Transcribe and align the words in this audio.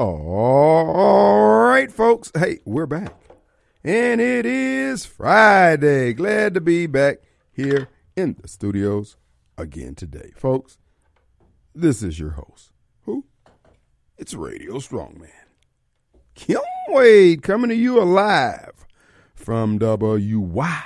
All 0.00 1.66
right, 1.66 1.92
folks. 1.92 2.32
Hey, 2.34 2.60
we're 2.64 2.86
back. 2.86 3.14
And 3.84 4.18
it 4.18 4.46
is 4.46 5.04
Friday. 5.04 6.14
Glad 6.14 6.54
to 6.54 6.60
be 6.62 6.86
back 6.86 7.18
here 7.52 7.88
in 8.16 8.34
the 8.40 8.48
studios 8.48 9.18
again 9.58 9.94
today. 9.94 10.32
Folks, 10.34 10.78
this 11.74 12.02
is 12.02 12.18
your 12.18 12.30
host. 12.30 12.72
Who? 13.02 13.26
It's 14.16 14.32
Radio 14.32 14.76
Strongman. 14.76 15.28
Kim 16.34 16.62
Wade 16.88 17.42
coming 17.42 17.68
to 17.68 17.76
you 17.76 18.00
alive 18.02 18.86
from 19.34 19.78
WYAB 19.78 20.80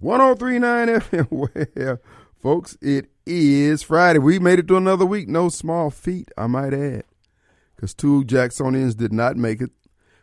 1039 0.00 0.88
FM. 0.88 1.98
folks, 2.44 2.76
it 2.82 3.06
is 3.24 3.82
Friday. 3.82 4.18
We 4.18 4.38
made 4.38 4.58
it 4.58 4.68
to 4.68 4.76
another 4.76 5.06
week. 5.06 5.28
No 5.28 5.48
small 5.48 5.88
feat, 5.88 6.30
I 6.36 6.46
might 6.46 6.74
add, 6.74 7.04
because 7.74 7.94
two 7.94 8.22
Jacksonians 8.24 8.94
did 8.94 9.14
not 9.14 9.38
make 9.38 9.62
it. 9.62 9.70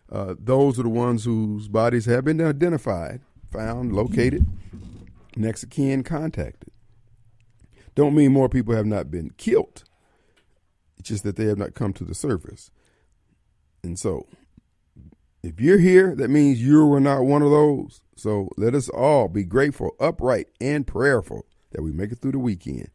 Uh, 0.07 0.35
those 0.37 0.79
are 0.79 0.83
the 0.83 0.89
ones 0.89 1.25
whose 1.25 1.67
bodies 1.67 2.05
have 2.05 2.23
been 2.23 2.39
identified, 2.39 3.21
found, 3.51 3.95
located, 3.95 4.45
next 5.35 5.63
of 5.63 5.71
kin 5.71 6.03
contacted. 6.03 6.69
Don't 7.95 8.13
mean 8.13 8.31
more 8.31 8.49
people 8.49 8.75
have 8.75 8.85
not 8.85 9.09
been 9.09 9.31
killed. 9.31 9.83
It's 10.99 11.09
just 11.09 11.23
that 11.23 11.37
they 11.37 11.45
have 11.45 11.57
not 11.57 11.73
come 11.73 11.91
to 11.93 12.03
the 12.03 12.13
surface. 12.13 12.69
And 13.81 13.97
so, 13.97 14.27
if 15.41 15.59
you're 15.59 15.79
here, 15.79 16.13
that 16.15 16.29
means 16.29 16.61
you 16.61 16.85
were 16.85 16.99
not 16.99 17.23
one 17.23 17.41
of 17.41 17.49
those. 17.49 18.01
So 18.15 18.49
let 18.57 18.75
us 18.75 18.89
all 18.89 19.27
be 19.27 19.43
grateful, 19.43 19.95
upright, 19.99 20.49
and 20.59 20.85
prayerful 20.85 21.47
that 21.71 21.81
we 21.81 21.91
make 21.91 22.11
it 22.11 22.19
through 22.19 22.33
the 22.33 22.39
weekend. 22.39 22.89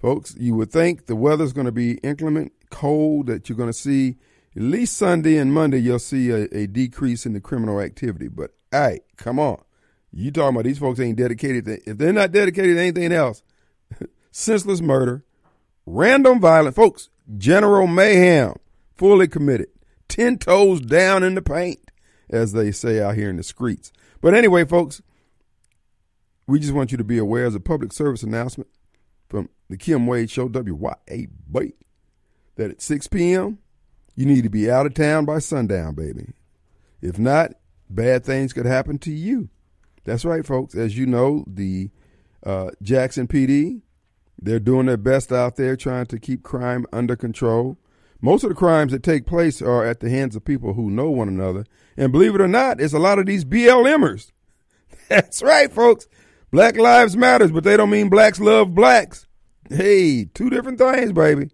Folks, 0.00 0.34
you 0.38 0.54
would 0.54 0.70
think 0.70 1.06
the 1.06 1.16
weather's 1.16 1.52
going 1.52 1.66
to 1.66 1.72
be 1.72 1.94
inclement, 1.98 2.52
cold, 2.70 3.26
that 3.26 3.48
you're 3.48 3.56
going 3.56 3.70
to 3.70 3.72
see 3.72 4.16
at 4.56 4.62
least 4.62 4.96
Sunday 4.96 5.36
and 5.36 5.52
Monday, 5.52 5.78
you'll 5.78 5.98
see 5.98 6.30
a, 6.30 6.48
a 6.56 6.66
decrease 6.66 7.26
in 7.26 7.34
the 7.34 7.40
criminal 7.40 7.80
activity. 7.80 8.28
But, 8.28 8.52
hey, 8.70 9.00
come 9.16 9.38
on. 9.38 9.60
You 10.12 10.30
talking 10.30 10.56
about 10.56 10.64
these 10.64 10.78
folks 10.78 10.98
ain't 10.98 11.18
dedicated 11.18 11.66
to, 11.66 11.90
if 11.90 11.98
they're 11.98 12.12
not 12.12 12.32
dedicated 12.32 12.76
to 12.76 12.80
anything 12.80 13.12
else, 13.12 13.42
senseless 14.30 14.80
murder, 14.80 15.24
random 15.84 16.40
violence. 16.40 16.74
Folks, 16.74 17.10
general 17.36 17.86
mayhem, 17.86 18.54
fully 18.96 19.28
committed, 19.28 19.68
10 20.08 20.38
toes 20.38 20.80
down 20.80 21.22
in 21.22 21.34
the 21.34 21.42
paint, 21.42 21.90
as 22.30 22.52
they 22.52 22.72
say 22.72 23.02
out 23.02 23.14
here 23.14 23.28
in 23.28 23.36
the 23.36 23.42
streets. 23.42 23.92
But 24.22 24.32
anyway, 24.32 24.64
folks, 24.64 25.02
we 26.46 26.58
just 26.58 26.72
want 26.72 26.92
you 26.92 26.98
to 26.98 27.04
be 27.04 27.18
aware 27.18 27.46
as 27.46 27.54
a 27.54 27.60
public 27.60 27.92
service 27.92 28.22
announcement 28.22 28.68
from 29.28 29.48
the 29.68 29.76
Kim 29.76 30.06
Wade 30.06 30.30
Show, 30.30 30.48
WYAB, 30.48 31.72
that 32.56 32.70
at 32.70 32.82
6 32.82 33.06
p.m., 33.08 33.58
you 34.14 34.24
need 34.24 34.44
to 34.44 34.50
be 34.50 34.70
out 34.70 34.86
of 34.86 34.94
town 34.94 35.24
by 35.24 35.38
sundown, 35.40 35.94
baby. 35.94 36.32
If 37.02 37.18
not, 37.18 37.52
bad 37.90 38.24
things 38.24 38.52
could 38.52 38.66
happen 38.66 38.98
to 39.00 39.12
you. 39.12 39.50
That's 40.04 40.24
right, 40.24 40.46
folks. 40.46 40.74
As 40.74 40.96
you 40.96 41.04
know, 41.04 41.44
the 41.46 41.90
uh, 42.44 42.70
Jackson 42.80 43.26
PD, 43.26 43.82
they're 44.40 44.60
doing 44.60 44.86
their 44.86 44.96
best 44.96 45.32
out 45.32 45.56
there 45.56 45.76
trying 45.76 46.06
to 46.06 46.18
keep 46.18 46.42
crime 46.42 46.86
under 46.92 47.16
control. 47.16 47.76
Most 48.20 48.44
of 48.44 48.48
the 48.48 48.54
crimes 48.54 48.92
that 48.92 49.02
take 49.02 49.26
place 49.26 49.60
are 49.60 49.84
at 49.84 50.00
the 50.00 50.08
hands 50.08 50.36
of 50.36 50.44
people 50.44 50.74
who 50.74 50.90
know 50.90 51.10
one 51.10 51.28
another. 51.28 51.66
And 51.96 52.12
believe 52.12 52.34
it 52.34 52.40
or 52.40 52.48
not, 52.48 52.80
it's 52.80 52.94
a 52.94 52.98
lot 52.98 53.18
of 53.18 53.26
these 53.26 53.44
BLMers. 53.44 54.32
That's 55.08 55.42
right, 55.42 55.70
folks. 55.70 56.06
Black 56.50 56.76
lives 56.76 57.16
matters, 57.16 57.50
but 57.50 57.64
they 57.64 57.76
don't 57.76 57.90
mean 57.90 58.08
blacks 58.08 58.40
love 58.40 58.74
blacks. 58.74 59.26
Hey, 59.68 60.24
two 60.24 60.48
different 60.48 60.78
things, 60.78 61.12
baby. 61.12 61.50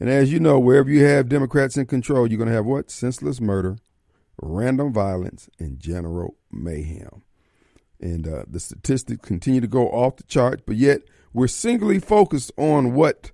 And 0.00 0.08
as 0.08 0.32
you 0.32 0.40
know, 0.40 0.58
wherever 0.58 0.88
you 0.88 1.04
have 1.04 1.28
Democrats 1.28 1.76
in 1.76 1.86
control, 1.86 2.26
you're 2.26 2.38
going 2.38 2.48
to 2.48 2.54
have 2.54 2.64
what? 2.64 2.90
Senseless 2.90 3.40
murder, 3.40 3.78
random 4.40 4.92
violence, 4.92 5.50
and 5.58 5.78
general 5.78 6.36
mayhem. 6.50 7.22
And 8.00 8.28
uh, 8.28 8.44
the 8.48 8.60
statistics 8.60 9.26
continue 9.26 9.60
to 9.60 9.66
go 9.66 9.88
off 9.88 10.16
the 10.16 10.22
charts, 10.24 10.62
but 10.64 10.76
yet 10.76 11.02
we're 11.32 11.48
singly 11.48 11.98
focused 11.98 12.52
on 12.56 12.94
what 12.94 13.32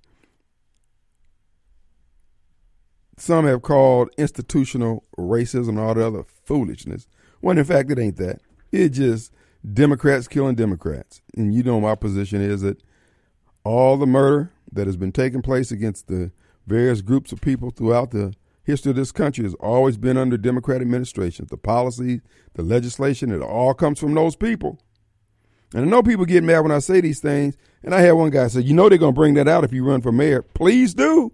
some 3.17 3.47
have 3.47 3.63
called 3.63 4.11
institutional 4.17 5.05
racism 5.19 5.71
and 5.71 5.81
all 5.81 5.95
the 5.95 6.07
other 6.07 6.25
foolishness. 6.45 7.07
When 7.41 7.59
in 7.59 7.65
fact, 7.65 7.91
it 7.91 7.99
ain't 7.99 8.17
that. 8.17 8.41
It 8.73 8.89
just 8.89 9.33
Democrats 9.73 10.29
killing 10.29 10.55
Democrats. 10.55 11.23
And 11.37 11.55
you 11.55 11.63
know, 11.63 11.81
my 11.81 11.95
position 11.95 12.41
is 12.41 12.63
that 12.63 12.83
all 13.65 13.97
the 13.97 14.07
murder 14.07 14.53
that 14.73 14.87
has 14.87 14.97
been 14.97 15.13
taking 15.13 15.43
place 15.43 15.71
against 15.71 16.09
the 16.09 16.31
various 16.67 17.01
groups 17.01 17.33
of 17.33 17.41
people 17.41 17.71
throughout 17.71 18.11
the 18.11 18.35
history 18.65 18.91
of 18.91 18.97
this 18.97 19.13
country 19.13 19.45
has 19.45 19.55
always 19.55 19.97
been 19.97 20.17
under 20.17 20.37
Democrat 20.37 20.81
administrations. 20.81 21.51
The 21.51 21.57
policies, 21.57 22.21
the 22.55 22.63
legislation, 22.63 23.31
it 23.31 23.43
all 23.43 23.75
comes 23.75 23.99
from 23.99 24.15
those 24.15 24.37
people. 24.37 24.79
And 25.75 25.83
I 25.83 25.89
know 25.89 26.03
people 26.03 26.25
get 26.25 26.45
mad 26.45 26.61
when 26.61 26.73
I 26.73 26.79
say 26.79 27.01
these 27.01 27.21
things. 27.21 27.57
And 27.83 27.95
I 27.95 28.01
had 28.01 28.13
one 28.13 28.31
guy 28.31 28.47
say, 28.49 28.61
You 28.61 28.75
know, 28.75 28.89
they're 28.89 28.99
going 28.99 29.15
to 29.15 29.21
bring 29.21 29.35
that 29.35 29.49
out 29.49 29.65
if 29.65 29.73
you 29.73 29.85
run 29.85 30.01
for 30.01 30.13
mayor. 30.13 30.43
Please 30.43 30.95
do. 30.95 31.33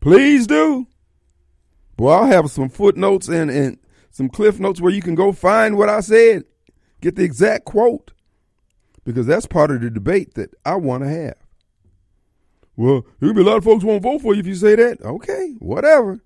Please 0.00 0.46
do. 0.46 0.86
Well, 1.98 2.16
I'll 2.22 2.26
have 2.26 2.50
some 2.50 2.68
footnotes 2.68 3.28
and, 3.28 3.50
and 3.50 3.78
some 4.10 4.28
cliff 4.28 4.60
notes 4.60 4.80
where 4.80 4.92
you 4.92 5.02
can 5.02 5.16
go 5.16 5.32
find 5.32 5.76
what 5.76 5.88
I 5.88 6.00
said, 6.00 6.44
get 7.00 7.16
the 7.16 7.24
exact 7.24 7.64
quote, 7.64 8.12
because 9.04 9.26
that's 9.26 9.46
part 9.46 9.70
of 9.70 9.80
the 9.80 9.90
debate 9.90 10.34
that 10.34 10.54
I 10.64 10.76
want 10.76 11.02
to 11.02 11.08
have. 11.08 11.36
Well, 12.76 13.04
there'll 13.18 13.34
be 13.34 13.40
a 13.42 13.44
lot 13.44 13.56
of 13.56 13.64
folks 13.64 13.84
won't 13.84 14.02
vote 14.02 14.22
for 14.22 14.34
you 14.34 14.40
if 14.40 14.46
you 14.46 14.54
say 14.54 14.76
that. 14.76 15.02
Okay, 15.02 15.56
whatever. 15.58 16.20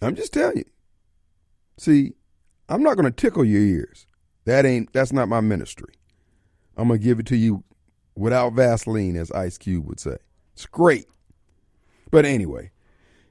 I'm 0.00 0.14
just 0.14 0.32
telling 0.32 0.58
you. 0.58 0.64
See, 1.76 2.12
I'm 2.68 2.82
not 2.82 2.96
going 2.96 3.06
to 3.06 3.10
tickle 3.10 3.44
your 3.44 3.60
ears. 3.60 4.06
That 4.44 4.64
ain't 4.64 4.92
that's 4.92 5.12
not 5.12 5.28
my 5.28 5.40
ministry. 5.40 5.94
I'm 6.76 6.88
going 6.88 7.00
to 7.00 7.04
give 7.04 7.18
it 7.18 7.26
to 7.26 7.36
you 7.36 7.64
without 8.14 8.52
Vaseline, 8.52 9.16
as 9.16 9.30
Ice 9.32 9.58
Cube 9.58 9.86
would 9.86 10.00
say. 10.00 10.16
It's 10.52 10.66
great. 10.66 11.06
But 12.10 12.24
anyway, 12.24 12.70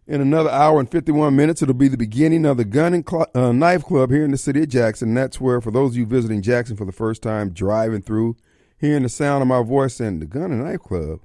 in 0.06 0.22
another 0.22 0.50
hour 0.50 0.80
and 0.80 0.92
51 0.92 1.36
minutes, 1.36 1.62
it'll 1.62 1.74
be 1.74 1.88
the 1.88 1.98
beginning 1.98 2.46
of 2.46 2.58
the 2.58 2.66
Gun 2.66 2.94
and 2.94 3.08
Cl- 3.08 3.30
uh, 3.34 3.52
Knife 3.52 3.84
Club 3.86 4.12
here 4.12 4.26
in 4.26 4.32
the 4.32 4.38
city 4.38 4.64
of 4.64 4.70
Jackson. 4.70 5.14
That's 5.14 5.40
where, 5.40 5.62
for 5.62 5.72
those 5.72 5.92
of 5.92 5.98
you 5.98 6.06
visiting 6.06 6.42
Jackson 6.42 6.76
for 6.76 6.86
the 6.86 6.92
first 6.92 7.22
time, 7.22 7.52
driving 7.52 8.02
through, 8.02 8.36
hearing 8.78 9.04
the 9.04 9.10
sound 9.10 9.42
of 9.42 9.48
my 9.48 9.64
voice 9.64 10.00
and 10.00 10.22
the 10.22 10.26
Gun 10.26 10.52
and 10.52 10.64
Knife 10.64 10.82
Club, 10.82 11.22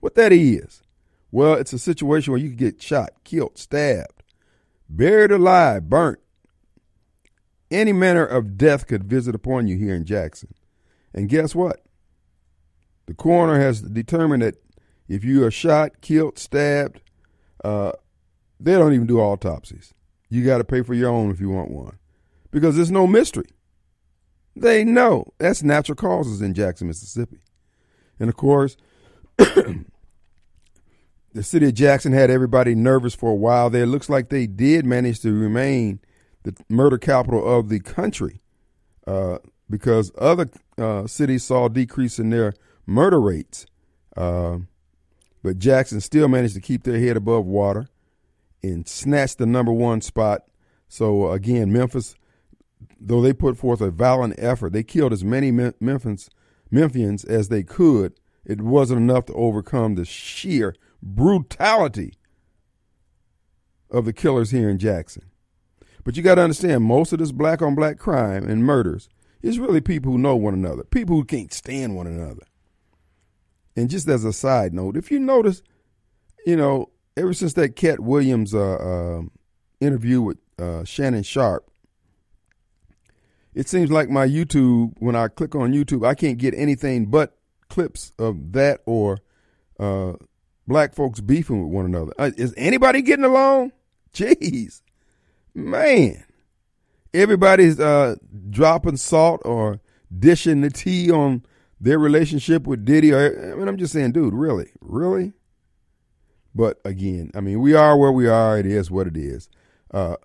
what 0.00 0.14
that 0.14 0.32
is. 0.32 0.82
Well, 1.30 1.54
it's 1.54 1.72
a 1.72 1.78
situation 1.78 2.32
where 2.32 2.40
you 2.40 2.48
can 2.48 2.56
get 2.56 2.82
shot, 2.82 3.10
killed, 3.24 3.58
stabbed, 3.58 4.22
buried 4.88 5.32
alive, 5.32 5.90
burnt. 5.90 6.20
Any 7.70 7.92
manner 7.92 8.24
of 8.24 8.56
death 8.56 8.86
could 8.86 9.04
visit 9.04 9.34
upon 9.34 9.66
you 9.66 9.76
here 9.76 9.94
in 9.94 10.04
Jackson. 10.04 10.54
And 11.12 11.28
guess 11.28 11.54
what? 11.54 11.82
The 13.06 13.14
coroner 13.14 13.60
has 13.60 13.82
determined 13.82 14.42
that 14.42 14.54
if 15.08 15.24
you 15.24 15.44
are 15.44 15.50
shot, 15.50 16.00
killed, 16.00 16.38
stabbed, 16.38 17.00
uh, 17.64 17.92
they 18.58 18.72
don't 18.72 18.92
even 18.92 19.06
do 19.06 19.20
autopsies. 19.20 19.92
You 20.28 20.44
got 20.44 20.58
to 20.58 20.64
pay 20.64 20.82
for 20.82 20.94
your 20.94 21.10
own 21.10 21.30
if 21.30 21.40
you 21.40 21.50
want 21.50 21.70
one 21.70 21.98
because 22.50 22.76
there's 22.76 22.90
no 22.90 23.06
mystery. 23.06 23.48
They 24.54 24.84
know 24.84 25.32
that's 25.38 25.62
natural 25.62 25.96
causes 25.96 26.40
in 26.40 26.54
Jackson, 26.54 26.88
Mississippi. 26.88 27.38
And 28.18 28.28
of 28.28 28.36
course, 28.36 28.76
the 29.36 29.84
city 31.42 31.66
of 31.66 31.74
Jackson 31.74 32.12
had 32.12 32.30
everybody 32.30 32.74
nervous 32.74 33.14
for 33.14 33.30
a 33.30 33.34
while 33.34 33.68
there. 33.68 33.82
It 33.82 33.88
looks 33.88 34.08
like 34.08 34.30
they 34.30 34.46
did 34.46 34.86
manage 34.86 35.20
to 35.20 35.32
remain 35.32 36.00
the 36.44 36.56
murder 36.68 36.96
capital 36.96 37.46
of 37.46 37.68
the 37.68 37.80
country 37.80 38.40
uh, 39.06 39.38
because 39.68 40.10
other 40.16 40.48
uh, 40.78 41.06
cities 41.06 41.44
saw 41.44 41.66
a 41.66 41.70
decrease 41.70 42.18
in 42.18 42.30
their 42.30 42.54
murder 42.86 43.20
rates. 43.20 43.66
Uh, 44.16 44.58
but 45.42 45.58
Jackson 45.58 46.00
still 46.00 46.28
managed 46.28 46.54
to 46.54 46.60
keep 46.60 46.84
their 46.84 46.98
head 46.98 47.16
above 47.16 47.44
water 47.44 47.88
and 48.62 48.88
snatched 48.88 49.38
the 49.38 49.46
number 49.46 49.72
one 49.72 50.00
spot. 50.00 50.42
So 50.88 51.28
uh, 51.28 51.32
again, 51.32 51.72
Memphis, 51.72 52.14
though 53.00 53.20
they 53.20 53.32
put 53.32 53.56
forth 53.56 53.80
a 53.80 53.90
valiant 53.90 54.34
effort, 54.38 54.72
they 54.72 54.82
killed 54.82 55.12
as 55.12 55.24
many 55.24 55.50
Memphis, 55.50 56.30
Memphians 56.72 57.24
as 57.26 57.48
they 57.48 57.62
could. 57.62 58.14
It 58.44 58.60
wasn't 58.60 59.00
enough 59.00 59.26
to 59.26 59.34
overcome 59.34 59.94
the 59.94 60.04
sheer 60.04 60.74
brutality 61.02 62.14
of 63.90 64.04
the 64.04 64.12
killers 64.12 64.50
here 64.50 64.68
in 64.68 64.78
Jackson. 64.78 65.24
But 66.04 66.16
you 66.16 66.22
got 66.22 66.36
to 66.36 66.42
understand, 66.42 66.84
most 66.84 67.12
of 67.12 67.18
this 67.18 67.32
black 67.32 67.62
on 67.62 67.74
black 67.74 67.98
crime 67.98 68.48
and 68.48 68.64
murders 68.64 69.08
is 69.42 69.58
really 69.58 69.80
people 69.80 70.12
who 70.12 70.18
know 70.18 70.36
one 70.36 70.54
another, 70.54 70.84
people 70.84 71.16
who 71.16 71.24
can't 71.24 71.52
stand 71.52 71.96
one 71.96 72.06
another. 72.06 72.44
And 73.74 73.90
just 73.90 74.08
as 74.08 74.24
a 74.24 74.32
side 74.32 74.72
note, 74.72 74.96
if 74.96 75.10
you 75.10 75.18
notice, 75.18 75.62
you 76.46 76.56
know, 76.56 76.90
ever 77.16 77.32
since 77.32 77.54
that 77.54 77.76
Katt 77.76 78.00
Williams 78.00 78.54
uh, 78.54 78.74
uh, 78.74 79.22
interview 79.80 80.22
with 80.22 80.38
uh, 80.58 80.84
Shannon 80.84 81.22
Sharpe, 81.22 81.70
it 83.54 83.68
seems 83.68 83.90
like 83.90 84.10
my 84.10 84.26
YouTube, 84.26 84.92
when 84.98 85.16
I 85.16 85.28
click 85.28 85.54
on 85.54 85.72
YouTube, 85.72 86.06
I 86.06 86.14
can't 86.14 86.38
get 86.38 86.54
anything 86.54 87.06
but 87.06 87.36
clips 87.68 88.12
of 88.18 88.52
that 88.52 88.80
or 88.84 89.18
uh, 89.80 90.12
black 90.66 90.94
folks 90.94 91.20
beefing 91.20 91.62
with 91.62 91.72
one 91.72 91.86
another. 91.86 92.12
Uh, 92.18 92.30
is 92.36 92.52
anybody 92.56 93.00
getting 93.00 93.24
along? 93.24 93.72
Jeez, 94.12 94.82
man. 95.54 96.22
Everybody's 97.14 97.80
uh, 97.80 98.16
dropping 98.50 98.98
salt 98.98 99.40
or 99.44 99.80
dishing 100.16 100.60
the 100.60 100.68
tea 100.68 101.10
on 101.10 101.42
their 101.80 101.98
relationship 101.98 102.66
with 102.66 102.84
Diddy. 102.84 103.12
Or, 103.12 103.52
I 103.52 103.56
mean, 103.56 103.68
I'm 103.68 103.78
just 103.78 103.94
saying, 103.94 104.12
dude, 104.12 104.34
really? 104.34 104.70
Really? 104.80 105.32
But 106.56 106.80
again, 106.86 107.30
I 107.34 107.40
mean, 107.40 107.60
we 107.60 107.74
are 107.74 107.98
where 107.98 108.10
we 108.10 108.26
are. 108.26 108.58
It 108.58 108.64
is 108.64 108.90
what 108.90 109.06
it 109.06 109.16
is. 109.16 109.50
Uh, 109.90 110.16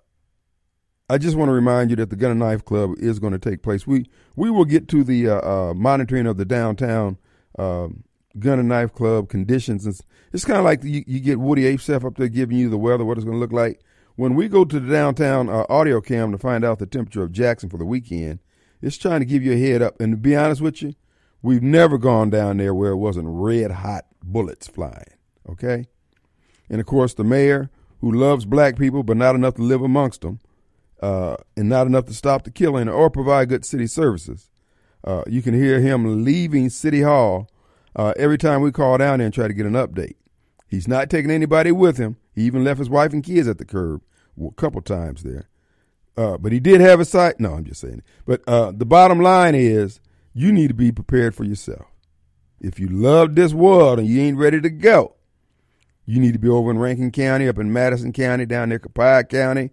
I 1.10 1.18
just 1.18 1.36
want 1.36 1.50
to 1.50 1.52
remind 1.52 1.90
you 1.90 1.96
that 1.96 2.08
the 2.08 2.16
Gun 2.16 2.30
and 2.30 2.40
Knife 2.40 2.64
Club 2.64 2.92
is 2.96 3.18
going 3.18 3.34
to 3.34 3.38
take 3.38 3.62
place. 3.62 3.86
We 3.86 4.06
we 4.34 4.50
will 4.50 4.64
get 4.64 4.88
to 4.88 5.04
the 5.04 5.28
uh, 5.28 5.40
uh, 5.40 5.74
monitoring 5.74 6.26
of 6.26 6.38
the 6.38 6.46
downtown 6.46 7.18
um, 7.58 8.04
Gun 8.38 8.58
and 8.58 8.68
Knife 8.70 8.94
Club 8.94 9.28
conditions. 9.28 9.86
It's, 9.86 10.00
it's 10.32 10.46
kind 10.46 10.58
of 10.58 10.64
like 10.64 10.82
you, 10.82 11.04
you, 11.06 11.20
get 11.20 11.38
Woody 11.38 11.64
Assaf 11.64 12.02
up 12.02 12.16
there 12.16 12.28
giving 12.28 12.56
you 12.56 12.70
the 12.70 12.78
weather, 12.78 13.04
what 13.04 13.18
it's 13.18 13.26
going 13.26 13.36
to 13.36 13.40
look 13.40 13.52
like. 13.52 13.82
When 14.16 14.34
we 14.34 14.48
go 14.48 14.64
to 14.64 14.80
the 14.80 14.90
downtown 14.90 15.50
uh, 15.50 15.66
audio 15.68 16.00
cam 16.00 16.32
to 16.32 16.38
find 16.38 16.64
out 16.64 16.78
the 16.78 16.86
temperature 16.86 17.22
of 17.22 17.32
Jackson 17.32 17.68
for 17.68 17.76
the 17.76 17.84
weekend, 17.84 18.38
it's 18.80 18.96
trying 18.96 19.20
to 19.20 19.26
give 19.26 19.42
you 19.42 19.52
a 19.52 19.58
head 19.58 19.82
up. 19.82 20.00
And 20.00 20.12
to 20.12 20.16
be 20.16 20.34
honest 20.34 20.62
with 20.62 20.80
you, 20.80 20.94
we've 21.42 21.62
never 21.62 21.98
gone 21.98 22.30
down 22.30 22.56
there 22.56 22.72
where 22.72 22.92
it 22.92 22.96
wasn't 22.96 23.28
red 23.28 23.70
hot 23.70 24.06
bullets 24.22 24.66
flying. 24.66 25.18
Okay? 25.46 25.88
And 26.72 26.80
of 26.80 26.86
course, 26.86 27.14
the 27.14 27.22
mayor, 27.22 27.70
who 28.00 28.10
loves 28.10 28.44
black 28.44 28.76
people 28.76 29.04
but 29.04 29.16
not 29.16 29.36
enough 29.36 29.54
to 29.54 29.62
live 29.62 29.82
amongst 29.82 30.22
them, 30.22 30.40
uh, 31.00 31.36
and 31.56 31.68
not 31.68 31.86
enough 31.86 32.06
to 32.06 32.14
stop 32.14 32.42
the 32.42 32.50
killing 32.50 32.88
or 32.88 33.10
provide 33.10 33.50
good 33.50 33.64
city 33.64 33.86
services. 33.86 34.48
Uh, 35.04 35.22
you 35.26 35.42
can 35.42 35.54
hear 35.54 35.80
him 35.80 36.24
leaving 36.24 36.70
City 36.70 37.02
Hall 37.02 37.48
uh, 37.94 38.14
every 38.16 38.38
time 38.38 38.62
we 38.62 38.72
call 38.72 38.98
down 38.98 39.18
there 39.18 39.26
and 39.26 39.34
try 39.34 39.46
to 39.46 39.54
get 39.54 39.66
an 39.66 39.74
update. 39.74 40.14
He's 40.66 40.88
not 40.88 41.10
taking 41.10 41.30
anybody 41.30 41.72
with 41.72 41.98
him. 41.98 42.16
He 42.34 42.42
even 42.42 42.64
left 42.64 42.78
his 42.78 42.88
wife 42.88 43.12
and 43.12 43.22
kids 43.22 43.46
at 43.46 43.58
the 43.58 43.64
curb 43.64 44.00
a 44.42 44.50
couple 44.52 44.80
times 44.80 45.22
there. 45.22 45.48
Uh, 46.16 46.38
but 46.38 46.52
he 46.52 46.60
did 46.60 46.80
have 46.80 47.00
a 47.00 47.04
site. 47.04 47.38
No, 47.38 47.54
I'm 47.54 47.64
just 47.64 47.80
saying. 47.80 48.02
But 48.24 48.42
uh, 48.46 48.72
the 48.74 48.86
bottom 48.86 49.20
line 49.20 49.54
is 49.54 50.00
you 50.32 50.52
need 50.52 50.68
to 50.68 50.74
be 50.74 50.92
prepared 50.92 51.34
for 51.34 51.44
yourself. 51.44 51.86
If 52.60 52.78
you 52.78 52.88
love 52.88 53.34
this 53.34 53.52
world 53.52 53.98
and 53.98 54.08
you 54.08 54.20
ain't 54.22 54.38
ready 54.38 54.60
to 54.60 54.70
go, 54.70 55.16
you 56.04 56.20
need 56.20 56.32
to 56.32 56.38
be 56.38 56.48
over 56.48 56.70
in 56.70 56.78
Rankin 56.78 57.10
County, 57.10 57.48
up 57.48 57.58
in 57.58 57.72
Madison 57.72 58.12
County, 58.12 58.46
down 58.46 58.68
there, 58.68 58.78
Copiah 58.78 59.24
County, 59.24 59.70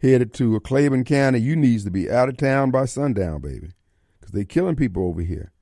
headed 0.00 0.32
to 0.34 0.60
Claiborne 0.60 1.04
County. 1.04 1.40
You 1.40 1.56
needs 1.56 1.84
to 1.84 1.90
be 1.90 2.10
out 2.10 2.28
of 2.28 2.36
town 2.36 2.70
by 2.70 2.84
sundown, 2.84 3.40
baby, 3.40 3.70
because 4.20 4.32
they 4.32 4.44
killing 4.44 4.76
people 4.76 5.06
over 5.06 5.22
here. 5.22 5.52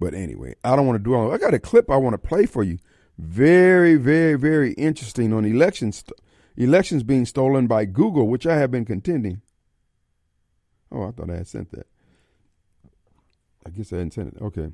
But 0.00 0.14
anyway, 0.14 0.54
I 0.64 0.76
don't 0.76 0.86
want 0.86 0.98
to 0.98 1.04
do 1.04 1.14
all. 1.14 1.32
I 1.32 1.38
got 1.38 1.54
a 1.54 1.58
clip 1.58 1.90
I 1.90 1.96
want 1.96 2.14
to 2.14 2.18
play 2.18 2.46
for 2.46 2.62
you. 2.62 2.78
Very, 3.18 3.96
very, 3.96 4.34
very 4.34 4.72
interesting 4.74 5.32
on 5.32 5.44
elections. 5.44 6.04
Elections 6.56 7.02
being 7.02 7.26
stolen 7.26 7.66
by 7.66 7.84
Google, 7.84 8.28
which 8.28 8.46
I 8.46 8.56
have 8.56 8.70
been 8.70 8.84
contending. 8.84 9.42
Oh, 10.90 11.08
I 11.08 11.10
thought 11.10 11.30
I 11.30 11.36
had 11.36 11.48
sent 11.48 11.72
that. 11.72 11.86
I 13.66 13.70
guess 13.70 13.92
I 13.92 13.96
hadn't 13.96 14.14
sent 14.14 14.34
it. 14.34 14.42
Okay. 14.42 14.68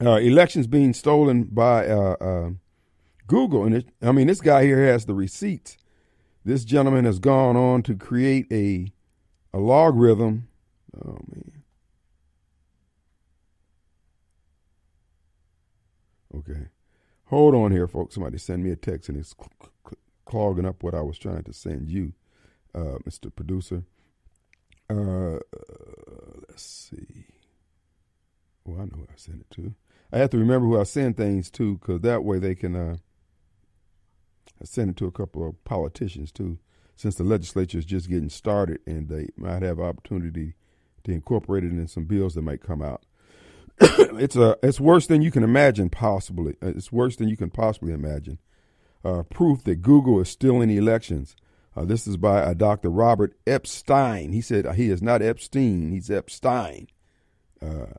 Uh, 0.00 0.16
elections 0.16 0.66
being 0.66 0.92
stolen 0.92 1.44
by 1.44 1.86
uh, 1.86 2.16
uh, 2.20 2.50
Google. 3.26 3.64
And 3.64 3.74
it, 3.74 3.88
I 4.02 4.12
mean, 4.12 4.26
this 4.26 4.40
guy 4.40 4.64
here 4.64 4.84
has 4.86 5.06
the 5.06 5.14
receipts. 5.14 5.76
This 6.44 6.64
gentleman 6.64 7.04
has 7.04 7.18
gone 7.18 7.56
on 7.56 7.82
to 7.84 7.94
create 7.94 8.46
a 8.52 8.92
a 9.52 9.58
logarithm. 9.58 10.48
Oh 11.04 11.18
man. 11.28 11.62
Okay. 16.36 16.68
Hold 17.26 17.54
on 17.54 17.72
here, 17.72 17.88
folks. 17.88 18.14
Somebody 18.14 18.38
send 18.38 18.62
me 18.62 18.70
a 18.70 18.76
text 18.76 19.08
and 19.08 19.18
it's 19.18 19.34
clogging 20.24 20.66
up 20.66 20.82
what 20.82 20.94
I 20.94 21.00
was 21.00 21.18
trying 21.18 21.42
to 21.44 21.52
send 21.52 21.90
you, 21.90 22.12
uh, 22.74 22.98
Mr. 23.08 23.34
Producer. 23.34 23.82
Uh, 24.88 25.38
let's 26.48 26.62
see. 26.62 27.24
Well, 28.64 28.80
I 28.80 28.84
know 28.84 28.98
who 28.98 29.08
I 29.10 29.16
sent 29.16 29.40
it 29.40 29.50
to. 29.52 29.74
I 30.12 30.18
have 30.18 30.30
to 30.30 30.38
remember 30.38 30.66
who 30.66 30.78
I 30.78 30.84
send 30.84 31.16
things 31.16 31.50
to 31.52 31.78
because 31.78 32.02
that 32.02 32.22
way 32.22 32.38
they 32.38 32.54
can 32.54 32.76
uh, 32.76 32.96
I 34.60 34.64
sent 34.64 34.90
it 34.90 34.96
to 34.96 35.06
a 35.06 35.12
couple 35.12 35.46
of 35.46 35.62
politicians 35.64 36.32
too, 36.32 36.58
since 36.96 37.14
the 37.16 37.24
legislature 37.24 37.78
is 37.78 37.84
just 37.84 38.08
getting 38.08 38.30
started 38.30 38.80
and 38.86 39.08
they 39.08 39.28
might 39.36 39.62
have 39.62 39.78
opportunity 39.80 40.54
to 41.04 41.12
incorporate 41.12 41.64
it 41.64 41.72
in 41.72 41.86
some 41.86 42.04
bills 42.04 42.34
that 42.34 42.42
might 42.42 42.62
come 42.62 42.82
out. 42.82 43.04
it's 43.80 44.36
a 44.36 44.56
it's 44.62 44.80
worse 44.80 45.06
than 45.06 45.20
you 45.22 45.30
can 45.30 45.42
imagine. 45.42 45.90
Possibly, 45.90 46.56
uh, 46.62 46.68
it's 46.68 46.90
worse 46.90 47.16
than 47.16 47.28
you 47.28 47.36
can 47.36 47.50
possibly 47.50 47.92
imagine. 47.92 48.38
Uh, 49.04 49.22
proof 49.24 49.62
that 49.64 49.82
Google 49.82 50.20
is 50.20 50.28
still 50.28 50.60
in 50.60 50.70
elections. 50.70 51.36
Uh, 51.76 51.84
this 51.84 52.06
is 52.06 52.16
by 52.16 52.40
uh, 52.40 52.54
Dr. 52.54 52.88
Robert 52.88 53.36
Epstein. 53.46 54.32
He 54.32 54.40
said 54.40 54.66
he 54.74 54.88
is 54.88 55.02
not 55.02 55.20
Epstein. 55.20 55.92
He's 55.92 56.10
Epstein. 56.10 56.88
Uh, 57.60 57.92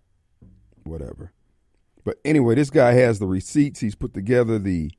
whatever. 0.83 1.31
But 2.03 2.17
anyway, 2.25 2.55
this 2.55 2.71
guy 2.71 2.93
has 2.93 3.19
the 3.19 3.27
receipts. 3.27 3.81
He's 3.81 3.95
put 3.95 4.15
together 4.15 4.57
the 4.57 4.91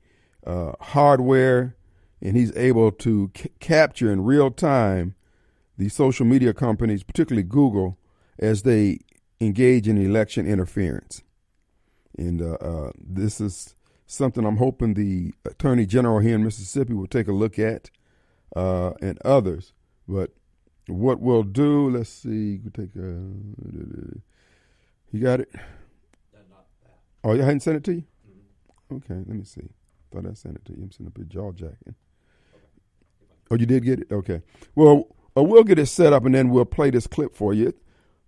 uh, 0.48 0.72
hardware, 0.80 1.76
and 2.22 2.36
he's 2.36 2.56
able 2.56 2.90
to 2.90 3.30
c- 3.36 3.50
capture 3.60 4.10
in 4.10 4.24
real 4.24 4.50
time 4.50 5.14
the 5.76 5.88
social 5.88 6.26
media 6.26 6.52
companies, 6.52 7.04
particularly 7.04 7.46
Google, 7.46 7.98
as 8.38 8.62
they 8.62 8.98
engage 9.40 9.86
in 9.86 9.96
election 9.98 10.46
interference. 10.46 11.22
And 12.16 12.42
uh, 12.42 12.54
uh, 12.54 12.92
this 12.98 13.40
is 13.40 13.76
something 14.06 14.44
I'm 14.44 14.56
hoping 14.56 14.94
the 14.94 15.32
Attorney 15.44 15.86
General 15.86 16.18
here 16.18 16.34
in 16.34 16.42
Mississippi 16.42 16.94
will 16.94 17.06
take 17.06 17.28
a 17.28 17.32
look 17.32 17.58
at, 17.58 17.90
uh, 18.56 18.92
and 19.00 19.20
others. 19.24 19.74
But 20.08 20.32
what 20.88 21.20
we'll 21.20 21.42
do, 21.44 21.90
let's 21.90 22.10
see, 22.10 22.58
we 22.64 22.70
take. 22.70 22.96
A, 22.96 23.20
you 25.12 25.20
got 25.20 25.40
it. 25.40 25.50
Oh, 27.22 27.32
I 27.32 27.36
hadn't 27.36 27.60
sent 27.60 27.76
it 27.76 27.84
to 27.84 27.94
you. 27.94 28.04
Mm-hmm. 28.90 28.96
Okay, 28.96 29.14
let 29.14 29.28
me 29.28 29.44
see. 29.44 29.68
Thought 30.10 30.26
I 30.26 30.34
sent 30.34 30.56
it 30.56 30.64
to 30.66 30.72
you. 30.72 30.84
I'm 30.84 30.90
sending 30.90 31.12
up 31.12 31.18
your 31.18 31.26
jaw 31.26 31.52
jacking. 31.52 31.94
Oh, 33.50 33.56
you 33.56 33.66
did 33.66 33.84
get 33.84 34.00
it? 34.00 34.12
Okay. 34.12 34.42
Well, 34.74 35.08
uh, 35.36 35.42
we'll 35.42 35.64
get 35.64 35.78
it 35.78 35.86
set 35.86 36.12
up 36.12 36.24
and 36.24 36.34
then 36.34 36.50
we'll 36.50 36.64
play 36.64 36.90
this 36.90 37.06
clip 37.06 37.34
for 37.34 37.54
you. 37.54 37.72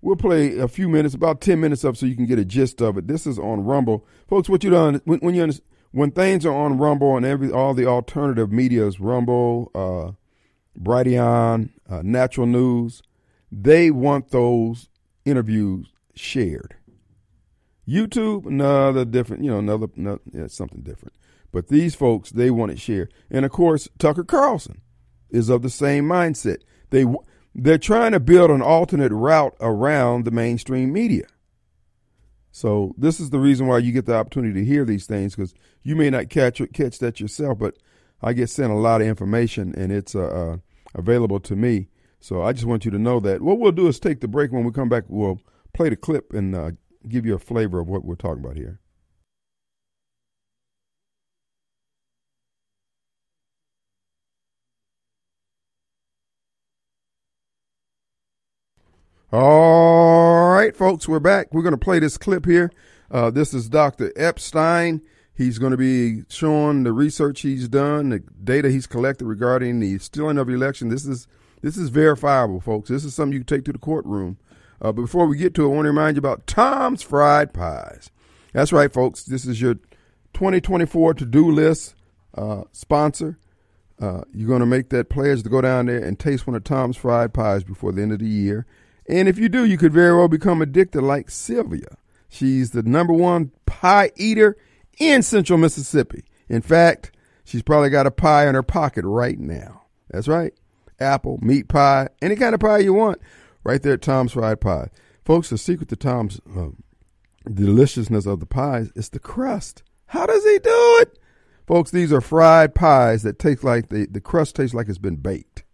We'll 0.03 0.17
play 0.17 0.57
a 0.59 0.69
few 0.69 0.89
minutes, 0.89 1.15
about 1.15 1.41
10 1.41 1.61
minutes 1.61 1.85
up 1.85 1.97
so 1.97 2.07
you 2.07 2.17
can 2.17 2.27
get 2.27 2.39
a 2.39 2.45
gist 2.45 2.81
of 2.81 2.97
it. 2.97 3.07
This 3.07 3.27
is 3.27 3.39
on 3.39 3.65
Rumble. 3.65 4.07
Folks, 4.29 4.49
what 4.49 4.65
you 4.65 4.71
done, 4.71 5.03
when, 5.05 5.19
when 5.21 5.35
you 5.35 5.53
when 5.93 6.11
things 6.13 6.47
are 6.47 6.55
on 6.55 6.79
Rumble 6.79 7.17
and 7.17 7.27
every 7.27 7.51
all 7.51 7.75
the 7.75 7.87
alternative 7.87 8.53
medias, 8.53 9.01
Rumble, 9.01 9.71
uh, 9.75 10.13
Brighteon, 10.81 11.71
uh, 11.89 12.03
Natural 12.03 12.47
News, 12.47 13.03
they 13.51 13.91
want 13.91 14.31
those 14.31 14.89
interviews 15.25 15.93
shared. 16.15 16.77
YouTube, 17.87 18.47
another 18.47 19.05
different, 19.05 19.43
you 19.43 19.51
know, 19.51 19.59
another, 19.59 19.89
another 19.97 20.21
yeah, 20.33 20.47
something 20.47 20.81
different. 20.83 21.15
But 21.53 21.69
these 21.69 21.95
folks, 21.95 22.31
they 22.31 22.51
want 22.51 22.73
it 22.73 22.81
shared. 22.81 23.13
And 23.31 23.45
of 23.45 23.51
course, 23.51 23.89
Tucker 23.99 24.25
Carlson 24.25 24.81
is 25.31 25.49
of 25.49 25.63
the 25.63 25.71
same 25.71 26.05
mindset. 26.05 26.59
They 26.91 27.07
they're 27.55 27.79
trying 27.79 28.13
to 28.13 28.21
build 28.21 28.51
an 28.51 28.63
alternate 28.63 29.13
route 29.13 29.57
around 29.61 30.25
the 30.25 30.31
mainstream 30.31 30.93
media. 30.93 31.27
So 32.53 32.95
this 32.97 33.21
is 33.21 33.31
the 33.31 33.39
reason 33.39 33.67
why 33.67 33.79
you 33.79 33.93
get 33.93 34.07
the 34.07 34.15
opportunity 34.15 34.61
to 34.61 34.65
hear 34.65 34.85
these 34.85 35.07
things 35.07 35.35
because 35.35 35.55
you 35.83 35.97
may 35.97 36.11
not 36.11 36.31
catch 36.31 36.61
catch 36.73 36.99
that 36.99 37.21
yourself, 37.21 37.59
but 37.59 37.77
I 38.23 38.33
get 38.33 38.51
sent 38.51 38.73
a 38.73 38.77
lot 38.77 39.01
of 39.01 39.07
information 39.07 39.75
and 39.77 39.93
it's 39.93 40.15
uh, 40.15 40.27
uh, 40.27 40.57
available 40.95 41.41
to 41.41 41.57
me. 41.57 41.89
So 42.21 42.43
I 42.43 42.53
just 42.53 42.67
want 42.67 42.85
you 42.85 42.91
to 42.91 42.99
know 42.99 43.19
that. 43.21 43.41
What 43.41 43.59
we'll 43.59 43.73
do 43.73 43.87
is 43.87 43.99
take 43.99 44.21
the 44.21 44.29
break. 44.29 44.53
When 44.53 44.65
we 44.65 44.73
come 44.73 44.89
back, 44.89 45.05
we'll 45.09 45.41
play 45.73 45.89
the 45.89 45.97
clip 45.97 46.33
and 46.33 46.55
uh, 46.55 46.73
give 47.09 47.25
you 47.25 47.35
a 47.35 47.39
flavor 47.39 47.81
of 47.81 47.89
what 47.89 48.05
we're 48.05 48.15
talking 48.15 48.45
about 48.45 48.57
here. 48.57 48.80
All 59.33 60.49
right, 60.49 60.77
folks, 60.77 61.07
we're 61.07 61.21
back. 61.21 61.55
We're 61.55 61.63
going 61.63 61.71
to 61.71 61.79
play 61.79 62.01
this 62.01 62.19
clip 62.19 62.47
here. 62.47 62.73
Uh, 63.13 63.31
this 63.31 63.55
is 63.55 63.69
Dr. 63.69 64.13
Epstein. 64.17 65.03
He's 65.33 65.57
going 65.57 65.71
to 65.71 65.77
be 65.77 66.25
showing 66.29 66.83
the 66.83 66.93
research 66.93 67.43
he's 67.43 67.69
done, 67.69 68.09
the 68.09 68.19
data 68.19 68.71
he's 68.71 68.89
collected 68.89 69.27
regarding 69.27 69.79
the 69.79 69.99
stealing 69.99 70.37
of 70.37 70.49
election. 70.49 70.89
This 70.89 71.07
is 71.07 71.29
this 71.63 71.77
is 71.77 71.91
verifiable, 71.91 72.59
folks. 72.59 72.89
This 72.89 73.05
is 73.05 73.15
something 73.15 73.33
you 73.33 73.45
can 73.45 73.59
take 73.59 73.65
to 73.67 73.73
the 73.73 73.79
courtroom. 73.79 74.37
Uh, 74.83 74.91
but 74.91 75.03
before 75.03 75.27
we 75.27 75.37
get 75.37 75.55
to 75.55 75.63
it, 75.63 75.67
I 75.67 75.75
want 75.75 75.85
to 75.85 75.91
remind 75.91 76.17
you 76.17 76.21
about 76.21 76.49
Tom's 76.49 77.01
Fried 77.01 77.55
Pies. 77.55 78.11
That's 78.53 78.73
right, 78.73 78.93
folks. 78.93 79.23
This 79.23 79.47
is 79.47 79.61
your 79.61 79.75
2024 80.35 81.15
to-do 81.15 81.53
list 81.53 81.95
uh, 82.35 82.63
sponsor. 82.73 83.39
Uh, 84.01 84.23
you're 84.33 84.49
going 84.49 84.59
to 84.59 84.67
make 84.67 84.89
that 84.89 85.09
pledge 85.09 85.45
to 85.45 85.49
go 85.49 85.61
down 85.61 85.87
there 85.87 86.03
and 86.03 86.19
taste 86.19 86.49
one 86.49 86.57
of 86.57 86.65
Tom's 86.65 86.97
Fried 86.97 87.33
Pies 87.33 87.63
before 87.63 87.93
the 87.93 88.03
end 88.03 88.11
of 88.11 88.19
the 88.19 88.27
year. 88.27 88.67
And 89.11 89.29
if 89.29 89.39
you 89.39 89.49
do, 89.49 89.65
you 89.65 89.77
could 89.77 89.93
very 89.93 90.17
well 90.17 90.29
become 90.29 90.63
addicted 90.63 91.03
like 91.03 91.31
Sylvia. 91.31 91.97
She's 92.29 92.71
the 92.71 92.85
number 92.85 93.13
one 93.13 93.51
pie 93.67 94.13
eater 94.15 94.57
in 95.01 95.23
central 95.23 95.59
Mississippi. 95.59 96.23
In 96.49 96.63
fact, 96.63 97.11
she's 97.45 97.63
probably 97.63 97.91
got 97.91 98.07
a 98.07 98.13
pie 98.13 98.47
in 98.47 98.55
her 98.55 98.63
pocket 98.63 99.05
right 99.05 99.37
now. 99.37 99.83
That's 100.11 100.29
right. 100.29 100.55
Apple, 101.01 101.41
meat 101.43 101.67
pie, 101.67 102.09
any 102.23 102.37
kind 102.37 102.55
of 102.55 102.61
pie 102.61 102.79
you 102.79 102.95
want, 102.95 103.21
right 103.65 103.83
there 103.83 103.95
at 103.95 104.03
Tom's 104.03 104.31
Fried 104.31 104.61
Pie. 104.61 104.91
Folks, 105.25 105.51
the 105.51 105.59
secret 105.59 105.89
to 105.89 105.97
Tom's 105.97 106.41
uh, 106.57 106.69
deliciousness 107.53 108.27
of 108.27 108.39
the 108.39 108.47
pies 108.47 108.93
is 108.95 109.09
the 109.09 109.19
crust. 109.19 109.83
How 110.07 110.25
does 110.25 110.45
he 110.45 110.61
do 110.61 110.99
it? 111.01 111.19
Folks, 111.67 111.91
these 111.91 112.13
are 112.13 112.21
fried 112.21 112.77
pies 112.77 113.25
that 113.25 113.41
taste 113.41 113.65
like 113.65 113.89
the, 113.89 114.07
the 114.07 114.21
crust 114.21 114.55
tastes 114.55 114.75
like 114.75 114.89
it's 114.89 114.99
been 114.99 115.17
baked. 115.17 115.65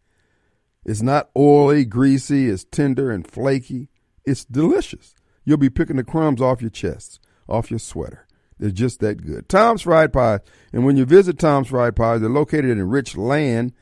It's 0.87 1.02
not 1.02 1.31
oily, 1.37 1.85
greasy, 1.85 2.49
it's 2.49 2.64
tender 2.64 3.11
and 3.11 3.26
flaky. 3.26 3.88
It's 4.25 4.45
delicious. 4.45 5.16
You'll 5.45 5.57
be 5.59 5.69
picking 5.69 5.97
the 5.97 6.05
crumbs 6.05 6.40
off 6.40 6.62
your 6.62 6.71
chest, 6.71 7.19
off 7.49 7.71
your 7.71 7.81
sweater. 7.81 8.26
They're 8.59 8.71
just 8.71 9.00
that 9.00 9.26
good. 9.26 9.49
Tom's 9.49 9.83
Fried 9.83 10.12
Pies. 10.12 10.40
And 10.73 10.87
when 10.87 10.97
you 10.97 11.05
visit 11.05 11.40
Tom's 11.40 11.69
Fried 11.69 11.97
Pies, 11.97 12.21
they're 12.21 12.31
located 12.31 12.71
in 12.71 12.88
Richland 12.88 13.73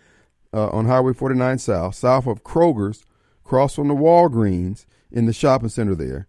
uh, 0.52 0.68
on 0.68 0.87
Highway 0.87 1.12
49 1.12 1.58
South, 1.58 1.94
south 1.94 2.26
of 2.26 2.42
Kroger's, 2.42 3.04
across 3.44 3.75
from 3.75 3.88
the 3.88 3.94
Walgreens 3.94 4.87
in 5.12 5.26
the 5.26 5.34
shopping 5.34 5.68
center 5.68 5.94
there. 5.94 6.26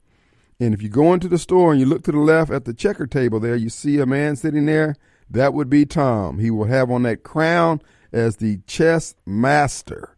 And 0.59 0.73
if 0.73 0.81
you 0.81 0.89
go 0.89 1.13
into 1.13 1.29
the 1.29 1.37
store 1.37 1.71
and 1.71 1.79
you 1.79 1.85
look 1.85 2.03
to 2.03 2.11
the 2.11 2.19
left 2.19 2.51
at 2.51 2.65
the 2.65 2.73
checker 2.73 3.07
table 3.07 3.39
there, 3.39 3.55
you 3.55 3.69
see 3.69 3.99
a 3.99 4.05
man 4.05 4.35
sitting 4.35 4.65
there. 4.65 4.97
That 5.29 5.53
would 5.53 5.69
be 5.69 5.85
Tom. 5.85 6.39
He 6.39 6.51
will 6.51 6.65
have 6.65 6.91
on 6.91 7.03
that 7.03 7.23
crown 7.23 7.81
as 8.11 8.37
the 8.37 8.59
chess 8.67 9.15
master. 9.25 10.14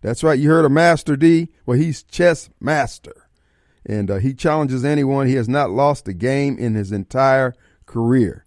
That's 0.00 0.22
right. 0.22 0.38
You 0.38 0.50
heard 0.50 0.64
of 0.64 0.72
Master 0.72 1.16
D? 1.16 1.48
Well, 1.66 1.78
he's 1.78 2.02
chess 2.02 2.50
master. 2.60 3.28
And 3.84 4.10
uh, 4.10 4.16
he 4.16 4.34
challenges 4.34 4.84
anyone. 4.84 5.26
He 5.26 5.34
has 5.34 5.48
not 5.48 5.70
lost 5.70 6.06
a 6.08 6.12
game 6.12 6.58
in 6.58 6.74
his 6.74 6.92
entire 6.92 7.54
career. 7.86 8.44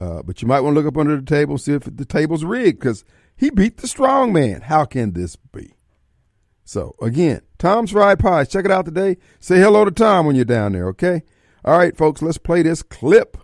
Uh, 0.00 0.22
but 0.22 0.42
you 0.42 0.48
might 0.48 0.60
want 0.60 0.74
to 0.74 0.80
look 0.80 0.88
up 0.88 0.98
under 0.98 1.16
the 1.16 1.22
table, 1.22 1.58
see 1.58 1.72
if 1.72 1.84
the 1.84 2.04
table's 2.04 2.44
rigged, 2.44 2.80
because 2.80 3.04
he 3.36 3.50
beat 3.50 3.78
the 3.78 3.88
strong 3.88 4.32
man. 4.32 4.60
How 4.60 4.84
can 4.84 5.12
this 5.12 5.36
be? 5.36 5.74
So, 6.64 6.94
again, 7.00 7.42
Tom's 7.58 7.90
Fried 7.92 8.18
Pies. 8.18 8.48
Check 8.48 8.64
it 8.64 8.70
out 8.70 8.84
today. 8.84 9.16
Say 9.40 9.58
hello 9.58 9.84
to 9.84 9.90
Tom 9.90 10.26
when 10.26 10.36
you're 10.36 10.44
down 10.44 10.72
there, 10.72 10.88
okay? 10.88 11.22
All 11.64 11.78
right, 11.78 11.96
folks, 11.96 12.22
let's 12.22 12.38
play 12.38 12.62
this 12.62 12.82
clip. 12.82 13.36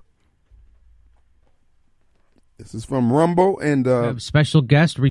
This 2.59 2.75
is 2.75 2.85
from 2.85 3.13
Rumble 3.13 3.59
and 3.61 3.87
uh, 3.87 4.19
special 4.19 4.63
guest. 4.63 4.99
Re- 4.99 5.11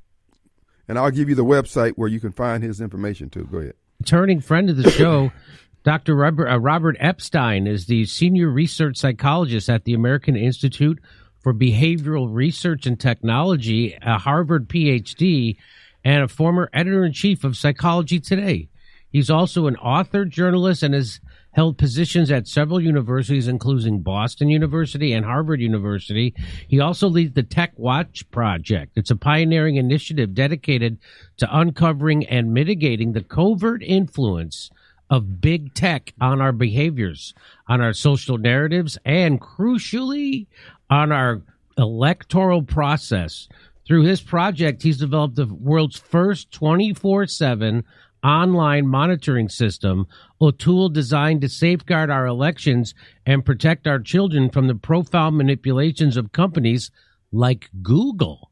and 0.88 0.98
I'll 0.98 1.12
give 1.12 1.30
you 1.30 1.36
the 1.36 1.46
website 1.46 1.94
where 1.96 2.08
you 2.08 2.20
can 2.20 2.32
find 2.32 2.64
his 2.64 2.82
information 2.82 3.30
too. 3.30 3.48
Go 3.52 3.60
ahead. 3.60 3.74
Returning 4.00 4.40
friend 4.42 4.70
of 4.70 4.78
the 4.78 4.90
show, 4.90 5.32
Dr. 5.84 6.16
Robert, 6.16 6.50
uh, 6.50 6.60
Robert 6.60 6.98
Epstein 7.00 7.68
is 7.68 7.86
the 7.86 8.06
senior 8.06 8.50
research 8.50 8.98
psychologist 8.98 9.70
at 9.70 9.86
the 9.86 9.94
American 9.94 10.36
Institute 10.36 11.00
for 11.40 11.54
Behavioral 11.54 12.28
Research 12.30 12.86
and 12.86 13.00
Technology, 13.00 13.98
a 14.02 14.18
Harvard 14.18 14.68
PhD, 14.68 15.58
and 16.04 16.24
a 16.24 16.28
former 16.28 16.70
editor 16.74 17.06
in 17.06 17.14
chief 17.14 17.44
of 17.44 17.58
Psychology 17.58 18.20
Today. 18.20 18.70
He's 19.10 19.30
also 19.30 19.68
an 19.68 19.78
author, 19.78 20.26
journalist, 20.26 20.84
and 20.84 20.94
has 20.94 21.20
held 21.58 21.76
positions 21.76 22.30
at 22.30 22.48
several 22.48 22.80
universities, 22.80 23.48
including 23.48 24.00
Boston 24.02 24.48
University 24.48 25.12
and 25.12 25.26
Harvard 25.26 25.60
University. 25.60 26.36
He 26.68 26.80
also 26.80 27.10
leads 27.10 27.34
the 27.34 27.42
Tech 27.42 27.74
Watch 27.78 28.30
Project. 28.30 28.92
It's 28.96 29.10
a 29.10 29.16
pioneering 29.16 29.78
initiative 29.78 30.36
dedicated 30.36 31.00
to 31.38 31.48
uncovering 31.52 32.28
and 32.28 32.54
mitigating 32.54 33.14
the 33.14 33.24
covert 33.24 33.82
influence 33.82 34.70
of 35.10 35.42
big 35.42 35.74
tech 35.74 36.14
on 36.22 36.42
our 36.42 36.52
behaviors, 36.52 37.34
on 37.68 37.82
our 37.82 37.94
social 37.94 38.38
narratives, 38.38 39.00
and 39.04 39.42
crucially, 39.42 40.46
on 40.92 41.12
our 41.12 41.42
electoral 41.76 42.62
process. 42.62 43.48
Through 43.88 44.04
his 44.04 44.22
project, 44.22 44.84
he's 44.84 44.98
developed 44.98 45.38
the 45.38 45.48
world's 45.48 45.98
first 45.98 46.52
24 46.52 47.26
7 47.26 47.84
online 48.28 48.86
monitoring 48.86 49.48
system, 49.48 50.06
a 50.42 50.52
tool 50.52 50.90
designed 50.90 51.42
to 51.42 51.50
safeguard 51.50 52.12
our 52.12 52.26
elections 52.26 52.94
and 53.26 53.46
protect 53.46 53.88
our 53.88 54.00
children 54.00 54.50
from 54.50 54.68
the 54.68 54.76
profile 54.76 55.32
manipulations 55.32 56.18
of 56.18 56.34
companies 56.34 56.92
like 57.32 57.70
Google. 57.82 58.52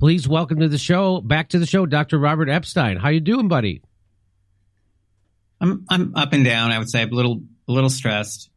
Please 0.00 0.26
welcome 0.26 0.58
to 0.58 0.68
the 0.68 0.78
show, 0.78 1.20
back 1.20 1.50
to 1.50 1.58
the 1.58 1.66
show, 1.66 1.84
Dr. 1.84 2.18
Robert 2.18 2.48
Epstein. 2.48 2.96
How 2.96 3.10
you 3.10 3.20
doing, 3.20 3.46
buddy? 3.46 3.82
I'm 5.60 5.84
I'm 5.88 6.16
up 6.16 6.32
and 6.32 6.44
down. 6.44 6.72
I 6.72 6.78
would 6.78 6.90
say 6.90 7.02
a 7.02 7.06
little 7.06 7.42
a 7.68 7.72
little 7.72 7.90
stressed. 7.90 8.50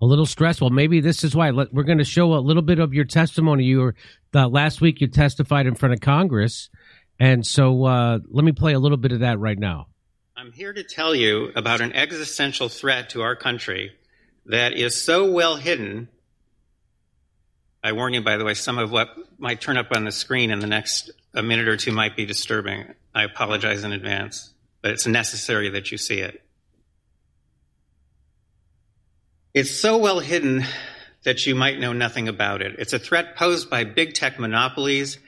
A 0.00 0.06
little 0.06 0.26
stressed. 0.26 0.60
Well, 0.60 0.70
maybe 0.70 1.00
this 1.00 1.24
is 1.24 1.34
why. 1.34 1.50
We're 1.50 1.82
going 1.82 1.98
to 1.98 2.04
show 2.04 2.34
a 2.34 2.36
little 2.36 2.62
bit 2.62 2.78
of 2.78 2.92
your 2.92 3.06
testimony. 3.06 3.64
You 3.64 3.78
were 3.78 3.94
uh, 4.34 4.46
last 4.48 4.82
week. 4.82 5.00
You 5.00 5.06
testified 5.06 5.66
in 5.66 5.74
front 5.74 5.94
of 5.94 6.00
Congress 6.00 6.68
and 7.18 7.46
so 7.46 7.84
uh, 7.84 8.18
let 8.28 8.44
me 8.44 8.52
play 8.52 8.74
a 8.74 8.78
little 8.78 8.98
bit 8.98 9.12
of 9.12 9.20
that 9.20 9.38
right 9.38 9.58
now. 9.58 9.88
I'm 10.36 10.52
here 10.52 10.72
to 10.72 10.82
tell 10.82 11.14
you 11.14 11.50
about 11.56 11.80
an 11.80 11.92
existential 11.94 12.68
threat 12.68 13.10
to 13.10 13.22
our 13.22 13.34
country 13.36 13.92
that 14.44 14.74
is 14.74 15.00
so 15.00 15.30
well 15.30 15.56
hidden. 15.56 16.08
I 17.82 17.92
warn 17.92 18.14
you, 18.14 18.20
by 18.20 18.36
the 18.36 18.44
way, 18.44 18.54
some 18.54 18.78
of 18.78 18.90
what 18.90 19.08
might 19.38 19.60
turn 19.60 19.76
up 19.76 19.88
on 19.92 20.04
the 20.04 20.12
screen 20.12 20.50
in 20.50 20.58
the 20.58 20.66
next 20.66 21.10
a 21.34 21.42
minute 21.42 21.68
or 21.68 21.76
two 21.76 21.92
might 21.92 22.16
be 22.16 22.26
disturbing. 22.26 22.84
I 23.14 23.24
apologize 23.24 23.84
in 23.84 23.92
advance, 23.92 24.52
but 24.82 24.90
it's 24.90 25.06
necessary 25.06 25.70
that 25.70 25.90
you 25.90 25.98
see 25.98 26.20
it. 26.20 26.42
It's 29.54 29.70
so 29.70 29.96
well 29.96 30.20
hidden 30.20 30.64
that 31.24 31.46
you 31.46 31.54
might 31.54 31.78
know 31.78 31.92
nothing 31.92 32.28
about 32.28 32.62
it. 32.62 32.76
It's 32.78 32.92
a 32.92 32.98
threat 32.98 33.36
posed 33.36 33.70
by 33.70 33.84
big 33.84 34.14
tech 34.14 34.38
monopolies 34.38 35.18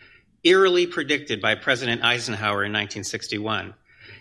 eerily 0.44 0.86
predicted 0.86 1.40
by 1.40 1.54
President 1.54 2.02
Eisenhower 2.02 2.64
in 2.64 2.72
1961. 2.72 3.74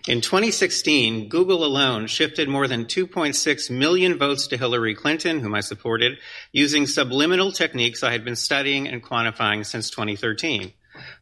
In 0.06 0.20
2016, 0.20 1.28
Google 1.28 1.64
alone 1.64 2.06
shifted 2.06 2.48
more 2.48 2.66
than 2.68 2.86
2.6 2.86 3.70
million 3.70 4.16
votes 4.16 4.46
to 4.46 4.56
Hillary 4.56 4.94
Clinton, 4.94 5.40
whom 5.40 5.54
I 5.54 5.60
supported, 5.60 6.18
using 6.52 6.86
subliminal 6.86 7.52
techniques 7.52 8.02
I 8.02 8.12
had 8.12 8.24
been 8.24 8.36
studying 8.36 8.88
and 8.88 9.02
quantifying 9.02 9.66
since 9.66 9.90
2013. 9.90 10.72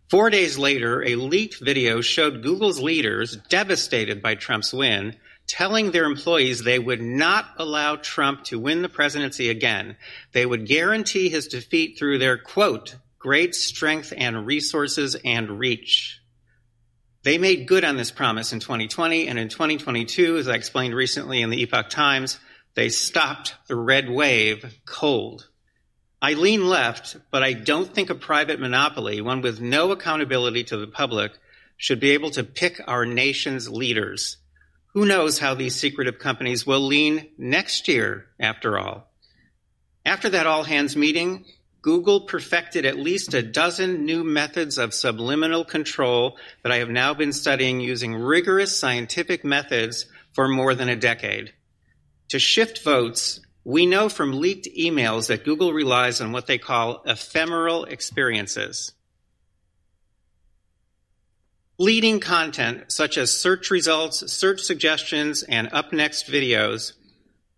Four 0.08 0.30
days 0.30 0.56
later, 0.56 1.02
a 1.02 1.16
leaked 1.16 1.60
video 1.60 2.00
showed 2.00 2.42
Google's 2.42 2.80
leaders, 2.80 3.36
devastated 3.48 4.22
by 4.22 4.36
Trump's 4.36 4.72
win, 4.72 5.16
telling 5.48 5.90
their 5.90 6.04
employees 6.04 6.62
they 6.62 6.78
would 6.78 7.00
not 7.00 7.46
allow 7.56 7.96
Trump 7.96 8.44
to 8.44 8.58
win 8.58 8.82
the 8.82 8.88
presidency 8.88 9.48
again. 9.48 9.96
They 10.32 10.46
would 10.46 10.66
guarantee 10.66 11.28
his 11.28 11.48
defeat 11.48 11.98
through 11.98 12.18
their, 12.18 12.38
quote, 12.38 12.96
great 13.26 13.56
strength 13.56 14.12
and 14.16 14.46
resources 14.46 15.16
and 15.24 15.58
reach. 15.58 16.20
They 17.24 17.38
made 17.38 17.66
good 17.66 17.84
on 17.84 17.96
this 17.96 18.12
promise 18.12 18.52
in 18.52 18.60
2020 18.60 19.26
and 19.26 19.36
in 19.36 19.48
2022, 19.48 20.36
as 20.36 20.46
I 20.46 20.54
explained 20.54 20.94
recently 20.94 21.42
in 21.42 21.50
the 21.50 21.60
Epoch 21.60 21.90
Times, 21.90 22.38
they 22.76 22.88
stopped 22.88 23.56
the 23.66 23.74
red 23.74 24.08
wave 24.08 24.78
cold. 24.86 25.48
I 26.22 26.34
lean 26.34 26.68
left, 26.68 27.16
but 27.32 27.42
I 27.42 27.52
don't 27.52 27.92
think 27.92 28.10
a 28.10 28.14
private 28.14 28.60
monopoly, 28.60 29.20
one 29.20 29.40
with 29.40 29.60
no 29.60 29.90
accountability 29.90 30.62
to 30.62 30.76
the 30.76 30.86
public, 30.86 31.32
should 31.76 31.98
be 31.98 32.12
able 32.12 32.30
to 32.30 32.44
pick 32.44 32.80
our 32.86 33.04
nation's 33.04 33.68
leaders. 33.68 34.36
Who 34.94 35.04
knows 35.04 35.40
how 35.40 35.54
these 35.54 35.74
secretive 35.74 36.20
companies 36.20 36.64
will 36.64 36.86
lean 36.86 37.26
next 37.36 37.88
year, 37.88 38.26
after 38.38 38.78
all? 38.78 39.10
After 40.04 40.28
that 40.28 40.46
all 40.46 40.62
hands 40.62 40.94
meeting, 40.94 41.44
Google 41.86 42.22
perfected 42.22 42.84
at 42.84 42.98
least 42.98 43.32
a 43.32 43.44
dozen 43.44 44.04
new 44.04 44.24
methods 44.24 44.76
of 44.76 44.92
subliminal 44.92 45.64
control 45.64 46.36
that 46.64 46.72
I 46.72 46.78
have 46.78 46.90
now 46.90 47.14
been 47.14 47.32
studying 47.32 47.78
using 47.78 48.12
rigorous 48.12 48.76
scientific 48.76 49.44
methods 49.44 50.06
for 50.32 50.48
more 50.48 50.74
than 50.74 50.88
a 50.88 50.96
decade. 50.96 51.52
To 52.30 52.40
shift 52.40 52.82
votes, 52.82 53.38
we 53.62 53.86
know 53.86 54.08
from 54.08 54.40
leaked 54.40 54.66
emails 54.76 55.28
that 55.28 55.44
Google 55.44 55.72
relies 55.72 56.20
on 56.20 56.32
what 56.32 56.48
they 56.48 56.58
call 56.58 57.04
ephemeral 57.06 57.84
experiences. 57.84 58.92
Leading 61.78 62.18
content 62.18 62.90
such 62.90 63.16
as 63.16 63.38
search 63.38 63.70
results, 63.70 64.32
search 64.32 64.60
suggestions, 64.62 65.44
and 65.44 65.68
up 65.70 65.92
next 65.92 66.26
videos 66.26 66.94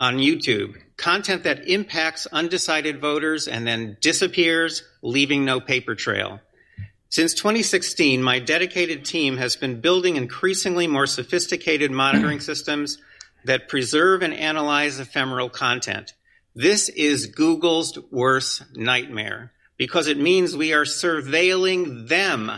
on 0.01 0.19
YouTube, 0.19 0.77
content 0.97 1.45
that 1.45 1.69
impacts 1.69 2.27
undecided 2.27 3.01
voters 3.01 3.49
and 3.49 3.67
then 3.67 3.97
disappears, 4.01 4.83
leaving 5.03 5.45
no 5.45 5.61
paper 5.61 5.95
trail. 5.95 6.41
Since 7.11 7.35
2016, 7.35 8.23
my 8.23 8.39
dedicated 8.39 9.05
team 9.05 9.39
has 9.39 9.57
been 9.57 9.81
building 9.81 10.17
increasingly 10.17 10.87
more 10.87 11.07
sophisticated 11.07 11.91
monitoring 11.91 12.41
systems 12.41 12.99
that 13.45 13.69
preserve 13.69 14.23
and 14.23 14.35
analyze 14.35 15.01
ephemeral 15.01 15.49
content. 15.49 16.13
This 16.55 16.89
is 16.91 17.27
Google's 17.27 17.99
worst 18.11 18.65
nightmare 18.77 19.53
because 19.79 20.07
it 20.07 20.19
means 20.19 20.57
we 20.57 20.75
are 20.75 20.85
surveilling 20.85 22.09
them 22.09 22.51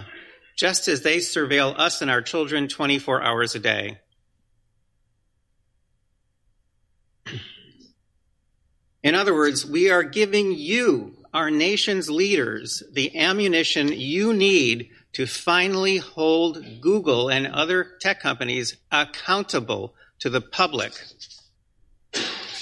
just 0.56 0.88
as 0.88 1.02
they 1.02 1.18
surveil 1.18 1.78
us 1.78 2.02
and 2.02 2.11
our 2.11 2.23
children 2.23 2.66
24 2.66 3.23
hours 3.23 3.54
a 3.54 3.59
day. 3.59 3.99
In 9.02 9.14
other 9.14 9.35
words, 9.35 9.64
we 9.64 9.90
are 9.90 10.02
giving 10.02 10.52
you, 10.52 11.16
our 11.33 11.50
nation's 11.50 12.11
leaders, 12.11 12.83
the 12.92 13.16
ammunition 13.19 13.88
you 13.88 14.33
need 14.33 14.90
to 15.12 15.26
finally 15.26 15.97
hold 15.97 16.80
Google 16.80 17.30
and 17.30 17.47
other 17.47 17.97
tech 18.00 18.21
companies 18.21 18.76
accountable 18.92 19.95
to 20.19 20.28
the 20.28 20.40
public. 20.40 20.92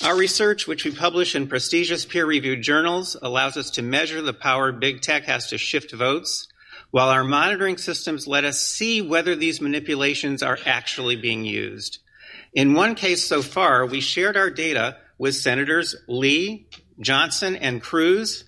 Our 0.04 0.16
research, 0.16 0.68
which 0.68 0.84
we 0.84 0.92
publish 0.92 1.34
in 1.34 1.48
prestigious 1.48 2.04
peer 2.04 2.24
reviewed 2.24 2.62
journals, 2.62 3.16
allows 3.20 3.56
us 3.56 3.70
to 3.70 3.82
measure 3.82 4.22
the 4.22 4.32
power 4.32 4.70
big 4.70 5.02
tech 5.02 5.24
has 5.24 5.48
to 5.48 5.58
shift 5.58 5.92
votes, 5.92 6.46
while 6.92 7.08
our 7.08 7.24
monitoring 7.24 7.76
systems 7.76 8.28
let 8.28 8.44
us 8.44 8.60
see 8.60 9.02
whether 9.02 9.34
these 9.34 9.60
manipulations 9.60 10.42
are 10.42 10.58
actually 10.64 11.16
being 11.16 11.44
used. 11.44 11.98
In 12.54 12.74
one 12.74 12.94
case 12.94 13.24
so 13.24 13.42
far, 13.42 13.84
we 13.86 14.00
shared 14.00 14.36
our 14.36 14.50
data 14.50 14.96
with 15.18 15.34
Senators 15.34 15.96
Lee, 16.06 16.68
Johnson, 17.00 17.56
and 17.56 17.82
Cruz. 17.82 18.44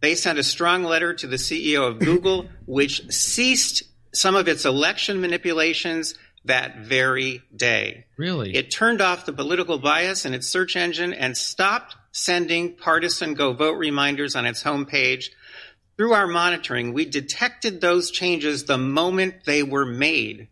They 0.00 0.14
sent 0.14 0.38
a 0.38 0.44
strong 0.44 0.84
letter 0.84 1.14
to 1.14 1.26
the 1.26 1.36
CEO 1.36 1.88
of 1.88 1.98
Google, 1.98 2.48
which 2.66 3.10
ceased 3.12 3.82
some 4.12 4.36
of 4.36 4.48
its 4.48 4.64
election 4.64 5.20
manipulations 5.20 6.14
that 6.44 6.78
very 6.78 7.42
day. 7.54 8.06
Really? 8.16 8.54
It 8.54 8.70
turned 8.70 9.00
off 9.00 9.26
the 9.26 9.32
political 9.32 9.78
bias 9.78 10.24
in 10.24 10.34
its 10.34 10.46
search 10.46 10.76
engine 10.76 11.12
and 11.12 11.36
stopped 11.36 11.96
sending 12.12 12.76
partisan 12.76 13.34
go 13.34 13.52
vote 13.52 13.76
reminders 13.76 14.36
on 14.36 14.46
its 14.46 14.62
homepage. 14.62 15.30
Through 15.96 16.12
our 16.12 16.26
monitoring, 16.26 16.92
we 16.92 17.06
detected 17.06 17.80
those 17.80 18.10
changes 18.10 18.64
the 18.64 18.78
moment 18.78 19.44
they 19.46 19.62
were 19.62 19.86
made. 19.86 20.48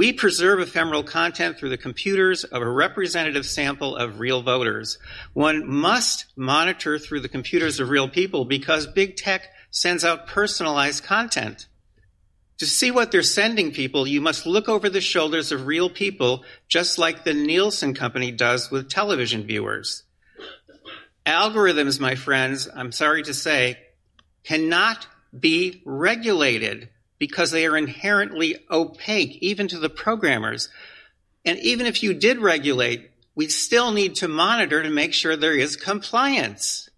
We 0.00 0.14
preserve 0.14 0.60
ephemeral 0.60 1.02
content 1.02 1.58
through 1.58 1.68
the 1.68 1.76
computers 1.76 2.44
of 2.44 2.62
a 2.62 2.70
representative 2.70 3.44
sample 3.44 3.96
of 3.96 4.18
real 4.18 4.40
voters. 4.40 4.98
One 5.34 5.68
must 5.68 6.24
monitor 6.36 6.98
through 6.98 7.20
the 7.20 7.28
computers 7.28 7.80
of 7.80 7.90
real 7.90 8.08
people 8.08 8.46
because 8.46 8.86
big 8.86 9.16
tech 9.16 9.42
sends 9.70 10.02
out 10.02 10.26
personalized 10.26 11.04
content. 11.04 11.66
To 12.60 12.66
see 12.66 12.90
what 12.90 13.12
they're 13.12 13.22
sending 13.22 13.72
people, 13.72 14.06
you 14.06 14.22
must 14.22 14.46
look 14.46 14.70
over 14.70 14.88
the 14.88 15.02
shoulders 15.02 15.52
of 15.52 15.66
real 15.66 15.90
people, 15.90 16.46
just 16.66 16.96
like 16.96 17.24
the 17.24 17.34
Nielsen 17.34 17.92
company 17.92 18.30
does 18.30 18.70
with 18.70 18.88
television 18.88 19.42
viewers. 19.42 20.04
Algorithms, 21.26 22.00
my 22.00 22.14
friends, 22.14 22.70
I'm 22.74 22.92
sorry 22.92 23.22
to 23.24 23.34
say, 23.34 23.76
cannot 24.44 25.06
be 25.38 25.82
regulated 25.84 26.88
because 27.20 27.52
they 27.52 27.66
are 27.66 27.76
inherently 27.76 28.56
opaque, 28.70 29.36
even 29.42 29.68
to 29.68 29.78
the 29.78 29.90
programmers. 29.90 30.70
And 31.44 31.58
even 31.60 31.86
if 31.86 32.02
you 32.02 32.14
did 32.14 32.38
regulate, 32.38 33.10
we 33.36 33.46
still 33.48 33.92
need 33.92 34.16
to 34.16 34.26
monitor 34.26 34.82
to 34.82 34.90
make 34.90 35.12
sure 35.12 35.36
there 35.36 35.54
is 35.56 35.76
compliance. 35.76 36.88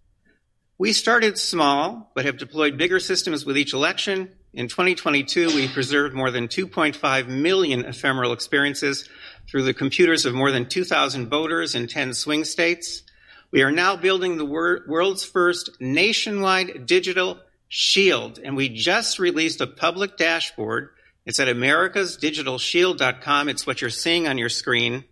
We 0.79 0.93
started 0.93 1.37
small, 1.37 2.11
but 2.15 2.25
have 2.25 2.37
deployed 2.37 2.77
bigger 2.77 2.99
systems 2.99 3.45
with 3.45 3.57
each 3.57 3.73
election. 3.73 4.29
In 4.53 4.69
2022, 4.69 5.47
we 5.47 5.67
preserved 5.67 6.15
more 6.15 6.31
than 6.31 6.47
2.5 6.47 7.27
million 7.27 7.85
ephemeral 7.85 8.31
experiences 8.31 9.07
through 9.49 9.63
the 9.63 9.73
computers 9.73 10.25
of 10.25 10.33
more 10.33 10.51
than 10.51 10.67
2,000 10.67 11.27
voters 11.27 11.75
in 11.75 11.87
10 11.87 12.13
swing 12.13 12.45
states. 12.45 13.03
We 13.51 13.61
are 13.61 13.71
now 13.71 13.97
building 13.97 14.37
the 14.37 14.45
wor- 14.45 14.83
world's 14.87 15.25
first 15.25 15.69
nationwide 15.81 16.85
digital 16.85 17.39
Shield, 17.75 18.37
and 18.37 18.55
we 18.55 18.69
just 18.69 19.17
released 19.17 19.59
a 19.59 19.65
public 19.65 20.15
dashboard. 20.15 20.89
It's 21.25 21.39
at 21.39 21.47
americasdigitalshield.com. 21.47 23.49
It's 23.49 23.65
what 23.65 23.81
you're 23.81 23.89
seeing 23.89 24.27
on 24.27 24.37
your 24.37 24.49
screen. 24.49 25.05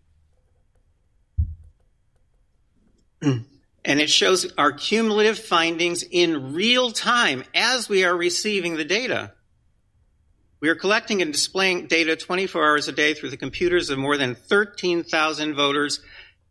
and 3.23 3.45
it 3.83 4.11
shows 4.11 4.53
our 4.59 4.71
cumulative 4.71 5.39
findings 5.39 6.03
in 6.03 6.53
real 6.53 6.91
time 6.91 7.43
as 7.55 7.89
we 7.89 8.03
are 8.03 8.15
receiving 8.15 8.77
the 8.77 8.85
data. 8.85 9.31
We 10.59 10.69
are 10.69 10.75
collecting 10.75 11.23
and 11.23 11.33
displaying 11.33 11.87
data 11.87 12.15
24 12.15 12.63
hours 12.63 12.87
a 12.87 12.91
day 12.91 13.15
through 13.15 13.31
the 13.31 13.37
computers 13.37 13.89
of 13.89 13.97
more 13.97 14.17
than 14.17 14.35
13,000 14.35 15.55
voters 15.55 15.99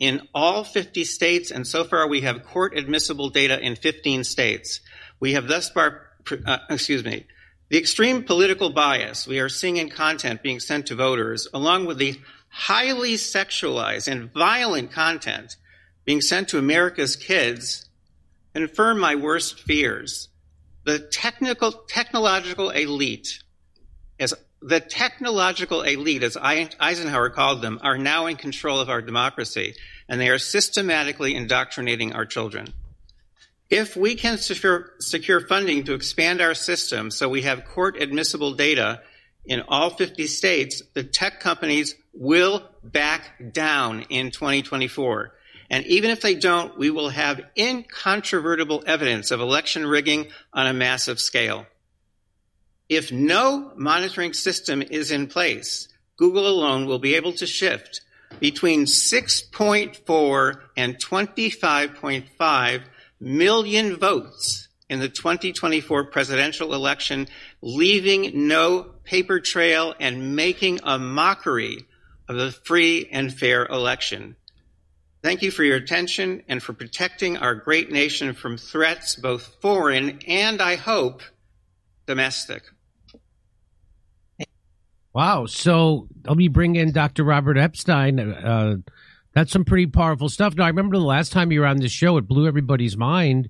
in 0.01 0.27
all 0.35 0.65
50 0.65 1.05
states, 1.05 1.53
and 1.53 1.65
so 1.65 1.85
far 1.85 2.09
we 2.09 2.23
have 2.23 2.45
court 2.45 2.77
admissible 2.77 3.31
data 3.31 3.65
in 3.65 3.77
15 3.77 4.25
states. 4.25 4.81
We 5.21 5.35
have 5.35 5.47
thus 5.47 5.69
far, 5.71 6.09
uh, 6.47 6.59
excuse 6.69 7.05
me, 7.05 7.27
the 7.69 7.79
extreme 7.79 8.25
political 8.25 8.71
bias 8.71 9.29
we 9.29 9.39
are 9.39 9.49
seeing 9.49 9.77
in 9.77 9.91
content 9.91 10.43
being 10.43 10.59
sent 10.59 10.87
to 10.87 10.97
voters, 10.97 11.47
along 11.55 11.87
with 11.87 11.99
the 11.99 12.19
highly 12.49 13.15
sexualized 13.15 14.09
and 14.11 14.33
violent 14.33 14.91
content 14.91 15.57
being 16.05 16.21
sent 16.21 16.49
to 16.49 16.59
America's 16.59 17.15
kids, 17.15 17.89
confirm 18.55 18.99
my 18.99 19.15
worst 19.15 19.61
fears. 19.61 20.29
The 20.85 20.99
technical, 20.99 21.71
technological 21.71 22.71
elite, 22.71 23.45
as 24.19 24.35
the 24.63 24.81
technological 24.81 25.83
elite, 25.83 26.23
as 26.23 26.37
Eisenhower 26.37 27.31
called 27.31 27.63
them, 27.63 27.79
are 27.83 27.99
now 27.99 28.27
in 28.27 28.37
control 28.37 28.81
of 28.81 28.89
our 28.89 29.01
democracy, 29.01 29.75
and 30.09 30.21
they 30.21 30.29
are 30.29 30.39
systematically 30.39 31.37
indoctrinating 31.37 32.15
our 32.15 32.27
children. 32.27 32.73
If 33.71 33.97
we 33.97 34.17
can 34.17 34.39
secure, 34.39 34.91
secure 34.99 35.41
funding 35.41 35.85
to 35.85 35.95
expand 35.95 36.41
our 36.41 36.55
system 36.55 37.13
so 37.13 37.29
we 37.29 37.43
have 37.43 37.65
court 37.65 38.03
admissible 38.03 38.55
data 38.55 39.01
in 39.45 39.63
all 39.69 39.91
50 39.91 40.27
states, 40.27 40.83
the 40.95 41.05
tech 41.05 41.41
companies 41.41 41.95
will 42.13 42.69
back 42.83 43.53
down 43.53 44.03
in 44.11 44.33
2024. 44.33 45.33
And 45.71 45.87
even 45.87 46.11
if 46.11 46.21
they 46.21 46.35
don't, 46.35 46.77
we 46.77 46.91
will 46.91 47.11
have 47.11 47.43
incontrovertible 47.57 48.83
evidence 48.87 49.31
of 49.31 49.41
election 49.41 49.87
rigging 49.87 50.27
on 50.53 50.67
a 50.67 50.75
massive 50.75 51.21
scale. 51.21 51.67
If 52.89 53.13
no 53.13 53.73
monitoring 53.77 54.33
system 54.33 54.83
is 54.83 55.13
in 55.13 55.29
place, 55.29 55.87
Google 56.17 56.49
alone 56.49 56.87
will 56.87 56.99
be 56.99 57.15
able 57.15 57.33
to 57.35 57.47
shift 57.47 58.01
between 58.41 58.85
6.4 58.85 60.61
and 60.77 60.97
25.5 60.97 62.83
million 63.21 63.97
votes 63.97 64.69
in 64.89 64.99
the 64.99 65.09
2024 65.09 66.05
presidential 66.07 66.75
election, 66.75 67.29
leaving 67.63 68.49
no 68.49 68.83
paper 69.05 69.39
trail 69.41 69.95
and 70.01 70.35
making 70.35 70.81
a 70.83 70.99
mockery 70.99 71.85
of 72.29 72.37
the 72.37 72.51
free 72.51 73.09
and 73.13 73.33
fair 73.33 73.67
election. 73.67 74.37
Thank 75.23 75.43
you 75.43 75.51
for 75.51 75.63
your 75.63 75.77
attention 75.77 76.43
and 76.49 76.63
for 76.63 76.73
protecting 76.73 77.37
our 77.37 77.55
great 77.55 77.93
nation 77.93 78.33
from 78.33 78.57
threats, 78.57 79.15
both 79.17 79.57
foreign 79.61 80.21
and, 80.27 80.63
I 80.63 80.77
hope, 80.77 81.23
domestic. 82.07 82.63
Wow. 85.13 85.47
So 85.47 86.09
let 86.25 86.37
me 86.37 86.49
bring 86.49 86.77
in 86.77 86.93
Dr. 86.93 87.25
Robert 87.25 87.59
Epstein. 87.59 88.19
Uh, 88.19 88.77
that's 89.41 89.53
some 89.53 89.65
pretty 89.65 89.87
powerful 89.87 90.29
stuff. 90.29 90.55
Now, 90.55 90.65
I 90.65 90.69
remember 90.69 90.99
the 90.99 91.03
last 91.03 91.33
time 91.33 91.51
you 91.51 91.61
were 91.61 91.67
on 91.67 91.79
this 91.79 91.91
show, 91.91 92.19
it 92.19 92.29
blew 92.29 92.47
everybody's 92.47 92.95
mind 92.95 93.49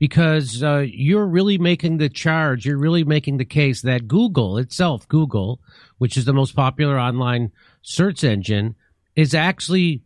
because 0.00 0.60
uh, 0.60 0.84
you're 0.88 1.24
really 1.24 1.56
making 1.56 1.98
the 1.98 2.08
charge, 2.08 2.66
you're 2.66 2.76
really 2.76 3.04
making 3.04 3.36
the 3.36 3.44
case 3.44 3.82
that 3.82 4.08
Google 4.08 4.58
itself, 4.58 5.06
Google, 5.06 5.60
which 5.98 6.16
is 6.16 6.24
the 6.24 6.32
most 6.32 6.56
popular 6.56 6.98
online 6.98 7.52
search 7.80 8.24
engine, 8.24 8.74
is 9.14 9.34
actually 9.34 10.02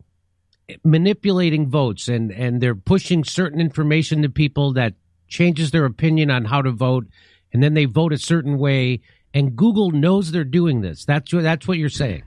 manipulating 0.83 1.67
votes 1.67 2.07
and 2.07 2.31
and 2.31 2.61
they're 2.61 2.75
pushing 2.75 3.23
certain 3.23 3.59
information 3.59 4.21
to 4.21 4.29
people 4.29 4.73
that 4.73 4.93
changes 5.27 5.71
their 5.71 5.85
opinion 5.85 6.29
on 6.29 6.45
how 6.45 6.61
to 6.61 6.69
vote 6.69 7.07
and 7.51 7.63
then 7.63 7.73
they 7.73 7.85
vote 7.85 8.13
a 8.13 8.19
certain 8.19 8.59
way 8.59 9.01
and 9.33 9.55
Google 9.55 9.89
knows 9.89 10.31
they're 10.31 10.43
doing 10.43 10.81
this. 10.81 11.03
That's 11.03 11.33
what 11.33 11.41
that's 11.41 11.67
what 11.67 11.79
you're 11.79 11.89
saying. 11.89 12.21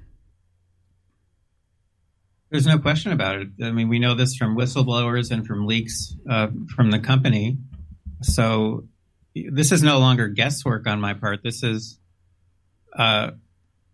There's 2.53 2.67
no 2.67 2.79
question 2.79 3.13
about 3.13 3.37
it. 3.37 3.49
I 3.63 3.71
mean, 3.73 3.89
we 3.89 3.99
know 3.99 4.15
this 4.15 4.37
from 4.37 4.59
whistleblowers 4.59 5.31
and 5.31 5.47
from 5.47 5.67
leaks 5.67 6.15
uh, 6.29 6.49
from 6.77 6.91
the 6.91 6.99
company. 6.99 7.57
So 8.21 8.85
this 9.35 9.73
is 9.73 9.83
no 9.83 9.99
longer 10.01 10.29
guesswork 10.29 10.87
on 10.87 11.01
my 11.01 11.15
part. 11.15 11.43
This 11.43 11.63
is 11.63 11.99
uh, 12.95 13.31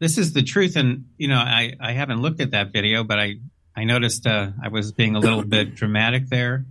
this 0.01 0.19
is 0.19 0.33
the 0.33 0.43
truth. 0.43 0.75
And 0.75 1.05
you 1.19 1.29
know, 1.29 1.37
I, 1.37 1.75
I 1.79 1.93
haven't 1.93 2.21
looked 2.21 2.41
at 2.41 2.51
that 2.51 2.73
video, 2.73 3.05
but 3.05 3.21
I 3.21 3.37
I 3.77 3.85
noticed 3.85 4.27
uh, 4.27 4.51
I 4.61 4.71
was 4.71 4.91
being 4.91 5.15
a 5.15 5.21
little 5.21 5.45
bit 5.45 5.77
dramatic 5.77 6.29
there. 6.29 6.67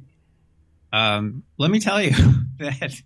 Um, 0.92 1.44
let 1.58 1.72
me 1.72 1.80
tell 1.80 2.02
you 2.02 2.12
that 2.60 3.02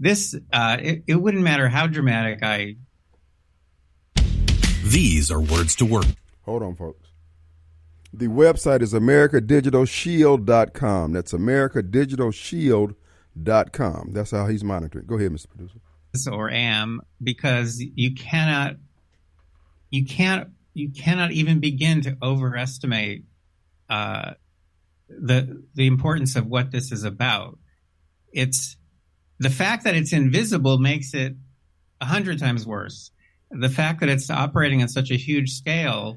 this 0.00 0.34
uh, 0.52 0.78
it, 0.80 1.04
it 1.06 1.14
wouldn't 1.14 1.44
matter 1.44 1.68
how 1.68 1.86
dramatic 1.86 2.40
I. 2.42 2.74
These 4.82 5.30
are 5.30 5.40
words 5.40 5.76
to 5.76 5.84
work. 5.84 6.06
Hold 6.44 6.64
on, 6.64 6.74
folks. 6.74 7.05
The 8.16 8.28
website 8.28 8.80
is 8.80 8.94
americadigitalshield.com. 8.94 11.12
That's 11.12 11.32
americadigitalshield.com. 11.32 14.12
That's 14.12 14.30
how 14.30 14.46
he's 14.46 14.64
monitoring. 14.64 15.04
Go 15.04 15.18
ahead, 15.18 15.32
Mr. 15.32 15.50
Producer. 15.50 15.80
Or 16.32 16.50
am 16.50 17.02
because 17.22 17.84
you 17.94 18.14
cannot, 18.14 18.76
you 19.90 20.06
can't, 20.06 20.48
you 20.72 20.90
cannot 20.90 21.32
even 21.32 21.60
begin 21.60 22.00
to 22.02 22.16
overestimate 22.22 23.24
uh, 23.90 24.32
the 25.10 25.62
the 25.74 25.86
importance 25.86 26.36
of 26.36 26.46
what 26.46 26.70
this 26.70 26.92
is 26.92 27.04
about. 27.04 27.58
It's 28.32 28.78
the 29.38 29.50
fact 29.50 29.84
that 29.84 29.94
it's 29.94 30.14
invisible 30.14 30.78
makes 30.78 31.12
it 31.12 31.36
a 32.00 32.06
hundred 32.06 32.38
times 32.38 32.66
worse. 32.66 33.10
The 33.50 33.68
fact 33.68 34.00
that 34.00 34.08
it's 34.08 34.30
operating 34.30 34.80
on 34.80 34.88
such 34.88 35.10
a 35.10 35.16
huge 35.16 35.50
scale 35.50 36.16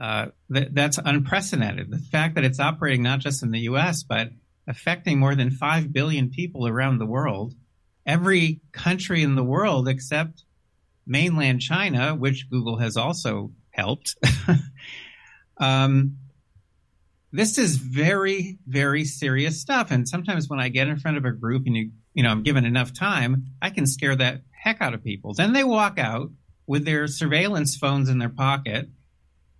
uh, 0.00 0.26
that, 0.50 0.74
that's 0.74 0.98
unprecedented. 1.04 1.90
The 1.90 1.98
fact 1.98 2.34
that 2.34 2.44
it's 2.44 2.60
operating 2.60 3.02
not 3.02 3.20
just 3.20 3.42
in 3.42 3.50
the 3.50 3.60
U.S. 3.60 4.02
but 4.02 4.30
affecting 4.66 5.18
more 5.18 5.34
than 5.34 5.50
five 5.50 5.92
billion 5.92 6.30
people 6.30 6.66
around 6.66 6.98
the 6.98 7.06
world, 7.06 7.54
every 8.06 8.60
country 8.72 9.22
in 9.22 9.34
the 9.34 9.44
world 9.44 9.88
except 9.88 10.44
mainland 11.06 11.60
China, 11.60 12.14
which 12.14 12.50
Google 12.50 12.78
has 12.78 12.96
also 12.96 13.52
helped. 13.70 14.16
um, 15.58 16.16
this 17.32 17.58
is 17.58 17.76
very, 17.76 18.58
very 18.66 19.04
serious 19.04 19.60
stuff. 19.60 19.90
And 19.90 20.08
sometimes 20.08 20.48
when 20.48 20.60
I 20.60 20.68
get 20.68 20.88
in 20.88 20.98
front 20.98 21.16
of 21.16 21.24
a 21.24 21.32
group 21.32 21.64
and 21.66 21.76
you, 21.76 21.90
you 22.14 22.22
know, 22.22 22.30
I'm 22.30 22.42
given 22.42 22.64
enough 22.64 22.92
time, 22.92 23.46
I 23.60 23.70
can 23.70 23.86
scare 23.86 24.14
the 24.14 24.42
heck 24.52 24.80
out 24.80 24.94
of 24.94 25.02
people. 25.02 25.34
Then 25.34 25.52
they 25.52 25.64
walk 25.64 25.98
out 25.98 26.30
with 26.66 26.84
their 26.84 27.06
surveillance 27.06 27.76
phones 27.76 28.08
in 28.08 28.18
their 28.18 28.28
pocket 28.28 28.88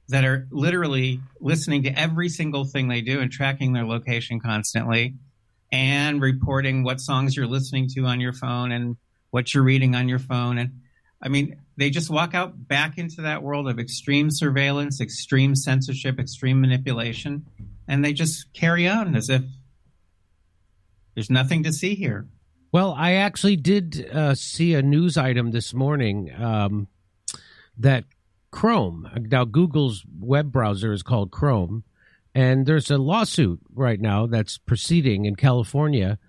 that 0.08 0.24
are 0.24 0.46
literally 0.50 1.20
listening 1.40 1.82
to 1.84 1.98
every 1.98 2.28
single 2.28 2.64
thing 2.64 2.88
they 2.88 3.00
do 3.00 3.20
and 3.20 3.30
tracking 3.30 3.72
their 3.72 3.86
location 3.86 4.40
constantly 4.40 5.14
and 5.72 6.20
reporting 6.20 6.84
what 6.84 7.00
songs 7.00 7.36
you're 7.36 7.46
listening 7.46 7.88
to 7.88 8.04
on 8.04 8.20
your 8.20 8.32
phone 8.32 8.70
and 8.70 8.96
what 9.30 9.52
you're 9.54 9.64
reading 9.64 9.94
on 9.94 10.08
your 10.08 10.18
phone. 10.18 10.58
And 10.58 10.80
I 11.22 11.28
mean, 11.28 11.60
they 11.76 11.90
just 11.90 12.10
walk 12.10 12.34
out 12.34 12.68
back 12.68 12.98
into 12.98 13.22
that 13.22 13.42
world 13.42 13.68
of 13.68 13.78
extreme 13.78 14.30
surveillance, 14.30 15.00
extreme 15.00 15.56
censorship, 15.56 16.20
extreme 16.20 16.60
manipulation, 16.60 17.46
and 17.88 18.04
they 18.04 18.12
just 18.12 18.52
carry 18.52 18.86
on 18.86 19.16
as 19.16 19.28
if 19.28 19.42
there's 21.14 21.30
nothing 21.30 21.62
to 21.64 21.72
see 21.72 21.94
here. 21.94 22.28
Well, 22.72 22.94
I 22.96 23.14
actually 23.14 23.56
did 23.56 24.08
uh, 24.12 24.34
see 24.34 24.74
a 24.74 24.82
news 24.82 25.16
item 25.16 25.52
this 25.52 25.72
morning 25.72 26.32
um, 26.36 26.88
that 27.78 28.04
Chrome. 28.54 29.10
Now, 29.32 29.44
Google's 29.44 30.04
web 30.20 30.52
browser 30.52 30.92
is 30.92 31.02
called 31.02 31.32
Chrome, 31.32 31.82
and 32.36 32.66
there's 32.66 32.88
a 32.88 32.98
lawsuit 32.98 33.58
right 33.74 34.00
now 34.00 34.26
that's 34.28 34.58
proceeding 34.58 35.24
in 35.24 35.34
California 35.34 36.20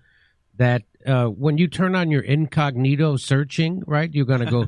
that 0.56 0.82
uh, 1.06 1.26
when 1.26 1.56
you 1.56 1.68
turn 1.68 1.94
on 1.94 2.10
your 2.10 2.22
incognito 2.22 3.16
searching, 3.16 3.80
right, 3.86 4.12
you're 4.12 4.26
going 4.26 4.40
to 4.40 4.50
go. 4.50 4.66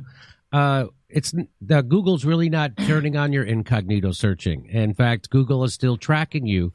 uh, 0.57 0.85
it's 1.09 1.35
the 1.61 1.83
Google's 1.83 2.25
really 2.25 2.49
not 2.49 2.77
turning 2.77 3.17
on 3.17 3.33
your 3.33 3.43
incognito 3.43 4.13
searching. 4.13 4.67
In 4.67 4.95
fact, 4.95 5.29
Google 5.29 5.65
is 5.65 5.75
still 5.75 5.97
tracking 5.97 6.47
you 6.47 6.73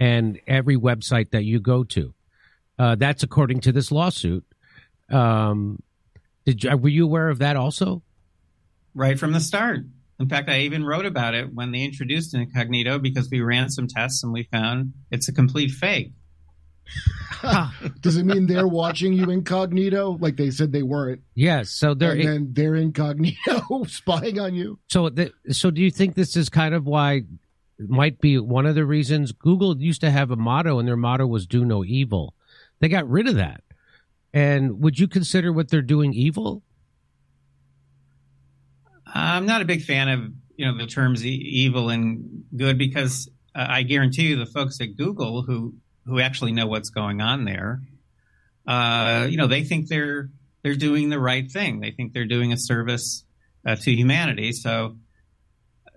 and 0.00 0.40
every 0.46 0.78
website 0.78 1.32
that 1.32 1.44
you 1.44 1.60
go 1.60 1.84
to. 1.84 2.14
Uh, 2.78 2.94
that's 2.94 3.22
according 3.22 3.60
to 3.60 3.72
this 3.72 3.92
lawsuit. 3.92 4.46
Um, 5.10 5.82
did 6.46 6.64
you, 6.64 6.74
were 6.74 6.88
you 6.88 7.04
aware 7.04 7.28
of 7.28 7.40
that 7.40 7.56
also? 7.56 8.00
Right 8.94 9.18
from 9.18 9.32
the 9.32 9.40
start. 9.40 9.84
In 10.20 10.28
fact, 10.28 10.48
I 10.48 10.60
even 10.60 10.84
wrote 10.84 11.06
about 11.06 11.34
it 11.34 11.52
when 11.52 11.72
they 11.72 11.82
introduced 11.82 12.34
incognito 12.34 12.98
because 12.98 13.28
we 13.30 13.40
ran 13.40 13.68
some 13.70 13.88
tests 13.88 14.22
and 14.22 14.32
we 14.32 14.44
found 14.44 14.92
it's 15.10 15.28
a 15.28 15.32
complete 15.32 15.70
fake. 15.70 16.12
Does 18.00 18.16
it 18.16 18.24
mean 18.24 18.46
they're 18.46 18.68
watching 18.68 19.12
you 19.12 19.30
incognito 19.30 20.16
like 20.20 20.36
they 20.36 20.50
said 20.50 20.72
they 20.72 20.82
weren't? 20.82 21.22
Yes. 21.34 21.70
So 21.70 21.94
they're 21.94 22.12
and 22.12 22.22
then 22.22 22.48
they're 22.52 22.76
incognito 22.76 23.84
spying 23.86 24.38
on 24.38 24.54
you. 24.54 24.78
So, 24.90 25.08
the, 25.08 25.32
so 25.50 25.70
do 25.70 25.80
you 25.80 25.90
think 25.90 26.14
this 26.14 26.36
is 26.36 26.48
kind 26.48 26.74
of 26.74 26.86
why 26.86 27.22
might 27.78 28.20
be 28.20 28.38
one 28.38 28.66
of 28.66 28.74
the 28.74 28.84
reasons 28.84 29.32
Google 29.32 29.76
used 29.80 30.02
to 30.02 30.10
have 30.10 30.30
a 30.30 30.36
motto 30.36 30.78
and 30.78 30.86
their 30.86 30.96
motto 30.96 31.26
was 31.26 31.46
"Do 31.46 31.64
no 31.64 31.84
evil." 31.84 32.34
They 32.78 32.88
got 32.88 33.08
rid 33.08 33.28
of 33.28 33.36
that. 33.36 33.62
And 34.32 34.80
would 34.80 34.98
you 34.98 35.08
consider 35.08 35.52
what 35.52 35.68
they're 35.68 35.82
doing 35.82 36.14
evil? 36.14 36.62
I'm 39.12 39.46
not 39.46 39.62
a 39.62 39.64
big 39.64 39.82
fan 39.82 40.08
of 40.08 40.32
you 40.56 40.66
know 40.66 40.76
the 40.76 40.86
terms 40.86 41.24
e- 41.24 41.30
evil 41.30 41.90
and 41.90 42.44
good 42.56 42.78
because 42.78 43.28
uh, 43.54 43.66
I 43.68 43.82
guarantee 43.82 44.28
you 44.28 44.36
the 44.36 44.46
folks 44.46 44.80
at 44.80 44.96
Google 44.96 45.42
who 45.42 45.74
who 46.06 46.20
actually 46.20 46.52
know 46.52 46.66
what's 46.66 46.90
going 46.90 47.20
on 47.20 47.44
there, 47.44 47.80
uh, 48.66 49.26
you 49.30 49.36
know, 49.36 49.46
they 49.46 49.64
think 49.64 49.88
they're 49.88 50.30
they're 50.62 50.76
doing 50.76 51.10
the 51.10 51.18
right 51.18 51.50
thing. 51.50 51.80
They 51.80 51.90
think 51.90 52.12
they're 52.12 52.26
doing 52.26 52.52
a 52.52 52.56
service 52.56 53.24
uh, 53.66 53.76
to 53.76 53.92
humanity. 53.92 54.52
So, 54.52 54.96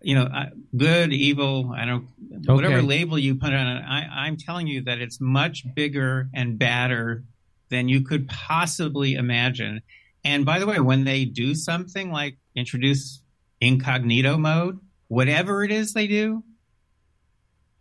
you 0.01 0.15
know, 0.15 0.29
good, 0.75 1.13
evil, 1.13 1.73
I 1.75 1.85
don't, 1.85 2.07
okay. 2.31 2.53
whatever 2.53 2.81
label 2.81 3.17
you 3.17 3.35
put 3.35 3.53
on 3.53 3.77
it, 3.77 3.83
I, 3.87 4.07
I'm 4.25 4.37
telling 4.37 4.67
you 4.67 4.83
that 4.83 4.99
it's 4.99 5.19
much 5.19 5.65
bigger 5.75 6.29
and 6.33 6.57
badder 6.57 7.23
than 7.69 7.89
you 7.89 8.01
could 8.01 8.27
possibly 8.27 9.13
imagine. 9.13 9.81
And 10.25 10.43
by 10.43 10.57
the 10.57 10.65
way, 10.65 10.79
when 10.79 11.03
they 11.03 11.23
do 11.23 11.53
something 11.53 12.11
like 12.11 12.37
introduce 12.55 13.21
incognito 13.61 14.37
mode, 14.37 14.79
whatever 15.07 15.63
it 15.63 15.71
is 15.71 15.93
they 15.93 16.07
do, 16.07 16.43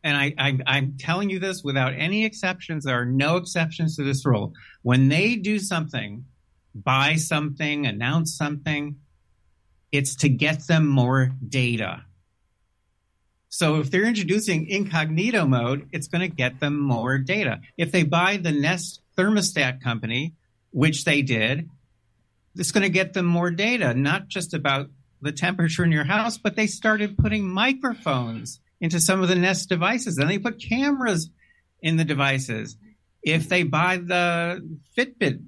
and 0.04 0.14
I, 0.14 0.59
I'm 0.66 0.98
telling 0.98 1.30
you 1.30 1.38
this 1.38 1.64
without 1.64 1.94
any 1.94 2.26
exceptions, 2.26 2.85
there 2.85 3.00
are 3.00 3.07
no 3.07 3.37
exceptions 3.37 3.96
to 3.96 4.04
this 4.04 4.26
rule. 4.26 4.52
When 4.83 5.09
they 5.09 5.37
do 5.37 5.59
something, 5.59 6.26
buy 6.74 7.16
something, 7.16 7.87
announce 7.87 8.37
something, 8.37 8.96
it's 9.90 10.14
to 10.16 10.28
get 10.28 10.66
them 10.66 10.87
more 10.87 11.30
data. 11.48 12.04
So 13.48 13.76
if 13.80 13.90
they're 13.90 14.04
introducing 14.04 14.66
incognito 14.68 15.46
mode, 15.46 15.88
it's 15.92 16.09
going 16.09 16.28
to 16.28 16.37
get 16.37 16.61
them 16.61 16.78
more 16.78 17.16
data. 17.16 17.61
If 17.78 17.90
they 17.90 18.02
buy 18.02 18.37
the 18.37 18.52
Nest 18.52 19.00
thermostat 19.16 19.80
company, 19.80 20.35
which 20.72 21.04
they 21.04 21.22
did, 21.22 21.70
it's 22.56 22.70
going 22.70 22.82
to 22.82 22.88
get 22.88 23.12
them 23.12 23.26
more 23.26 23.50
data, 23.50 23.94
not 23.94 24.28
just 24.28 24.54
about 24.54 24.88
the 25.20 25.32
temperature 25.32 25.84
in 25.84 25.92
your 25.92 26.04
house, 26.04 26.38
but 26.38 26.56
they 26.56 26.66
started 26.66 27.16
putting 27.16 27.48
microphones 27.48 28.60
into 28.80 29.00
some 29.00 29.22
of 29.22 29.28
the 29.28 29.34
Nest 29.34 29.68
devices. 29.68 30.16
Then 30.16 30.28
they 30.28 30.38
put 30.38 30.60
cameras 30.60 31.30
in 31.80 31.96
the 31.96 32.04
devices. 32.04 32.76
If 33.22 33.48
they 33.48 33.62
buy 33.62 33.96
the 33.96 34.60
Fitbit 34.96 35.42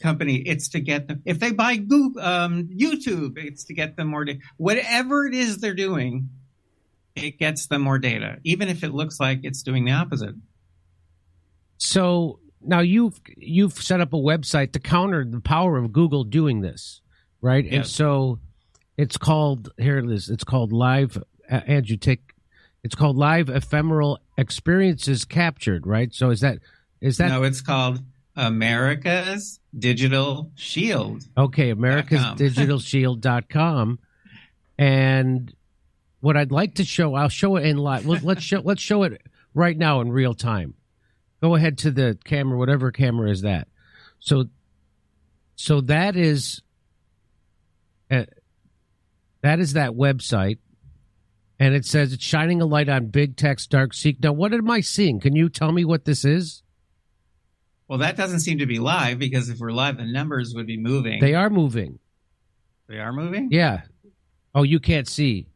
company, 0.00 0.36
it's 0.36 0.70
to 0.70 0.80
get 0.80 1.08
them. 1.08 1.22
If 1.24 1.38
they 1.40 1.52
buy 1.52 1.76
Google, 1.76 2.22
um, 2.22 2.68
YouTube, 2.74 3.36
it's 3.36 3.64
to 3.64 3.74
get 3.74 3.96
them 3.96 4.08
more 4.08 4.24
data. 4.24 4.40
Whatever 4.56 5.26
it 5.26 5.34
is 5.34 5.58
they're 5.58 5.74
doing, 5.74 6.30
it 7.14 7.38
gets 7.38 7.66
them 7.66 7.82
more 7.82 7.98
data, 7.98 8.38
even 8.44 8.68
if 8.68 8.82
it 8.82 8.94
looks 8.94 9.20
like 9.20 9.40
it's 9.42 9.62
doing 9.62 9.84
the 9.84 9.92
opposite. 9.92 10.34
So 11.76 12.40
now 12.60 12.80
you've 12.80 13.20
you've 13.36 13.74
set 13.74 14.00
up 14.00 14.12
a 14.12 14.16
website 14.16 14.72
to 14.72 14.80
counter 14.80 15.24
the 15.24 15.40
power 15.40 15.76
of 15.76 15.92
Google 15.92 16.24
doing 16.24 16.60
this, 16.60 17.00
right? 17.40 17.64
Yes. 17.64 17.74
And 17.74 17.86
so 17.86 18.38
it's 18.96 19.16
called 19.16 19.70
here 19.78 19.98
it 19.98 20.10
is. 20.10 20.28
It's 20.28 20.44
called 20.44 20.72
Live. 20.72 21.22
Uh, 21.50 21.60
you 21.84 21.96
take. 21.96 22.32
It's 22.84 22.94
called 22.94 23.16
Live 23.16 23.48
Ephemeral 23.48 24.20
Experiences 24.36 25.24
Captured, 25.24 25.86
right? 25.86 26.14
So 26.14 26.30
is 26.30 26.40
that 26.40 26.58
is 27.00 27.16
that? 27.18 27.28
No, 27.28 27.42
it's 27.42 27.60
called 27.60 28.00
America's 28.36 29.60
Digital 29.76 30.50
Shield. 30.54 31.24
Okay, 31.36 31.70
America's 31.70 32.24
Digital 32.36 32.78
Shield.com. 32.80 33.98
And 34.78 35.52
what 36.20 36.36
I'd 36.36 36.52
like 36.52 36.76
to 36.76 36.84
show, 36.84 37.14
I'll 37.14 37.28
show 37.28 37.56
it 37.56 37.66
in 37.66 37.78
live. 37.78 38.06
Let's 38.06 38.42
show 38.42 38.60
let's 38.64 38.82
show 38.82 39.02
it 39.02 39.20
right 39.54 39.76
now 39.76 40.00
in 40.00 40.10
real 40.10 40.34
time. 40.34 40.74
Go 41.40 41.54
ahead 41.54 41.78
to 41.78 41.90
the 41.90 42.18
camera, 42.24 42.58
whatever 42.58 42.90
camera 42.90 43.30
is 43.30 43.42
that. 43.42 43.68
So, 44.18 44.46
so 45.54 45.80
that 45.82 46.16
is, 46.16 46.62
uh, 48.10 48.24
that 49.42 49.60
is 49.60 49.74
that 49.74 49.92
website, 49.92 50.58
and 51.60 51.74
it 51.74 51.84
says 51.84 52.12
it's 52.12 52.24
shining 52.24 52.60
a 52.60 52.66
light 52.66 52.88
on 52.88 53.06
big 53.06 53.36
text 53.36 53.70
dark 53.70 53.94
seek. 53.94 54.22
Now, 54.22 54.32
what 54.32 54.52
am 54.52 54.70
I 54.70 54.80
seeing? 54.80 55.20
Can 55.20 55.36
you 55.36 55.48
tell 55.48 55.72
me 55.72 55.84
what 55.84 56.04
this 56.04 56.24
is? 56.24 56.62
Well, 57.86 57.98
that 57.98 58.16
doesn't 58.16 58.40
seem 58.40 58.58
to 58.58 58.66
be 58.66 58.78
live 58.78 59.18
because 59.18 59.48
if 59.48 59.58
we're 59.58 59.72
live, 59.72 59.96
the 59.96 60.04
numbers 60.04 60.52
would 60.54 60.66
be 60.66 60.76
moving. 60.76 61.20
They 61.20 61.34
are 61.34 61.48
moving. 61.48 61.98
They 62.88 62.98
are 62.98 63.12
moving. 63.12 63.48
Yeah. 63.50 63.82
Oh, 64.54 64.62
you 64.62 64.80
can't 64.80 65.08
see. 65.08 65.46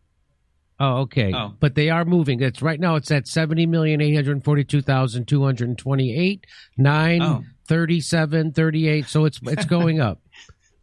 Oh, 0.82 1.02
okay. 1.02 1.32
Oh. 1.32 1.54
But 1.60 1.76
they 1.76 1.90
are 1.90 2.04
moving. 2.04 2.40
It's 2.42 2.60
right 2.60 2.80
now. 2.80 2.96
It's 2.96 3.10
at 3.12 3.28
seventy 3.28 3.66
million 3.66 4.00
eight 4.00 4.14
hundred 4.14 4.42
forty-two 4.44 4.82
thousand 4.82 5.28
two 5.28 5.42
hundred 5.44 5.78
twenty-eight, 5.78 6.46
nine, 6.76 7.22
Oh. 7.22 7.44
37, 7.68 8.52
38. 8.52 9.06
So 9.06 9.24
it's 9.24 9.38
it's 9.44 9.64
going 9.64 10.00
up. 10.00 10.20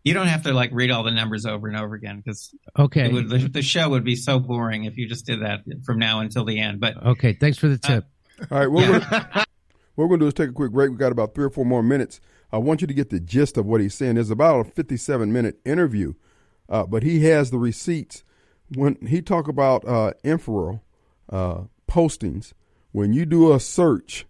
You 0.02 0.14
don't 0.14 0.28
have 0.28 0.44
to 0.44 0.54
like 0.54 0.70
read 0.72 0.92
all 0.92 1.04
the 1.04 1.12
numbers 1.12 1.46
over 1.46 1.68
and 1.68 1.76
over 1.76 1.94
again 1.94 2.22
because 2.26 2.56
Okay. 2.80 3.12
the, 3.12 3.50
the 3.52 3.62
show 3.62 3.90
would 3.90 4.06
be 4.06 4.16
so 4.16 4.40
boring 4.40 4.86
if 4.86 4.98
you 4.98 5.10
just 5.10 5.26
did 5.26 5.42
that 5.42 5.60
from 5.86 6.00
now 6.00 6.22
until 6.22 6.46
the 6.46 6.58
end. 6.58 6.80
But 6.80 6.96
Okay. 7.06 7.34
Thanks 7.34 7.58
for 7.58 7.68
the 7.68 7.78
tip. 7.78 8.06
All 8.50 8.58
right, 8.60 8.68
what, 8.72 8.84
Yeah. 8.84 8.90
we're 8.96 9.00
gonna, 9.10 9.30
what 9.34 9.48
we're 9.98 10.08
going 10.08 10.20
to 10.22 10.24
do 10.24 10.28
is 10.30 10.34
take 10.36 10.50
a 10.50 10.54
quick 10.54 10.72
break. 10.72 10.90
We've 10.90 10.98
got 10.98 11.12
about 11.12 11.36
three 11.36 11.44
or 11.44 11.50
four 11.50 11.66
more 11.66 11.84
minutes. 11.84 12.22
I 12.52 12.58
want 12.60 12.80
you 12.80 12.88
to 12.88 12.94
get 12.94 13.10
the 13.10 13.20
gist 13.20 13.58
of 13.58 13.66
what 13.66 13.82
he's 13.82 13.94
saying. 13.94 14.16
There's 14.16 14.32
about 14.32 14.66
a 14.68 14.72
57 14.72 15.34
minute 15.34 15.60
interview, 15.66 16.14
uh, 16.70 16.86
but 16.86 17.04
he 17.04 17.26
has 17.26 17.52
the 17.52 17.58
receipts. 17.60 18.24
When 18.76 18.98
he 19.06 19.22
talk 19.22 19.48
about 19.48 19.86
uh, 19.88 20.14
inferal 20.24 20.82
uh, 21.30 21.64
postings, 21.90 22.54
when 22.92 23.14
you 23.14 23.26
do 23.26 23.54
a 23.54 23.60
search 23.60 24.26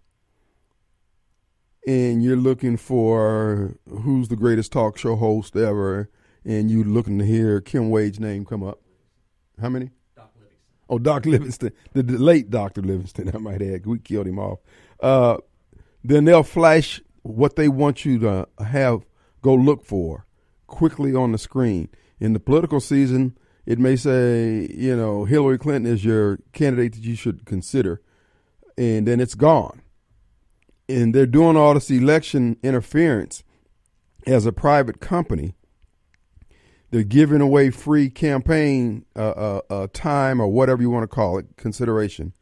and 1.86 2.22
you're 2.22 2.36
looking 2.36 2.76
for 2.76 3.76
who's 3.88 4.28
the 4.28 4.36
greatest 4.36 4.72
talk 4.72 4.98
show 4.98 5.16
host 5.16 5.56
ever, 5.56 6.10
and 6.44 6.70
you 6.70 6.84
looking 6.84 7.18
to 7.18 7.24
hear 7.24 7.60
Kim 7.60 7.90
Wade's 7.90 8.20
name 8.20 8.44
come 8.44 8.62
up, 8.62 8.80
how 9.60 9.68
many? 9.68 9.90
Oh, 10.88 10.98
Doc 10.98 11.24
Livingston, 11.24 11.72
the, 11.92 12.02
the 12.02 12.18
late 12.18 12.50
Doctor 12.50 12.82
Livingston, 12.82 13.30
I 13.34 13.38
might 13.38 13.62
add. 13.62 13.86
We 13.86 13.98
killed 13.98 14.26
him 14.26 14.38
off. 14.38 14.58
Uh, 15.00 15.38
then 16.02 16.24
they'll 16.24 16.42
flash 16.42 17.00
what 17.22 17.56
they 17.56 17.68
want 17.68 18.04
you 18.04 18.18
to 18.18 18.48
have 18.58 19.04
go 19.42 19.54
look 19.54 19.84
for 19.84 20.26
quickly 20.66 21.14
on 21.14 21.32
the 21.32 21.38
screen. 21.38 21.88
In 22.18 22.32
the 22.32 22.40
political 22.40 22.80
season, 22.80 23.38
it 23.66 23.78
may 23.78 23.96
say, 23.96 24.68
you 24.72 24.96
know, 24.96 25.24
Hillary 25.24 25.58
Clinton 25.58 25.90
is 25.90 26.04
your 26.04 26.38
candidate 26.52 26.94
that 26.94 27.02
you 27.02 27.14
should 27.14 27.44
consider, 27.44 28.00
and 28.76 29.06
then 29.06 29.20
it's 29.20 29.34
gone. 29.34 29.82
And 30.88 31.14
they're 31.14 31.26
doing 31.26 31.56
all 31.56 31.74
this 31.74 31.90
election 31.90 32.56
interference 32.62 33.44
as 34.26 34.44
a 34.44 34.52
private 34.52 35.00
company 35.00 35.54
they're 36.90 37.04
giving 37.04 37.40
away 37.40 37.70
free 37.70 38.10
campaign 38.10 39.04
uh, 39.14 39.30
uh, 39.30 39.60
uh, 39.70 39.86
time 39.92 40.40
or 40.40 40.48
whatever 40.48 40.82
you 40.82 40.90
want 40.90 41.04
to 41.04 41.14
call 41.14 41.38
it, 41.38 41.46
consideration. 41.56 42.32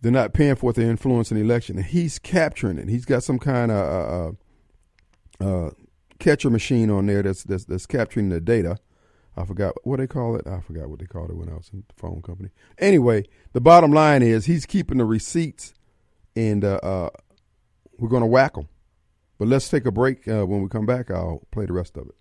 They're 0.00 0.10
not 0.10 0.32
paying 0.32 0.56
for 0.56 0.72
they 0.72 0.88
influence 0.88 1.28
the 1.28 1.36
election. 1.36 1.76
And 1.76 1.86
he's 1.86 2.18
capturing 2.18 2.78
it. 2.78 2.88
He's 2.88 3.04
got 3.04 3.22
some 3.22 3.38
kind 3.38 3.70
of 3.70 4.36
uh, 5.40 5.44
uh, 5.44 5.70
catcher 6.18 6.50
machine 6.50 6.90
on 6.90 7.06
there 7.06 7.22
that's, 7.22 7.44
that's 7.44 7.64
that's 7.64 7.86
capturing 7.86 8.30
the 8.30 8.40
data. 8.40 8.78
I 9.36 9.44
forgot 9.44 9.74
what 9.84 9.98
they 9.98 10.06
call 10.06 10.36
it. 10.36 10.46
I 10.46 10.60
forgot 10.60 10.88
what 10.88 10.98
they 10.98 11.06
called 11.06 11.30
it 11.30 11.36
when 11.36 11.48
I 11.48 11.54
was 11.54 11.70
in 11.72 11.84
the 11.88 11.94
phone 11.96 12.20
company. 12.20 12.50
Anyway, 12.78 13.24
the 13.52 13.60
bottom 13.60 13.92
line 13.92 14.22
is 14.22 14.44
he's 14.44 14.66
keeping 14.66 14.98
the 14.98 15.06
receipts, 15.06 15.72
and 16.36 16.64
uh, 16.64 16.80
uh, 16.82 17.10
we're 17.98 18.10
going 18.10 18.22
to 18.22 18.26
whack 18.26 18.54
them. 18.54 18.68
But 19.38 19.48
let's 19.48 19.68
take 19.68 19.86
a 19.86 19.90
break. 19.90 20.28
Uh, 20.28 20.46
when 20.46 20.62
we 20.62 20.68
come 20.68 20.86
back, 20.86 21.10
I'll 21.10 21.42
play 21.50 21.64
the 21.66 21.72
rest 21.72 21.96
of 21.96 22.08
it. 22.08 22.14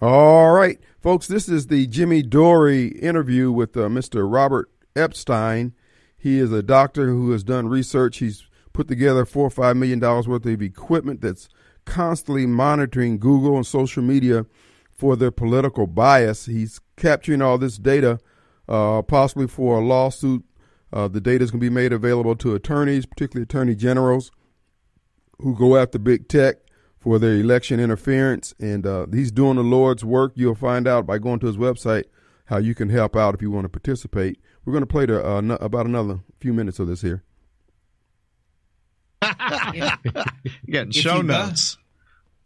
All 0.00 0.52
right, 0.52 0.78
folks, 1.00 1.26
this 1.26 1.48
is 1.48 1.66
the 1.66 1.88
Jimmy 1.88 2.22
Dore 2.22 2.68
interview 2.68 3.50
with 3.50 3.76
uh, 3.76 3.88
Mr. 3.88 4.32
Robert 4.32 4.70
Epstein. 4.94 5.74
He 6.16 6.38
is 6.38 6.52
a 6.52 6.62
doctor 6.62 7.08
who 7.08 7.32
has 7.32 7.42
done 7.42 7.66
research. 7.66 8.18
He's 8.18 8.47
put 8.78 8.86
together 8.86 9.24
four 9.26 9.44
or 9.44 9.50
five 9.50 9.76
million 9.76 9.98
dollars 9.98 10.28
worth 10.28 10.46
of 10.46 10.62
equipment 10.62 11.20
that's 11.20 11.48
constantly 11.84 12.46
monitoring 12.46 13.18
Google 13.18 13.56
and 13.56 13.66
social 13.66 14.04
media 14.04 14.46
for 14.92 15.16
their 15.16 15.32
political 15.32 15.88
bias. 15.88 16.46
He's 16.46 16.80
capturing 16.96 17.42
all 17.42 17.58
this 17.58 17.76
data, 17.76 18.20
uh, 18.68 19.02
possibly 19.02 19.48
for 19.48 19.78
a 19.78 19.84
lawsuit. 19.84 20.44
Uh, 20.92 21.08
the 21.08 21.20
data 21.20 21.42
is 21.42 21.50
going 21.50 21.58
to 21.58 21.66
be 21.66 21.74
made 21.74 21.92
available 21.92 22.36
to 22.36 22.54
attorneys, 22.54 23.04
particularly 23.04 23.42
attorney 23.42 23.74
generals, 23.74 24.30
who 25.40 25.56
go 25.56 25.76
after 25.76 25.98
big 25.98 26.28
tech 26.28 26.58
for 27.00 27.18
their 27.18 27.34
election 27.34 27.80
interference. 27.80 28.54
And 28.60 28.86
uh, 28.86 29.06
he's 29.12 29.32
doing 29.32 29.56
the 29.56 29.64
Lord's 29.64 30.04
work. 30.04 30.34
You'll 30.36 30.54
find 30.54 30.86
out 30.86 31.04
by 31.04 31.18
going 31.18 31.40
to 31.40 31.48
his 31.48 31.56
website 31.56 32.04
how 32.44 32.58
you 32.58 32.76
can 32.76 32.90
help 32.90 33.16
out 33.16 33.34
if 33.34 33.42
you 33.42 33.50
want 33.50 33.64
to 33.64 33.68
participate. 33.68 34.38
We're 34.64 34.72
going 34.72 34.86
to 34.86 34.86
play 34.86 35.04
uh, 35.12 35.56
about 35.56 35.86
another 35.86 36.20
few 36.38 36.52
minutes 36.52 36.78
of 36.78 36.86
this 36.86 37.02
here. 37.02 37.24
You're 39.22 39.90
getting 40.68 40.90
If 40.90 40.96
show 40.96 41.16
you 41.16 41.22
go- 41.24 41.46
notes. 41.46 41.76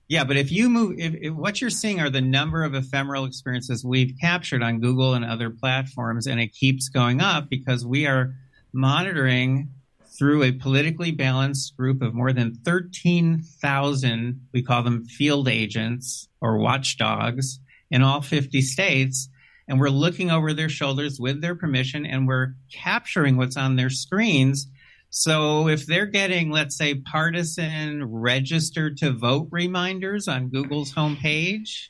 Yeah, 0.08 0.24
but 0.24 0.36
if 0.36 0.52
you 0.52 0.68
move, 0.68 0.98
if, 0.98 1.14
if 1.14 1.32
what 1.32 1.60
you're 1.60 1.70
seeing 1.70 1.98
are 2.00 2.10
the 2.10 2.20
number 2.20 2.64
of 2.64 2.74
ephemeral 2.74 3.24
experiences 3.24 3.82
we've 3.82 4.14
captured 4.20 4.62
on 4.62 4.80
Google 4.80 5.14
and 5.14 5.24
other 5.24 5.48
platforms, 5.48 6.26
and 6.26 6.38
it 6.38 6.48
keeps 6.52 6.90
going 6.90 7.20
up 7.22 7.48
because 7.48 7.86
we 7.86 8.06
are 8.06 8.34
monitoring 8.74 9.70
through 10.18 10.42
a 10.42 10.52
politically 10.52 11.12
balanced 11.12 11.74
group 11.78 12.02
of 12.02 12.12
more 12.12 12.32
than 12.34 12.54
13,000, 12.56 14.40
we 14.52 14.62
call 14.62 14.82
them 14.82 15.04
field 15.06 15.48
agents 15.48 16.28
or 16.42 16.58
watchdogs 16.58 17.58
in 17.90 18.02
all 18.02 18.20
50 18.20 18.60
states. 18.60 19.28
And 19.66 19.80
we're 19.80 19.88
looking 19.88 20.30
over 20.30 20.52
their 20.52 20.68
shoulders 20.68 21.18
with 21.18 21.40
their 21.40 21.54
permission 21.54 22.04
and 22.04 22.26
we're 22.28 22.54
capturing 22.70 23.36
what's 23.38 23.56
on 23.56 23.76
their 23.76 23.88
screens. 23.90 24.68
So 25.14 25.68
if 25.68 25.84
they're 25.84 26.06
getting, 26.06 26.50
let's 26.50 26.74
say, 26.74 26.94
partisan 26.94 28.02
register 28.02 28.90
to 28.94 29.12
vote 29.12 29.48
reminders 29.50 30.26
on 30.26 30.48
Google's 30.48 30.94
homepage, 30.94 31.88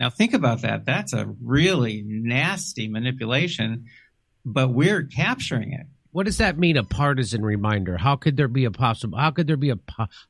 now 0.00 0.08
think 0.08 0.32
about 0.32 0.62
that. 0.62 0.86
That's 0.86 1.12
a 1.12 1.26
really 1.44 2.02
nasty 2.06 2.88
manipulation, 2.88 3.84
but 4.46 4.68
we're 4.70 5.02
capturing 5.02 5.74
it. 5.74 5.86
What 6.10 6.24
does 6.24 6.38
that 6.38 6.58
mean? 6.58 6.78
A 6.78 6.84
partisan 6.84 7.42
reminder? 7.42 7.98
How 7.98 8.16
could 8.16 8.38
there 8.38 8.48
be 8.48 8.64
a 8.64 8.70
possible? 8.70 9.18
How 9.18 9.30
could 9.30 9.46
there 9.46 9.58
be 9.58 9.70
a 9.70 9.78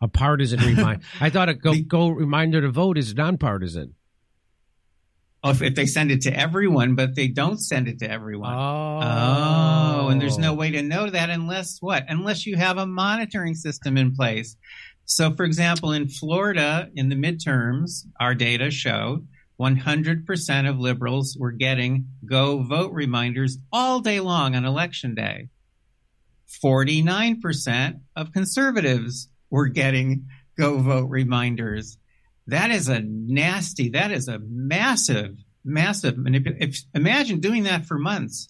a 0.01 0.09
partisan 0.09 0.59
reminder? 0.59 1.05
I 1.21 1.31
thought 1.31 1.49
a 1.49 1.55
go 1.55 1.73
go 1.87 2.09
reminder 2.09 2.61
to 2.61 2.69
vote 2.69 2.99
is 2.99 3.15
nonpartisan. 3.15 3.95
Oh, 5.49 5.51
if, 5.53 5.63
if 5.63 5.75
they 5.75 5.87
send 5.87 6.11
it 6.11 6.23
to 6.23 6.39
everyone, 6.39 6.95
but 6.95 7.15
they 7.15 7.29
don't 7.29 7.59
send 7.59 7.89
it 7.89 7.99
to 8.01 8.11
everyone. 8.11 8.53
Oh, 8.53 9.01
Oh, 9.03 10.09
and 10.09 10.21
there's 10.21 10.39
no 10.39 10.53
oh. 10.53 10.55
way 10.55 10.71
to 10.71 10.83
know 10.83 11.09
that 11.11 11.31
unless 11.31 11.79
what? 11.81 12.05
Unless 12.09 12.47
you 12.47 12.57
have 12.57 12.79
a 12.79 12.87
monitoring 12.87 13.55
system 13.55 13.97
in 13.97 14.15
place. 14.15 14.57
So, 15.05 15.33
for 15.35 15.45
example, 15.45 15.93
in 15.93 16.09
Florida, 16.09 16.91
in 16.95 17.09
the 17.09 17.17
midterms, 17.17 18.05
our 18.21 18.35
data 18.35 18.71
showed 18.71 19.27
100% 19.61 20.69
of 20.69 20.79
liberals 20.79 21.37
were 21.39 21.53
getting 21.53 22.07
go 22.25 22.63
vote 22.63 22.93
reminders 22.93 23.59
all 23.73 24.01
day 24.01 24.21
long 24.21 24.55
on 24.55 24.65
election 24.65 25.15
day. 25.15 25.49
49% 26.63 28.01
of 28.17 28.33
conservatives 28.33 29.29
were 29.51 29.69
getting 29.69 30.27
go 30.59 30.79
vote 30.79 31.09
reminders. 31.09 31.99
That 32.49 32.71
is 32.71 32.89
a 32.89 33.01
nasty, 33.01 33.91
that 33.91 34.11
is 34.11 34.27
a 34.29 34.39
massive, 34.41 35.37
massive 35.65 36.19
manipulation. 36.19 36.89
Imagine 36.95 37.41
doing 37.41 37.65
that 37.65 37.87
for 37.87 37.99
months 37.99 38.49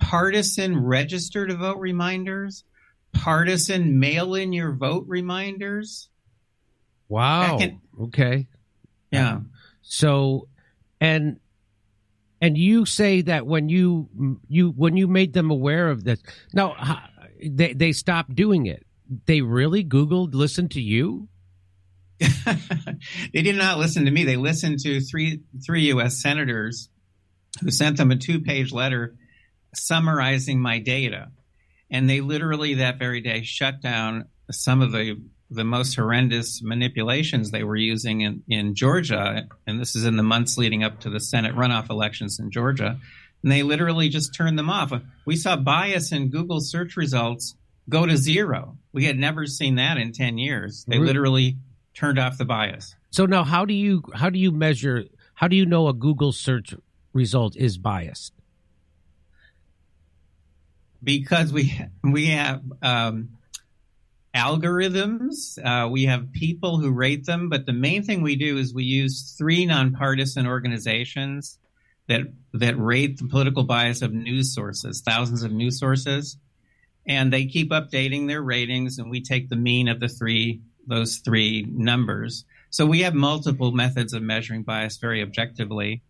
partisan 0.00 0.82
register 0.82 1.46
to 1.46 1.54
vote 1.54 1.78
reminders, 1.78 2.64
partisan 3.12 4.00
mail 4.00 4.34
in 4.34 4.52
your 4.52 4.72
vote 4.72 5.04
reminders. 5.06 6.08
wow. 7.08 7.58
In- 7.58 7.80
okay. 8.00 8.48
Yeah. 9.10 9.40
So, 9.82 10.48
and 11.00 11.38
and 12.40 12.56
you 12.56 12.86
say 12.86 13.22
that 13.22 13.46
when 13.46 13.68
you 13.68 14.38
you 14.48 14.70
when 14.70 14.96
you 14.96 15.06
made 15.08 15.32
them 15.32 15.50
aware 15.50 15.90
of 15.90 16.04
this, 16.04 16.22
now 16.52 16.74
they 17.44 17.72
they 17.72 17.92
stopped 17.92 18.34
doing 18.34 18.66
it. 18.66 18.86
They 19.26 19.40
really 19.40 19.84
Googled, 19.84 20.34
listened 20.34 20.70
to 20.72 20.80
you. 20.80 21.28
they 23.32 23.42
did 23.42 23.56
not 23.56 23.78
listen 23.78 24.04
to 24.04 24.10
me. 24.10 24.24
They 24.24 24.36
listened 24.36 24.80
to 24.80 25.00
three 25.00 25.40
three 25.64 25.82
U.S. 25.86 26.20
senators 26.20 26.88
who 27.60 27.70
sent 27.70 27.96
them 27.96 28.10
a 28.10 28.16
two 28.16 28.40
page 28.40 28.72
letter 28.72 29.16
summarizing 29.74 30.60
my 30.60 30.78
data, 30.78 31.28
and 31.90 32.08
they 32.08 32.20
literally 32.20 32.74
that 32.74 32.98
very 32.98 33.20
day 33.20 33.42
shut 33.42 33.80
down 33.80 34.26
some 34.50 34.82
of 34.82 34.92
the 34.92 35.20
the 35.50 35.64
most 35.64 35.96
horrendous 35.96 36.62
manipulations 36.62 37.50
they 37.50 37.64
were 37.64 37.76
using 37.76 38.20
in, 38.20 38.42
in 38.48 38.74
Georgia, 38.74 39.48
and 39.66 39.80
this 39.80 39.96
is 39.96 40.04
in 40.04 40.16
the 40.16 40.22
months 40.22 40.56
leading 40.56 40.84
up 40.84 41.00
to 41.00 41.10
the 41.10 41.18
Senate 41.18 41.56
runoff 41.56 41.90
elections 41.90 42.38
in 42.38 42.52
Georgia, 42.52 43.00
and 43.42 43.50
they 43.50 43.64
literally 43.64 44.08
just 44.08 44.34
turned 44.34 44.58
them 44.58 44.70
off. 44.70 44.92
We 45.26 45.34
saw 45.36 45.56
bias 45.56 46.12
in 46.12 46.30
Google 46.30 46.60
search 46.60 46.96
results 46.96 47.56
go 47.88 48.06
to 48.06 48.16
zero. 48.16 48.78
We 48.92 49.06
had 49.06 49.18
never 49.18 49.46
seen 49.46 49.74
that 49.76 49.98
in 49.98 50.12
10 50.12 50.38
years. 50.38 50.84
They 50.86 50.98
literally 50.98 51.56
turned 52.00 52.18
off 52.18 52.38
the 52.38 52.46
bias. 52.46 52.96
So 53.10 53.26
now, 53.26 53.44
how 53.44 53.64
do 53.66 53.74
you 53.74 54.02
how 54.14 54.30
do 54.30 54.38
you 54.38 54.50
measure? 54.50 55.04
How 55.34 55.48
do 55.48 55.56
you 55.56 55.66
know 55.66 55.88
a 55.88 55.92
Google 55.92 56.32
search 56.32 56.74
result 57.12 57.56
is 57.56 57.76
biased? 57.76 58.32
Because 61.04 61.52
we 61.52 61.78
we 62.02 62.26
have 62.26 62.62
um, 62.82 63.30
algorithms, 64.34 65.58
uh, 65.62 65.88
we 65.88 66.04
have 66.04 66.32
people 66.32 66.78
who 66.78 66.90
rate 66.90 67.26
them, 67.26 67.50
but 67.50 67.66
the 67.66 67.72
main 67.72 68.02
thing 68.02 68.22
we 68.22 68.36
do 68.36 68.56
is 68.56 68.72
we 68.72 68.84
use 68.84 69.34
three 69.36 69.66
nonpartisan 69.66 70.46
organizations 70.46 71.58
that 72.08 72.22
that 72.54 72.78
rate 72.78 73.18
the 73.18 73.28
political 73.28 73.64
bias 73.64 74.00
of 74.00 74.12
news 74.12 74.54
sources, 74.54 75.02
thousands 75.02 75.42
of 75.42 75.52
news 75.52 75.78
sources, 75.78 76.38
and 77.06 77.30
they 77.30 77.44
keep 77.44 77.70
updating 77.70 78.26
their 78.26 78.42
ratings, 78.42 78.98
and 78.98 79.10
we 79.10 79.20
take 79.20 79.50
the 79.50 79.56
mean 79.56 79.88
of 79.88 80.00
the 80.00 80.08
three 80.08 80.62
those 80.90 81.18
three 81.24 81.66
numbers. 81.68 82.44
So 82.68 82.84
we 82.84 83.00
have 83.00 83.14
multiple 83.14 83.72
methods 83.72 84.12
of 84.12 84.22
measuring 84.22 84.62
bias 84.62 84.98
very 84.98 85.22
objectively. 85.22 86.02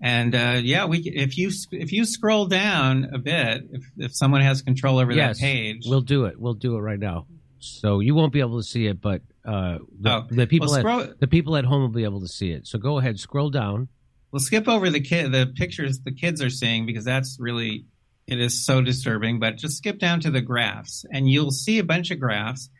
And 0.00 0.34
uh, 0.34 0.60
yeah, 0.62 0.84
we 0.84 0.98
if 1.00 1.36
you 1.36 1.50
if 1.72 1.92
you 1.92 2.04
scroll 2.04 2.46
down 2.46 3.10
a 3.12 3.18
bit, 3.18 3.64
if, 3.72 3.84
if 3.96 4.14
someone 4.14 4.42
has 4.42 4.62
control 4.62 4.98
over 5.00 5.12
yes, 5.12 5.38
that 5.38 5.44
page, 5.44 5.82
we'll 5.86 6.00
do 6.02 6.26
it. 6.26 6.38
We'll 6.38 6.54
do 6.54 6.76
it 6.76 6.80
right 6.80 7.00
now. 7.00 7.26
So 7.58 7.98
you 7.98 8.14
won't 8.14 8.32
be 8.32 8.38
able 8.38 8.58
to 8.58 8.62
see 8.62 8.86
it, 8.86 9.00
but 9.00 9.22
uh, 9.44 9.78
the, 10.00 10.10
Oh, 10.12 10.26
the 10.30 10.46
people 10.46 10.68
well, 10.68 10.78
scroll- 10.78 11.00
at 11.00 11.18
the 11.18 11.26
people 11.26 11.56
at 11.56 11.64
home 11.64 11.80
will 11.82 11.88
be 11.88 12.04
able 12.04 12.20
to 12.20 12.28
see 12.28 12.52
it. 12.52 12.68
So 12.68 12.78
go 12.78 12.98
ahead, 12.98 13.18
scroll 13.18 13.50
down. 13.50 13.88
We'll 14.30 14.40
skip 14.40 14.68
over 14.68 14.88
the 14.90 15.00
kid, 15.00 15.32
the 15.32 15.52
pictures 15.56 16.00
the 16.00 16.12
kids 16.12 16.40
are 16.42 16.50
seeing 16.50 16.86
because 16.86 17.04
that's 17.04 17.36
really 17.40 17.86
it 18.28 18.38
is 18.38 18.64
so 18.64 18.80
disturbing. 18.80 19.40
But 19.40 19.56
just 19.56 19.78
skip 19.78 19.98
down 19.98 20.20
to 20.20 20.30
the 20.30 20.42
graphs, 20.42 21.04
and 21.10 21.28
you'll 21.28 21.50
see 21.50 21.80
a 21.80 21.84
bunch 21.84 22.12
of 22.12 22.20
graphs. 22.20 22.70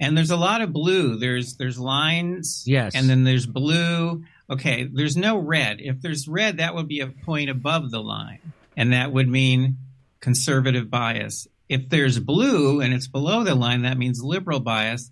And 0.00 0.16
there's 0.16 0.30
a 0.30 0.36
lot 0.36 0.62
of 0.62 0.72
blue. 0.72 1.18
There's 1.18 1.56
there's 1.56 1.78
lines. 1.78 2.64
Yes. 2.66 2.94
And 2.94 3.08
then 3.08 3.24
there's 3.24 3.46
blue. 3.46 4.24
Okay. 4.48 4.88
There's 4.90 5.16
no 5.16 5.38
red. 5.38 5.80
If 5.80 6.00
there's 6.00 6.26
red, 6.26 6.56
that 6.56 6.74
would 6.74 6.88
be 6.88 7.00
a 7.00 7.06
point 7.06 7.50
above 7.50 7.90
the 7.90 8.00
line, 8.00 8.52
and 8.76 8.92
that 8.94 9.12
would 9.12 9.28
mean 9.28 9.76
conservative 10.20 10.90
bias. 10.90 11.46
If 11.68 11.88
there's 11.88 12.18
blue 12.18 12.80
and 12.80 12.92
it's 12.92 13.06
below 13.06 13.44
the 13.44 13.54
line, 13.54 13.82
that 13.82 13.98
means 13.98 14.22
liberal 14.24 14.58
bias. 14.58 15.10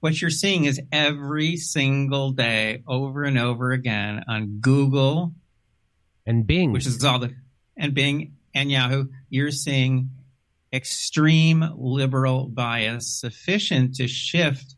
What 0.00 0.20
you're 0.20 0.30
seeing 0.30 0.64
is 0.64 0.80
every 0.90 1.56
single 1.56 2.32
day, 2.32 2.82
over 2.88 3.22
and 3.24 3.38
over 3.38 3.72
again, 3.72 4.24
on 4.26 4.58
Google, 4.60 5.32
And 6.26 6.46
Bing, 6.46 6.72
which 6.72 6.86
is 6.86 7.04
all 7.04 7.18
the 7.18 7.34
and 7.76 7.94
Bing 7.94 8.36
and 8.54 8.70
Yahoo, 8.70 9.08
you're 9.28 9.50
seeing 9.50 10.10
extreme 10.72 11.64
liberal 11.76 12.46
bias 12.46 13.06
sufficient 13.20 13.94
to 13.96 14.06
shift 14.06 14.76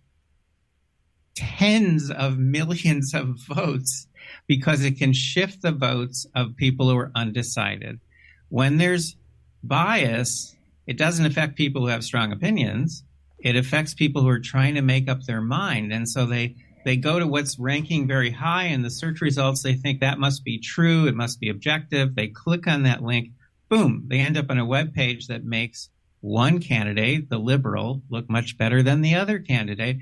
tens 1.35 2.11
of 2.11 2.39
millions 2.39 3.15
of 3.15 3.39
votes 3.47 4.07
because 4.47 4.85
it 4.85 4.99
can 4.99 5.13
shift 5.13 5.63
the 5.63 5.73
votes 5.73 6.27
of 6.35 6.57
people 6.57 6.89
who 6.89 6.97
are 6.97 7.13
undecided. 7.15 8.01
When 8.49 8.79
there's 8.79 9.17
bias, 9.63 10.55
it 10.87 10.99
doesn't 10.99 11.27
affect 11.27 11.57
people 11.57 11.83
who 11.83 11.89
have 11.89 12.05
strong 12.05 12.33
opinions. 12.33 13.05
It 13.39 13.57
affects 13.57 13.95
people 13.95 14.23
who 14.23 14.29
are 14.29 14.41
trying 14.41 14.75
to 14.75 14.83
make 14.83 15.09
up 15.09 15.23
their 15.25 15.41
mind. 15.41 15.93
And 15.93 16.09
so 16.09 16.27
they, 16.27 16.57
they 16.85 16.97
go 16.97 17.19
to 17.19 17.27
what's 17.27 17.59
ranking 17.59 18.07
very 18.07 18.31
high 18.31 18.65
in 18.65 18.83
the 18.83 18.91
search 18.91 19.21
results. 19.21 19.63
They 19.63 19.75
think 19.75 20.01
that 20.01 20.19
must 20.19 20.45
be 20.45 20.59
true. 20.59 21.07
It 21.07 21.15
must 21.15 21.41
be 21.41 21.49
objective. 21.49 22.15
They 22.15 22.29
click 22.29 22.67
on 22.67 22.83
that 22.85 23.03
link. 23.03 23.31
Boom. 23.73 24.05
They 24.09 24.19
end 24.19 24.37
up 24.37 24.51
on 24.51 24.59
a 24.59 24.67
web 24.67 24.93
page 24.93 25.29
that 25.29 25.45
makes 25.45 25.89
one 26.21 26.61
candidate, 26.61 27.31
the 27.31 27.39
liberal, 27.39 28.03
look 28.11 28.29
much 28.29 28.59
better 28.59 28.83
than 28.83 29.01
the 29.01 29.15
other 29.15 29.39
candidate. 29.39 29.97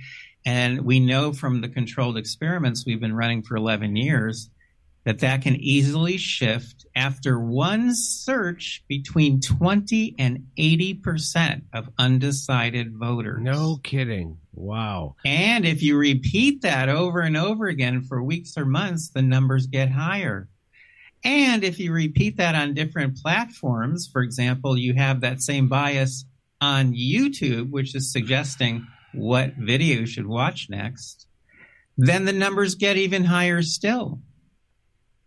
And 0.45 0.81
we 0.81 0.99
know 0.99 1.33
from 1.33 1.61
the 1.61 1.69
controlled 1.69 2.17
experiments 2.17 2.85
we've 2.85 2.99
been 2.99 3.15
running 3.15 3.45
for 3.45 3.55
11 3.55 3.95
years 3.95 4.51
that 5.05 5.21
that 5.21 5.43
can 5.43 5.55
easily 5.55 6.17
shift 6.17 6.85
after 6.97 7.39
one 7.39 7.95
search 7.95 8.83
between 8.89 9.41
20 9.41 10.17
and 10.19 10.49
80% 10.59 11.63
of 11.73 11.91
undecided 11.97 12.97
voters. 12.97 13.39
no 13.41 13.79
kidding. 13.85 14.39
Wow. 14.53 15.15
And 15.25 15.65
if 15.65 15.81
you 15.81 15.97
repeat 15.97 16.63
that 16.63 16.89
over 16.89 17.21
and 17.21 17.37
over 17.37 17.69
again 17.69 18.03
for 18.03 18.21
weeks 18.21 18.59
or 18.59 18.65
months, 18.65 19.11
the 19.11 19.23
numbers 19.23 19.69
get 19.69 19.93
higher. 19.93 20.49
And 21.23 21.65
if 21.65 21.79
you 21.79 21.93
repeat 21.93 22.39
that 22.39 22.55
on 22.55 22.75
different 22.75 23.17
platforms, 23.19 24.09
for 24.11 24.23
example, 24.23 24.79
you 24.79 24.95
have 24.95 25.21
that 25.21 25.43
same 25.43 25.69
bias 25.69 26.25
on 26.61 26.95
YouTube, 26.95 27.71
which 27.71 27.95
is 27.95 28.13
suggesting 28.13 28.87
what 29.13 29.55
video 29.57 30.01
you 30.01 30.07
should 30.07 30.27
watch 30.27 30.69
next, 30.71 31.27
then 31.97 32.25
the 32.25 32.33
numbers 32.33 32.75
get 32.75 32.97
even 32.97 33.25
higher 33.25 33.63
still. 33.63 34.21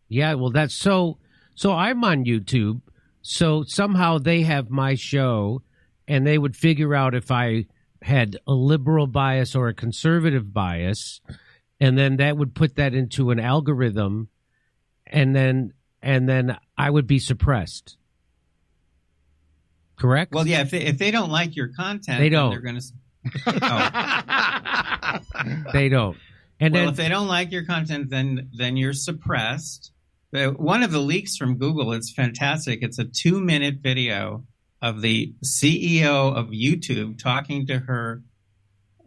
Yeah, 0.07 0.33
well, 0.35 0.51
that's 0.51 0.75
so. 0.75 1.17
So 1.55 1.73
I'm 1.73 2.03
on 2.03 2.25
YouTube. 2.25 2.81
So 3.21 3.63
somehow 3.63 4.17
they 4.17 4.41
have 4.41 4.69
my 4.69 4.95
show, 4.95 5.61
and 6.07 6.25
they 6.25 6.37
would 6.37 6.55
figure 6.55 6.95
out 6.95 7.13
if 7.15 7.31
I 7.31 7.67
had 8.01 8.37
a 8.47 8.53
liberal 8.53 9.07
bias 9.07 9.55
or 9.55 9.67
a 9.67 9.73
conservative 9.73 10.53
bias, 10.53 11.21
and 11.79 11.97
then 11.97 12.17
that 12.17 12.37
would 12.37 12.55
put 12.55 12.75
that 12.75 12.93
into 12.93 13.31
an 13.31 13.39
algorithm, 13.39 14.29
and 15.07 15.35
then 15.35 15.73
and 16.03 16.29
then 16.29 16.57
I 16.77 16.89
would 16.89 17.07
be 17.07 17.17
suppressed. 17.17 17.97
Correct. 19.95 20.33
Well, 20.33 20.45
yeah, 20.45 20.61
if 20.61 20.71
they, 20.71 20.81
if 20.81 20.97
they 20.97 21.11
don't 21.11 21.29
like 21.31 21.55
your 21.55 21.69
content, 21.69 22.19
They 22.19 22.29
don't. 22.29 22.51
They're 22.51 22.61
going 22.61 22.79
to. 22.79 22.83
Oh. 23.61 25.19
they 25.73 25.87
don't. 25.87 26.17
And 26.59 26.73
well, 26.73 26.83
then 26.83 26.89
if 26.89 26.97
they 26.97 27.09
don't 27.09 27.27
like 27.27 27.51
your 27.51 27.65
content, 27.65 28.09
then 28.09 28.49
then 28.53 28.75
you're 28.75 28.93
suppressed. 28.93 29.91
Uh, 30.35 30.47
one 30.47 30.83
of 30.83 30.91
the 30.91 30.99
leaks 30.99 31.37
from 31.37 31.57
Google, 31.57 31.93
it's 31.93 32.11
fantastic. 32.11 32.79
It's 32.81 32.99
a 32.99 33.05
two 33.05 33.39
minute 33.39 33.75
video 33.81 34.45
of 34.81 35.01
the 35.01 35.33
CEO 35.43 36.35
of 36.35 36.47
YouTube 36.47 37.17
talking 37.17 37.67
to 37.67 37.79
her 37.79 38.23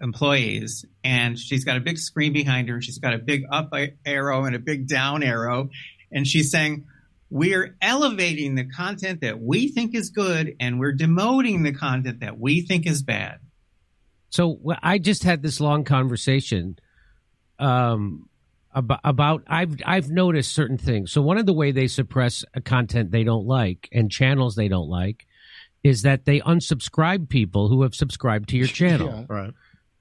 employees, 0.00 0.84
and 1.04 1.38
she's 1.38 1.64
got 1.64 1.76
a 1.76 1.80
big 1.80 1.98
screen 1.98 2.32
behind 2.32 2.68
her. 2.68 2.76
and 2.76 2.84
She's 2.84 2.98
got 2.98 3.12
a 3.12 3.18
big 3.18 3.42
up 3.50 3.70
arrow 4.04 4.44
and 4.44 4.54
a 4.56 4.58
big 4.58 4.88
down 4.88 5.22
arrow, 5.22 5.68
and 6.12 6.26
she's 6.26 6.50
saying. 6.50 6.86
We're 7.28 7.76
elevating 7.82 8.54
the 8.54 8.64
content 8.66 9.22
that 9.22 9.40
we 9.40 9.66
think 9.66 9.96
is 9.96 10.10
good, 10.10 10.54
and 10.60 10.78
we're 10.78 10.94
demoting 10.94 11.64
the 11.64 11.72
content 11.72 12.20
that 12.20 12.38
we 12.38 12.60
think 12.60 12.86
is 12.86 13.02
bad. 13.02 13.40
So 14.30 14.60
I 14.80 14.98
just 14.98 15.24
had 15.24 15.42
this 15.42 15.60
long 15.60 15.82
conversation 15.82 16.78
um, 17.58 18.28
about, 18.72 19.00
about 19.02 19.42
I've 19.48 19.76
I've 19.84 20.08
noticed 20.08 20.52
certain 20.52 20.78
things. 20.78 21.10
So 21.10 21.20
one 21.20 21.36
of 21.36 21.46
the 21.46 21.52
way 21.52 21.72
they 21.72 21.88
suppress 21.88 22.44
a 22.54 22.60
content 22.60 23.10
they 23.10 23.24
don't 23.24 23.46
like 23.46 23.88
and 23.90 24.08
channels 24.08 24.54
they 24.54 24.68
don't 24.68 24.88
like 24.88 25.26
is 25.82 26.02
that 26.02 26.26
they 26.26 26.40
unsubscribe 26.40 27.28
people 27.28 27.68
who 27.68 27.82
have 27.82 27.94
subscribed 27.96 28.50
to 28.50 28.56
your 28.56 28.66
channel, 28.80 29.08
Yeah. 29.08 29.24
Right. 29.28 29.52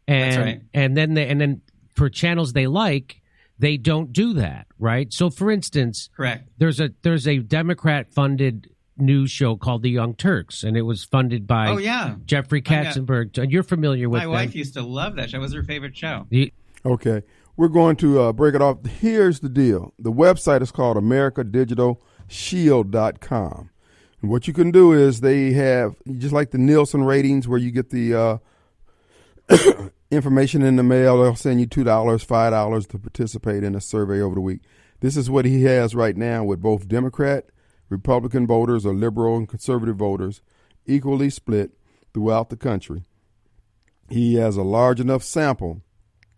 and 0.08 0.32
That's 0.32 0.38
right. 0.38 0.62
and 0.76 0.96
then 0.96 1.16
they, 1.16 1.28
and 1.28 1.42
then 1.42 1.62
for 1.96 2.08
channels 2.10 2.54
they 2.54 2.68
like 2.68 3.20
they 3.60 3.76
don't 3.78 4.12
do 4.14 4.34
that, 4.34 4.66
right? 4.80 5.12
So 5.14 5.30
for 5.30 5.52
instance, 5.52 6.10
Correct. 6.16 6.48
there's 6.58 6.80
a 6.80 6.90
there's 7.04 7.28
a 7.28 7.38
Democrat 7.40 8.12
funded 8.14 8.70
news 8.98 9.30
show 9.32 9.56
called 9.58 9.82
The 9.84 9.90
Young 9.90 10.14
Turks, 10.16 10.64
and 10.64 10.78
it 10.78 10.84
was 10.84 11.04
funded 11.04 11.46
by 11.48 11.68
Oh 11.70 11.78
yeah, 11.78 12.16
Jeffrey 12.26 12.60
I 12.66 12.84
got- 12.84 12.96
Katzenberg. 12.96 13.38
And 13.38 13.52
you're 13.52 13.64
familiar 13.64 14.08
with 14.10 14.20
my 14.20 14.24
them. 14.26 14.32
wife 14.34 14.56
used 14.56 14.74
to 14.76 14.82
love 14.82 15.16
that 15.18 15.30
show. 15.32 15.38
It 15.38 15.42
was 15.42 15.54
her 15.54 15.64
favorite 15.64 15.96
show. 15.98 16.26
The- 16.30 16.54
Okay. 16.86 17.24
We're 17.58 17.70
going 17.70 17.96
to 17.98 18.20
uh, 18.22 18.34
break 18.34 18.54
it 18.54 18.62
off. 18.62 18.86
Here's 18.86 19.40
the 19.40 19.48
deal 19.50 19.94
the 19.98 20.12
website 20.12 20.62
is 20.62 20.72
called 20.72 20.98
AmericaDigitalShield.com. 20.98 23.70
And 24.22 24.32
what 24.32 24.48
you 24.48 24.54
can 24.54 24.72
do 24.72 24.92
is 24.94 25.22
they 25.22 25.52
have, 25.54 25.96
just 26.18 26.34
like 26.34 26.52
the 26.52 26.58
Nielsen 26.58 27.04
ratings, 27.06 27.48
where 27.48 27.58
you 27.60 27.72
get 27.72 27.90
the 27.92 28.14
uh, 28.14 28.38
information 30.16 30.62
in 30.62 30.76
the 30.76 30.84
mail, 30.84 31.22
they'll 31.22 31.36
send 31.36 31.60
you 31.60 31.68
$2, 31.68 31.86
$5 31.86 32.88
to 32.88 33.00
participate 33.00 33.64
in 33.64 33.76
a 33.76 33.82
survey 33.82 34.22
over 34.22 34.36
the 34.36 34.42
week. 34.42 34.62
This 35.02 35.18
is 35.18 35.30
what 35.30 35.46
he 35.46 35.64
has 35.64 35.94
right 35.94 36.16
now 36.16 36.44
with 36.44 36.62
both 36.62 36.88
Democrat, 36.88 37.46
Republican 37.90 38.48
voters, 38.48 38.86
or 38.86 38.94
liberal 38.94 39.38
and 39.38 39.48
conservative 39.48 39.98
voters 39.98 40.42
equally 40.86 41.30
split 41.30 41.72
throughout 42.14 42.50
the 42.50 42.58
country. 42.58 43.04
He 44.10 44.36
has 44.36 44.56
a 44.58 44.64
large 44.64 45.00
enough 45.00 45.24
sample 45.24 45.82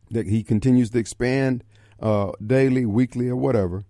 that 0.09 0.27
he 0.27 0.43
continues 0.43 0.89
to 0.91 0.99
expand 0.99 1.63
uh, 1.99 2.31
daily, 2.45 2.85
weekly, 2.85 3.29
or 3.29 3.35
whatever. 3.35 3.85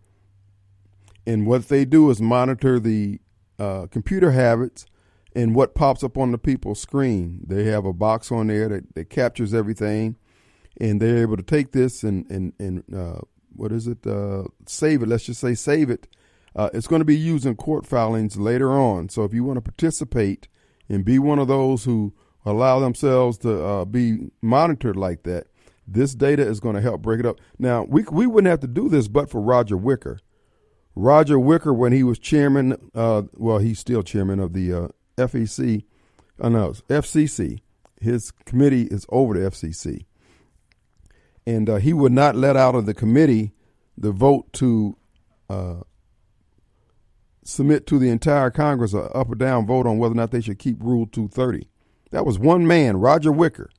And 1.25 1.45
what 1.45 1.67
they 1.67 1.85
do 1.85 2.09
is 2.09 2.21
monitor 2.21 2.79
the 2.79 3.19
uh, 3.59 3.87
computer 3.87 4.31
habits 4.31 4.85
and 5.37 5.55
what 5.55 5.75
pops 5.75 6.03
up 6.03 6.17
on 6.17 6.31
the 6.31 6.37
people's 6.39 6.81
screen. 6.81 7.41
They 7.47 7.65
have 7.65 7.85
a 7.85 7.93
box 7.93 8.31
on 8.31 8.47
there 8.47 8.67
that, 8.69 8.95
that 8.95 9.09
captures 9.09 9.53
everything. 9.53 10.17
and 10.79 11.01
they're 11.01 11.19
able 11.19 11.37
to 11.37 11.43
take 11.43 11.71
this 11.71 12.03
and 12.03 12.29
and 12.29 12.53
and 12.59 12.83
uh, 12.93 13.19
what 13.55 13.71
is 13.71 13.87
it? 13.87 14.05
Uh, 14.05 14.43
save 14.65 15.01
it. 15.01 15.07
Let's 15.09 15.25
just 15.25 15.41
say 15.41 15.55
save 15.55 15.89
it. 15.89 16.07
Uh, 16.55 16.69
it's 16.73 16.87
going 16.87 17.01
to 17.01 17.05
be 17.05 17.17
used 17.17 17.45
in 17.45 17.55
court 17.55 17.85
filings 17.85 18.37
later 18.37 18.71
on. 18.71 19.09
So 19.09 19.23
if 19.23 19.33
you 19.33 19.43
want 19.43 19.57
to 19.57 19.61
participate 19.61 20.47
and 20.89 21.05
be 21.05 21.19
one 21.19 21.39
of 21.39 21.47
those 21.47 21.85
who 21.85 22.13
allow 22.45 22.79
themselves 22.79 23.37
to 23.39 23.63
uh, 23.63 23.85
be 23.85 24.31
monitored 24.41 24.95
like 24.95 25.23
that, 25.23 25.47
this 25.87 26.15
data 26.15 26.43
is 26.43 26.59
going 26.59 26.75
to 26.75 26.81
help 26.81 27.01
break 27.01 27.19
it 27.19 27.25
up. 27.25 27.39
Now 27.59 27.83
we 27.83 28.03
we 28.11 28.27
wouldn't 28.27 28.49
have 28.49 28.61
to 28.61 28.67
do 28.67 28.89
this, 28.89 29.07
but 29.07 29.29
for 29.29 29.41
Roger 29.41 29.77
Wicker. 29.77 30.19
Roger 30.99 31.37
Wicker, 31.37 31.73
when 31.73 31.93
he 31.93 32.01
was 32.03 32.17
chairman, 32.17 32.75
uh, 32.95 33.23
well, 33.35 33.59
he's 33.59 33.77
still 33.77 34.01
chairman 34.01 34.39
of 34.39 34.53
the 34.53 34.73
uh, 34.73 34.87
FEC, 35.17 35.83
uh, 36.39 36.49
no, 36.49 36.71
FCC. 36.89 37.61
His 37.99 38.31
committee 38.45 38.83
is 38.83 39.05
over 39.09 39.33
the 39.33 39.49
FCC 39.49 40.05
and 41.47 41.69
uh, 41.69 41.75
he 41.77 41.93
would 41.93 42.11
not 42.11 42.35
let 42.35 42.57
out 42.57 42.75
of 42.75 42.85
the 42.85 42.93
committee 42.93 43.53
the 43.97 44.11
vote 44.11 44.51
to 44.51 44.97
uh, 45.49 45.77
submit 47.41 47.87
to 47.87 47.97
the 47.97 48.09
entire 48.09 48.51
Congress 48.51 48.93
a 48.93 49.03
up 49.13 49.31
or 49.31 49.35
down 49.35 49.65
vote 49.65 49.87
on 49.87 49.97
whether 49.97 50.11
or 50.11 50.17
not 50.17 50.31
they 50.31 50.41
should 50.41 50.59
keep 50.59 50.75
Rule 50.83 51.07
230. 51.07 51.69
That 52.11 52.25
was 52.25 52.37
one 52.37 52.67
man, 52.67 52.97
Roger 52.97 53.31
Wicker. 53.31 53.69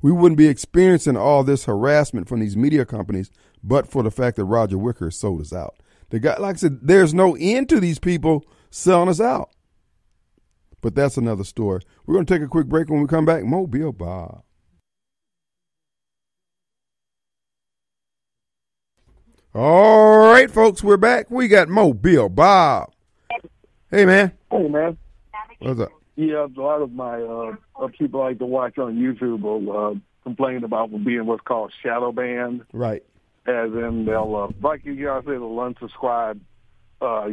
We 0.00 0.12
wouldn't 0.12 0.38
be 0.38 0.48
experiencing 0.48 1.16
all 1.16 1.44
this 1.44 1.66
harassment 1.66 2.26
from 2.26 2.40
these 2.40 2.56
media 2.56 2.86
companies, 2.86 3.30
but 3.62 3.86
for 3.86 4.02
the 4.02 4.10
fact 4.10 4.36
that 4.36 4.46
Roger 4.46 4.78
Wicker 4.78 5.10
sold 5.10 5.42
us 5.42 5.52
out. 5.52 5.76
The 6.08 6.20
guy, 6.20 6.38
like 6.38 6.56
I 6.56 6.58
said, 6.58 6.78
there's 6.80 7.12
no 7.12 7.36
end 7.38 7.68
to 7.68 7.80
these 7.80 7.98
people 7.98 8.46
selling 8.70 9.10
us 9.10 9.20
out. 9.20 9.50
But 10.84 10.94
that's 10.94 11.16
another 11.16 11.44
story. 11.44 11.80
We're 12.04 12.12
going 12.12 12.26
to 12.26 12.34
take 12.34 12.42
a 12.42 12.46
quick 12.46 12.66
break 12.66 12.90
when 12.90 13.00
we 13.00 13.06
come 13.06 13.24
back. 13.24 13.42
Mobile 13.42 13.90
Bob. 13.90 14.42
All 19.54 20.18
right, 20.30 20.50
folks, 20.50 20.82
we're 20.84 20.98
back. 20.98 21.30
We 21.30 21.48
got 21.48 21.70
Mobile 21.70 22.28
Bob. 22.28 22.92
Hey, 23.90 24.04
man. 24.04 24.32
Hey, 24.50 24.68
man. 24.68 24.98
What's 25.60 25.80
up? 25.80 25.88
Yeah, 26.16 26.44
a 26.54 26.60
lot 26.60 26.82
of 26.82 26.92
my 26.92 27.18
uh, 27.22 27.88
people 27.98 28.20
I 28.20 28.26
like 28.28 28.38
to 28.40 28.46
watch 28.46 28.76
on 28.76 28.96
YouTube 28.96 29.40
will 29.40 29.76
uh, 29.76 29.94
complain 30.22 30.64
about 30.64 30.90
being 31.02 31.24
what's 31.24 31.42
called 31.44 31.72
shadow 31.82 32.12
banned, 32.12 32.62
Right. 32.74 33.02
as 33.46 33.70
in 33.72 34.04
they'll, 34.04 34.36
uh, 34.36 34.52
like 34.60 34.84
you 34.84 34.96
guys 35.02 35.22
say, 35.24 35.30
they'll 35.32 35.48
unsubscribe 35.50 36.40
uh, 37.00 37.30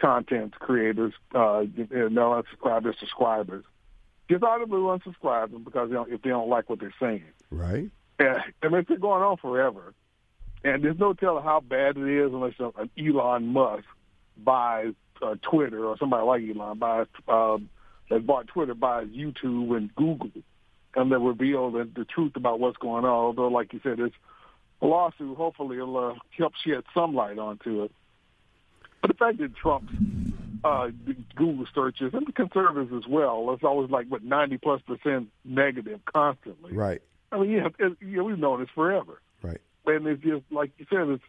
content 0.00 0.54
creators, 0.58 1.12
uh, 1.34 1.60
and 1.60 2.16
they'll 2.16 2.42
unsubscribe 2.42 2.84
their 2.84 2.94
subscribers. 2.98 3.64
Just 4.28 4.42
audibly 4.42 4.78
unsubscribe 4.78 5.52
them 5.52 5.64
because 5.64 5.88
they 5.88 5.94
don't, 5.94 6.12
if 6.12 6.22
they 6.22 6.30
don't 6.30 6.48
like 6.48 6.68
what 6.68 6.80
they're 6.80 6.94
saying. 7.00 7.24
Right. 7.50 7.90
Yeah, 8.18 8.42
I 8.62 8.68
mean, 8.68 8.80
it's 8.80 8.88
been 8.88 9.00
going 9.00 9.22
on 9.22 9.36
forever. 9.36 9.94
And 10.64 10.82
there's 10.82 10.98
no 10.98 11.12
telling 11.12 11.44
how 11.44 11.60
bad 11.60 11.96
it 11.96 12.08
is 12.08 12.32
unless 12.32 12.54
an 12.58 12.90
Elon 12.98 13.46
Musk 13.46 13.84
buys 14.36 14.94
uh, 15.22 15.36
Twitter 15.42 15.84
or 15.84 15.96
somebody 15.98 16.24
like 16.24 16.42
Elon 16.42 16.78
buys 16.78 17.06
uh, 17.28 17.58
that 18.10 18.26
bought 18.26 18.48
Twitter 18.48 18.74
buys 18.74 19.06
YouTube 19.08 19.76
and 19.76 19.94
Google, 19.94 20.30
and 20.94 21.12
they 21.12 21.16
reveal 21.16 21.70
the, 21.70 21.88
the 21.94 22.04
truth 22.04 22.36
about 22.36 22.58
what's 22.58 22.78
going 22.78 23.04
on. 23.04 23.10
Although, 23.10 23.48
like 23.48 23.72
you 23.72 23.80
said, 23.82 24.00
it's 24.00 24.14
a 24.82 24.86
lawsuit. 24.86 25.36
Hopefully, 25.36 25.76
it'll 25.76 25.96
uh, 25.96 26.14
help 26.36 26.54
shed 26.64 26.82
some 26.94 27.14
light 27.14 27.38
onto 27.38 27.84
it. 27.84 27.92
But 29.06 29.18
the 29.18 29.24
fact 29.24 29.38
that 29.38 29.54
Trump's 29.54 29.92
uh, 30.64 30.88
Google 31.36 31.66
searches 31.72 32.12
and 32.12 32.26
the 32.26 32.32
conservatives 32.32 32.92
as 32.92 33.08
well, 33.08 33.52
it's 33.52 33.62
always 33.62 33.88
like 33.88 34.08
what 34.08 34.24
ninety 34.24 34.58
plus 34.58 34.80
percent 34.82 35.28
negative 35.44 36.00
constantly. 36.06 36.72
Right. 36.72 37.00
I 37.30 37.38
mean, 37.38 37.50
yeah, 37.50 37.68
it, 37.78 37.96
yeah, 38.04 38.22
we've 38.22 38.38
known 38.38 38.60
this 38.60 38.68
forever. 38.74 39.20
Right. 39.42 39.60
And 39.86 40.06
it's 40.08 40.22
just 40.22 40.42
like 40.50 40.72
you 40.78 40.86
said, 40.90 41.08
it's 41.08 41.22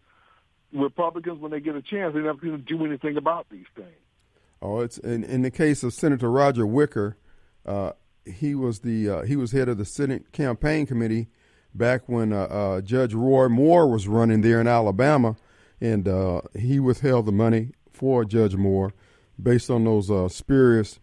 Republicans 0.73 1.39
when 1.39 1.51
they 1.51 1.59
get 1.59 1.75
a 1.75 1.84
chance, 1.84 2.15
they 2.15 2.21
never 2.21 2.39
going 2.39 2.57
to 2.57 2.78
do 2.78 2.84
anything 2.84 3.15
about 3.15 3.47
these 3.51 3.67
things. 3.75 3.88
Oh, 4.59 4.80
it's 4.80 4.97
in, 4.97 5.23
in 5.23 5.43
the 5.43 5.51
case 5.51 5.84
of 5.84 5.93
Senator 5.93 6.32
Roger 6.32 6.65
Wicker. 6.65 7.17
Uh, 7.63 7.91
he 8.25 8.55
was 8.55 8.80
the 8.80 9.07
uh, 9.07 9.21
he 9.21 9.36
was 9.36 9.51
head 9.51 9.69
of 9.69 9.78
the 9.78 9.86
Senate 9.86 10.32
campaign 10.32 10.88
committee 10.88 11.28
back 11.75 12.09
when 12.09 12.34
uh, 12.34 12.43
uh 12.43 12.82
Judge 12.82 13.13
Roy 13.13 13.49
Moore 13.49 13.88
was 13.88 14.07
running 14.07 14.41
there 14.41 14.59
in 14.59 14.67
Alabama, 14.67 15.36
and 15.80 16.07
uh, 16.07 16.41
he 16.57 16.80
withheld 16.80 17.25
the 17.25 17.32
money 17.32 17.71
for 17.91 18.25
Judge 18.25 18.55
Moore 18.55 18.93
based 19.41 19.69
on 19.69 19.84
those 19.84 20.09
uh, 20.09 20.28
spurious 20.28 20.99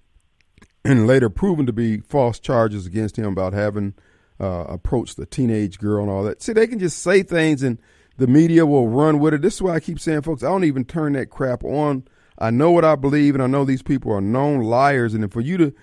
and 0.84 1.06
later 1.06 1.30
proven 1.30 1.66
to 1.66 1.72
be 1.72 1.98
false 1.98 2.38
charges 2.38 2.86
against 2.86 3.16
him 3.16 3.26
about 3.26 3.52
having 3.52 3.94
approached 4.38 5.18
a 5.18 5.24
teenage 5.24 5.78
girl 5.78 6.02
and 6.02 6.10
all 6.10 6.22
that. 6.24 6.42
See, 6.42 6.52
they 6.52 6.66
can 6.66 6.78
just 6.78 6.98
say 6.98 7.22
things 7.22 7.62
and 7.62 7.78
the 8.16 8.26
media 8.26 8.64
will 8.66 8.88
run 8.88 9.18
with 9.18 9.34
it. 9.34 9.42
This 9.42 9.54
is 9.54 9.62
why 9.62 9.74
I 9.74 9.80
keep 9.80 9.98
saying, 9.98 10.22
folks, 10.22 10.42
I 10.42 10.48
don't 10.48 10.64
even 10.64 10.84
turn 10.84 11.14
that 11.14 11.30
crap 11.30 11.64
on. 11.64 12.06
I 12.38 12.50
know 12.50 12.70
what 12.70 12.84
I 12.84 12.96
believe, 12.96 13.34
and 13.34 13.42
I 13.42 13.46
know 13.46 13.64
these 13.64 13.82
people 13.82 14.12
are 14.12 14.20
known 14.20 14.60
liars. 14.60 15.14
And 15.14 15.32
for 15.32 15.40
you 15.40 15.56
to, 15.58 15.74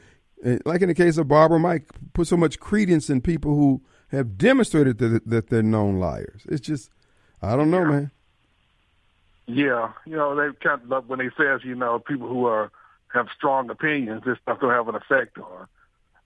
eh, 0.43 0.57
like 0.65 0.81
in 0.81 0.89
the 0.89 0.95
case 0.95 1.17
of 1.17 1.27
Barbara 1.27 1.59
Mike, 1.59 1.89
put 2.13 2.27
so 2.27 2.37
much 2.37 2.59
credence 2.59 3.09
in 3.09 3.21
people 3.21 3.55
who 3.55 3.81
have 4.09 4.37
demonstrated 4.37 4.97
that, 4.99 5.27
that 5.27 5.49
they're 5.49 5.63
known 5.63 5.97
liars, 5.97 6.41
it's 6.45 6.61
just, 6.61 6.89
I 7.41 7.55
don't 7.55 7.71
know, 7.71 7.85
man. 7.85 8.11
Yeah, 9.47 9.91
you 10.05 10.15
know, 10.15 10.35
they 10.35 10.55
kind 10.63 10.91
of 10.91 11.07
when 11.07 11.19
they 11.19 11.29
says, 11.37 11.61
you 11.63 11.75
know, 11.75 11.99
people 11.99 12.27
who 12.27 12.45
are 12.45 12.71
have 13.13 13.27
strong 13.35 13.69
opinions, 13.69 14.23
this 14.25 14.37
stuff 14.41 14.61
will 14.61 14.69
have 14.69 14.87
an 14.87 14.95
effect 14.95 15.37
on. 15.37 15.67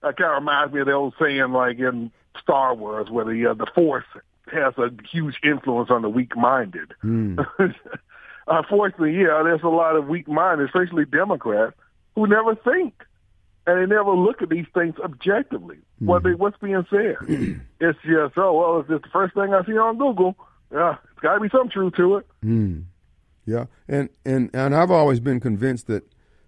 That 0.02 0.16
kind 0.16 0.30
of 0.30 0.42
reminds 0.42 0.72
me 0.72 0.80
of 0.80 0.86
the 0.86 0.92
old 0.92 1.14
saying, 1.20 1.52
like 1.52 1.78
in 1.78 2.12
Star 2.40 2.74
Wars, 2.74 3.10
where 3.10 3.24
the 3.24 3.46
uh, 3.46 3.54
the 3.54 3.66
Force 3.74 4.04
has 4.52 4.74
a 4.78 4.90
huge 5.10 5.36
influence 5.42 5.90
on 5.90 6.02
the 6.02 6.08
weak-minded. 6.08 6.92
Mm. 7.02 7.44
Unfortunately, 8.46 9.14
yeah, 9.14 9.42
there's 9.42 9.64
a 9.64 9.68
lot 9.68 9.96
of 9.96 10.06
weak-minded, 10.06 10.66
especially 10.66 11.04
Democrats, 11.04 11.74
who 12.14 12.28
never 12.28 12.54
think 12.54 12.94
and 13.66 13.80
they 13.80 13.94
never 13.94 14.12
look 14.12 14.42
at 14.42 14.48
these 14.48 14.66
things 14.72 14.94
objectively. 15.02 15.76
Mm. 16.00 16.06
What 16.06 16.22
they 16.22 16.34
what's 16.34 16.58
being 16.58 16.86
said? 16.88 17.16
it's 17.80 17.98
just 18.04 18.38
oh 18.38 18.52
well, 18.52 18.80
it's 18.80 18.88
just 18.88 19.02
the 19.02 19.10
first 19.10 19.34
thing 19.34 19.52
I 19.52 19.64
see 19.64 19.72
on 19.72 19.98
Google. 19.98 20.36
Yeah, 20.72 20.96
it's 21.12 21.20
got 21.20 21.34
to 21.34 21.40
be 21.40 21.48
some 21.48 21.68
truth 21.68 21.94
to 21.96 22.16
it. 22.16 22.26
Mm. 22.44 22.84
Yeah, 23.46 23.66
and 23.88 24.08
and 24.24 24.50
and 24.52 24.74
I've 24.74 24.90
always 24.90 25.20
been 25.20 25.38
convinced 25.38 25.86
that, 25.86 26.02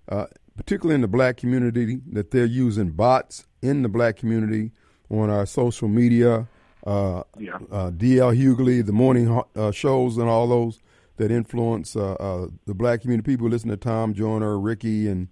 uh, 0.08 0.26
particularly 0.56 0.96
in 0.96 1.00
the 1.00 1.08
black 1.08 1.36
community, 1.36 2.00
that 2.12 2.32
they're 2.32 2.44
using 2.44 2.90
bots 2.90 3.46
in 3.62 3.82
the 3.82 3.88
black 3.88 4.16
community 4.16 4.72
on 5.08 5.30
our 5.30 5.46
social 5.46 5.88
media. 5.88 6.48
Uh, 6.86 7.22
yeah. 7.38 7.58
uh, 7.70 7.90
D.L. 7.90 8.32
Hughley, 8.32 8.84
the 8.84 8.92
morning 8.92 9.42
uh, 9.56 9.70
shows, 9.70 10.16
and 10.16 10.28
all 10.28 10.46
those 10.46 10.80
that 11.16 11.30
influence 11.30 11.96
uh, 11.96 12.12
uh, 12.14 12.48
the 12.66 12.74
black 12.74 13.02
community. 13.02 13.32
People 13.32 13.48
listen 13.48 13.68
to 13.68 13.76
Tom 13.76 14.14
Joyner, 14.14 14.58
Ricky, 14.58 15.08
and 15.08 15.28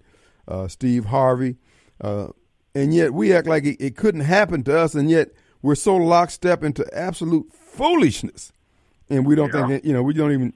uh, 0.46 0.68
Steve 0.68 1.06
Harvey, 1.06 1.56
and 2.00 2.94
yet 2.94 3.14
we 3.14 3.32
act 3.32 3.46
like 3.46 3.64
it, 3.64 3.76
it, 3.80 3.96
couldn't 3.96 4.22
happen 4.22 4.62
to 4.64 4.78
us, 4.78 4.94
and 4.94 5.08
yet 5.08 5.30
we're 5.62 5.76
so 5.76 5.96
lockstep 5.96 6.62
into 6.62 6.86
absolute 6.92 7.50
foolishness, 7.52 8.52
and 9.08 9.24
we 9.24 9.34
don't 9.34 9.54
yeah. 9.54 9.66
think 9.66 9.84
you 9.84 9.92
know 9.92 10.02
we 10.02 10.12
don't 10.12 10.32
even 10.32 10.52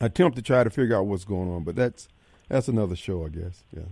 attempt 0.00 0.36
to 0.36 0.42
try 0.42 0.64
to 0.64 0.70
figure 0.70 0.96
out 0.96 1.06
what's 1.06 1.24
going 1.24 1.50
on. 1.50 1.64
But 1.64 1.76
that's 1.76 2.08
that's 2.48 2.68
another 2.68 2.96
show, 2.96 3.24
I 3.24 3.28
guess. 3.28 3.64
Yeah. 3.74 3.82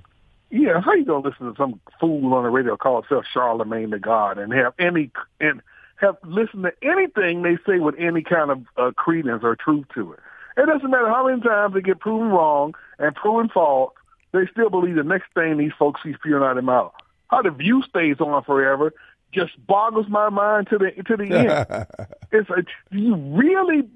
Yeah, 0.51 0.81
how 0.81 0.95
you 0.95 1.05
gonna 1.05 1.29
listen 1.29 1.47
to 1.47 1.55
some 1.57 1.81
fool 2.01 2.33
on 2.33 2.45
the 2.45 2.49
radio 2.49 2.77
call 2.77 3.03
himself 3.03 3.27
Charlemagne 3.33 3.91
the 3.91 3.99
God 3.99 4.39
and 4.39 4.53
have 4.53 4.73
any 4.79 5.11
and 5.41 5.61
have 5.97 6.17
listened 6.25 6.63
to 6.63 6.73
anything 6.83 7.43
they 7.43 7.59
say 7.67 7.81
with 7.81 7.97
any 7.99 8.23
kind 8.23 8.51
of 8.51 8.65
uh, 8.77 8.93
credence 8.93 9.43
or 9.45 9.57
truth 9.57 9.87
to 9.95 10.13
it? 10.13 10.21
It 10.57 10.67
doesn't 10.67 10.91
matter 10.91 11.09
how 11.09 11.27
many 11.29 11.41
times 11.41 11.75
they 11.75 11.83
get 11.83 12.01
proven 12.01 12.29
wrong 12.29 12.75
and 12.99 13.15
proven 13.15 13.49
false, 13.49 13.93
they 14.33 14.47
still 14.51 14.71
believe 14.71 14.97
the 14.97 15.05
next 15.05 15.27
thing 15.35 15.57
these 15.57 15.73
folks 15.79 16.01
see 16.03 16.15
spewing 16.15 16.43
out 16.43 16.51
of 16.51 16.57
their 16.57 16.63
mouth. 16.63 16.93
How 17.29 17.43
the 17.43 17.51
view 17.51 17.83
stays 17.83 18.21
on 18.21 18.43
forever 18.45 18.93
just 19.33 19.53
boggles 19.67 20.07
my 20.09 20.29
mind 20.31 20.69
to 20.69 20.79
the 20.79 20.91
to 21.05 21.17
the 21.17 21.25
end. 21.37 21.87
it's 22.33 22.51
a, 22.51 22.65
you 22.95 23.15
really 23.17 23.89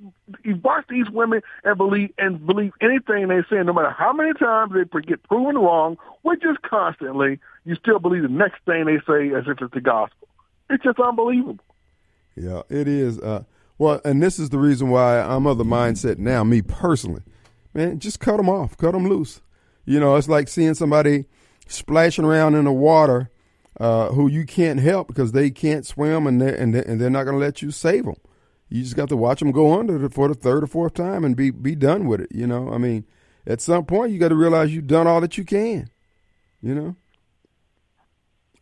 you 0.44 0.56
watch 0.62 0.84
these 0.88 1.08
women 1.10 1.42
and 1.64 1.76
believe 1.76 2.10
and 2.18 2.44
believe 2.46 2.72
anything 2.80 3.28
they 3.28 3.40
say, 3.50 3.62
no 3.62 3.72
matter 3.72 3.90
how 3.90 4.12
many 4.12 4.32
times 4.34 4.72
they 4.72 5.00
get 5.00 5.22
proven 5.24 5.56
wrong, 5.56 5.96
which 6.22 6.44
is 6.44 6.56
constantly, 6.62 7.38
you 7.64 7.74
still 7.76 7.98
believe 7.98 8.22
the 8.22 8.28
next 8.28 8.60
thing 8.64 8.84
they 8.86 8.98
say 9.06 9.34
as 9.34 9.44
if 9.46 9.60
it's 9.60 9.74
the 9.74 9.80
gospel. 9.80 10.28
It's 10.70 10.82
just 10.82 10.98
unbelievable. 10.98 11.64
Yeah, 12.36 12.62
it 12.68 12.88
is. 12.88 13.18
Uh, 13.18 13.44
well, 13.78 14.00
and 14.04 14.22
this 14.22 14.38
is 14.38 14.50
the 14.50 14.58
reason 14.58 14.90
why 14.90 15.20
I'm 15.20 15.46
of 15.46 15.58
the 15.58 15.64
mindset 15.64 16.18
now, 16.18 16.44
me 16.44 16.62
personally. 16.62 17.22
Man, 17.74 17.98
just 17.98 18.20
cut 18.20 18.36
them 18.36 18.48
off, 18.48 18.76
cut 18.76 18.92
them 18.92 19.08
loose. 19.08 19.40
You 19.84 19.98
know, 19.98 20.16
it's 20.16 20.28
like 20.28 20.48
seeing 20.48 20.74
somebody 20.74 21.24
splashing 21.66 22.24
around 22.24 22.54
in 22.54 22.64
the 22.64 22.72
water 22.72 23.30
uh, 23.80 24.08
who 24.08 24.28
you 24.28 24.44
can't 24.44 24.80
help 24.80 25.08
because 25.08 25.32
they 25.32 25.50
can't 25.50 25.86
swim 25.86 26.26
and 26.26 26.40
they're, 26.40 26.54
and 26.54 26.74
they're, 26.74 26.82
and 26.82 27.00
they're 27.00 27.10
not 27.10 27.24
going 27.24 27.34
to 27.36 27.44
let 27.44 27.62
you 27.62 27.70
save 27.70 28.04
them. 28.04 28.16
You 28.68 28.82
just 28.82 28.96
got 28.96 29.08
to 29.10 29.16
watch 29.16 29.40
them 29.40 29.52
go 29.52 29.78
under 29.78 30.08
for 30.08 30.28
the 30.28 30.34
third 30.34 30.64
or 30.64 30.66
fourth 30.66 30.94
time 30.94 31.24
and 31.24 31.36
be 31.36 31.50
be 31.50 31.74
done 31.74 32.06
with 32.06 32.20
it. 32.20 32.32
You 32.32 32.46
know, 32.46 32.72
I 32.72 32.78
mean, 32.78 33.04
at 33.46 33.60
some 33.60 33.84
point 33.84 34.12
you 34.12 34.18
got 34.18 34.28
to 34.28 34.34
realize 34.34 34.74
you've 34.74 34.86
done 34.86 35.06
all 35.06 35.20
that 35.20 35.36
you 35.36 35.44
can. 35.44 35.90
You 36.62 36.74
know. 36.74 36.96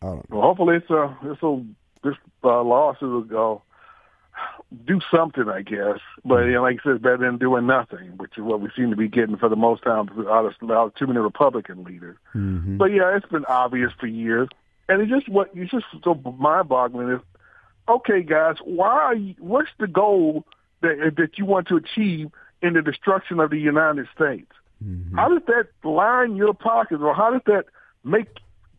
I 0.01 0.07
don't 0.07 0.29
know. 0.29 0.37
Well, 0.37 0.41
hopefully 0.41 0.77
it's 0.77 0.89
a 0.89 1.17
this 1.23 1.41
will 1.41 1.65
this 2.03 2.15
uh, 2.43 2.61
lawsuit 2.61 3.09
will 3.09 3.21
go. 3.21 3.63
do 4.85 4.99
something, 5.13 5.47
I 5.47 5.61
guess. 5.61 5.99
But 6.23 6.45
you 6.45 6.53
know, 6.53 6.63
like 6.63 6.79
I 6.79 6.83
said, 6.83 6.93
it's 6.93 7.03
better 7.03 7.17
than 7.17 7.37
doing 7.37 7.67
nothing, 7.67 8.17
which 8.17 8.37
is 8.37 8.43
what 8.43 8.61
we 8.61 8.69
seem 8.75 8.89
to 8.89 8.95
be 8.95 9.07
getting 9.07 9.37
for 9.37 9.49
the 9.49 9.55
most 9.55 9.83
time 9.83 10.09
out 10.29 10.45
of, 10.45 10.71
out 10.71 10.87
of 10.87 10.95
too 10.95 11.07
many 11.07 11.19
Republican 11.19 11.83
leaders. 11.83 12.17
Mm-hmm. 12.33 12.77
But 12.77 12.85
yeah, 12.85 13.15
it's 13.15 13.25
been 13.25 13.45
obvious 13.45 13.91
for 13.99 14.07
years, 14.07 14.47
and 14.91 15.01
it's 15.01 15.09
just 15.09 15.29
what 15.29 15.49
it's 15.55 15.71
just 15.71 15.85
so 16.03 16.13
mind-boggling 16.37 17.09
is. 17.09 17.21
Okay, 17.87 18.21
guys, 18.23 18.57
why? 18.63 18.87
Are 18.87 19.15
you, 19.15 19.35
what's 19.39 19.69
the 19.79 19.87
goal 19.87 20.45
that 20.81 21.13
that 21.15 21.37
you 21.37 21.45
want 21.45 21.69
to 21.69 21.77
achieve 21.77 22.29
in 22.61 22.73
the 22.73 22.81
destruction 22.81 23.39
of 23.39 23.49
the 23.49 23.57
United 23.57 24.07
States? 24.13 24.51
Mm-hmm. 24.83 25.17
How 25.17 25.29
does 25.29 25.43
that 25.47 25.67
line 25.87 26.35
your 26.35 26.53
pockets, 26.53 27.01
or 27.01 27.13
how 27.13 27.31
does 27.31 27.41
that 27.45 27.65
make 28.03 28.27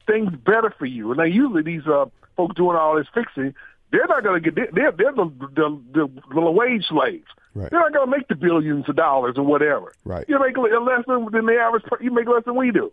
things 0.06 0.32
better 0.44 0.72
for 0.78 0.86
you? 0.86 1.10
And 1.12 1.18
now 1.18 1.24
usually 1.24 1.62
these 1.62 1.86
uh, 1.86 2.06
folks 2.36 2.56
doing 2.56 2.76
all 2.76 2.96
this 2.96 3.06
fixing, 3.14 3.54
they're 3.90 4.06
not 4.06 4.22
going 4.22 4.42
to 4.42 4.50
get 4.50 4.74
they're 4.74 4.92
they're 4.92 5.12
the 5.12 5.32
the, 5.54 5.80
the, 5.94 6.08
the 6.34 6.40
wage 6.50 6.84
slaves. 6.88 7.26
Right. 7.54 7.70
They're 7.70 7.80
not 7.80 7.92
going 7.92 8.10
to 8.10 8.16
make 8.16 8.28
the 8.28 8.34
billions 8.34 8.88
of 8.88 8.96
dollars 8.96 9.34
or 9.36 9.44
whatever. 9.44 9.92
Right. 10.04 10.24
You 10.28 10.38
make 10.38 10.56
less 10.56 11.04
than, 11.06 11.28
than 11.32 11.46
the 11.46 11.56
average. 11.58 11.84
You 12.00 12.10
make 12.10 12.28
less 12.28 12.44
than 12.44 12.56
we 12.56 12.70
do, 12.70 12.92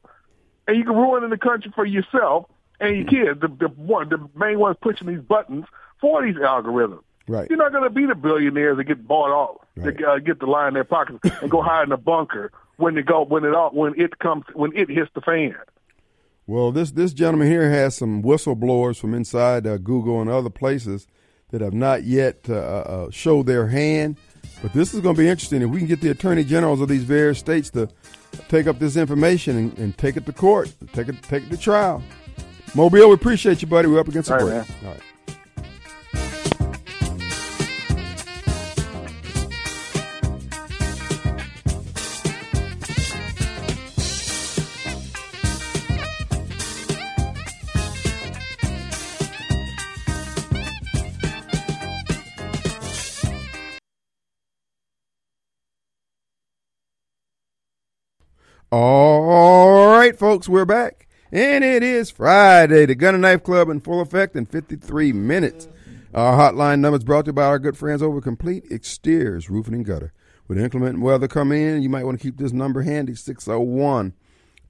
and 0.68 0.78
you 0.78 0.86
can 0.86 0.96
ruin 0.96 1.30
the 1.30 1.38
country 1.38 1.72
for 1.76 1.86
yourself 1.86 2.50
and 2.80 2.96
your 2.98 3.06
kids. 3.06 3.42
The 3.42 3.48
the 3.48 3.68
one 3.76 4.10
the 4.10 4.30
main 4.36 4.60
ones 4.60 4.78
pushing 4.82 5.08
these 5.08 5.22
buttons 5.22 5.66
for 6.02 6.24
these 6.26 6.36
algorithms. 6.36 7.02
Right. 7.28 7.48
You're 7.50 7.60
not 7.60 7.72
going 7.72 7.84
to 7.84 7.92
be 7.92 8.08
the 8.08 8.16
billionaires 8.16 8.78
that 8.78 8.86
get 8.86 9.08
bought 9.08 9.30
off, 9.32 9.58
Right. 9.76 9.96
that 9.96 10.04
uh, 10.08 10.18
get 10.20 10.40
the 10.40 10.48
line 10.48 10.70
in 10.70 10.74
their 10.74 10.84
pockets 10.84 11.20
and 11.42 11.52
go 11.52 11.62
hide 11.62 11.84
in 11.84 11.92
a 11.92 11.98
bunker 11.98 12.52
when 12.78 12.96
they 12.96 13.04
go 13.04 13.24
when 13.24 13.44
it 13.46 13.54
all 13.54 13.70
when 13.70 13.94
it 14.00 14.18
comes 14.20 14.46
when 14.54 14.76
it 14.76 14.90
hits 14.90 15.12
the 15.14 15.22
fan. 15.22 15.56
Well, 16.48 16.72
this 16.72 16.92
this 16.92 17.14
gentleman 17.14 17.48
here 17.48 17.70
has 17.70 17.96
some 17.96 18.24
whistleblowers 18.24 18.98
from 18.98 19.14
inside 19.14 19.68
uh, 19.68 19.78
Google 19.78 20.22
and 20.22 20.30
other 20.30 20.50
places 20.50 21.06
that 21.52 21.62
have 21.62 21.74
not 21.74 22.04
yet 22.04 22.46
uh, 22.50 22.54
uh, 22.56 23.10
showed 23.12 23.46
their 23.46 23.68
hand. 23.68 24.18
But 24.62 24.74
this 24.74 24.94
is 24.94 25.00
going 25.02 25.16
to 25.16 25.22
be 25.22 25.28
interesting. 25.28 25.62
If 25.62 25.70
we 25.70 25.78
can 25.80 25.88
get 25.88 26.02
the 26.02 26.10
attorney 26.10 26.44
generals 26.44 26.82
of 26.82 26.88
these 26.90 27.04
various 27.04 27.38
states 27.40 27.70
to 27.72 27.90
take 28.50 28.68
up 28.68 28.80
this 28.80 28.98
information 28.98 29.58
and, 29.58 29.78
and 29.78 29.98
take 29.98 30.18
it 30.18 30.26
to 30.26 30.34
court, 30.34 30.74
take 30.94 31.08
it 31.10 31.22
take 31.24 31.44
it 31.44 31.50
to 31.52 31.58
trial. 31.58 32.02
Mobile, 32.76 33.10
we 33.10 33.14
appreciate 33.14 33.62
you, 33.62 33.68
buddy. 33.68 33.88
We're 33.88 34.00
up 34.00 34.08
against 34.08 34.30
the 34.30 34.36
All 34.40 34.46
right, 34.48 34.66
break. 34.68 34.82
man. 34.82 34.88
All 34.88 34.92
right. 34.94 35.02
All 58.72 59.88
right, 59.90 60.18
folks, 60.18 60.48
we're 60.48 60.66
back. 60.66 61.08
And 61.32 61.64
it 61.64 61.84
is 61.84 62.10
Friday. 62.10 62.88
The 62.88 62.96
Gun 62.96 63.14
and 63.14 63.22
Knife 63.22 63.44
Club 63.44 63.70
in 63.70 63.82
full 63.82 64.02
effect 64.02 64.36
in 64.36 64.48
53 64.48 65.14
minutes. 65.14 65.68
Our 66.12 66.36
hotline 66.36 66.80
number 66.80 66.98
is 66.98 67.04
brought 67.04 67.26
to 67.26 67.30
you 67.30 67.34
by 67.34 67.44
our 67.44 67.60
good 67.60 67.78
friends 67.78 68.02
over 68.02 68.20
Complete 68.20 68.64
Exteriors, 68.72 69.48
Roofing 69.48 69.76
and 69.76 69.86
Gutter. 69.86 70.12
With 70.48 70.58
inclement 70.58 71.02
weather 71.02 71.28
coming 71.28 71.62
in, 71.62 71.84
you 71.84 71.90
might 71.90 72.04
want 72.04 72.20
to 72.20 72.24
keep 72.24 72.38
this 72.38 72.52
number 72.52 72.82
handy 72.82 73.14
601 73.14 74.14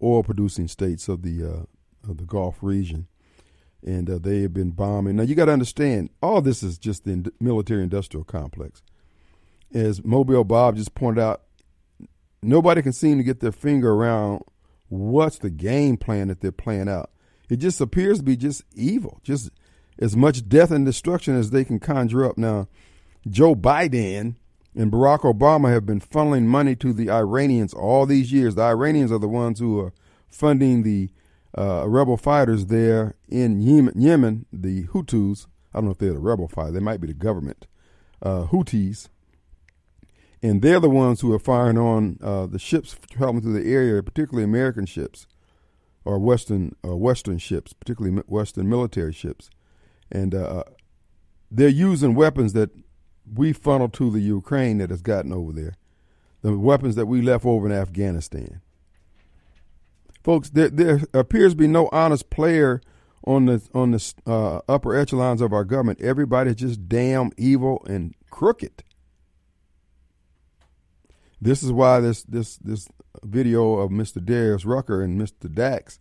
oil-producing 0.00 0.68
states 0.68 1.08
of 1.08 1.22
the 1.22 1.42
uh, 1.42 2.08
of 2.08 2.18
the 2.18 2.24
Gulf 2.24 2.58
region, 2.62 3.08
and 3.84 4.10
uh, 4.10 4.18
they 4.18 4.42
have 4.42 4.52
been 4.52 4.70
bombing. 4.70 5.16
Now 5.16 5.22
you 5.22 5.34
got 5.34 5.46
to 5.46 5.52
understand, 5.52 6.10
all 6.22 6.42
this 6.42 6.62
is 6.62 6.78
just 6.78 7.04
the 7.04 7.12
ind- 7.12 7.32
military-industrial 7.40 8.24
complex. 8.24 8.82
As 9.72 10.04
Mobile 10.04 10.44
Bob 10.44 10.76
just 10.76 10.94
pointed 10.94 11.22
out, 11.22 11.42
nobody 12.42 12.82
can 12.82 12.92
seem 12.92 13.18
to 13.18 13.24
get 13.24 13.40
their 13.40 13.52
finger 13.52 13.92
around 13.92 14.42
what's 14.88 15.38
the 15.38 15.50
game 15.50 15.96
plan 15.96 16.28
that 16.28 16.40
they're 16.40 16.52
playing 16.52 16.88
out. 16.88 17.10
It 17.48 17.56
just 17.56 17.80
appears 17.80 18.18
to 18.18 18.24
be 18.24 18.36
just 18.36 18.62
evil, 18.74 19.20
just 19.22 19.50
as 19.98 20.16
much 20.16 20.48
death 20.48 20.70
and 20.70 20.86
destruction 20.86 21.36
as 21.36 21.50
they 21.50 21.64
can 21.64 21.78
conjure 21.78 22.24
up. 22.24 22.38
Now, 22.38 22.68
Joe 23.28 23.54
Biden 23.54 24.36
and 24.74 24.92
Barack 24.92 25.20
Obama 25.20 25.70
have 25.72 25.84
been 25.84 26.00
funneling 26.00 26.44
money 26.44 26.76
to 26.76 26.92
the 26.92 27.10
Iranians 27.10 27.74
all 27.74 28.06
these 28.06 28.32
years. 28.32 28.54
The 28.54 28.62
Iranians 28.62 29.10
are 29.10 29.18
the 29.18 29.28
ones 29.28 29.58
who 29.58 29.80
are 29.80 29.92
funding 30.28 30.82
the 30.82 31.10
uh, 31.56 31.88
rebel 31.88 32.16
fighters 32.16 32.66
there 32.66 33.14
in 33.28 33.60
Yemen, 33.60 34.00
Yemen, 34.00 34.46
the 34.52 34.84
Hutus. 34.84 35.46
I 35.72 35.78
don't 35.78 35.86
know 35.86 35.90
if 35.92 35.98
they're 35.98 36.12
the 36.12 36.18
rebel 36.18 36.48
fighters, 36.48 36.74
They 36.74 36.80
might 36.80 37.00
be 37.00 37.06
the 37.06 37.14
government. 37.14 37.66
Uh, 38.20 38.46
Houthis. 38.46 39.08
And 40.42 40.62
they're 40.62 40.80
the 40.80 40.90
ones 40.90 41.20
who 41.20 41.32
are 41.32 41.38
firing 41.38 41.78
on 41.78 42.18
uh, 42.22 42.46
the 42.46 42.58
ships 42.58 42.96
traveling 43.10 43.42
through 43.42 43.60
the 43.60 43.72
area, 43.72 44.02
particularly 44.02 44.44
American 44.44 44.86
ships 44.86 45.26
or 46.04 46.18
Western 46.18 46.74
uh, 46.84 46.96
Western 46.96 47.38
ships, 47.38 47.72
particularly 47.72 48.22
Western 48.26 48.68
military 48.68 49.12
ships. 49.12 49.50
And 50.10 50.34
uh, 50.34 50.64
they're 51.50 51.68
using 51.68 52.14
weapons 52.14 52.52
that 52.52 52.70
we 53.34 53.52
funneled 53.52 53.92
to 53.94 54.10
the 54.10 54.20
Ukraine 54.20 54.78
that 54.78 54.90
has 54.90 55.02
gotten 55.02 55.32
over 55.32 55.52
there, 55.52 55.76
the 56.42 56.56
weapons 56.56 56.94
that 56.94 57.06
we 57.06 57.20
left 57.20 57.44
over 57.44 57.66
in 57.66 57.72
Afghanistan. 57.72 58.60
Folks, 60.28 60.50
there, 60.50 60.68
there 60.68 61.00
appears 61.14 61.54
to 61.54 61.56
be 61.56 61.66
no 61.66 61.88
honest 61.90 62.28
player 62.28 62.82
on 63.24 63.46
the 63.46 63.66
on 63.74 63.92
the 63.92 64.14
uh, 64.26 64.60
upper 64.68 64.94
echelons 64.94 65.40
of 65.40 65.54
our 65.54 65.64
government. 65.64 66.02
Everybody's 66.02 66.56
just 66.56 66.86
damn 66.86 67.32
evil 67.38 67.82
and 67.88 68.14
crooked. 68.30 68.84
This 71.40 71.62
is 71.62 71.72
why 71.72 72.00
this 72.00 72.24
this 72.24 72.58
this 72.58 72.88
video 73.24 73.76
of 73.76 73.90
Mr. 73.90 74.22
Darius 74.24 74.66
Rucker 74.66 75.02
and 75.02 75.18
Mr. 75.20 75.52
Dax 75.52 75.98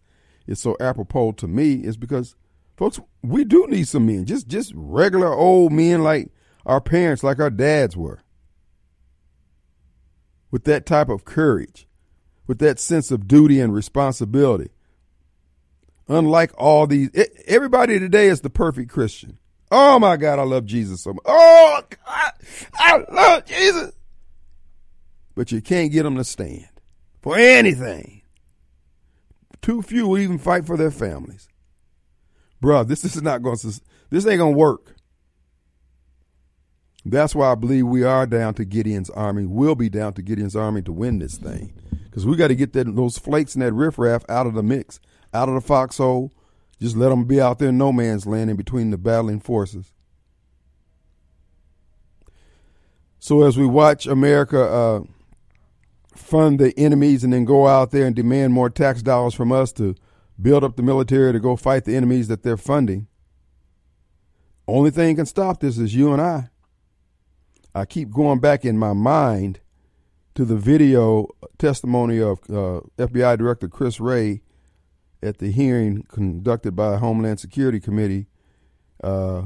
is 0.48 0.60
so 0.60 0.76
apropos 0.82 1.34
to 1.34 1.48
me. 1.48 1.76
Is 1.76 1.98
because, 1.98 2.36
folks, 2.78 3.00
we 3.24 3.46
do 3.46 3.68
need 3.70 3.88
some 3.88 4.08
men, 4.08 4.26
just 4.26 4.50
just 4.50 4.74
regular 4.76 5.34
old 5.34 5.72
men 5.72 6.04
like 6.04 6.32
our 6.66 6.82
parents, 6.82 7.24
like 7.24 7.40
our 7.40 7.50
dads 7.52 7.96
were. 7.96 8.20
with 10.52 10.66
that 10.66 10.86
type 10.86 11.10
of 11.10 11.26
courage, 11.26 11.87
with 12.48 12.60
that 12.60 12.80
sense 12.80 13.12
of 13.12 13.28
duty 13.28 13.60
and 13.60 13.74
responsibility. 13.74 14.72
Unlike 16.08 16.54
all 16.58 16.88
these, 16.88 17.10
everybody 17.46 18.00
today 18.00 18.28
is 18.28 18.42
the 18.42 18.50
perfect 18.50 18.90
Christian. 18.90 19.38
Oh 19.70 20.00
my 20.00 20.16
God, 20.16 20.40
I 20.40 20.44
love 20.44 20.66
Jesus 20.66 21.04
so 21.04 21.14
much. 21.14 21.24
Oh 21.26 21.82
God, 21.90 22.32
I 22.76 23.04
love 23.12 23.46
Jesus. 23.46 23.92
But 25.36 25.52
you 25.52 25.62
can't 25.62 25.92
get 25.92 26.04
them 26.04 26.16
to 26.16 26.24
stand 26.24 26.68
for 27.22 27.38
anything. 27.38 28.22
Too 29.62 29.82
few 29.82 30.08
will 30.08 30.18
even 30.18 30.38
fight 30.38 30.66
for 30.66 30.78
their 30.78 30.92
families. 30.92 31.50
Bruh, 32.64 32.88
this 32.88 33.04
is 33.04 33.22
not 33.22 33.44
going 33.44 33.58
to, 33.58 33.82
this 34.10 34.26
ain't 34.26 34.40
going 34.40 34.54
to 34.54 34.58
work. 34.58 34.96
That's 37.10 37.34
why 37.34 37.52
I 37.52 37.56
believe 37.56 37.88
we 37.88 38.04
are 38.04 38.26
down 38.26 38.54
to 38.56 38.66
Gideon's 38.66 39.10
army. 39.10 39.46
We'll 39.46 39.76
be 39.76 39.90
down 39.90 40.14
to 40.14 40.22
Gideon's 40.22 40.56
army 40.56 40.82
to 40.82 40.92
win 40.92 41.20
this 41.20 41.38
thing. 41.38 41.74
Because 42.04 42.26
we 42.26 42.36
got 42.36 42.50
to 42.50 42.56
get 42.56 42.74
that, 42.74 42.96
those 42.96 43.18
flakes 43.18 43.54
and 43.54 43.62
that 43.62 43.74
riffraff 43.74 44.30
out 44.30 44.46
of 44.46 44.56
the 44.56 44.64
mix, 44.64 45.00
out 45.34 45.48
of 45.48 45.56
the 45.56 45.62
foxhole. 45.62 46.34
Just 46.82 46.98
let 46.98 47.10
them 47.10 47.24
be 47.24 47.40
out 47.40 47.60
there 47.60 47.70
in 47.70 47.78
no 47.78 47.94
man's 47.94 48.26
land 48.26 48.50
in 48.50 48.58
between 48.58 48.92
the 48.92 48.98
battling 48.98 49.40
forces. 49.40 49.94
So 53.20 53.44
as 53.44 53.58
we 53.58 53.66
watch 53.66 54.06
America 54.06 54.62
uh, 54.62 55.00
fund 56.14 56.60
the 56.60 56.78
enemies 56.78 57.24
and 57.24 57.32
then 57.32 57.46
go 57.46 57.68
out 57.68 57.92
there 57.92 58.06
and 58.06 58.16
demand 58.16 58.54
more 58.54 58.70
tax 58.70 59.02
dollars 59.02 59.34
from 59.34 59.52
us 59.52 59.72
to 59.74 59.96
build 60.42 60.64
up 60.64 60.76
the 60.76 60.84
military 60.84 61.32
to 61.32 61.40
go 61.40 61.56
fight 61.56 61.86
the 61.86 61.96
enemies 61.96 62.28
that 62.28 62.44
they're 62.44 62.58
funding, 62.58 63.08
only 64.68 64.92
thing 64.92 65.16
can 65.16 65.26
stop 65.26 65.62
this 65.62 65.78
is 65.78 65.96
you 65.96 66.12
and 66.12 66.22
I. 66.22 66.50
I 67.78 67.86
keep 67.86 68.10
going 68.10 68.40
back 68.40 68.66
in 68.66 68.76
my 68.76 68.94
mind 68.94 69.60
to 70.34 70.46
the 70.46 70.56
video 70.56 71.28
testimony 71.60 72.20
of 72.20 72.40
uh, 72.50 72.82
FBI 72.98 73.38
Director 73.38 73.68
Chris 73.68 74.00
Wray 74.00 74.42
at 75.22 75.38
the 75.38 75.52
hearing 75.52 76.02
conducted 76.10 76.76
by 76.76 76.90
the 76.90 76.98
Homeland 76.98 77.40
Security 77.40 77.80
Committee. 77.80 78.26
Uh, 79.04 79.44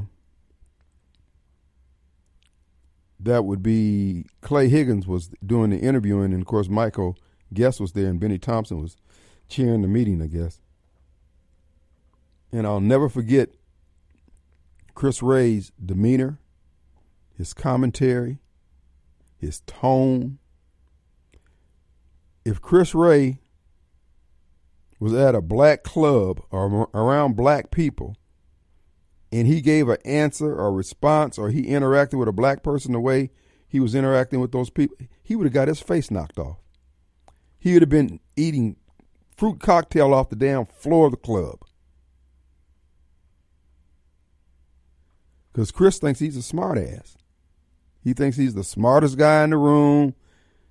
that 3.20 3.44
would 3.44 3.62
be 3.62 4.24
Clay 4.40 4.70
Higgins 4.70 5.06
was 5.06 5.30
doing 5.44 5.68
the 5.68 5.78
interviewing, 5.78 6.32
and 6.32 6.40
of 6.40 6.46
course 6.46 6.70
Michael 6.70 7.18
Guest 7.52 7.80
was 7.80 7.92
there, 7.92 8.06
and 8.06 8.18
Bennie 8.18 8.38
Thompson 8.38 8.80
was 8.80 8.96
chairing 9.46 9.82
the 9.82 9.88
meeting, 9.88 10.22
I 10.22 10.26
guess. 10.26 10.58
And 12.50 12.66
I'll 12.66 12.80
never 12.80 13.10
forget 13.10 13.50
Chris 14.94 15.22
Wray's 15.22 15.70
demeanor, 15.84 16.38
his 17.36 17.52
commentary, 17.52 18.38
his 19.36 19.60
tone. 19.66 20.38
If 22.44 22.60
Chris 22.60 22.94
Wray 22.94 23.38
was 24.98 25.14
at 25.14 25.34
a 25.34 25.40
black 25.40 25.82
club 25.82 26.40
or 26.50 26.88
around 26.94 27.36
black 27.36 27.70
people 27.70 28.16
and 29.32 29.46
he 29.46 29.60
gave 29.60 29.88
an 29.88 29.98
answer 30.04 30.54
or 30.54 30.72
response 30.72 31.38
or 31.38 31.50
he 31.50 31.64
interacted 31.64 32.18
with 32.18 32.28
a 32.28 32.32
black 32.32 32.62
person 32.62 32.92
the 32.92 33.00
way 33.00 33.30
he 33.66 33.80
was 33.80 33.94
interacting 33.94 34.40
with 34.40 34.52
those 34.52 34.70
people, 34.70 34.96
he 35.22 35.34
would 35.34 35.44
have 35.44 35.52
got 35.52 35.68
his 35.68 35.80
face 35.80 36.10
knocked 36.10 36.38
off. 36.38 36.58
He 37.58 37.72
would 37.72 37.82
have 37.82 37.88
been 37.88 38.20
eating 38.36 38.76
fruit 39.36 39.60
cocktail 39.60 40.12
off 40.12 40.30
the 40.30 40.36
damn 40.36 40.66
floor 40.66 41.06
of 41.06 41.12
the 41.12 41.16
club. 41.16 41.60
Because 45.52 45.70
Chris 45.70 45.98
thinks 45.98 46.20
he's 46.20 46.36
a 46.36 46.40
smartass. 46.40 47.16
He 48.02 48.12
thinks 48.12 48.36
he's 48.36 48.54
the 48.54 48.64
smartest 48.64 49.16
guy 49.16 49.44
in 49.44 49.50
the 49.50 49.56
room. 49.56 50.14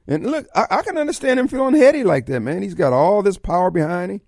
And 0.07 0.25
look, 0.25 0.47
I, 0.53 0.65
I, 0.69 0.81
can 0.81 0.97
understand 0.97 1.39
him 1.39 1.47
feeling 1.47 1.75
heady 1.75 2.03
like 2.03 2.25
that, 2.25 2.41
man. 2.41 2.61
He's 2.61 2.73
got 2.73 2.91
all 2.91 3.21
this 3.21 3.37
power 3.37 3.71
behind 3.71 4.11
him. 4.11 4.21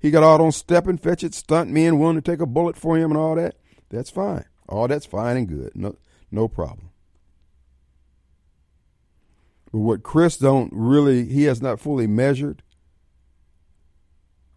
He 0.00 0.10
got 0.10 0.22
all 0.22 0.38
those 0.38 0.56
step 0.56 0.86
and 0.86 1.00
fetch 1.00 1.24
it 1.24 1.34
stunt 1.34 1.70
men 1.70 1.98
willing 1.98 2.16
to 2.16 2.22
take 2.22 2.40
a 2.40 2.46
bullet 2.46 2.76
for 2.76 2.96
him 2.96 3.10
and 3.10 3.18
all 3.18 3.34
that. 3.34 3.56
That's 3.90 4.10
fine. 4.10 4.44
All 4.68 4.88
that's 4.88 5.06
fine 5.06 5.36
and 5.36 5.48
good. 5.48 5.72
No, 5.74 5.96
no 6.30 6.48
problem. 6.48 6.90
But 9.72 9.78
what 9.80 10.02
Chris 10.02 10.36
don't 10.36 10.72
really, 10.72 11.26
he 11.26 11.44
has 11.44 11.60
not 11.60 11.80
fully 11.80 12.06
measured. 12.06 12.62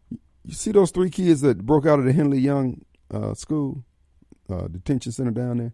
You 0.09 0.53
see 0.53 0.71
those 0.71 0.91
three 0.91 1.09
kids 1.09 1.41
that 1.41 1.65
broke 1.65 1.85
out 1.85 1.99
of 1.99 2.05
the 2.05 2.13
Henley 2.13 2.39
Young 2.39 2.85
uh, 3.11 3.33
school, 3.33 3.83
uh, 4.49 4.67
detention 4.67 5.11
center 5.11 5.31
down 5.31 5.57
there? 5.57 5.73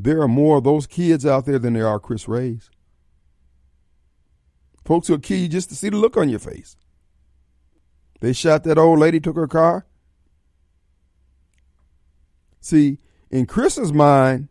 There 0.00 0.22
are 0.22 0.28
more 0.28 0.58
of 0.58 0.64
those 0.64 0.86
kids 0.86 1.26
out 1.26 1.44
there 1.44 1.58
than 1.58 1.72
there 1.72 1.88
are 1.88 1.98
Chris 1.98 2.28
Wrays. 2.28 2.70
Folks 4.84 5.08
will 5.08 5.18
kill 5.18 5.38
you 5.38 5.48
just 5.48 5.68
to 5.70 5.74
see 5.74 5.88
the 5.88 5.96
look 5.96 6.16
on 6.16 6.28
your 6.28 6.38
face. 6.38 6.76
They 8.20 8.32
shot 8.32 8.62
that 8.64 8.78
old 8.78 9.00
lady, 9.00 9.18
took 9.18 9.34
her 9.34 9.48
car. 9.48 9.86
See, 12.60 12.98
in 13.30 13.46
Chris's 13.46 13.92
mind, 13.92 14.48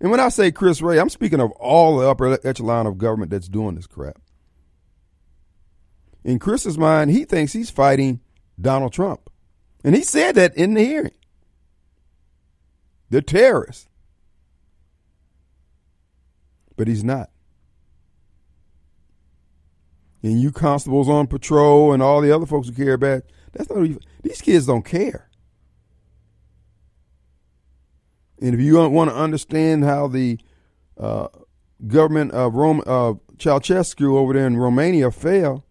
and 0.00 0.10
when 0.10 0.20
I 0.20 0.30
say 0.30 0.50
Chris 0.50 0.80
Wray, 0.80 0.98
I'm 0.98 1.10
speaking 1.10 1.40
of 1.40 1.50
all 1.52 1.98
the 1.98 2.08
upper 2.08 2.38
echelon 2.46 2.86
of 2.86 2.98
government 2.98 3.30
that's 3.30 3.48
doing 3.48 3.74
this 3.74 3.86
crap. 3.86 4.20
In 6.24 6.38
Chris's 6.38 6.78
mind, 6.78 7.10
he 7.10 7.24
thinks 7.24 7.52
he's 7.52 7.70
fighting 7.70 8.20
Donald 8.60 8.92
Trump. 8.92 9.28
And 9.84 9.94
he 9.94 10.02
said 10.02 10.34
that 10.36 10.56
in 10.56 10.74
the 10.74 10.84
hearing. 10.84 11.14
They're 13.10 13.20
terrorists 13.20 13.88
but 16.78 16.88
he's 16.88 17.04
not. 17.04 17.28
And 20.22 20.40
you 20.40 20.50
constables 20.50 21.08
on 21.08 21.26
patrol 21.26 21.92
and 21.92 22.02
all 22.02 22.22
the 22.22 22.34
other 22.34 22.46
folks 22.46 22.68
who 22.68 22.74
care 22.74 22.94
about 22.94 23.22
that's 23.52 23.68
not 23.68 23.84
even, 23.84 24.00
these 24.22 24.40
kids 24.40 24.66
don't 24.66 24.84
care. 24.84 25.28
And 28.40 28.54
if 28.54 28.60
you 28.60 28.76
want 28.76 29.10
to 29.10 29.16
understand 29.16 29.84
how 29.84 30.06
the 30.06 30.38
uh, 30.98 31.28
government 31.86 32.32
of 32.32 32.54
Rome, 32.54 32.82
uh, 32.86 33.14
Ceausescu 33.36 34.16
over 34.16 34.32
there 34.32 34.46
in 34.46 34.56
Romania 34.56 35.10
fell, 35.10 35.64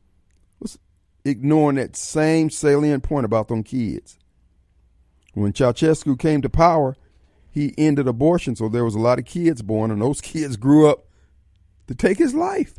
was 0.60 0.78
ignoring 1.24 1.78
that 1.78 1.96
same 1.96 2.50
salient 2.50 3.04
point 3.04 3.26
about 3.26 3.48
them 3.48 3.64
kids. 3.64 4.18
When 5.34 5.54
Ceausescu 5.54 6.20
came 6.20 6.42
to 6.42 6.50
power, 6.50 6.98
he 7.58 7.74
ended 7.76 8.08
abortion, 8.08 8.56
so 8.56 8.70
there 8.70 8.86
was 8.86 8.94
a 8.94 9.00
lot 9.00 9.18
of 9.18 9.26
kids 9.26 9.64
born, 9.64 9.90
and 9.90 10.00
those 10.00 10.22
kids 10.22 10.58
grew 10.58 10.88
up 10.88 11.08
to 11.88 11.96
take 11.96 12.20
his 12.20 12.36
life. 12.36 12.76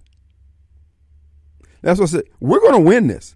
That's 1.83 1.99
what 1.99 2.11
I 2.11 2.13
said. 2.13 2.25
We're 2.39 2.61
going 2.61 2.75
to 2.75 2.89
win 2.89 3.09
this. 3.09 3.35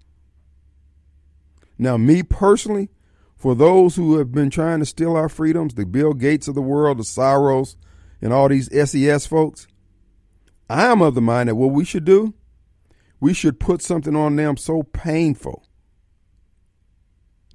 Now, 1.77 1.97
me 1.97 2.23
personally, 2.23 2.89
for 3.35 3.55
those 3.55 3.97
who 3.97 4.17
have 4.19 4.31
been 4.31 4.49
trying 4.49 4.79
to 4.79 4.85
steal 4.85 5.17
our 5.17 5.27
freedoms, 5.27 5.73
the 5.73 5.85
Bill 5.85 6.13
Gates 6.13 6.47
of 6.47 6.55
the 6.55 6.61
world, 6.61 6.99
the 6.99 7.03
Soros, 7.03 7.75
and 8.21 8.31
all 8.31 8.47
these 8.47 8.69
SES 8.71 9.25
folks, 9.25 9.67
I 10.69 10.85
am 10.85 11.01
of 11.01 11.13
the 11.13 11.21
mind 11.21 11.49
that 11.49 11.55
what 11.55 11.71
we 11.71 11.83
should 11.83 12.05
do, 12.05 12.33
we 13.19 13.33
should 13.33 13.59
put 13.59 13.81
something 13.81 14.15
on 14.15 14.37
them 14.37 14.55
so 14.55 14.83
painful 14.83 15.65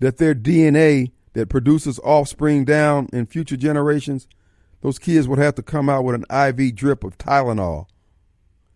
that 0.00 0.18
their 0.18 0.34
DNA 0.34 1.12
that 1.38 1.48
produces 1.48 2.00
offspring 2.00 2.64
down 2.64 3.08
in 3.12 3.24
future 3.24 3.56
generations, 3.56 4.26
those 4.80 4.98
kids 4.98 5.28
would 5.28 5.38
have 5.38 5.54
to 5.54 5.62
come 5.62 5.88
out 5.88 6.02
with 6.02 6.16
an 6.16 6.24
IV 6.28 6.74
drip 6.74 7.04
of 7.04 7.16
Tylenol 7.16 7.86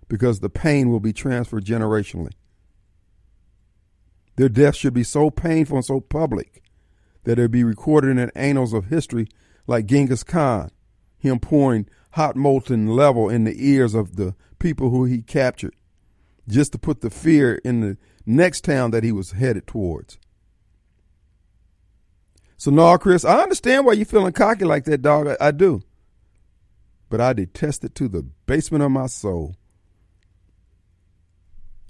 because 0.06 0.38
the 0.38 0.48
pain 0.48 0.88
will 0.88 1.00
be 1.00 1.12
transferred 1.12 1.64
generationally. 1.64 2.30
Their 4.36 4.48
death 4.48 4.76
should 4.76 4.94
be 4.94 5.02
so 5.02 5.28
painful 5.28 5.78
and 5.78 5.84
so 5.84 5.98
public 6.00 6.62
that 7.24 7.36
it 7.36 7.42
would 7.42 7.50
be 7.50 7.64
recorded 7.64 8.10
in 8.10 8.16
the 8.18 8.38
annals 8.38 8.72
of 8.72 8.84
history 8.84 9.26
like 9.66 9.86
Genghis 9.86 10.22
Khan, 10.22 10.70
him 11.18 11.40
pouring 11.40 11.88
hot 12.12 12.36
molten 12.36 12.86
level 12.86 13.28
in 13.28 13.42
the 13.42 13.56
ears 13.58 13.92
of 13.92 14.14
the 14.14 14.36
people 14.60 14.90
who 14.90 15.04
he 15.04 15.20
captured 15.20 15.74
just 16.48 16.70
to 16.70 16.78
put 16.78 17.00
the 17.00 17.10
fear 17.10 17.56
in 17.64 17.80
the 17.80 17.96
next 18.24 18.62
town 18.62 18.92
that 18.92 19.02
he 19.02 19.10
was 19.10 19.32
headed 19.32 19.66
towards. 19.66 20.16
So, 22.62 22.70
no, 22.70 22.96
Chris, 22.96 23.24
I 23.24 23.40
understand 23.40 23.84
why 23.84 23.94
you're 23.94 24.06
feeling 24.06 24.32
cocky 24.32 24.64
like 24.64 24.84
that, 24.84 25.02
dog. 25.02 25.26
I, 25.26 25.36
I 25.40 25.50
do. 25.50 25.82
But 27.10 27.20
I 27.20 27.32
detest 27.32 27.82
it 27.82 27.96
to 27.96 28.06
the 28.06 28.22
basement 28.46 28.84
of 28.84 28.92
my 28.92 29.06
soul. 29.06 29.56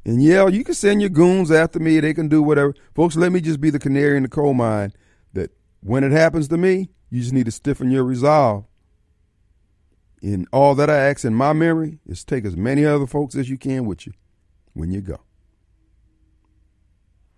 And 0.06 0.24
yeah, 0.24 0.48
you 0.48 0.64
can 0.64 0.72
send 0.72 1.02
your 1.02 1.10
goons 1.10 1.50
after 1.50 1.78
me. 1.78 2.00
They 2.00 2.14
can 2.14 2.28
do 2.28 2.42
whatever. 2.42 2.74
Folks, 2.94 3.16
let 3.16 3.32
me 3.32 3.42
just 3.42 3.60
be 3.60 3.68
the 3.68 3.78
canary 3.78 4.16
in 4.16 4.22
the 4.22 4.30
coal 4.30 4.54
mine 4.54 4.94
that 5.34 5.50
when 5.82 6.04
it 6.04 6.12
happens 6.12 6.48
to 6.48 6.56
me, 6.56 6.88
you 7.10 7.20
just 7.20 7.34
need 7.34 7.44
to 7.44 7.52
stiffen 7.52 7.90
your 7.90 8.04
resolve. 8.04 8.64
And 10.22 10.48
all 10.54 10.74
that 10.76 10.88
I 10.88 10.96
ask 10.96 11.22
in 11.26 11.34
my 11.34 11.52
memory 11.52 11.98
is 12.06 12.24
take 12.24 12.46
as 12.46 12.56
many 12.56 12.86
other 12.86 13.06
folks 13.06 13.34
as 13.34 13.50
you 13.50 13.58
can 13.58 13.84
with 13.84 14.06
you 14.06 14.14
when 14.72 14.90
you 14.90 15.02
go. 15.02 15.20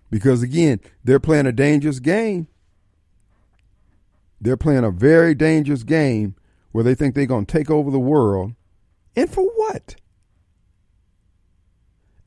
Because 0.09 0.45
again, 0.45 0.79
they're 1.03 1.19
playing 1.19 1.47
a 1.47 1.53
dangerous 1.53 1.99
game. 1.99 2.47
They're 4.45 4.57
playing 4.57 4.85
a 4.85 4.91
very 4.91 5.35
dangerous 5.35 5.83
game 5.83 6.37
where 6.71 6.85
they 6.85 6.95
think 6.95 7.15
they're 7.15 7.27
going 7.27 7.47
to 7.47 7.53
take 7.53 7.71
over 7.71 7.91
the 7.91 7.99
world. 7.99 8.55
And 9.17 9.31
for 9.31 9.45
what? 9.45 9.97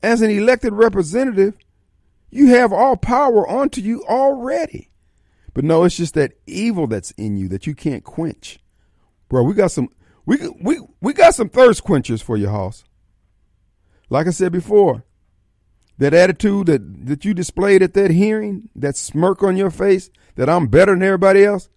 as 0.02 0.22
an 0.22 0.30
elected 0.30 0.72
representative, 0.72 1.56
you 2.30 2.48
have 2.48 2.72
all 2.72 2.96
power 2.96 3.46
onto 3.48 3.80
you 3.80 4.04
already. 4.04 4.90
But 5.54 5.64
no, 5.64 5.84
it's 5.84 5.96
just 5.96 6.14
that 6.14 6.34
evil 6.46 6.86
that's 6.86 7.10
in 7.12 7.36
you 7.36 7.48
that 7.48 7.66
you 7.66 7.74
can't 7.74 8.04
quench. 8.04 8.60
Bro, 9.28 9.44
we 9.44 9.54
got 9.54 9.72
some 9.72 9.88
we 10.24 10.36
we 10.60 10.80
we 11.00 11.12
got 11.12 11.34
some 11.34 11.48
thirst 11.48 11.84
quenchers 11.84 12.22
for 12.22 12.36
your 12.36 12.50
Hoss. 12.50 12.84
Like 14.10 14.26
I 14.26 14.30
said 14.30 14.52
before, 14.52 15.04
that 15.98 16.14
attitude 16.14 16.66
that, 16.66 17.06
that 17.06 17.24
you 17.24 17.34
displayed 17.34 17.82
at 17.82 17.94
that 17.94 18.10
hearing, 18.10 18.70
that 18.74 18.96
smirk 18.96 19.42
on 19.42 19.56
your 19.56 19.70
face, 19.70 20.10
that 20.36 20.48
I'm 20.48 20.68
better 20.68 20.92
than 20.92 21.02
everybody 21.02 21.44
else, 21.44 21.68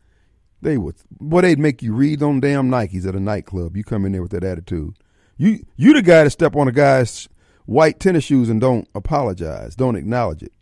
they 0.62 0.78
would 0.78 0.96
boy, 1.20 1.42
they'd 1.42 1.60
make 1.60 1.82
you 1.82 1.94
read 1.94 2.22
on 2.22 2.40
damn 2.40 2.70
Nikes 2.70 3.06
at 3.08 3.16
a 3.16 3.20
nightclub. 3.20 3.76
You 3.76 3.84
come 3.84 4.06
in 4.06 4.12
there 4.12 4.22
with 4.22 4.32
that 4.32 4.44
attitude. 4.44 4.96
You 5.38 5.66
you 5.76 5.94
the 5.94 6.02
guy 6.02 6.24
to 6.24 6.30
step 6.30 6.56
on 6.56 6.68
a 6.68 6.72
guy's 6.72 7.28
white 7.66 8.00
tennis 8.00 8.24
shoes 8.24 8.50
and 8.50 8.62
don't 8.62 8.88
apologize, 8.94 9.76
don't 9.76 9.96
acknowledge 9.96 10.44
it. 10.44 10.54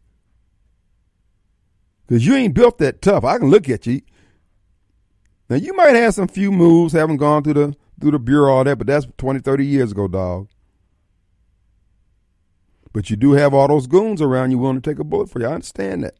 Cause 2.07 2.25
you 2.25 2.35
ain't 2.35 2.55
built 2.55 2.79
that 2.79 3.01
tough. 3.01 3.23
I 3.23 3.37
can 3.37 3.49
look 3.49 3.69
at 3.69 3.85
you. 3.85 4.01
Now 5.49 5.57
you 5.57 5.73
might 5.73 5.95
have 5.95 6.13
some 6.13 6.27
few 6.27 6.51
moves, 6.51 6.93
haven't 6.93 7.17
gone 7.17 7.43
through 7.43 7.53
the 7.53 7.75
through 7.99 8.11
the 8.11 8.19
bureau 8.19 8.53
all 8.53 8.63
that, 8.63 8.77
but 8.77 8.87
that's 8.87 9.07
20, 9.17 9.39
30 9.39 9.65
years 9.65 9.91
ago, 9.91 10.07
dog. 10.07 10.47
But 12.93 13.09
you 13.09 13.15
do 13.15 13.33
have 13.33 13.53
all 13.53 13.67
those 13.67 13.87
goons 13.87 14.21
around 14.21 14.51
you 14.51 14.57
willing 14.57 14.81
to 14.81 14.89
take 14.89 14.99
a 14.99 15.03
bullet 15.03 15.29
for 15.29 15.39
you. 15.39 15.47
I 15.47 15.53
understand 15.53 16.03
that. 16.03 16.15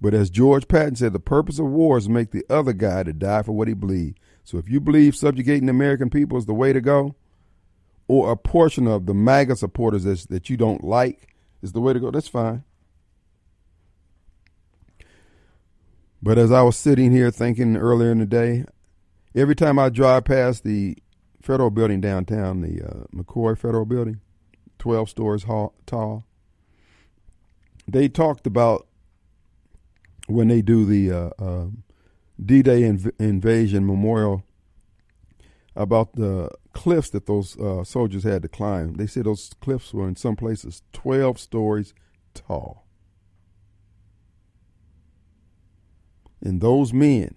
But 0.00 0.14
as 0.14 0.30
George 0.30 0.66
Patton 0.66 0.96
said, 0.96 1.12
the 1.12 1.20
purpose 1.20 1.58
of 1.58 1.66
war 1.66 1.98
is 1.98 2.04
to 2.04 2.10
make 2.10 2.30
the 2.30 2.44
other 2.48 2.72
guy 2.72 3.02
to 3.02 3.12
die 3.12 3.42
for 3.42 3.52
what 3.52 3.68
he 3.68 3.74
believes. 3.74 4.16
So 4.44 4.56
if 4.58 4.68
you 4.68 4.80
believe 4.80 5.14
subjugating 5.14 5.66
the 5.66 5.70
American 5.70 6.08
people 6.08 6.38
is 6.38 6.46
the 6.46 6.54
way 6.54 6.72
to 6.72 6.80
go, 6.80 7.14
or 8.08 8.32
a 8.32 8.36
portion 8.36 8.88
of 8.88 9.06
the 9.06 9.14
MAGA 9.14 9.56
supporters 9.56 10.04
that, 10.04 10.26
that 10.30 10.50
you 10.50 10.56
don't 10.56 10.82
like 10.82 11.34
is 11.62 11.72
the 11.72 11.80
way 11.80 11.92
to 11.92 12.00
go, 12.00 12.10
that's 12.10 12.28
fine. 12.28 12.64
But 16.22 16.38
as 16.38 16.50
I 16.50 16.62
was 16.62 16.76
sitting 16.76 17.12
here 17.12 17.30
thinking 17.30 17.76
earlier 17.76 18.10
in 18.10 18.18
the 18.18 18.26
day, 18.26 18.64
every 19.34 19.54
time 19.54 19.78
I 19.78 19.90
drive 19.90 20.24
past 20.24 20.64
the 20.64 20.96
federal 21.40 21.70
building 21.70 22.00
downtown, 22.00 22.62
the 22.62 22.82
uh, 22.82 23.04
McCoy 23.14 23.56
Federal 23.56 23.84
Building, 23.86 24.20
12 24.78 25.08
stories 25.08 25.44
tall, 25.86 26.24
they 27.86 28.08
talked 28.08 28.46
about 28.46 28.86
when 30.30 30.48
they 30.48 30.62
do 30.62 30.84
the 30.84 31.10
uh, 31.10 31.30
uh, 31.38 31.66
D-Day 32.44 32.82
inv- 32.82 33.12
invasion 33.18 33.86
memorial 33.86 34.44
about 35.76 36.14
the 36.14 36.50
cliffs 36.72 37.10
that 37.10 37.26
those 37.26 37.58
uh, 37.58 37.84
soldiers 37.84 38.24
had 38.24 38.42
to 38.42 38.48
climb. 38.48 38.94
They 38.94 39.06
said 39.06 39.24
those 39.24 39.50
cliffs 39.60 39.92
were 39.92 40.08
in 40.08 40.16
some 40.16 40.36
places 40.36 40.82
12 40.92 41.38
stories 41.38 41.94
tall. 42.34 42.86
And 46.42 46.60
those 46.60 46.92
men 46.92 47.34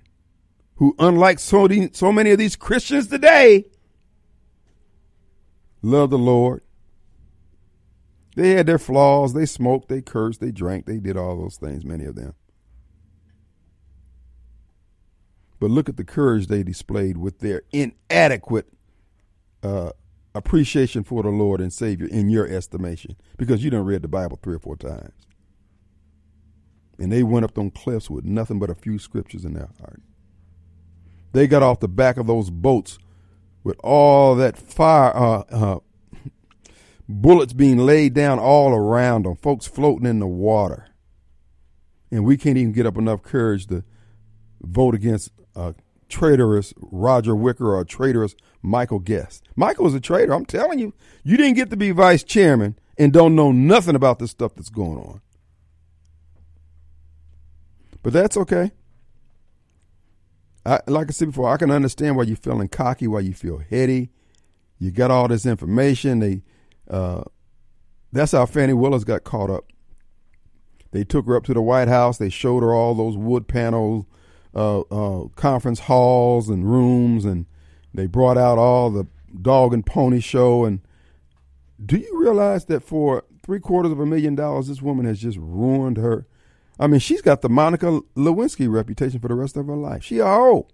who, 0.75 0.95
unlike 0.97 1.39
so, 1.39 1.67
so 1.91 2.11
many 2.11 2.31
of 2.31 2.37
these 2.37 2.55
Christians 2.55 3.07
today, 3.07 3.65
love 5.81 6.09
the 6.09 6.17
Lord. 6.17 6.61
They 8.35 8.51
had 8.51 8.65
their 8.65 8.79
flaws. 8.79 9.33
They 9.33 9.45
smoked, 9.45 9.89
they 9.89 10.01
cursed, 10.01 10.39
they 10.39 10.51
drank, 10.51 10.85
they 10.85 10.97
did 10.97 11.17
all 11.17 11.37
those 11.37 11.57
things, 11.57 11.85
many 11.85 12.05
of 12.05 12.15
them. 12.15 12.33
But 15.63 15.71
look 15.71 15.87
at 15.87 15.95
the 15.95 16.03
courage 16.03 16.47
they 16.47 16.61
displayed 16.61 17.15
with 17.15 17.39
their 17.39 17.61
inadequate 17.71 18.67
uh, 19.63 19.91
appreciation 20.35 21.05
for 21.05 21.23
the 21.23 21.29
Lord 21.29 21.61
and 21.61 21.71
Savior 21.71 22.05
in 22.05 22.27
your 22.27 22.45
estimation, 22.45 23.15
because 23.37 23.63
you 23.63 23.69
done 23.69 23.85
read 23.85 24.01
the 24.01 24.09
Bible 24.09 24.37
three 24.43 24.55
or 24.55 24.59
four 24.59 24.75
times. 24.75 25.13
And 26.99 27.13
they 27.13 27.23
went 27.23 27.45
up 27.45 27.57
on 27.57 27.71
cliffs 27.71 28.09
with 28.09 28.25
nothing 28.25 28.59
but 28.59 28.69
a 28.69 28.75
few 28.75 28.99
scriptures 28.99 29.45
in 29.45 29.53
their 29.53 29.69
heart. 29.79 30.01
They 31.31 31.47
got 31.47 31.63
off 31.63 31.79
the 31.79 31.87
back 31.87 32.17
of 32.17 32.27
those 32.27 32.49
boats 32.49 32.99
with 33.63 33.77
all 33.81 34.35
that 34.35 34.57
fire, 34.57 35.15
uh, 35.15 35.43
uh, 35.49 35.79
bullets 37.07 37.53
being 37.53 37.77
laid 37.77 38.13
down 38.13 38.37
all 38.37 38.73
around 38.73 39.23
them, 39.23 39.37
folks 39.37 39.65
floating 39.65 40.07
in 40.07 40.19
the 40.19 40.27
water. 40.27 40.87
And 42.11 42.25
we 42.25 42.35
can't 42.35 42.57
even 42.57 42.73
get 42.73 42.85
up 42.85 42.97
enough 42.97 43.23
courage 43.23 43.67
to 43.67 43.85
vote 44.61 44.93
against 44.93 45.31
a 45.55 45.75
traitorous 46.09 46.73
Roger 46.77 47.35
Wicker 47.35 47.73
or 47.73 47.81
a 47.81 47.85
traitorous 47.85 48.35
Michael 48.61 48.99
Guest. 48.99 49.43
Michael 49.55 49.87
is 49.87 49.93
a 49.93 49.99
traitor. 49.99 50.33
I'm 50.33 50.45
telling 50.45 50.79
you, 50.79 50.93
you 51.23 51.37
didn't 51.37 51.55
get 51.55 51.69
to 51.71 51.77
be 51.77 51.91
vice 51.91 52.23
chairman 52.23 52.77
and 52.97 53.11
don't 53.11 53.35
know 53.35 53.51
nothing 53.51 53.95
about 53.95 54.19
this 54.19 54.31
stuff 54.31 54.55
that's 54.55 54.69
going 54.69 54.97
on. 54.97 55.21
But 58.01 58.13
that's 58.13 58.37
okay. 58.37 58.71
I, 60.65 60.79
like 60.87 61.07
I 61.09 61.11
said 61.11 61.29
before, 61.29 61.49
I 61.49 61.57
can 61.57 61.71
understand 61.71 62.15
why 62.15 62.23
you're 62.23 62.37
feeling 62.37 62.67
cocky, 62.67 63.07
why 63.07 63.21
you 63.21 63.33
feel 63.33 63.57
heady. 63.57 64.09
You 64.79 64.91
got 64.91 65.11
all 65.11 65.27
this 65.27 65.45
information. 65.45 66.19
They, 66.19 66.43
uh, 66.89 67.23
that's 68.11 68.31
how 68.33 68.45
Fani 68.45 68.73
Willis 68.73 69.03
got 69.03 69.23
caught 69.23 69.49
up. 69.49 69.65
They 70.91 71.03
took 71.03 71.25
her 71.25 71.35
up 71.35 71.43
to 71.45 71.53
the 71.53 71.61
White 71.61 71.87
House. 71.87 72.17
They 72.17 72.29
showed 72.29 72.61
her 72.61 72.73
all 72.73 72.93
those 72.93 73.17
wood 73.17 73.47
panels 73.47 74.05
uh, 74.55 74.81
uh, 74.81 75.27
conference 75.35 75.81
halls 75.81 76.49
and 76.49 76.69
rooms, 76.69 77.25
and 77.25 77.45
they 77.93 78.07
brought 78.07 78.37
out 78.37 78.57
all 78.57 78.89
the 78.89 79.07
dog 79.41 79.73
and 79.73 79.85
pony 79.85 80.19
show. 80.19 80.65
And 80.65 80.81
do 81.83 81.97
you 81.97 82.19
realize 82.19 82.65
that 82.65 82.81
for 82.81 83.23
three 83.43 83.59
quarters 83.59 83.91
of 83.91 83.99
a 83.99 84.05
million 84.05 84.35
dollars, 84.35 84.67
this 84.67 84.81
woman 84.81 85.05
has 85.05 85.19
just 85.19 85.37
ruined 85.37 85.97
her? 85.97 86.25
I 86.79 86.87
mean, 86.87 86.99
she's 86.99 87.21
got 87.21 87.41
the 87.41 87.49
Monica 87.49 88.01
Lewinsky 88.15 88.71
reputation 88.71 89.19
for 89.19 89.27
the 89.27 89.35
rest 89.35 89.57
of 89.57 89.67
her 89.67 89.75
life. 89.75 90.03
She 90.03 90.17
hoe. 90.17 90.67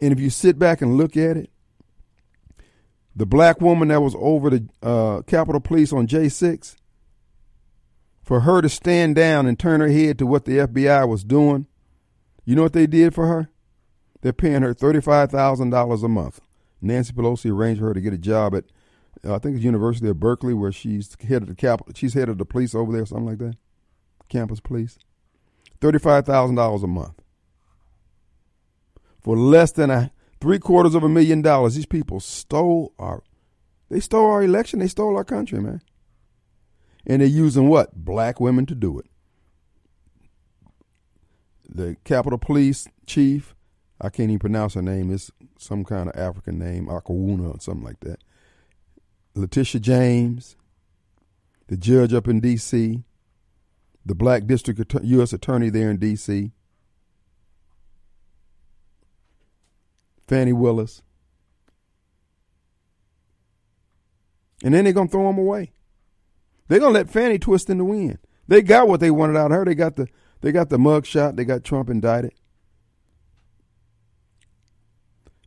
And 0.00 0.12
if 0.12 0.20
you 0.20 0.28
sit 0.28 0.58
back 0.58 0.82
and 0.82 0.96
look 0.96 1.16
at 1.16 1.36
it, 1.36 1.50
the 3.16 3.26
black 3.26 3.60
woman 3.60 3.88
that 3.88 4.00
was 4.00 4.16
over 4.18 4.50
the 4.50 4.68
uh, 4.82 5.22
Capitol 5.22 5.60
Police 5.60 5.92
on 5.92 6.06
J6, 6.06 6.74
for 8.24 8.40
her 8.40 8.62
to 8.62 8.68
stand 8.70 9.14
down 9.14 9.46
and 9.46 9.58
turn 9.58 9.80
her 9.80 9.88
head 9.88 10.18
to 10.18 10.26
what 10.26 10.46
the 10.46 10.58
FBI 10.58 11.06
was 11.06 11.22
doing, 11.22 11.66
you 12.44 12.56
know 12.56 12.62
what 12.62 12.72
they 12.72 12.86
did 12.86 13.14
for 13.14 13.26
her? 13.26 13.50
They're 14.22 14.32
paying 14.32 14.62
her 14.62 14.74
$35,000 14.74 16.02
a 16.02 16.08
month. 16.08 16.40
Nancy 16.80 17.12
Pelosi 17.12 17.50
arranged 17.50 17.80
for 17.80 17.88
her 17.88 17.94
to 17.94 18.00
get 18.00 18.14
a 18.14 18.18
job 18.18 18.54
at, 18.54 18.64
uh, 19.24 19.34
I 19.34 19.38
think 19.38 19.56
it's 19.56 19.64
University 19.64 20.08
of 20.08 20.18
Berkeley, 20.18 20.54
where 20.54 20.72
she's 20.72 21.14
head 21.20 21.42
of 21.42 21.48
the 21.48 21.54
cap. 21.54 21.82
She's 21.94 22.14
head 22.14 22.30
of 22.30 22.38
the 22.38 22.46
police 22.46 22.74
over 22.74 22.92
there, 22.92 23.04
something 23.04 23.26
like 23.26 23.38
that. 23.38 23.56
Campus 24.30 24.60
police. 24.60 24.98
Thirty-five 25.80 26.24
thousand 26.24 26.56
dollars 26.56 26.82
a 26.82 26.86
month 26.86 27.22
for 29.20 29.36
less 29.36 29.72
than 29.72 29.90
a 29.90 30.10
three 30.40 30.58
quarters 30.58 30.94
of 30.94 31.02
a 31.02 31.08
million 31.08 31.42
dollars. 31.42 31.74
These 31.74 31.86
people 31.86 32.20
stole 32.20 32.92
our, 32.98 33.22
they 33.90 34.00
stole 34.00 34.30
our 34.30 34.42
election. 34.42 34.80
They 34.80 34.88
stole 34.88 35.16
our 35.16 35.24
country, 35.24 35.60
man 35.60 35.82
and 37.06 37.20
they're 37.20 37.28
using 37.28 37.68
what? 37.68 37.94
Black 37.94 38.40
women 38.40 38.66
to 38.66 38.74
do 38.74 38.98
it. 38.98 39.06
The 41.68 41.96
Capitol 42.04 42.38
Police 42.38 42.86
chief, 43.06 43.54
I 44.00 44.08
can't 44.08 44.30
even 44.30 44.38
pronounce 44.38 44.74
her 44.74 44.82
name. 44.82 45.12
It's 45.12 45.30
some 45.58 45.84
kind 45.84 46.08
of 46.08 46.16
African 46.16 46.58
name, 46.58 46.86
Akawuna 46.86 47.56
or 47.56 47.60
something 47.60 47.84
like 47.84 48.00
that. 48.00 48.18
Letitia 49.34 49.80
James, 49.80 50.56
the 51.66 51.76
judge 51.76 52.14
up 52.14 52.28
in 52.28 52.40
D.C., 52.40 53.02
the 54.06 54.14
black 54.14 54.46
district 54.46 54.94
U.S. 55.02 55.32
attorney 55.32 55.70
there 55.70 55.90
in 55.90 55.96
D.C., 55.96 56.52
Fani 60.26 60.52
Willis. 60.52 61.02
And 64.62 64.72
then 64.72 64.84
they're 64.84 64.92
going 64.92 65.08
to 65.08 65.12
throw 65.12 65.26
them 65.26 65.38
away. 65.38 65.72
They're 66.68 66.80
gonna 66.80 66.94
let 66.94 67.10
Fani 67.10 67.38
twist 67.38 67.68
in 67.70 67.78
the 67.78 67.84
wind. 67.84 68.18
They 68.48 68.62
got 68.62 68.88
what 68.88 69.00
they 69.00 69.10
wanted 69.10 69.36
out 69.36 69.52
of 69.52 69.58
her. 69.58 69.64
They 69.64 69.74
got 69.74 69.96
the 69.96 70.06
they 70.40 70.52
got 70.52 70.68
the 70.68 70.78
mug 70.78 71.06
shot. 71.06 71.36
They 71.36 71.44
got 71.44 71.64
Trump 71.64 71.88
indicted. 71.88 72.32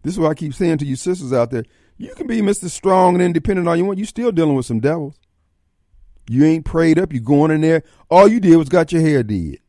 This 0.03 0.13
is 0.13 0.20
what 0.20 0.32
I 0.32 0.36
keep 0.36 0.53
saying 0.53 0.78
to 0.80 0.86
you 0.86 0.95
sisters 0.95 1.34
out 1.34 1.51
there. 1.51 1.65
You 1.97 2.13
can 2.15 2.28
be 2.28 2.41
Mr. 2.41 2.70
Strong 2.70 3.15
and 3.15 3.24
independent 3.24 3.68
all 3.68 3.76
you 3.76 3.86
want. 3.86 3.99
You 3.99 4.05
still 4.05 4.32
dealing 4.32 4.55
with 4.55 4.65
some 4.65 4.80
devils. 4.80 5.15
You 6.30 6.45
ain't 6.45 6.65
prayed 6.65 6.99
up. 6.99 7.11
You 7.13 7.20
going 7.20 7.51
in 7.51 7.61
there. 7.61 7.84
All 8.09 8.28
you 8.28 8.39
did 8.39 8.55
was 8.57 8.70
got 8.70 8.91
your 8.91 9.01
hair 9.01 9.24
did. 9.24 9.59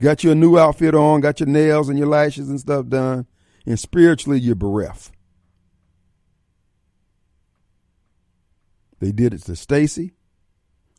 Got 0.00 0.24
your 0.24 0.34
new 0.34 0.58
outfit 0.58 0.94
on. 0.94 1.20
Got 1.20 1.40
your 1.40 1.48
nails 1.48 1.88
and 1.88 1.98
your 1.98 2.08
lashes 2.08 2.50
and 2.50 2.60
stuff 2.60 2.86
done. 2.88 3.26
And 3.64 3.78
spiritually, 3.78 4.38
you're 4.38 4.54
bereft. 4.54 5.12
They 9.00 9.12
did 9.12 9.34
it 9.34 9.42
to 9.42 9.56
Stacey. 9.56 10.12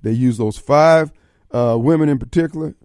They 0.03 0.11
used 0.11 0.39
those 0.39 0.57
five 0.57 1.11
uh, 1.51 1.77
women 1.79 2.09
in 2.09 2.19
particular, 2.19 2.75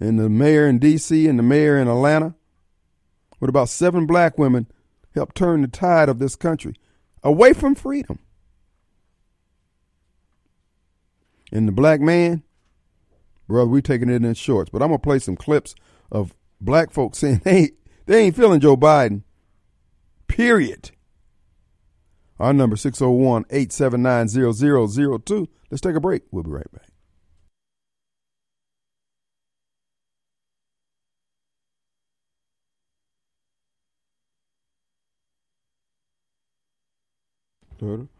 and 0.00 0.18
the 0.18 0.28
mayor 0.28 0.66
in 0.66 0.78
D.C. 0.78 1.26
and 1.28 1.38
the 1.38 1.42
mayor 1.42 1.76
in 1.78 1.88
Atlanta. 1.88 2.34
With 3.38 3.50
about 3.50 3.68
seven 3.68 4.06
black 4.06 4.38
women 4.38 4.66
helped 5.14 5.36
turn 5.36 5.62
the 5.62 5.68
tide 5.68 6.08
of 6.08 6.18
this 6.18 6.36
country 6.36 6.74
away 7.22 7.52
from 7.52 7.74
freedom. 7.74 8.18
And 11.52 11.68
the 11.68 11.72
black 11.72 12.00
man, 12.00 12.42
brother, 13.46 13.70
we 13.70 13.82
taking 13.82 14.08
it 14.08 14.24
in 14.24 14.34
shorts. 14.34 14.70
But 14.70 14.82
I'm 14.82 14.88
gonna 14.88 14.98
play 14.98 15.18
some 15.18 15.36
clips 15.36 15.74
of 16.10 16.34
black 16.60 16.90
folks 16.90 17.18
saying 17.18 17.42
ain't, 17.46 17.74
they 18.06 18.24
ain't 18.24 18.36
feeling 18.36 18.60
Joe 18.60 18.76
Biden. 18.76 19.22
Period. 20.28 20.90
Our 22.38 22.52
number 22.52 22.76
601-879-0002. 22.76 25.48
Let's 25.70 25.80
take 25.80 25.96
a 25.96 26.00
break. 26.00 26.24
We'll 26.30 26.42
be 26.42 26.50
right 26.50 26.70
back. 26.72 26.90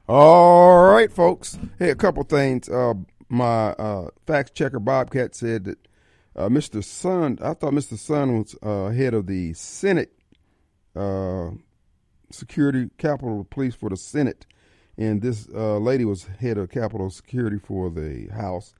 All 0.09 0.85
right, 0.85 1.13
folks. 1.13 1.59
Hey, 1.79 1.91
a 1.91 1.95
couple 1.95 2.23
things. 2.25 2.69
Uh, 2.69 2.95
my 3.29 3.71
uh, 3.73 4.09
fact 4.27 4.55
checker 4.55 4.79
Bobcat 4.79 5.35
said 5.35 5.65
that 5.65 5.79
uh, 6.37 6.49
Mr. 6.49 6.83
Sund, 6.83 7.43
I 7.43 7.55
thought 7.55 7.73
Mr. 7.73 7.95
Sund 7.95 8.39
was 8.39 8.57
uh, 8.63 8.95
head 8.95 9.15
of 9.15 9.27
the 9.27 9.55
Senate 9.55 10.13
uh, 10.95 11.51
Security, 12.31 12.91
Capitol 12.99 13.47
Police 13.51 13.75
for 13.75 13.89
the 13.89 13.97
Senate, 13.97 14.47
and 14.99 15.23
this 15.23 15.49
uh, 15.55 15.79
lady 15.79 16.05
was 16.05 16.25
head 16.25 16.59
of 16.59 16.71
Capitol 16.71 17.11
Security 17.11 17.59
for 17.59 17.91
the 17.91 18.29
House. 18.29 18.75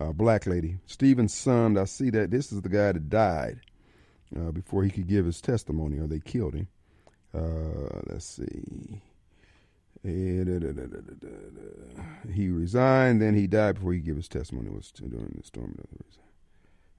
Uh, 0.00 0.12
black 0.12 0.46
lady, 0.46 0.76
Steven 0.86 1.28
Sund. 1.28 1.80
I 1.80 1.84
see 1.84 2.10
that 2.10 2.30
this 2.30 2.50
is 2.50 2.62
the 2.62 2.68
guy 2.68 2.92
that 2.92 3.08
died 3.08 3.60
uh, 4.36 4.50
before 4.50 4.82
he 4.82 4.90
could 4.90 5.06
give 5.06 5.24
his 5.24 5.40
testimony, 5.40 5.98
or 5.98 6.06
they 6.06 6.18
killed 6.18 6.54
him. 6.54 6.68
Uh, 7.32 8.00
let's 8.06 8.24
see. 8.26 9.00
Eh, 10.04 10.44
he 12.32 12.48
resigned, 12.48 13.22
then 13.22 13.34
he 13.34 13.46
died 13.46 13.76
before 13.76 13.94
he 13.94 14.00
gave 14.00 14.16
his 14.16 14.28
testimony. 14.28 14.68
Was 14.68 14.92
during 14.92 15.34
the 15.36 15.42
storm. 15.42 15.78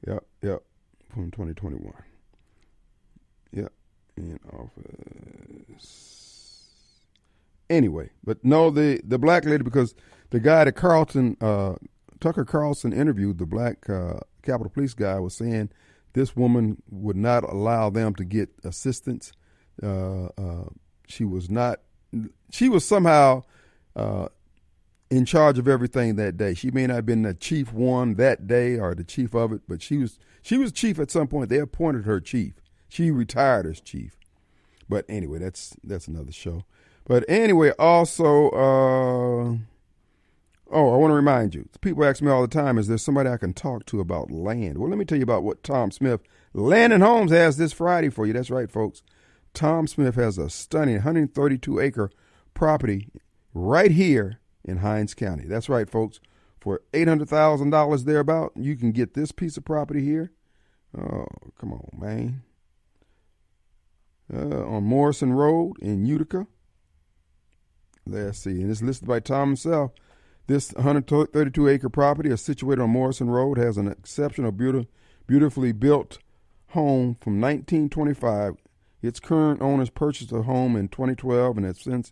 Yep, 0.07 0.23
yep, 0.41 0.63
from 1.09 1.29
2021. 1.31 1.93
In 4.17 4.39
office. 4.53 6.15
Anyway, 7.69 8.11
but 8.23 8.43
no, 8.45 8.69
the 8.69 9.01
the 9.03 9.19
black 9.19 9.43
lady 9.45 9.63
because 9.63 9.93
the 10.29 10.39
guy 10.39 10.63
that 10.63 10.71
Carlton 10.73 11.35
uh, 11.41 11.75
Tucker 12.21 12.45
Carlson 12.45 12.93
interviewed, 12.93 13.39
the 13.39 13.45
black 13.45 13.89
uh, 13.89 14.19
Capitol 14.41 14.69
Police 14.69 14.93
guy, 14.93 15.19
was 15.19 15.35
saying 15.35 15.69
this 16.13 16.35
woman 16.35 16.81
would 16.89 17.17
not 17.17 17.43
allow 17.43 17.89
them 17.89 18.15
to 18.15 18.23
get 18.23 18.49
assistance. 18.63 19.33
Uh, 19.83 20.27
uh 20.37 20.69
she 21.07 21.25
was 21.25 21.49
not 21.49 21.81
she 22.51 22.69
was 22.69 22.85
somehow 22.85 23.43
uh, 23.95 24.27
in 25.09 25.25
charge 25.25 25.59
of 25.59 25.67
everything 25.67 26.15
that 26.15 26.37
day. 26.37 26.53
She 26.53 26.71
may 26.71 26.87
not 26.87 26.95
have 26.95 27.05
been 27.05 27.23
the 27.23 27.33
chief 27.33 27.73
one 27.73 28.15
that 28.15 28.47
day 28.47 28.77
or 28.77 28.95
the 28.95 29.03
chief 29.03 29.33
of 29.33 29.51
it, 29.51 29.61
but 29.67 29.81
she 29.81 29.97
was 29.97 30.19
she 30.41 30.57
was 30.57 30.71
chief 30.71 30.99
at 30.99 31.11
some 31.11 31.27
point. 31.27 31.49
They 31.49 31.59
appointed 31.59 32.05
her 32.05 32.19
chief. 32.19 32.53
She 32.87 33.11
retired 33.11 33.65
as 33.65 33.81
chief. 33.81 34.17
But 34.87 35.05
anyway, 35.09 35.39
that's 35.39 35.75
that's 35.83 36.07
another 36.07 36.31
show. 36.31 36.63
But 37.05 37.23
anyway, 37.27 37.71
also, 37.77 38.49
uh, 38.49 39.57
oh, 40.71 40.93
I 40.93 40.97
want 40.97 41.11
to 41.11 41.15
remind 41.15 41.53
you. 41.53 41.69
People 41.81 42.03
ask 42.03 42.21
me 42.21 42.31
all 42.31 42.41
the 42.41 42.47
time, 42.47 42.77
is 42.77 42.87
there 42.87 42.97
somebody 42.97 43.29
I 43.29 43.37
can 43.37 43.53
talk 43.53 43.85
to 43.87 43.99
about 43.99 44.31
land? 44.31 44.77
Well, 44.77 44.89
let 44.89 44.97
me 44.97 45.05
tell 45.05 45.17
you 45.17 45.23
about 45.23 45.43
what 45.43 45.63
Tom 45.63 45.91
Smith 45.91 46.21
Land 46.53 46.93
and 46.93 47.03
Homes 47.03 47.31
has 47.31 47.57
this 47.57 47.73
Friday 47.73 48.09
for 48.09 48.25
you. 48.25 48.33
That's 48.33 48.49
right, 48.49 48.71
folks. 48.71 49.03
Tom 49.53 49.87
Smith 49.87 50.15
has 50.15 50.37
a 50.37 50.49
stunning 50.49 50.95
132 50.95 51.79
acre 51.79 52.09
property 52.53 53.07
right 53.53 53.91
here 53.91 54.39
in 54.63 54.77
Hinds 54.77 55.13
County. 55.13 55.45
That's 55.45 55.69
right, 55.69 55.89
folks. 55.89 56.19
For 56.59 56.81
$800,000 56.93 58.05
thereabout, 58.05 58.53
you 58.55 58.75
can 58.75 58.91
get 58.91 59.13
this 59.13 59.31
piece 59.31 59.55
of 59.55 59.63
property 59.63 60.03
here. 60.03 60.31
Oh, 60.97 61.27
come 61.59 61.71
on, 61.71 61.89
man. 61.97 62.41
Uh, 64.33 64.65
on 64.65 64.83
Morrison 64.83 65.33
Road 65.33 65.73
in 65.81 66.05
Utica. 66.05 66.47
Let's 68.07 68.39
see. 68.39 68.61
And 68.61 68.71
it's 68.71 68.81
listed 68.81 69.07
by 69.07 69.19
Tom 69.19 69.49
himself. 69.49 69.91
This 70.47 70.73
132 70.73 71.67
acre 71.67 71.89
property 71.89 72.29
is 72.29 72.41
situated 72.41 72.81
on 72.81 72.89
Morrison 72.89 73.29
Road, 73.29 73.57
has 73.57 73.77
an 73.77 73.87
exceptional, 73.87 74.51
beautiful, 74.51 74.89
beautifully 75.27 75.71
built 75.71 76.17
home 76.69 77.17
from 77.21 77.39
1925 77.39 78.55
its 79.05 79.19
current 79.19 79.61
owners 79.61 79.89
purchased 79.89 80.31
the 80.31 80.43
home 80.43 80.75
in 80.75 80.87
2012 80.87 81.57
and 81.57 81.65
have 81.65 81.77
since 81.77 82.11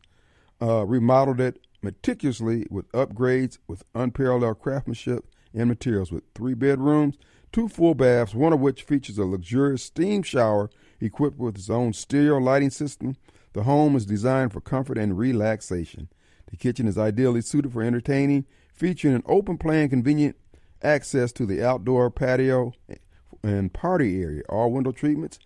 uh, 0.62 0.86
remodeled 0.86 1.42
it 1.42 1.60
meticulously 1.82 2.66
with 2.70 2.90
upgrades 2.92 3.58
with 3.68 3.84
unparalleled 3.96 4.60
craftsmanship 4.60 5.26
and 5.54 5.68
materials 5.68 6.12
with 6.12 6.24
three 6.34 6.54
bedrooms, 6.54 7.18
two 7.52 7.68
full 7.68 7.96
baths, 7.96 8.34
one 8.34 8.54
of 8.54 8.60
which 8.60 8.84
features 8.84 9.18
a 9.18 9.26
luxurious 9.26 9.84
steam 9.84 10.24
shower 10.24 10.70
equipped 11.04 11.38
with 11.38 11.56
its 11.56 11.70
own 11.70 11.94
stereo 11.94 12.38
lighting 12.38 12.70
system. 12.70 13.16
The 13.54 13.64
home 13.64 13.96
is 13.96 14.06
designed 14.06 14.54
for 14.54 14.62
comfort 14.62 14.98
and 14.98 15.18
relaxation. 15.18 16.10
The 16.50 16.58
kitchen 16.58 16.88
is 16.88 16.98
ideally 16.98 17.42
suited 17.42 17.74
for 17.74 17.84
entertaining, 17.84 18.46
featuring 18.74 19.16
an 19.16 19.24
open 19.26 19.58
plan 19.58 19.90
convenient 19.90 20.36
access 20.82 21.32
to 21.34 21.46
the 21.46 21.64
outdoor 21.64 22.10
patio 22.10 22.74
and 23.44 23.74
party 23.74 24.22
area. 24.22 24.44
All 24.50 24.72
window 24.72 24.92
treatments 24.92 25.40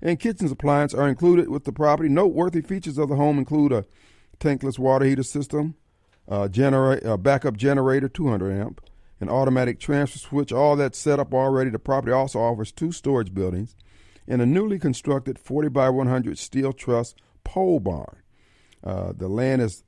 and 0.00 0.18
kitchen 0.18 0.50
appliances 0.50 0.98
are 0.98 1.08
included 1.08 1.48
with 1.48 1.64
the 1.64 1.72
property. 1.72 2.08
Noteworthy 2.08 2.60
features 2.60 2.98
of 2.98 3.08
the 3.08 3.16
home 3.16 3.38
include 3.38 3.72
a 3.72 3.84
tankless 4.40 4.78
water 4.78 5.04
heater 5.04 5.22
system, 5.22 5.74
a, 6.26 6.48
genera- 6.48 7.00
a 7.04 7.16
backup 7.16 7.56
generator, 7.56 8.08
200 8.08 8.52
amp, 8.52 8.80
an 9.20 9.28
automatic 9.28 9.78
transfer 9.78 10.18
switch, 10.18 10.52
all 10.52 10.74
that's 10.74 10.98
set 10.98 11.20
up 11.20 11.32
already. 11.32 11.70
The 11.70 11.78
property 11.78 12.12
also 12.12 12.40
offers 12.40 12.72
two 12.72 12.90
storage 12.90 13.32
buildings 13.32 13.76
and 14.26 14.40
a 14.40 14.46
newly 14.46 14.78
constructed 14.78 15.38
40 15.38 15.68
by 15.68 15.88
100 15.88 16.38
steel 16.38 16.72
truss 16.72 17.14
pole 17.44 17.80
barn. 17.80 18.18
Uh, 18.84 19.12
the 19.16 19.28
land 19.28 19.62
is 19.62 19.84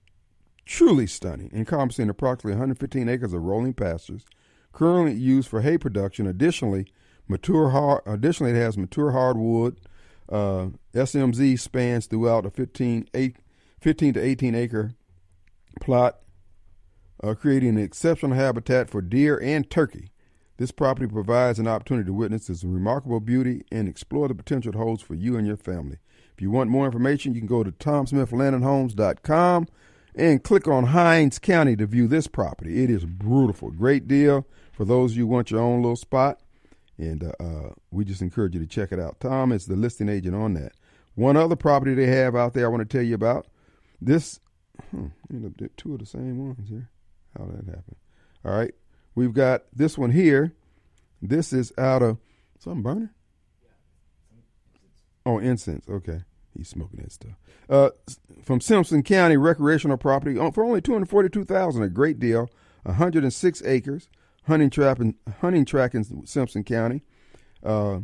truly 0.67 1.07
stunning, 1.07 1.51
encompassing 1.53 2.09
approximately 2.09 2.53
115 2.53 3.09
acres 3.09 3.33
of 3.33 3.43
rolling 3.43 3.75
pastures, 3.75 4.25
currently 4.73 5.15
used 5.15 5.49
for 5.49 5.61
hay 5.61 5.79
production. 5.79 6.27
Additionally, 6.27 6.87
mature 7.29 7.71
hard, 7.71 8.03
additionally 8.07 8.53
it 8.53 8.57
has 8.57 8.79
mature 8.79 9.13
hardwood, 9.13 9.79
uh, 10.29 10.69
SMZ 10.95 11.59
spans 11.59 12.07
throughout 12.07 12.47
a 12.47 12.51
15, 12.51 13.09
eight, 13.15 13.37
15 13.81 14.15
to 14.15 14.21
18 14.21 14.55
acre 14.55 14.95
plot, 15.81 16.21
uh, 17.23 17.35
creating 17.35 17.71
an 17.71 17.79
exceptional 17.79 18.37
habitat 18.37 18.89
for 18.89 19.03
deer 19.03 19.39
and 19.43 19.69
turkey. 19.71 20.11
This 20.57 20.71
property 20.71 21.07
provides 21.07 21.59
an 21.59 21.67
opportunity 21.67 22.07
to 22.07 22.13
witness 22.13 22.49
its 22.49 22.63
remarkable 22.63 23.21
beauty 23.21 23.65
and 23.73 23.89
explore 23.89 24.29
the 24.29 24.35
potential 24.35 24.73
it 24.73 24.79
holds 24.79 25.03
for 25.03 25.15
you 25.15 25.37
and 25.37 25.47
your 25.47 25.57
family. 25.57 25.99
If 26.33 26.41
you 26.41 26.51
want 26.51 26.71
more 26.71 26.87
information, 26.87 27.35
you 27.35 27.41
can 27.41 27.49
go 27.49 27.65
to 27.65 27.73
tomsmithlandandhomes.com 27.73 29.69
and 30.15 30.45
click 30.45 30.69
on 30.69 30.85
Hinds 30.87 31.39
County 31.39 31.75
to 31.77 31.87
view 31.87 32.07
this 32.07 32.29
property. 32.29 32.85
It 32.85 32.91
is 32.91 33.05
beautiful. 33.05 33.71
Great 33.71 34.07
deal 34.07 34.47
for 34.73 34.85
those 34.85 35.17
you 35.17 35.27
want 35.27 35.51
your 35.51 35.61
own 35.61 35.83
little 35.83 35.97
spot. 35.97 36.41
And 36.99 37.25
uh, 37.25 37.33
uh, 37.41 37.71
we 37.91 38.05
just 38.05 38.23
encourage 38.23 38.55
you 38.55 38.61
to 38.61 38.67
check 38.67 38.93
it 38.93 39.01
out. 39.01 39.19
Tom 39.19 39.51
is 39.51 39.67
the 39.67 39.75
listing 39.75 40.09
agent 40.09 40.37
on 40.37 40.55
that. 40.55 40.73
One 41.17 41.37
other 41.37 41.57
property 41.57 41.95
they 41.95 42.07
have 42.07 42.37
out 42.37 42.55
there 42.55 42.67
I 42.67 42.69
want 42.69 42.89
to 42.89 42.97
tell 42.97 43.05
you 43.05 43.17
about. 43.17 43.47
This, 44.01 44.39
hmm, 44.91 45.07
two 45.77 45.95
of 45.95 46.01
the 46.01 46.07
same 46.07 46.47
ones 46.47 46.69
here. 46.69 46.91
How 47.37 47.45
did 47.47 47.67
that 47.67 47.71
happen? 47.71 47.97
All 48.45 48.57
right. 48.57 48.75
We've 49.15 49.33
got 49.33 49.63
this 49.73 49.97
one 49.97 50.11
here. 50.11 50.53
This 51.23 51.53
is 51.53 51.73
out 51.79 52.03
of 52.03 52.19
something 52.59 52.83
burning? 52.83 53.11
Oh, 55.25 55.39
incense. 55.39 55.89
Okay. 55.89 56.23
He's 56.57 56.69
smoking 56.69 57.01
that 57.01 57.11
stuff. 57.11 57.33
Uh, 57.69 57.91
from 58.45 58.61
Simpson 58.61 59.03
County 59.03 59.37
recreational 59.37 59.97
property 59.97 60.39
oh, 60.39 60.53
for 60.53 60.65
only 60.65 60.81
two 60.81 60.93
hundred 60.93 61.09
forty-two 61.09 61.45
thousand. 61.45 61.83
A 61.83 61.89
great 61.89 62.21
deal. 62.21 62.49
One 62.85 62.95
hundred 62.97 63.25
and 63.25 63.33
six 63.33 63.63
acres 63.65 64.09
hunting 64.47 64.71
track 64.71 65.01
in, 65.01 65.17
hunting 65.41 65.65
track 65.65 65.95
in 65.95 66.27
Simpson 66.27 66.63
County. 66.63 67.03
Uh, 67.65 68.01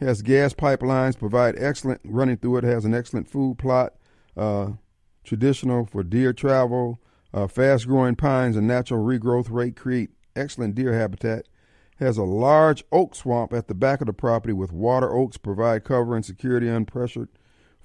has 0.00 0.20
gas 0.20 0.52
pipelines, 0.52 1.16
provide 1.16 1.54
excellent 1.56 2.00
running 2.04 2.36
through 2.36 2.58
it. 2.58 2.64
Has 2.64 2.84
an 2.84 2.94
excellent 2.94 3.30
food 3.30 3.56
plot, 3.56 3.94
uh, 4.36 4.72
traditional 5.22 5.86
for 5.86 6.02
deer 6.02 6.32
travel. 6.32 7.00
Uh, 7.32 7.46
fast 7.48 7.86
growing 7.86 8.14
pines 8.14 8.56
and 8.56 8.66
natural 8.66 9.04
regrowth 9.04 9.50
rate 9.50 9.74
create 9.74 10.10
excellent 10.36 10.74
deer 10.74 10.92
habitat. 10.92 11.46
Has 11.98 12.18
a 12.18 12.24
large 12.24 12.82
oak 12.90 13.14
swamp 13.14 13.52
at 13.52 13.68
the 13.68 13.74
back 13.74 14.00
of 14.00 14.08
the 14.08 14.12
property 14.12 14.52
with 14.52 14.72
water 14.72 15.14
oaks 15.14 15.36
provide 15.36 15.84
cover 15.84 16.16
and 16.16 16.24
security 16.24 16.66
unpressured. 16.66 17.28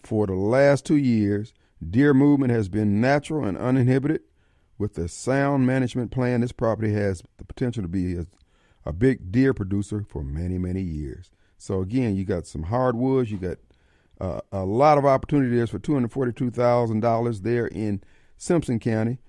For 0.01 0.25
the 0.25 0.33
last 0.33 0.85
two 0.85 0.97
years, 0.97 1.53
deer 1.87 2.13
movement 2.13 2.51
has 2.51 2.69
been 2.69 2.99
natural 2.99 3.45
and 3.45 3.57
uninhibited. 3.57 4.21
With 4.79 4.97
a 4.97 5.07
sound 5.07 5.67
management 5.67 6.09
plan, 6.09 6.41
this 6.41 6.51
property 6.53 6.93
has 6.93 7.21
the 7.37 7.45
potential 7.45 7.83
to 7.83 7.89
be 7.89 8.15
a, 8.15 8.25
a 8.85 8.93
big 8.93 9.31
deer 9.31 9.53
producer 9.53 10.05
for 10.07 10.23
many, 10.23 10.57
many 10.57 10.81
years. 10.81 11.29
So 11.57 11.81
again, 11.81 12.15
you 12.15 12.25
got 12.25 12.47
some 12.47 12.63
hardwoods, 12.63 13.31
you 13.31 13.37
got 13.37 13.57
Uh, 14.19 14.41
a 14.51 14.65
lot 14.65 14.97
of 14.97 15.05
opportunity 15.05 15.55
there 15.55 15.65
for 15.67 15.79
$242,000 15.79 17.41
there 17.43 17.67
in 17.67 18.01
Simpson 18.37 18.77
County. 18.79 19.19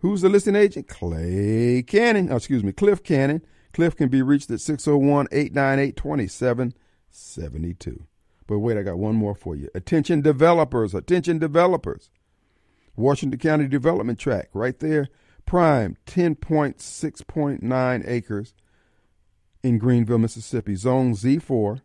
Who's 0.00 0.22
the 0.22 0.28
listing 0.28 0.56
agent? 0.56 0.88
Clay 0.88 1.84
Cannon. 1.86 2.32
Oh, 2.32 2.36
excuse 2.36 2.64
me, 2.64 2.72
Cliff 2.72 3.02
Cannon. 3.02 3.42
Cliff 3.72 3.96
can 3.96 4.08
be 4.08 4.22
reached 4.22 4.50
at 4.50 4.60
601 4.60 5.28
898 5.30 5.96
2772. 5.96 8.04
But 8.46 8.58
wait, 8.58 8.76
I 8.76 8.82
got 8.82 8.98
one 8.98 9.14
more 9.14 9.34
for 9.34 9.54
you. 9.54 9.68
Attention 9.74 10.22
developers, 10.22 10.94
attention 10.94 11.38
developers. 11.38 12.10
Washington 12.96 13.38
County 13.38 13.68
Development 13.68 14.18
Tract, 14.18 14.48
right 14.52 14.76
there, 14.78 15.08
prime, 15.46 15.96
10.6.9 16.06 18.08
acres 18.08 18.54
in 19.62 19.78
Greenville, 19.78 20.18
Mississippi, 20.18 20.74
zone 20.74 21.14
Z4. 21.14 21.80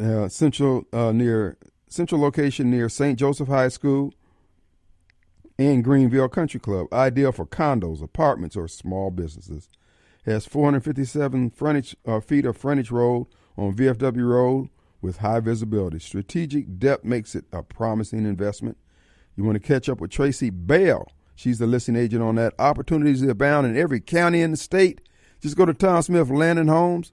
Uh, 0.00 0.28
central 0.28 0.84
uh, 0.92 1.12
near 1.12 1.56
central 1.88 2.20
location 2.20 2.70
near 2.70 2.88
St. 2.88 3.18
Joseph 3.18 3.48
High 3.48 3.66
School 3.68 4.12
and 5.58 5.82
Greenville 5.82 6.28
Country 6.28 6.60
Club, 6.60 6.86
ideal 6.92 7.32
for 7.32 7.44
condos, 7.44 8.02
apartments, 8.02 8.56
or 8.56 8.68
small 8.68 9.10
businesses. 9.10 9.68
Has 10.24 10.46
457 10.46 11.50
frontage 11.50 11.96
uh, 12.06 12.20
feet 12.20 12.44
of 12.44 12.56
frontage 12.56 12.90
road 12.90 13.26
on 13.56 13.74
VFW 13.74 14.28
Road 14.28 14.68
with 15.00 15.18
high 15.18 15.40
visibility. 15.40 15.98
Strategic 15.98 16.78
depth 16.78 17.04
makes 17.04 17.34
it 17.34 17.44
a 17.52 17.62
promising 17.62 18.24
investment. 18.26 18.76
You 19.36 19.44
want 19.44 19.56
to 19.56 19.66
catch 19.66 19.88
up 19.88 20.00
with 20.00 20.10
Tracy 20.10 20.50
Bell. 20.50 21.08
She's 21.34 21.58
the 21.58 21.66
listing 21.66 21.96
agent 21.96 22.22
on 22.22 22.34
that. 22.34 22.54
Opportunities 22.58 23.22
abound 23.22 23.66
in 23.66 23.76
every 23.76 24.00
county 24.00 24.42
in 24.42 24.50
the 24.50 24.56
state. 24.56 25.00
Just 25.40 25.56
go 25.56 25.64
to 25.64 25.74
Tom 25.74 26.02
Smith 26.02 26.30
Land 26.30 26.58
and 26.58 26.68
Homes. 26.68 27.12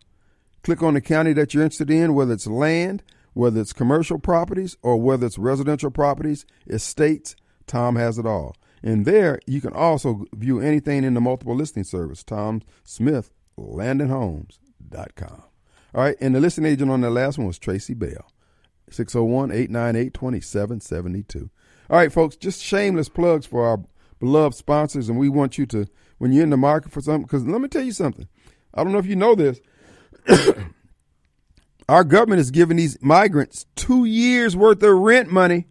Click 0.64 0.82
on 0.82 0.96
the 0.96 1.02
county 1.02 1.32
that 1.34 1.54
you're 1.54 1.64
interested 1.64 1.92
in, 1.92 2.16
whether 2.16 2.34
it's 2.34 2.48
land, 2.48 3.04
whether 3.34 3.62
it's 3.62 3.72
commercial 3.72 4.18
properties, 4.18 4.78
or 4.82 5.00
whether 5.00 5.28
it's 5.28 5.38
residential 5.38 5.92
properties, 5.92 6.46
estates. 6.68 7.36
Tom 7.68 7.96
has 7.96 8.18
it 8.18 8.26
all. 8.26 8.56
And 8.84 9.06
there, 9.06 9.40
you 9.48 9.62
can 9.62 9.74
also 9.74 10.26
view 10.36 10.60
anything 10.60 11.04
in 11.04 11.16
the 11.16 11.22
multiple 11.22 11.56
listing 11.56 11.84
service, 11.84 12.24
Tom 12.24 12.62
Smith, 12.84 13.32
landandhomes.com. 13.58 15.44
All 15.96 16.04
right, 16.04 16.18
and 16.20 16.36
the 16.36 16.42
listing 16.42 16.66
agent 16.66 16.92
on 16.92 17.02
the 17.02 17.10
last 17.10 17.38
one 17.38 17.48
was 17.48 17.58
Tracy 17.58 17.94
Bell, 17.94 18.30
601 18.90 19.52
898 19.52 20.14
2772. 20.14 21.50
All 21.90 21.98
right, 21.98 22.12
folks, 22.12 22.36
just 22.36 22.62
shameless 22.62 23.10
plugs 23.10 23.46
for 23.46 23.66
our 23.66 23.80
beloved 24.20 24.56
sponsors, 24.56 25.10
and 25.10 25.18
we 25.18 25.30
want 25.30 25.58
you 25.58 25.66
to, 25.68 25.88
when 26.18 26.34
you're 26.34 26.44
in 26.44 26.50
the 26.50 26.58
market 26.58 26.92
for 26.92 27.02
something, 27.02 27.24
because 27.24 27.46
let 27.46 27.62
me 27.62 27.68
tell 27.68 27.82
you 27.84 27.92
something. 27.92 28.28
I 28.74 28.84
don't 28.84 28.92
know 28.92 29.00
if 29.00 29.06
you 29.06 29.16
know 29.16 29.36
this. 29.36 29.60
our 31.90 32.04
government 32.04 32.42
is 32.42 32.52
giving 32.52 32.78
these 32.78 33.02
migrants 33.02 33.66
two 33.76 34.06
years 34.06 34.56
worth 34.56 34.84
of 34.84 34.98
rent 34.98 35.32
money. 35.32 35.68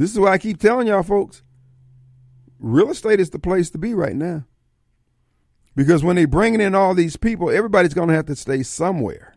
This 0.00 0.12
is 0.12 0.18
why 0.18 0.30
I 0.30 0.38
keep 0.38 0.58
telling 0.58 0.86
y'all, 0.86 1.02
folks. 1.02 1.42
Real 2.58 2.88
estate 2.88 3.20
is 3.20 3.28
the 3.28 3.38
place 3.38 3.68
to 3.68 3.76
be 3.76 3.92
right 3.92 4.16
now. 4.16 4.46
Because 5.76 6.02
when 6.02 6.16
they're 6.16 6.26
bringing 6.26 6.62
in 6.62 6.74
all 6.74 6.94
these 6.94 7.18
people, 7.18 7.50
everybody's 7.50 7.92
going 7.92 8.08
to 8.08 8.14
have 8.14 8.24
to 8.26 8.34
stay 8.34 8.62
somewhere. 8.62 9.36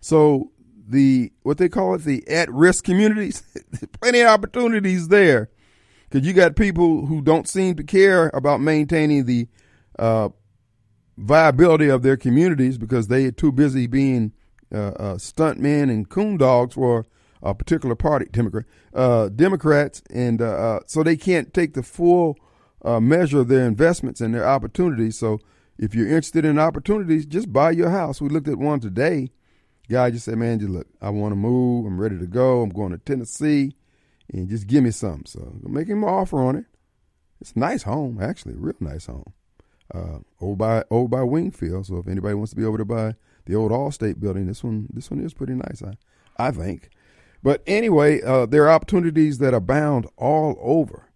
So 0.00 0.52
the 0.86 1.32
what 1.42 1.58
they 1.58 1.68
call 1.68 1.96
it 1.96 2.04
the 2.04 2.22
at 2.28 2.48
risk 2.52 2.84
communities, 2.84 3.42
plenty 4.00 4.20
of 4.20 4.28
opportunities 4.28 5.08
there. 5.08 5.50
Because 6.08 6.24
you 6.24 6.34
got 6.34 6.54
people 6.54 7.06
who 7.06 7.20
don't 7.20 7.48
seem 7.48 7.74
to 7.74 7.82
care 7.82 8.30
about 8.32 8.60
maintaining 8.60 9.24
the 9.24 9.48
uh, 9.98 10.28
viability 11.18 11.88
of 11.88 12.02
their 12.02 12.16
communities 12.16 12.78
because 12.78 13.08
they 13.08 13.24
are 13.24 13.32
too 13.32 13.50
busy 13.50 13.88
being 13.88 14.34
uh, 14.72 14.92
uh, 14.92 15.14
stuntmen 15.16 15.90
and 15.90 16.08
coon 16.08 16.36
dogs 16.36 16.74
for 16.74 17.06
a 17.42 17.54
particular 17.54 17.94
party, 17.94 18.26
Democrat, 18.30 18.64
uh, 18.94 19.28
Democrats, 19.28 20.02
and 20.10 20.40
uh, 20.40 20.46
uh, 20.46 20.80
so 20.86 21.02
they 21.02 21.16
can't 21.16 21.52
take 21.52 21.74
the 21.74 21.82
full 21.82 22.36
uh, 22.84 23.00
measure 23.00 23.40
of 23.40 23.48
their 23.48 23.66
investments 23.66 24.20
and 24.20 24.34
their 24.34 24.46
opportunities. 24.46 25.18
So 25.18 25.40
if 25.78 25.94
you're 25.94 26.06
interested 26.06 26.44
in 26.44 26.58
opportunities, 26.58 27.26
just 27.26 27.52
buy 27.52 27.72
your 27.72 27.90
house. 27.90 28.20
We 28.20 28.28
looked 28.28 28.48
at 28.48 28.58
one 28.58 28.80
today. 28.80 29.32
Guy 29.88 30.10
just 30.10 30.26
said, 30.26 30.38
"Man, 30.38 30.60
just 30.60 30.70
look, 30.70 30.86
I 31.00 31.10
want 31.10 31.32
to 31.32 31.36
move. 31.36 31.86
I'm 31.86 32.00
ready 32.00 32.18
to 32.18 32.26
go. 32.26 32.62
I'm 32.62 32.70
going 32.70 32.92
to 32.92 32.98
Tennessee, 32.98 33.74
and 34.32 34.48
just 34.48 34.66
give 34.66 34.84
me 34.84 34.90
some." 34.90 35.26
So 35.26 35.58
make 35.62 35.88
him 35.88 36.04
an 36.04 36.08
offer 36.08 36.40
on 36.40 36.56
it. 36.56 36.66
It's 37.40 37.52
a 37.52 37.58
nice 37.58 37.82
home, 37.82 38.18
actually, 38.22 38.54
a 38.54 38.58
real 38.58 38.76
nice 38.78 39.06
home. 39.06 39.32
Uh, 39.92 40.18
over 40.40 40.56
by 40.56 40.84
over 40.90 41.08
by 41.08 41.22
Wingfield. 41.22 41.86
So 41.86 41.98
if 41.98 42.06
anybody 42.06 42.34
wants 42.34 42.50
to 42.50 42.56
be 42.56 42.64
over 42.64 42.78
to 42.78 42.84
buy 42.84 43.16
the 43.44 43.56
old 43.56 43.72
Allstate 43.72 44.20
building, 44.20 44.46
this 44.46 44.62
one 44.62 44.86
this 44.92 45.10
one 45.10 45.20
is 45.20 45.34
pretty 45.34 45.54
nice. 45.54 45.82
I 45.82 45.96
I 46.38 46.52
think. 46.52 46.88
But 47.42 47.62
anyway, 47.66 48.22
uh, 48.22 48.46
there 48.46 48.64
are 48.64 48.70
opportunities 48.70 49.38
that 49.38 49.54
abound 49.54 50.06
all 50.16 50.56
over. 50.60 51.08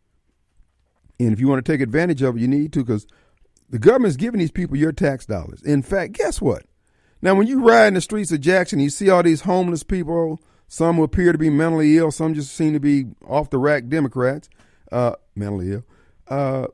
And 1.18 1.32
if 1.32 1.40
you 1.40 1.48
want 1.48 1.64
to 1.64 1.72
take 1.72 1.80
advantage 1.80 2.22
of 2.22 2.36
it, 2.36 2.40
you 2.40 2.48
need 2.48 2.72
to 2.74 2.84
because 2.84 3.06
the 3.70 3.78
government 3.78 4.10
is 4.10 4.16
giving 4.16 4.40
these 4.40 4.50
people 4.50 4.76
your 4.76 4.92
tax 4.92 5.26
dollars. 5.26 5.62
In 5.62 5.82
fact, 5.82 6.12
guess 6.12 6.40
what? 6.40 6.64
Now, 7.22 7.34
when 7.34 7.46
you 7.46 7.66
ride 7.66 7.88
in 7.88 7.94
the 7.94 8.00
streets 8.00 8.30
of 8.32 8.40
Jackson, 8.40 8.80
you 8.80 8.90
see 8.90 9.08
all 9.08 9.22
these 9.22 9.42
homeless 9.42 9.82
people. 9.82 10.40
Some 10.68 10.98
appear 10.98 11.32
to 11.32 11.38
be 11.38 11.48
mentally 11.48 11.96
ill. 11.96 12.10
Some 12.10 12.34
just 12.34 12.54
seem 12.54 12.72
to 12.72 12.80
be 12.80 13.06
off 13.26 13.50
the 13.50 13.58
rack 13.58 13.88
Democrats, 13.88 14.48
uh, 14.92 15.12
mentally 15.34 15.72
ill. 15.72 15.84
Uh, 16.28 16.66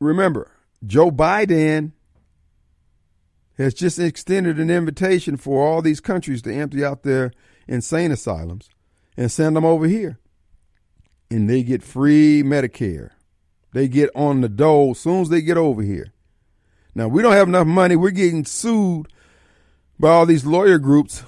remember, 0.00 0.50
Joe 0.84 1.10
Biden 1.10 1.92
has 3.58 3.74
just 3.74 3.98
extended 3.98 4.58
an 4.58 4.70
invitation 4.70 5.36
for 5.36 5.66
all 5.66 5.82
these 5.82 6.00
countries 6.00 6.40
to 6.42 6.52
empty 6.52 6.82
out 6.82 7.02
their 7.02 7.32
insane 7.68 8.10
asylums 8.10 8.68
and 9.16 9.30
send 9.30 9.56
them 9.56 9.64
over 9.64 9.86
here. 9.86 10.18
And 11.30 11.48
they 11.48 11.62
get 11.62 11.82
free 11.82 12.42
Medicare. 12.44 13.10
They 13.72 13.86
get 13.86 14.10
on 14.14 14.40
the 14.40 14.48
dole 14.48 14.92
as 14.92 15.00
soon 15.00 15.22
as 15.22 15.28
they 15.28 15.42
get 15.42 15.56
over 15.56 15.82
here. 15.82 16.12
Now, 16.94 17.06
we 17.06 17.22
don't 17.22 17.32
have 17.32 17.48
enough 17.48 17.66
money. 17.66 17.94
We're 17.94 18.10
getting 18.10 18.44
sued 18.44 19.06
by 19.98 20.10
all 20.10 20.26
these 20.26 20.44
lawyer 20.44 20.78
groups 20.78 21.22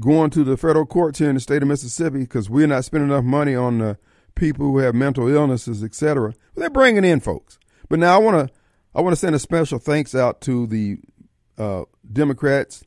going 0.00 0.30
to 0.30 0.42
the 0.42 0.56
federal 0.56 0.86
courts 0.86 1.18
here 1.20 1.28
in 1.28 1.34
the 1.34 1.40
state 1.40 1.62
of 1.62 1.68
Mississippi 1.68 2.20
because 2.20 2.50
we're 2.50 2.66
not 2.66 2.84
spending 2.84 3.10
enough 3.10 3.24
money 3.24 3.54
on 3.54 3.78
the 3.78 3.98
people 4.34 4.66
who 4.66 4.78
have 4.78 4.94
mental 4.94 5.28
illnesses, 5.28 5.84
etc. 5.84 6.34
They're 6.56 6.70
bringing 6.70 7.04
in 7.04 7.20
folks. 7.20 7.58
But 7.88 7.98
now 7.98 8.14
I 8.14 8.18
want 8.18 8.48
to 8.48 8.54
I 8.94 9.00
want 9.00 9.12
to 9.12 9.20
send 9.20 9.34
a 9.34 9.38
special 9.38 9.78
thanks 9.78 10.14
out 10.14 10.40
to 10.42 10.66
the 10.66 10.98
uh, 11.58 11.84
Democrats, 12.10 12.84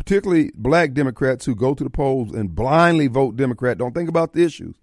particularly 0.00 0.50
black 0.54 0.94
Democrats 0.94 1.44
who 1.44 1.54
go 1.54 1.74
to 1.74 1.84
the 1.84 1.90
polls 1.90 2.32
and 2.32 2.54
blindly 2.54 3.06
vote 3.06 3.36
Democrat. 3.36 3.76
Don't 3.76 3.94
think 3.94 4.08
about 4.08 4.32
the 4.32 4.42
issues. 4.42 4.74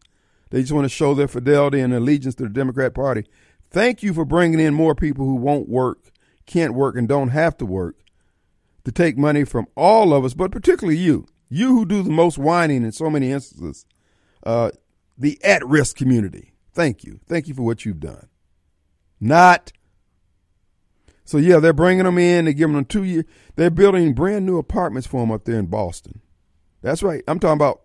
They 0.52 0.62
just 0.62 0.72
want 0.72 0.86
to 0.86 0.90
show 0.90 1.16
their 1.16 1.28
fidelity 1.28 1.80
and 1.80 1.92
allegiance 1.92 2.36
to 2.36 2.44
the 2.44 2.50
Democrat 2.50 2.94
Party. 2.94 3.26
Thank 3.72 4.04
you 4.04 4.14
for 4.14 4.26
bringing 4.26 4.60
in 4.60 4.76
more 4.76 4.94
people 4.94 5.26
who 5.26 5.34
won't 5.34 5.68
work, 5.68 6.12
can't 6.46 6.76
work, 6.76 6.96
and 6.96 7.08
don't 7.08 7.30
have 7.30 7.58
to 7.58 7.66
work 7.66 7.96
to 8.86 8.92
take 8.92 9.18
money 9.18 9.44
from 9.44 9.66
all 9.76 10.14
of 10.14 10.24
us, 10.24 10.36
but 10.36 10.52
particularly 10.52 11.00
you, 11.00 11.26
you 11.50 11.70
who 11.70 11.84
do 11.84 12.04
the 12.04 12.12
most 12.12 12.38
whining 12.38 12.84
in 12.84 12.92
so 12.92 13.10
many 13.10 13.32
instances, 13.32 13.88
uh, 14.46 14.70
the 15.18 15.44
at 15.44 15.66
risk 15.66 15.96
community. 15.96 16.54
Thank 16.74 17.04
you. 17.04 17.20
Thank 17.26 17.48
you 17.48 17.56
for 17.56 17.64
what 17.64 17.86
you've 17.86 18.00
done. 18.00 18.28
Not. 19.20 19.72
So, 21.28 21.38
yeah, 21.38 21.60
they're 21.60 21.74
bringing 21.74 22.06
them 22.06 22.18
in. 22.18 22.46
They're 22.46 22.54
giving 22.54 22.78
them 22.78 22.86
two 22.86 23.04
years. 23.04 23.26
They're 23.58 23.70
building 23.70 24.14
brand 24.14 24.46
new 24.46 24.58
apartments 24.58 25.06
for 25.06 25.20
them 25.20 25.30
up 25.30 25.44
there 25.44 25.60
in 25.60 25.66
Boston. 25.66 26.22
That's 26.82 27.04
right. 27.04 27.22
I'm 27.28 27.38
talking 27.38 27.58
about 27.58 27.82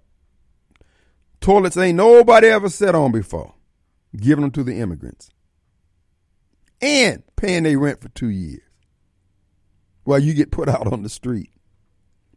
Toilets 1.41 1.77
ain't 1.77 1.97
nobody 1.97 2.47
ever 2.47 2.69
sat 2.69 2.95
on 2.95 3.11
before. 3.11 3.53
Giving 4.17 4.43
them 4.43 4.53
to 4.53 4.63
the 4.63 4.79
immigrants. 4.79 5.29
And 6.81 7.25
paying 7.35 7.65
their 7.65 7.81
rent 7.81 8.01
for 8.01 8.11
two 8.11 8.29
years. 8.29 8.63
While 10.05 10.21
you 10.21 10.35
get 10.35 10.53
put 10.53 10.69
out 10.69 10.93
on 10.93 11.03
the 11.03 11.09
street. 11.09 11.51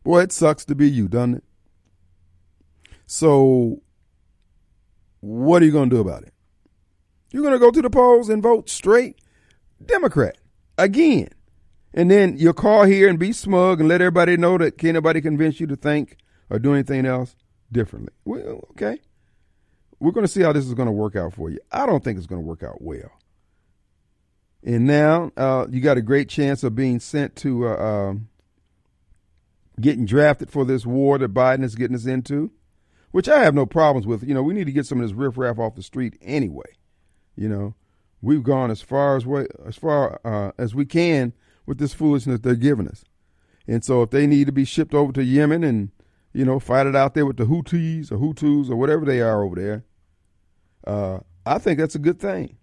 Boy, 0.04 0.22
it 0.22 0.32
sucks 0.32 0.66
to 0.66 0.74
be 0.74 0.90
you, 0.90 1.08
doesn't 1.08 1.36
it? 1.36 1.44
So, 3.06 3.84
what 5.20 5.62
are 5.62 5.66
you 5.66 5.72
going 5.72 5.92
to 5.92 5.98
do 5.98 6.02
about 6.02 6.24
it? 6.24 6.34
You're 7.32 7.44
going 7.44 7.54
to 7.54 7.60
go 7.60 7.70
to 7.70 7.82
the 7.82 7.92
polls 7.92 8.28
and 8.28 8.42
vote 8.42 8.72
straight 8.72 9.20
Democrat 9.86 10.38
again. 10.78 11.30
And 11.94 12.12
then 12.12 12.38
you'll 12.38 12.54
call 12.54 12.84
here 12.84 13.08
and 13.08 13.18
be 13.18 13.32
smug 13.32 13.80
and 13.80 13.88
let 13.88 14.02
everybody 14.02 14.36
know 14.36 14.58
that 14.58 14.78
can't 14.78 14.96
nobody 14.96 15.22
convince 15.22 15.60
you 15.60 15.68
to 15.68 15.76
think 15.76 16.18
or 16.50 16.60
do 16.60 16.74
anything 16.74 17.06
else 17.06 17.36
differently. 17.72 18.14
Well, 18.26 18.68
okay. 18.72 19.00
We're 20.00 20.12
going 20.12 20.26
to 20.26 20.32
see 20.32 20.42
how 20.42 20.52
this 20.52 20.66
is 20.66 20.74
going 20.74 20.88
to 20.88 20.92
work 20.92 21.16
out 21.16 21.34
for 21.34 21.50
you. 21.50 21.60
I 21.72 21.86
don't 21.86 22.04
think 22.04 22.18
it's 22.18 22.28
going 22.28 22.42
to 22.42 22.48
work 22.48 22.64
out 22.64 22.82
well. 22.82 23.12
And 24.62 24.86
now 24.86 25.32
uh, 25.38 25.68
you 25.70 25.80
got 25.80 25.98
a 25.98 26.02
great 26.02 26.28
chance 26.28 26.64
of 26.64 26.76
being 26.76 27.00
sent 27.00 27.36
to 27.38 27.68
uh, 27.68 27.78
um, 27.78 28.30
getting 29.80 30.06
drafted 30.06 30.50
for 30.50 30.66
this 30.66 30.86
war 30.86 31.18
that 31.18 31.34
Biden 31.34 31.64
is 31.64 31.76
getting 31.76 31.96
us 31.96 32.06
into, 32.06 32.52
which 33.12 33.30
I 33.30 33.44
have 33.44 33.54
no 33.54 33.66
problems 33.66 34.08
with. 34.08 34.24
You 34.24 34.34
know, 34.34 34.44
we 34.44 34.54
need 34.54 34.66
to 34.66 34.72
get 34.72 34.86
some 34.86 35.00
of 35.00 35.08
this 35.08 35.16
riffraff 35.16 35.60
off 35.60 35.76
the 35.76 35.84
street 35.84 36.18
anyway. 36.22 36.76
You 37.36 37.48
know, 37.48 37.76
we've 38.26 38.44
gone 38.44 38.72
as 38.72 38.82
far 38.82 39.16
as 39.16 39.26
way, 39.26 39.46
as 39.68 39.78
far 39.78 40.20
uh, 40.26 40.52
as 40.58 40.74
we 40.74 40.84
can 40.84 41.32
with 41.68 41.78
this 41.78 41.94
foolishness 41.94 42.40
they're 42.42 42.56
giving 42.56 42.88
us. 42.88 43.06
And 43.68 43.86
so 43.86 44.02
if 44.02 44.10
they 44.10 44.26
need 44.26 44.48
to 44.48 44.52
be 44.52 44.66
shipped 44.66 44.96
over 44.96 45.12
to 45.14 45.24
Yemen 45.24 45.64
and, 45.64 45.92
you 46.34 46.44
know, 46.44 46.60
fight 46.60 46.88
it 46.88 46.96
out 46.96 47.14
there 47.14 47.26
with 47.26 47.38
the 47.38 47.46
Houthis 47.46 48.12
or 48.12 48.18
Hutus 48.18 48.70
or 48.70 48.76
whatever 48.76 49.06
they 49.06 49.22
are 49.22 49.44
over 49.44 49.56
there, 49.56 49.86
uh, 50.88 51.20
I 51.46 51.60
think 51.60 51.78
that's 51.80 51.96
a 51.96 52.00
good 52.00 52.20
thing. 52.20 52.58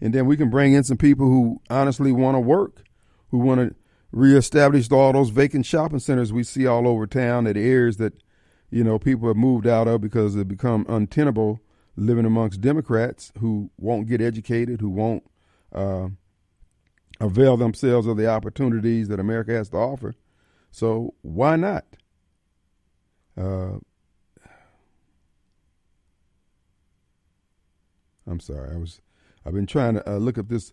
And 0.00 0.14
then 0.14 0.26
we 0.26 0.36
can 0.36 0.50
bring 0.50 0.74
in 0.74 0.84
some 0.84 0.98
people 0.98 1.26
who 1.26 1.60
honestly 1.70 2.12
want 2.12 2.36
to 2.36 2.40
work, 2.40 2.84
who 3.30 3.38
want 3.38 3.60
to 3.60 3.74
reestablish 4.12 4.90
all 4.92 5.12
those 5.12 5.30
vacant 5.30 5.64
shopping 5.64 5.98
centers 5.98 6.32
we 6.32 6.42
see 6.42 6.66
all 6.66 6.86
over 6.86 7.06
town 7.06 7.46
at 7.46 7.56
areas 7.56 7.96
that, 7.96 8.12
you 8.70 8.84
know, 8.84 8.98
people 8.98 9.28
have 9.28 9.36
moved 9.36 9.66
out 9.66 9.88
of 9.88 10.02
because 10.02 10.34
they've 10.34 10.46
become 10.46 10.84
untenable 10.88 11.60
living 11.98 12.24
amongst 12.24 12.60
Democrats 12.60 13.32
who 13.40 13.70
won't 13.76 14.08
get 14.08 14.20
educated, 14.20 14.80
who 14.80 14.90
won't 14.90 15.24
uh, 15.74 16.08
avail 17.20 17.56
themselves 17.56 18.06
of 18.06 18.16
the 18.16 18.28
opportunities 18.28 19.08
that 19.08 19.20
America 19.20 19.52
has 19.52 19.68
to 19.70 19.76
offer. 19.76 20.14
So 20.70 21.14
why 21.22 21.56
not? 21.56 21.84
Uh, 23.36 23.78
I'm 28.26 28.40
sorry. 28.40 28.74
I 28.74 28.78
was. 28.78 29.00
I've 29.44 29.54
been 29.54 29.66
trying 29.66 29.94
to 29.94 30.10
uh, 30.10 30.16
look 30.18 30.36
at 30.36 30.48
this 30.48 30.72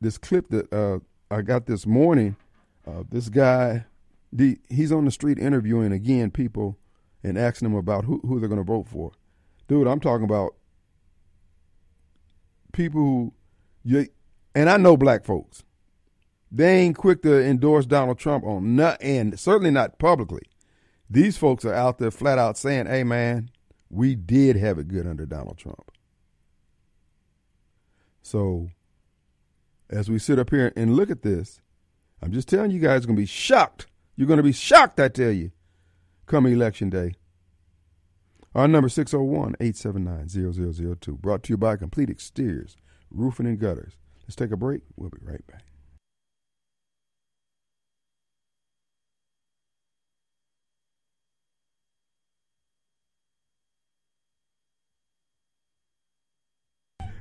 this 0.00 0.18
clip 0.18 0.48
that 0.50 0.72
uh, 0.72 0.98
I 1.32 1.42
got 1.42 1.66
this 1.66 1.86
morning. 1.86 2.36
Uh, 2.86 3.04
this 3.08 3.28
guy, 3.28 3.86
the, 4.32 4.58
he's 4.68 4.90
on 4.90 5.04
the 5.04 5.10
street 5.12 5.38
interviewing 5.38 5.92
again 5.92 6.30
people 6.32 6.76
and 7.22 7.38
asking 7.38 7.68
them 7.68 7.78
about 7.78 8.04
who, 8.04 8.20
who 8.26 8.40
they're 8.40 8.48
going 8.48 8.60
to 8.60 8.64
vote 8.64 8.88
for. 8.88 9.12
Dude, 9.68 9.86
I'm 9.86 10.00
talking 10.00 10.24
about 10.24 10.54
people 12.72 13.00
who 13.00 13.32
you 13.84 14.06
and 14.54 14.68
I 14.68 14.76
know 14.76 14.96
black 14.96 15.24
folks. 15.24 15.62
They 16.50 16.80
ain't 16.80 16.96
quick 16.96 17.22
to 17.22 17.42
endorse 17.42 17.86
Donald 17.86 18.18
Trump 18.18 18.44
on 18.44 18.76
not 18.76 19.02
and 19.02 19.38
certainly 19.38 19.70
not 19.70 19.98
publicly. 19.98 20.42
These 21.08 21.36
folks 21.36 21.64
are 21.64 21.74
out 21.74 21.98
there 21.98 22.10
flat 22.10 22.38
out 22.38 22.58
saying, 22.58 22.86
"Hey 22.86 23.04
man, 23.04 23.50
we 23.88 24.14
did 24.14 24.56
have 24.56 24.78
it 24.78 24.88
good 24.88 25.06
under 25.06 25.26
Donald 25.26 25.58
Trump." 25.58 25.90
So, 28.22 28.70
as 29.90 30.10
we 30.10 30.18
sit 30.18 30.38
up 30.38 30.50
here 30.50 30.72
and 30.76 30.96
look 30.96 31.10
at 31.10 31.22
this, 31.22 31.60
I'm 32.22 32.32
just 32.32 32.48
telling 32.48 32.70
you 32.70 32.78
guys, 32.78 33.04
are 33.04 33.06
going 33.08 33.16
to 33.16 33.22
be 33.22 33.26
shocked. 33.26 33.86
You're 34.16 34.28
going 34.28 34.38
to 34.38 34.42
be 34.42 34.52
shocked, 34.52 35.00
I 35.00 35.08
tell 35.08 35.32
you, 35.32 35.50
come 36.26 36.46
election 36.46 36.88
day. 36.88 37.14
Our 38.54 38.68
number 38.68 38.90
601 38.90 39.54
879 39.60 40.96
0002, 41.00 41.16
brought 41.16 41.42
to 41.44 41.52
you 41.54 41.56
by 41.56 41.76
Complete 41.76 42.10
Exteriors, 42.10 42.76
Roofing 43.10 43.46
and 43.46 43.58
Gutters. 43.58 43.94
Let's 44.24 44.36
take 44.36 44.50
a 44.50 44.56
break. 44.58 44.82
We'll 44.94 45.08
be 45.08 45.18
right 45.22 45.46
back. 45.46 45.64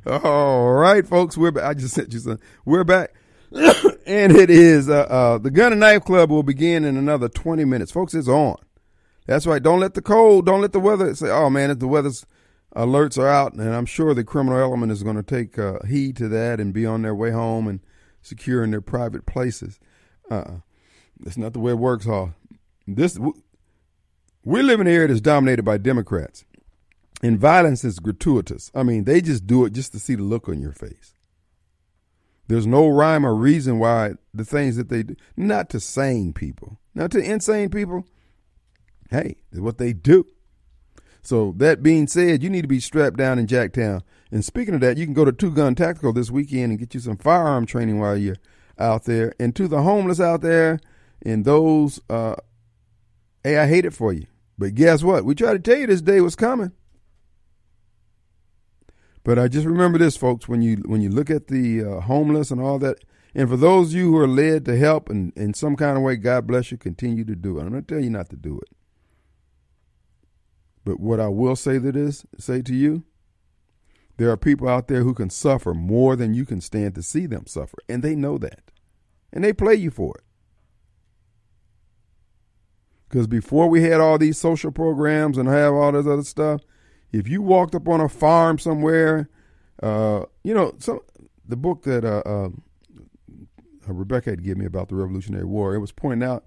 All 0.05 0.73
right, 0.73 1.07
folks, 1.07 1.37
we're 1.37 1.51
back. 1.51 1.63
I 1.63 1.73
just 1.75 1.93
sent 1.93 2.11
you 2.11 2.19
some. 2.19 2.39
We're 2.65 2.83
back. 2.83 3.13
and 3.51 4.35
it 4.35 4.49
is 4.49 4.89
uh, 4.89 5.01
uh, 5.01 5.37
the 5.37 5.51
Gun 5.51 5.71
and 5.71 5.79
Knife 5.79 6.03
Club 6.03 6.29
will 6.29 6.43
begin 6.43 6.83
in 6.83 6.97
another 6.97 7.29
20 7.29 7.63
minutes. 7.65 7.91
Folks, 7.91 8.13
it's 8.13 8.27
on. 8.27 8.57
That's 9.27 9.45
right. 9.45 9.61
Don't 9.61 9.79
let 9.79 9.93
the 9.93 10.01
cold, 10.01 10.45
don't 10.45 10.61
let 10.61 10.71
the 10.71 10.79
weather 10.79 11.13
say, 11.15 11.29
oh 11.29 11.49
man, 11.49 11.69
if 11.71 11.79
the 11.79 11.87
weather's 11.87 12.25
alerts 12.75 13.17
are 13.17 13.27
out, 13.27 13.53
and 13.53 13.73
I'm 13.73 13.85
sure 13.85 14.13
the 14.13 14.23
criminal 14.23 14.59
element 14.59 14.91
is 14.91 15.03
going 15.03 15.17
to 15.17 15.23
take 15.23 15.59
uh, 15.59 15.79
heed 15.87 16.17
to 16.17 16.27
that 16.29 16.59
and 16.59 16.73
be 16.73 16.85
on 16.85 17.01
their 17.01 17.15
way 17.15 17.31
home 17.31 17.67
and 17.67 17.81
secure 18.21 18.63
in 18.63 18.71
their 18.71 18.81
private 18.81 19.25
places. 19.25 19.79
Uh, 20.29 20.57
that's 21.19 21.37
not 21.37 21.53
the 21.53 21.59
way 21.59 21.71
it 21.71 21.79
works, 21.79 22.05
Hall. 22.05 22.33
This 22.87 23.19
we 24.43 24.61
live 24.63 24.79
in 24.79 24.87
an 24.87 24.93
area 24.93 25.07
that's 25.07 25.21
dominated 25.21 25.63
by 25.63 25.77
Democrats, 25.77 26.45
and 27.21 27.39
violence 27.39 27.83
is 27.83 27.99
gratuitous. 27.99 28.71
I 28.73 28.83
mean, 28.83 29.03
they 29.03 29.21
just 29.21 29.45
do 29.45 29.65
it 29.65 29.73
just 29.73 29.91
to 29.91 29.99
see 29.99 30.15
the 30.15 30.23
look 30.23 30.49
on 30.49 30.61
your 30.61 30.71
face. 30.71 31.13
There's 32.47 32.67
no 32.67 32.87
rhyme 32.87 33.25
or 33.25 33.35
reason 33.35 33.79
why 33.79 34.13
the 34.33 34.43
things 34.43 34.77
that 34.77 34.89
they 34.89 35.03
do, 35.03 35.15
not 35.37 35.69
to 35.69 35.79
sane 35.79 36.33
people, 36.33 36.79
not 36.95 37.11
to 37.11 37.19
insane 37.19 37.69
people. 37.69 38.05
Hey, 39.11 39.35
what 39.51 39.77
they 39.77 39.91
do. 39.91 40.25
So 41.21 41.53
that 41.57 41.83
being 41.83 42.07
said, 42.07 42.41
you 42.41 42.49
need 42.49 42.63
to 42.63 42.67
be 42.67 42.79
strapped 42.79 43.17
down 43.17 43.37
in 43.37 43.45
Jacktown. 43.45 44.01
And 44.31 44.43
speaking 44.43 44.73
of 44.73 44.81
that, 44.81 44.97
you 44.97 45.05
can 45.05 45.13
go 45.13 45.25
to 45.25 45.33
Two 45.33 45.51
Gun 45.51 45.75
Tactical 45.75 46.13
this 46.13 46.31
weekend 46.31 46.71
and 46.71 46.79
get 46.79 46.93
you 46.93 46.99
some 47.01 47.17
firearm 47.17 47.65
training 47.65 47.99
while 47.99 48.17
you're 48.17 48.37
out 48.79 49.03
there. 49.03 49.33
And 49.39 49.55
to 49.57 49.67
the 49.67 49.83
homeless 49.83 50.19
out 50.19 50.41
there 50.41 50.79
and 51.21 51.45
those, 51.45 51.99
uh, 52.09 52.35
hey, 53.43 53.57
I 53.57 53.67
hate 53.67 53.85
it 53.85 53.93
for 53.93 54.13
you. 54.13 54.25
But 54.57 54.75
guess 54.75 55.03
what? 55.03 55.25
We 55.25 55.35
tried 55.35 55.53
to 55.53 55.71
tell 55.71 55.79
you 55.79 55.87
this 55.87 56.01
day 56.01 56.21
was 56.21 56.35
coming. 56.35 56.71
But 59.23 59.37
I 59.37 59.47
just 59.49 59.67
remember 59.67 59.99
this, 59.99 60.17
folks. 60.17 60.47
When 60.47 60.63
you 60.63 60.77
when 60.85 61.01
you 61.01 61.09
look 61.09 61.29
at 61.29 61.47
the 61.47 61.83
uh, 61.83 61.99
homeless 62.01 62.49
and 62.49 62.59
all 62.59 62.79
that, 62.79 62.97
and 63.35 63.47
for 63.47 63.57
those 63.57 63.89
of 63.89 63.93
you 63.93 64.11
who 64.11 64.17
are 64.17 64.27
led 64.27 64.65
to 64.65 64.75
help 64.75 65.11
in, 65.11 65.31
in 65.35 65.53
some 65.53 65.75
kind 65.75 65.95
of 65.95 66.01
way, 66.01 66.15
God 66.15 66.47
bless 66.47 66.71
you. 66.71 66.77
Continue 66.77 67.23
to 67.25 67.35
do 67.35 67.59
it. 67.59 67.61
I'm 67.61 67.69
going 67.69 67.83
to 67.83 67.93
tell 67.93 68.03
you 68.03 68.09
not 68.09 68.29
to 68.29 68.35
do 68.35 68.59
it. 68.59 68.69
But 70.83 70.99
what 70.99 71.19
I 71.19 71.27
will 71.27 71.55
say 71.55 71.77
that 71.77 71.95
is 71.95 72.25
say 72.37 72.61
to 72.63 72.73
you, 72.73 73.03
there 74.17 74.29
are 74.29 74.37
people 74.37 74.67
out 74.67 74.87
there 74.87 75.03
who 75.03 75.13
can 75.13 75.29
suffer 75.29 75.73
more 75.73 76.15
than 76.15 76.33
you 76.33 76.45
can 76.45 76.61
stand 76.61 76.95
to 76.95 77.03
see 77.03 77.25
them 77.25 77.45
suffer, 77.47 77.77
and 77.87 78.03
they 78.03 78.15
know 78.15 78.37
that, 78.37 78.71
and 79.31 79.43
they 79.43 79.53
play 79.53 79.75
you 79.75 79.91
for 79.91 80.15
it. 80.17 80.23
Because 83.09 83.27
before 83.27 83.67
we 83.67 83.83
had 83.83 83.99
all 83.99 84.17
these 84.17 84.37
social 84.37 84.71
programs 84.71 85.37
and 85.37 85.49
have 85.49 85.73
all 85.73 85.91
this 85.91 86.07
other 86.07 86.23
stuff, 86.23 86.61
if 87.11 87.27
you 87.27 87.41
walked 87.41 87.75
up 87.75 87.87
on 87.87 87.99
a 87.99 88.07
farm 88.07 88.57
somewhere, 88.57 89.29
uh, 89.83 90.23
you 90.43 90.53
know, 90.53 90.73
so 90.79 91.03
the 91.47 91.57
book 91.57 91.83
that 91.83 92.05
uh, 92.05 92.21
uh, 92.25 92.49
Rebecca 93.87 94.29
had 94.29 94.43
given 94.43 94.59
me 94.59 94.65
about 94.65 94.89
the 94.89 94.95
Revolutionary 94.95 95.45
War, 95.45 95.75
it 95.75 95.79
was 95.79 95.91
pointing 95.91 96.27
out 96.27 96.45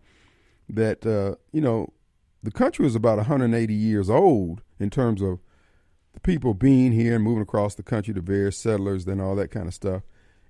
that 0.69 1.05
uh, 1.05 1.35
you 1.53 1.61
know 1.61 1.93
the 2.45 2.51
country 2.51 2.85
was 2.85 2.95
about 2.95 3.17
180 3.17 3.73
years 3.73 4.11
old 4.11 4.63
in 4.79 4.91
terms 4.91 5.23
of 5.23 5.41
the 6.13 6.21
people 6.21 6.53
being 6.53 6.93
here 6.93 7.15
and 7.15 7.25
moving 7.25 7.43
across 7.43 7.75
the 7.75 7.83
country, 7.83 8.13
to 8.13 8.21
various 8.21 8.59
settlers, 8.59 9.07
and 9.07 9.21
all 9.21 9.35
that 9.35 9.51
kind 9.51 9.67
of 9.67 9.73
stuff. 9.73 10.03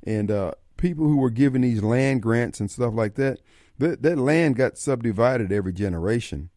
And 0.02 0.28
uh, 0.28 0.52
people 0.76 1.06
who 1.06 1.16
were 1.16 1.30
given 1.30 1.62
these 1.62 1.84
land 1.84 2.20
grants 2.20 2.58
and 2.58 2.68
stuff 2.68 2.94
like 2.94 3.14
that, 3.14 3.38
that, 3.78 4.02
that 4.02 4.18
land 4.18 4.56
got 4.56 4.76
subdivided 4.76 5.52
every 5.52 5.72
generation, 5.72 6.50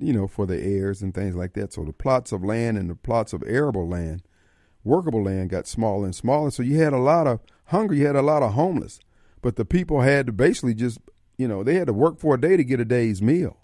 you 0.00 0.12
know, 0.12 0.26
for 0.26 0.46
the 0.46 0.60
heirs 0.60 1.00
and 1.00 1.14
things 1.14 1.36
like 1.36 1.52
that. 1.54 1.72
So 1.72 1.84
the 1.84 1.92
plots 1.92 2.32
of 2.32 2.44
land 2.44 2.76
and 2.76 2.90
the 2.90 2.96
plots 2.96 3.32
of 3.32 3.44
arable 3.46 3.88
land, 3.88 4.22
workable 4.82 5.22
land, 5.22 5.50
got 5.50 5.68
smaller 5.68 6.06
and 6.06 6.14
smaller. 6.14 6.50
So 6.50 6.64
you 6.64 6.80
had 6.80 6.92
a 6.92 6.98
lot 6.98 7.28
of 7.28 7.38
hunger, 7.66 7.94
you 7.94 8.06
had 8.06 8.16
a 8.16 8.22
lot 8.22 8.42
of 8.42 8.54
homeless. 8.54 8.98
But 9.42 9.54
the 9.54 9.64
people 9.64 10.00
had 10.00 10.26
to 10.26 10.32
basically 10.32 10.74
just, 10.74 10.98
you 11.38 11.46
know, 11.46 11.62
they 11.62 11.74
had 11.74 11.86
to 11.86 11.92
work 11.92 12.18
for 12.18 12.34
a 12.34 12.40
day 12.40 12.56
to 12.56 12.64
get 12.64 12.80
a 12.80 12.84
day's 12.84 13.22
meal. 13.22 13.58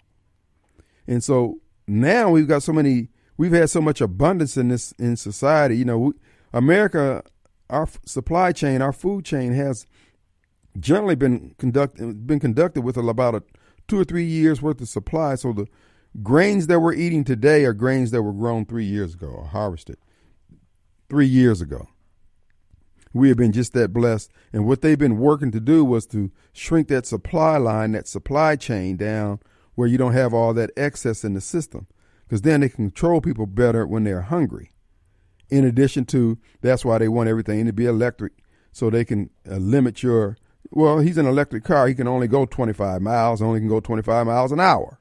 And 1.09 1.23
so 1.23 1.59
now 1.87 2.29
we've 2.29 2.47
got 2.47 2.61
so 2.61 2.71
many, 2.71 3.09
we've 3.35 3.51
had 3.51 3.71
so 3.71 3.81
much 3.81 3.99
abundance 3.99 4.55
in 4.57 4.67
this 4.67 4.91
in 4.93 5.17
society. 5.17 5.75
You 5.75 5.85
know, 5.85 5.97
we, 5.97 6.11
America, 6.53 7.23
our 7.67 7.89
supply 8.05 8.51
chain, 8.51 8.83
our 8.83 8.93
food 8.93 9.25
chain 9.25 9.53
has 9.53 9.87
generally 10.79 11.15
been 11.15 11.55
conducted 11.57 12.27
been 12.27 12.39
conducted 12.39 12.81
with 12.81 12.95
about 12.95 13.33
a 13.33 13.43
two 13.87 13.99
or 13.99 14.03
three 14.03 14.23
years 14.23 14.61
worth 14.61 14.79
of 14.81 14.87
supply. 14.87 15.33
So 15.33 15.51
the 15.51 15.65
grains 16.21 16.67
that 16.67 16.79
we're 16.79 16.93
eating 16.93 17.23
today 17.23 17.65
are 17.65 17.73
grains 17.73 18.11
that 18.11 18.21
were 18.21 18.31
grown 18.31 18.65
three 18.65 18.85
years 18.85 19.15
ago 19.15 19.27
or 19.29 19.45
harvested 19.45 19.97
three 21.09 21.25
years 21.25 21.59
ago. 21.59 21.87
We 23.13 23.29
have 23.29 23.37
been 23.37 23.51
just 23.51 23.73
that 23.73 23.91
blessed. 23.91 24.31
And 24.53 24.67
what 24.67 24.81
they've 24.81 24.99
been 24.99 25.17
working 25.17 25.49
to 25.53 25.59
do 25.59 25.83
was 25.83 26.05
to 26.07 26.31
shrink 26.53 26.87
that 26.89 27.07
supply 27.07 27.57
line, 27.57 27.93
that 27.93 28.07
supply 28.07 28.55
chain 28.55 28.95
down 28.95 29.39
where 29.79 29.87
you 29.87 29.97
don't 29.97 30.11
have 30.11 30.33
all 30.33 30.53
that 30.53 30.71
excess 30.75 31.23
in 31.23 31.35
the 31.35 31.39
system 31.39 31.87
because 32.25 32.41
then 32.41 32.59
they 32.59 32.67
can 32.67 32.91
control 32.91 33.21
people 33.21 33.45
better 33.45 33.87
when 33.87 34.03
they're 34.03 34.23
hungry. 34.23 34.73
In 35.49 35.63
addition 35.63 36.03
to, 36.07 36.37
that's 36.59 36.83
why 36.83 36.97
they 36.97 37.07
want 37.07 37.29
everything 37.29 37.65
to 37.65 37.71
be 37.71 37.85
electric 37.85 38.33
so 38.73 38.89
they 38.89 39.05
can 39.05 39.29
uh, 39.49 39.55
limit 39.55 40.03
your. 40.03 40.35
Well, 40.69 40.99
he's 40.99 41.17
an 41.17 41.25
electric 41.25 41.63
car. 41.63 41.87
He 41.87 41.95
can 41.95 42.09
only 42.09 42.27
go 42.27 42.45
25 42.45 43.01
miles, 43.01 43.41
only 43.41 43.61
can 43.61 43.69
go 43.69 43.79
25 43.79 44.27
miles 44.27 44.51
an 44.51 44.59
hour. 44.59 44.99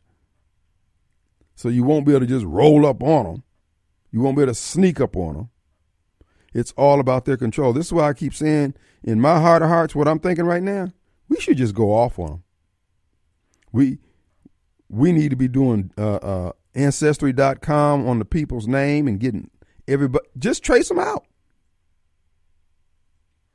So 1.57 1.69
you 1.69 1.83
won't 1.83 2.07
be 2.07 2.13
able 2.13 2.21
to 2.21 2.27
just 2.27 2.47
roll 2.47 2.87
up 2.87 3.03
on 3.03 3.25
them. 3.25 3.43
You 4.13 4.21
won't 4.21 4.37
be 4.37 4.45
able 4.45 4.53
to 4.53 4.61
sneak 4.61 5.01
up 5.01 5.17
on 5.17 5.35
them. 5.35 5.51
It's 6.55 6.73
all 6.77 7.01
about 7.01 7.25
their 7.25 7.37
control. 7.37 7.73
This 7.73 7.87
is 7.87 7.93
why 7.93 8.11
I 8.11 8.13
keep 8.13 8.33
saying, 8.33 8.75
in 9.03 9.21
my 9.21 9.41
heart 9.41 9.63
of 9.63 9.71
hearts, 9.71 9.97
what 9.97 10.07
I'm 10.07 10.21
thinking 10.21 10.45
right 10.45 10.63
now, 10.63 10.93
we 11.29 11.41
should 11.41 11.57
just 11.57 11.75
go 11.75 11.93
off 11.93 12.17
on 12.21 12.29
them. 12.29 12.43
We 13.73 13.99
we 14.89 15.13
need 15.13 15.31
to 15.31 15.37
be 15.37 15.49
doing 15.49 15.93
uh, 15.99 16.17
uh, 16.17 16.53
ancestry.com 16.75 18.09
on 18.09 18.19
the 18.19 18.25
people's 18.25 18.67
name 18.67 19.09
and 19.09 19.21
getting 19.21 19.51
everybody 19.87 20.27
just 20.39 20.63
trace 20.63 20.89
them 20.89 20.99
out. 20.99 21.27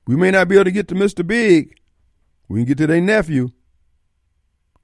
We 0.06 0.16
may 0.16 0.32
not 0.32 0.48
be 0.48 0.56
able 0.56 0.66
to 0.66 0.72
get 0.72 0.88
to 0.90 0.96
Mr. 0.96 1.26
Big. 1.26 1.80
We 2.50 2.60
can 2.60 2.66
get 2.66 2.78
to 2.80 2.88
their 2.88 3.02
nephew. 3.02 3.50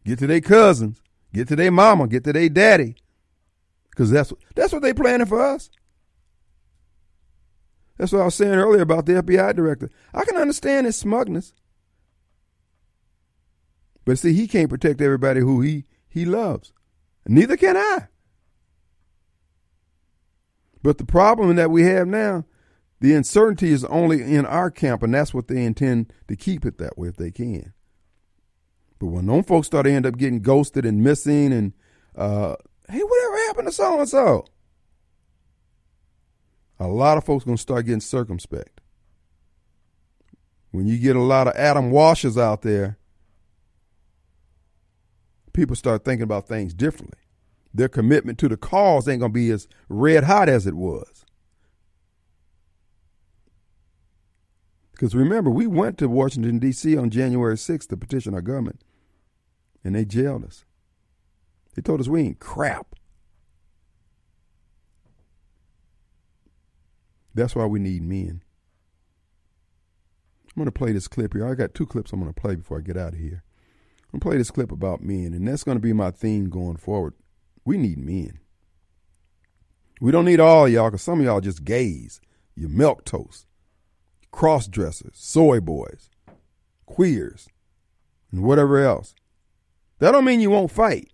get 0.05 0.19
to 0.19 0.27
their 0.27 0.41
cousins, 0.41 1.01
get 1.33 1.47
to 1.49 1.55
their 1.55 1.71
mama, 1.71 2.07
get 2.07 2.23
to 2.23 2.33
their 2.33 2.49
daddy. 2.49 2.95
Because 3.91 4.11
that's, 4.11 4.33
that's 4.55 4.71
what 4.71 4.81
they 4.81 4.93
planning 4.93 5.27
for 5.27 5.41
us. 5.41 5.69
That's 7.97 8.13
what 8.13 8.21
I 8.21 8.25
was 8.25 8.35
saying 8.35 8.53
earlier 8.53 8.81
about 8.81 9.05
the 9.05 9.21
FBI 9.21 9.55
director. 9.55 9.89
I 10.13 10.23
can 10.23 10.37
understand 10.37 10.85
his 10.85 10.95
smugness. 10.95 11.53
But 14.05 14.17
see, 14.17 14.33
he 14.33 14.47
can't 14.47 14.69
protect 14.69 15.01
everybody 15.01 15.41
who 15.41 15.59
he, 15.61 15.85
he 16.09 16.25
loves. 16.25 16.73
Neither 17.27 17.55
can 17.55 17.77
I. 17.77 18.07
But 20.81 20.97
the 20.97 21.05
problem 21.05 21.55
that 21.55 21.71
we 21.71 21.83
have 21.83 22.07
now, 22.07 22.45
the 22.99 23.13
uncertainty 23.13 23.71
is 23.71 23.85
only 23.85 24.21
in 24.21 24.45
our 24.45 24.71
camp, 24.71 25.03
and 25.03 25.13
that's 25.13 25.33
what 25.33 25.47
they 25.47 25.63
intend 25.63 26.11
to 26.27 26.35
keep 26.35 26.65
it 26.65 26.77
that 26.77 26.97
way 26.97 27.07
if 27.07 27.17
they 27.17 27.31
can. 27.31 27.73
But 28.97 29.07
when 29.07 29.25
those 29.25 29.45
folks 29.45 29.67
start 29.67 29.85
to 29.85 29.91
end 29.91 30.05
up 30.05 30.17
getting 30.17 30.41
ghosted 30.41 30.85
and 30.85 31.03
missing, 31.03 31.53
and 31.53 31.73
uh, 32.15 32.55
hey, 32.89 33.01
whatever 33.01 33.37
happened 33.47 33.67
to 33.67 33.71
so 33.71 33.99
and 33.99 34.09
so? 34.09 34.45
A 36.79 36.87
lot 36.87 37.17
of 37.17 37.25
folks 37.25 37.45
gonna 37.45 37.57
start 37.57 37.85
getting 37.85 38.01
circumspect. 38.01 38.81
When 40.71 40.87
you 40.87 40.97
get 40.97 41.15
a 41.15 41.21
lot 41.21 41.47
of 41.47 41.55
Adam 41.55 41.91
Washers 41.91 42.37
out 42.37 42.61
there, 42.61 42.98
people 45.59 45.75
start 45.75 46.05
thinking 46.05 46.23
about 46.23 46.47
things 46.47 46.73
differently. 46.73 47.19
Their 47.73 47.89
commitment 47.89 48.39
to 48.39 48.47
the 48.47 48.55
cause 48.55 49.09
ain't 49.09 49.19
gonna 49.19 49.33
be 49.33 49.51
as 49.51 49.67
red 49.89 50.23
hot 50.23 50.47
as 50.47 50.65
it 50.65 50.73
was. 50.73 51.25
Because 54.91 55.13
remember, 55.13 55.49
we 55.49 55.67
went 55.67 55.97
to 55.97 56.07
Washington, 56.07 56.59
D.C. 56.59 56.97
on 56.97 57.09
January 57.09 57.55
6th 57.55 57.87
to 57.89 57.97
petition 57.97 58.33
our 58.33 58.41
government, 58.41 58.81
and 59.83 59.95
they 59.95 60.05
jailed 60.05 60.45
us. 60.45 60.63
They 61.75 61.81
told 61.81 61.99
us 61.99 62.07
we 62.07 62.21
ain't 62.21 62.39
crap. 62.39 62.95
That's 67.33 67.55
why 67.55 67.65
we 67.65 67.79
need 67.79 68.01
men. 68.03 68.43
I'm 70.47 70.55
going 70.55 70.65
to 70.65 70.71
play 70.71 70.91
this 70.91 71.07
clip 71.07 71.33
here. 71.33 71.47
I 71.47 71.53
got 71.53 71.73
two 71.73 71.85
clips 71.85 72.11
I'm 72.11 72.19
going 72.19 72.33
to 72.33 72.41
play 72.41 72.55
before 72.55 72.79
I 72.79 72.81
get 72.81 72.97
out 72.97 73.13
of 73.13 73.19
here. 73.19 73.43
I'm 74.11 74.19
to 74.19 74.23
play 74.23 74.37
this 74.37 74.51
clip 74.51 74.71
about 74.71 75.03
men, 75.03 75.33
and 75.33 75.47
that's 75.47 75.63
to 75.63 75.75
be 75.75 75.93
my 75.93 76.11
theme 76.11 76.49
going 76.49 76.77
forward. 76.77 77.13
We 77.63 77.77
need 77.77 77.99
men. 77.99 78.39
We 80.01 80.11
don't 80.11 80.25
need 80.25 80.39
all 80.39 80.67
y'all, 80.67 80.89
because 80.89 81.03
some 81.03 81.19
of 81.19 81.25
y'all 81.25 81.41
just 81.41 81.63
gays. 81.63 82.19
You 82.55 82.67
milk 82.67 83.05
toast, 83.05 83.45
cross 84.31 84.67
dressers, 84.67 85.13
soy 85.13 85.59
boys, 85.59 86.09
queers, 86.85 87.47
and 88.31 88.43
whatever 88.43 88.79
else. 88.79 89.13
That 89.99 90.11
don't 90.11 90.25
mean 90.25 90.41
you 90.41 90.49
won't 90.49 90.71
fight. 90.71 91.13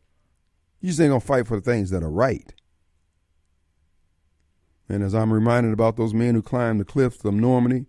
You 0.80 0.89
just 0.89 0.99
ain't 1.01 1.11
gonna 1.11 1.19
fight 1.19 1.47
for 1.47 1.55
the 1.55 1.61
things 1.61 1.89
that 1.89 2.01
are 2.01 2.09
right. 2.09 2.51
And 4.88 5.03
as 5.03 5.13
I'm 5.13 5.34
reminded 5.34 5.73
about 5.73 5.97
those 5.97 6.13
men 6.13 6.34
who 6.34 6.41
climbed 6.41 6.80
the 6.80 6.85
cliffs 6.85 7.23
of 7.26 7.34
Normandy, 7.34 7.88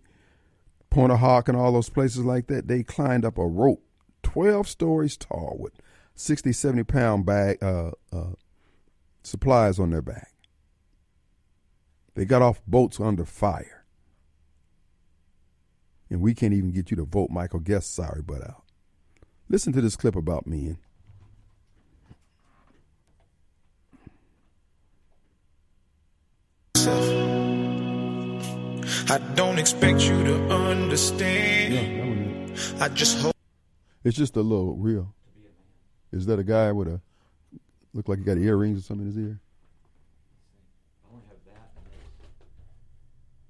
Pointe 0.89 1.11
du 1.11 1.17
Hoc, 1.17 1.47
and 1.47 1.57
all 1.57 1.71
those 1.71 1.89
places 1.89 2.25
like 2.25 2.47
that, 2.47 2.67
they 2.67 2.83
climbed 2.83 3.25
up 3.25 3.37
a 3.37 3.45
rope 3.45 3.86
12 4.27 4.67
stories 4.67 5.15
tall 5.15 5.55
with 5.57 5.71
60, 6.15 6.51
70 6.51 6.83
pound 6.83 7.25
bag 7.25 7.63
uh, 7.63 7.91
uh, 8.11 8.33
supplies 9.23 9.79
on 9.79 9.91
their 9.91 10.01
back. 10.01 10.33
They 12.13 12.25
got 12.25 12.41
off 12.41 12.61
boats 12.67 12.99
under 12.99 13.23
fire. 13.23 13.85
And 16.09 16.19
we 16.19 16.33
can't 16.33 16.53
even 16.53 16.71
get 16.71 16.91
you 16.91 16.97
to 16.97 17.05
vote 17.05 17.29
Michael 17.29 17.61
Guest 17.61 17.95
sorry 17.95 18.21
butt 18.21 18.41
out. 18.41 18.63
Listen 19.47 19.71
to 19.71 19.79
this 19.79 19.95
clip 19.95 20.17
about 20.17 20.45
men. 20.45 20.77
I 29.09 29.19
don't 29.35 29.57
expect 29.57 30.01
you 30.01 30.21
to 30.25 30.49
understand. 30.49 31.73
Yeah, 31.73 31.81
that 31.81 32.07
one 32.09 32.51
is. 32.51 32.81
I 32.81 32.89
just 32.89 33.19
hope. 33.19 33.36
It's 34.03 34.17
just 34.17 34.35
a 34.35 34.41
little 34.41 34.75
real. 34.75 35.13
Is 36.11 36.25
that 36.27 36.39
a 36.39 36.43
guy 36.43 36.71
with 36.71 36.87
a 36.87 37.01
look 37.93 38.07
like 38.07 38.19
he 38.19 38.23
got 38.23 38.37
earrings 38.37 38.79
or 38.79 38.83
something 38.83 39.07
in 39.07 39.13
his 39.13 39.17
ear? 39.17 39.39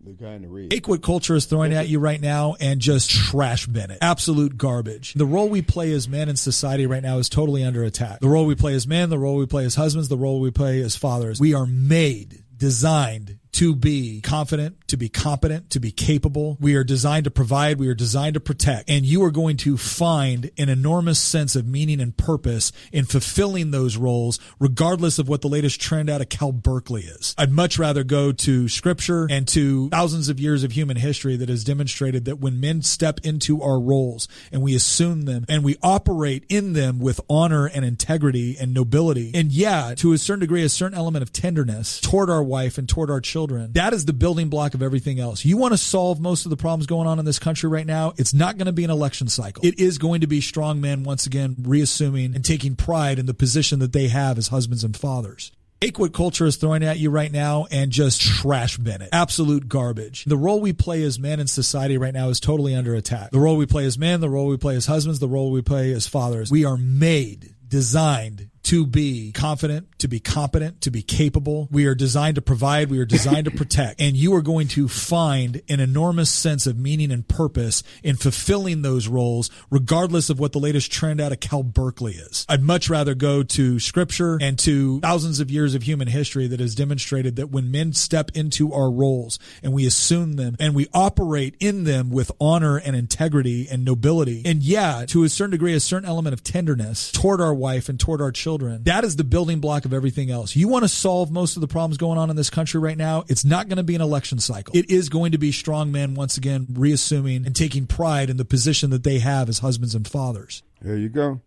The 0.07 0.13
guy 0.13 0.35
in 0.35 0.43
the 0.43 0.47
red. 0.47 0.71
Take 0.71 0.87
what 0.87 1.01
culture 1.01 1.35
is 1.35 1.45
throwing 1.45 1.73
at 1.73 1.89
you 1.89 1.99
right 1.99 2.21
now 2.21 2.55
and 2.61 2.79
just 2.79 3.09
trash 3.09 3.67
bin 3.67 3.91
it. 3.91 3.97
Absolute 4.01 4.57
garbage. 4.57 5.13
The 5.15 5.25
role 5.25 5.49
we 5.49 5.61
play 5.61 5.91
as 5.91 6.07
men 6.07 6.29
in 6.29 6.37
society 6.37 6.85
right 6.85 7.03
now 7.03 7.17
is 7.17 7.27
totally 7.27 7.61
under 7.61 7.83
attack. 7.83 8.21
The 8.21 8.29
role 8.29 8.45
we 8.45 8.55
play 8.55 8.73
as 8.73 8.87
men, 8.87 9.09
the 9.09 9.19
role 9.19 9.35
we 9.35 9.45
play 9.45 9.65
as 9.65 9.75
husbands, 9.75 10.07
the 10.07 10.15
role 10.15 10.39
we 10.39 10.49
play 10.49 10.79
as 10.79 10.95
fathers. 10.95 11.41
We 11.41 11.53
are 11.53 11.65
made, 11.65 12.41
designed 12.55 13.39
to 13.57 13.73
be 13.75 14.21
confident, 14.21 14.87
to 14.87 14.97
be 14.97 15.09
competent, 15.09 15.71
to 15.71 15.79
be 15.79 15.89
capable. 15.89 16.57
We 16.59 16.75
are 16.75 16.83
designed 16.83 17.23
to 17.23 17.31
provide. 17.31 17.79
We 17.79 17.87
are 17.87 17.95
designed 17.95 18.35
to 18.35 18.39
protect. 18.39 18.87
And 18.87 19.03
you 19.03 19.23
are 19.23 19.31
going 19.31 19.57
to 19.57 19.77
find 19.77 20.51
an 20.59 20.69
enormous 20.69 21.17
sense 21.17 21.55
of 21.55 21.65
meaning 21.65 21.99
and 21.99 22.15
purpose 22.15 22.71
in 22.91 23.05
fulfilling 23.05 23.71
those 23.71 23.97
roles, 23.97 24.39
regardless 24.59 25.17
of 25.17 25.27
what 25.27 25.41
the 25.41 25.47
latest 25.47 25.81
trend 25.81 26.07
out 26.07 26.21
of 26.21 26.29
Cal 26.29 26.51
Berkeley 26.51 27.01
is. 27.01 27.33
I'd 27.35 27.51
much 27.51 27.79
rather 27.79 28.03
go 28.03 28.31
to 28.31 28.69
scripture 28.69 29.25
and 29.27 29.47
to 29.47 29.89
thousands 29.89 30.29
of 30.29 30.39
years 30.39 30.63
of 30.63 30.73
human 30.73 30.97
history 30.97 31.35
that 31.37 31.49
has 31.49 31.63
demonstrated 31.63 32.25
that 32.25 32.39
when 32.39 32.59
men 32.59 32.83
step 32.83 33.19
into 33.23 33.63
our 33.63 33.79
roles 33.79 34.27
and 34.51 34.61
we 34.61 34.75
assume 34.75 35.23
them 35.23 35.45
and 35.49 35.63
we 35.63 35.77
operate 35.81 36.45
in 36.47 36.73
them 36.73 36.99
with 36.99 37.19
honor 37.27 37.65
and 37.65 37.83
integrity 37.83 38.55
and 38.59 38.71
nobility, 38.71 39.31
and 39.33 39.51
yeah, 39.51 39.95
to 39.95 40.13
a 40.13 40.19
certain 40.19 40.41
degree, 40.41 40.61
a 40.61 40.69
certain 40.69 40.95
element 40.95 41.23
of 41.23 41.33
tenderness 41.33 41.99
toward 41.99 42.29
our 42.29 42.43
wife 42.43 42.77
and 42.77 42.87
toward 42.87 43.09
our 43.09 43.19
children, 43.19 43.46
that 43.47 43.93
is 43.93 44.05
the 44.05 44.13
building 44.13 44.49
block 44.49 44.73
of 44.73 44.81
everything 44.81 45.19
else. 45.19 45.45
You 45.45 45.57
want 45.57 45.73
to 45.73 45.77
solve 45.77 46.19
most 46.19 46.45
of 46.45 46.49
the 46.49 46.57
problems 46.57 46.85
going 46.85 47.07
on 47.07 47.19
in 47.19 47.25
this 47.25 47.39
country 47.39 47.69
right 47.69 47.85
now, 47.85 48.13
it's 48.17 48.33
not 48.33 48.57
going 48.57 48.67
to 48.67 48.71
be 48.71 48.83
an 48.83 48.89
election 48.89 49.27
cycle. 49.27 49.65
It 49.65 49.79
is 49.79 49.97
going 49.97 50.21
to 50.21 50.27
be 50.27 50.41
strong 50.41 50.81
men 50.81 51.03
once 51.03 51.25
again 51.25 51.55
reassuming 51.61 52.35
and 52.35 52.43
taking 52.43 52.75
pride 52.75 53.19
in 53.19 53.25
the 53.25 53.33
position 53.33 53.79
that 53.79 53.93
they 53.93 54.07
have 54.07 54.37
as 54.37 54.49
husbands 54.49 54.83
and 54.83 54.95
fathers. 54.95 55.51
Take 55.79 55.99
what 55.99 56.11
culture 56.11 56.47
is 56.47 56.55
throwing 56.55 56.83
at 56.83 56.97
you 56.97 57.11
right 57.11 57.31
now 57.31 57.67
and 57.69 57.91
just 57.91 58.19
trash 58.19 58.77
bin 58.77 59.03
it. 59.03 59.09
Absolute 59.13 59.69
garbage. 59.69 60.25
The 60.25 60.35
role 60.35 60.59
we 60.59 60.73
play 60.73 61.03
as 61.03 61.19
men 61.19 61.39
in 61.39 61.45
society 61.45 61.99
right 61.99 62.13
now 62.13 62.29
is 62.29 62.39
totally 62.39 62.73
under 62.73 62.95
attack. 62.95 63.29
The 63.29 63.39
role 63.39 63.57
we 63.57 63.67
play 63.67 63.85
as 63.85 63.95
men, 63.95 64.19
the 64.19 64.29
role 64.29 64.47
we 64.47 64.57
play 64.57 64.75
as 64.75 64.87
husbands, 64.87 65.19
the 65.19 65.27
role 65.27 65.51
we 65.51 65.61
play 65.61 65.91
as 65.91 66.07
fathers. 66.07 66.49
We 66.49 66.65
are 66.65 66.77
made, 66.77 67.53
designed 67.67 68.49
to 68.67 68.85
be 68.85 69.31
confident, 69.31 69.87
to 69.97 70.09
be 70.09 70.19
competent, 70.19 70.81
to 70.81 70.91
be 70.91 71.01
capable. 71.01 71.69
We 71.71 71.85
are 71.85 71.95
designed 71.95 72.35
to 72.35 72.41
provide. 72.41 72.89
We 72.89 72.99
are 72.99 73.05
designed 73.05 73.45
to 73.45 73.51
protect. 73.55 74.01
And 74.01 74.17
you 74.17 74.35
are 74.35 74.41
going 74.41 74.67
to 74.69 74.89
find 74.89 75.61
an 75.69 75.79
enormous 75.79 76.29
sense 76.29 76.67
of 76.67 76.77
meaning 76.77 77.09
and 77.09 77.25
purpose 77.25 77.81
in 78.03 78.17
fulfilling 78.17 78.81
those 78.81 79.07
roles, 79.07 79.49
regardless 79.71 80.29
of 80.29 80.37
what 80.37 80.51
the 80.51 80.59
latest 80.59 80.91
trend 80.91 81.21
out 81.21 81.31
of 81.31 81.39
Cal 81.39 81.63
Berkeley 81.63 82.15
is. 82.15 82.45
I'd 82.49 82.61
much 82.61 82.89
rather 82.89 83.15
go 83.15 83.41
to 83.41 83.79
scripture 83.79 84.37
and 84.41 84.59
to 84.59 84.99
thousands 84.99 85.39
of 85.39 85.49
years 85.49 85.73
of 85.73 85.83
human 85.83 86.09
history 86.09 86.47
that 86.47 86.59
has 86.59 86.75
demonstrated 86.75 87.37
that 87.37 87.49
when 87.49 87.71
men 87.71 87.93
step 87.93 88.31
into 88.33 88.73
our 88.73 88.91
roles 88.91 89.39
and 89.63 89.71
we 89.71 89.85
assume 89.87 90.33
them 90.33 90.57
and 90.59 90.75
we 90.75 90.87
operate 90.93 91.55
in 91.61 91.85
them 91.85 92.09
with 92.09 92.33
honor 92.41 92.75
and 92.75 92.97
integrity 92.97 93.69
and 93.71 93.85
nobility, 93.85 94.41
and 94.45 94.61
yeah, 94.61 95.05
to 95.07 95.23
a 95.23 95.29
certain 95.29 95.51
degree, 95.51 95.73
a 95.73 95.79
certain 95.79 96.09
element 96.09 96.33
of 96.33 96.43
tenderness 96.43 97.13
toward 97.13 97.39
our 97.39 97.53
wife 97.53 97.87
and 97.87 97.97
toward 97.97 98.21
our 98.21 98.31
children, 98.33 98.56
that 98.57 99.03
is 99.03 99.15
the 99.15 99.23
building 99.23 99.59
block 99.59 99.85
of 99.85 99.93
everything 99.93 100.31
else. 100.31 100.55
You 100.55 100.67
want 100.67 100.83
to 100.83 100.89
solve 100.89 101.31
most 101.31 101.57
of 101.57 101.61
the 101.61 101.67
problems 101.67 101.97
going 101.97 102.17
on 102.17 102.29
in 102.29 102.35
this 102.35 102.49
country 102.49 102.79
right 102.79 102.97
now, 102.97 103.23
it's 103.27 103.45
not 103.45 103.67
going 103.67 103.77
to 103.77 103.83
be 103.83 103.95
an 103.95 104.01
election 104.01 104.39
cycle. 104.39 104.75
It 104.75 104.89
is 104.89 105.09
going 105.09 105.31
to 105.31 105.37
be 105.37 105.51
strong 105.51 105.91
men 105.91 106.15
once 106.15 106.37
again 106.37 106.67
reassuming 106.71 107.45
and 107.45 107.55
taking 107.55 107.87
pride 107.87 108.29
in 108.29 108.37
the 108.37 108.45
position 108.45 108.89
that 108.91 109.03
they 109.03 109.19
have 109.19 109.49
as 109.49 109.59
husbands 109.59 109.95
and 109.95 110.07
fathers. 110.07 110.63
There 110.81 110.97
you 110.97 111.09
go. 111.09 111.41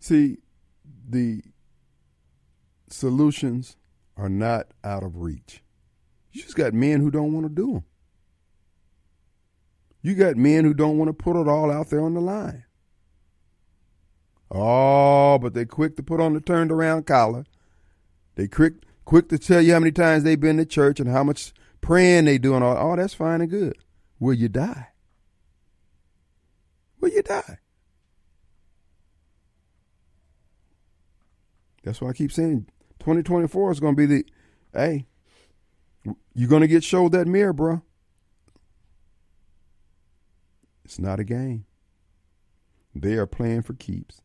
See, 0.00 0.38
the 1.08 1.42
solutions 2.88 3.76
are 4.16 4.28
not 4.28 4.68
out 4.82 5.02
of 5.02 5.16
reach. 5.16 5.62
You 6.32 6.42
just 6.42 6.56
got 6.56 6.74
men 6.74 7.00
who 7.00 7.10
don't 7.10 7.32
want 7.32 7.46
to 7.46 7.52
do 7.52 7.72
them. 7.72 7.84
You 10.02 10.14
got 10.14 10.36
men 10.36 10.64
who 10.64 10.74
don't 10.74 10.98
want 10.98 11.08
to 11.08 11.14
put 11.14 11.40
it 11.40 11.48
all 11.48 11.70
out 11.70 11.88
there 11.88 12.02
on 12.02 12.14
the 12.14 12.20
line. 12.20 12.64
Oh, 14.56 15.38
but 15.38 15.52
they 15.52 15.64
quick 15.64 15.96
to 15.96 16.02
put 16.02 16.20
on 16.20 16.32
the 16.32 16.40
turned 16.40 16.70
around 16.70 17.06
collar. 17.06 17.44
They 18.36 18.46
quick 18.46 18.74
quick 19.04 19.28
to 19.30 19.38
tell 19.38 19.60
you 19.60 19.72
how 19.72 19.80
many 19.80 19.90
times 19.90 20.22
they've 20.22 20.38
been 20.38 20.58
to 20.58 20.64
church 20.64 21.00
and 21.00 21.08
how 21.10 21.24
much 21.24 21.52
praying 21.80 22.26
they 22.26 22.38
do 22.38 22.54
and 22.54 22.62
all. 22.62 22.92
Oh, 22.92 22.96
that's 22.96 23.14
fine 23.14 23.40
and 23.40 23.50
good. 23.50 23.76
Will 24.20 24.34
you 24.34 24.48
die? 24.48 24.88
Will 27.00 27.10
you 27.10 27.22
die? 27.22 27.58
That's 31.82 32.00
why 32.00 32.10
I 32.10 32.12
keep 32.12 32.32
saying 32.32 32.66
2024 33.00 33.72
is 33.72 33.80
going 33.80 33.94
to 33.94 33.96
be 33.96 34.06
the, 34.06 34.24
hey, 34.72 35.06
you're 36.32 36.48
going 36.48 36.62
to 36.62 36.68
get 36.68 36.84
showed 36.84 37.12
that 37.12 37.26
mirror, 37.26 37.52
bro. 37.52 37.82
It's 40.84 40.98
not 40.98 41.20
a 41.20 41.24
game. 41.24 41.66
They 42.94 43.14
are 43.14 43.26
playing 43.26 43.62
for 43.62 43.74
keeps. 43.74 44.22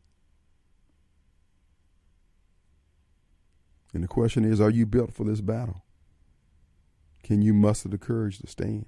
And 3.92 4.04
the 4.04 4.08
question 4.08 4.44
is, 4.44 4.60
are 4.60 4.70
you 4.70 4.86
built 4.86 5.12
for 5.12 5.24
this 5.24 5.40
battle? 5.40 5.82
Can 7.22 7.42
you 7.42 7.52
muster 7.52 7.88
the 7.88 7.98
courage 7.98 8.38
to 8.38 8.46
stand? 8.46 8.86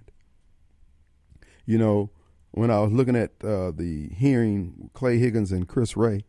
You 1.66 1.78
know, 1.78 2.10
when 2.52 2.70
I 2.70 2.80
was 2.80 2.92
looking 2.92 3.16
at 3.16 3.32
uh, 3.42 3.72
the 3.72 4.10
hearing, 4.16 4.90
Clay 4.94 5.18
Higgins 5.18 5.52
and 5.52 5.68
Chris 5.68 5.96
Wray, 5.96 6.24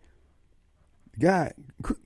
guy, 1.19 1.53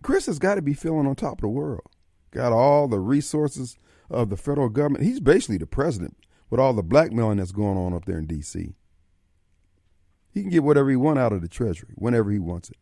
Chris 0.02 0.26
has 0.26 0.40
got 0.40 0.56
to 0.56 0.62
be 0.62 0.74
feeling 0.74 1.08
on 1.08 1.16
top 1.16 1.40
of 1.40 1.42
the 1.42 1.48
world. 1.50 1.88
Got 2.32 2.52
all 2.52 2.88
the 2.88 3.00
resources 3.00 3.78
of 4.10 4.30
the 4.30 4.38
federal 4.38 4.70
government. 4.70 5.04
He's 5.04 5.20
basically 5.20 5.58
the 5.58 5.68
president 5.68 6.18
with 6.50 6.60
all 6.60 6.74
the 6.74 6.84
blackmailing 6.84 7.38
that's 7.38 7.52
going 7.52 7.78
on 7.78 7.94
up 7.94 8.06
there 8.06 8.18
in 8.18 8.26
D.C. 8.26 8.76
He 10.34 10.42
can 10.42 10.50
get 10.50 10.64
whatever 10.64 10.90
he 10.90 10.96
wants 10.96 11.20
out 11.20 11.34
of 11.34 11.42
the 11.42 11.48
Treasury 11.48 11.94
whenever 11.96 12.32
he 12.32 12.40
wants 12.40 12.70
it. 12.70 12.78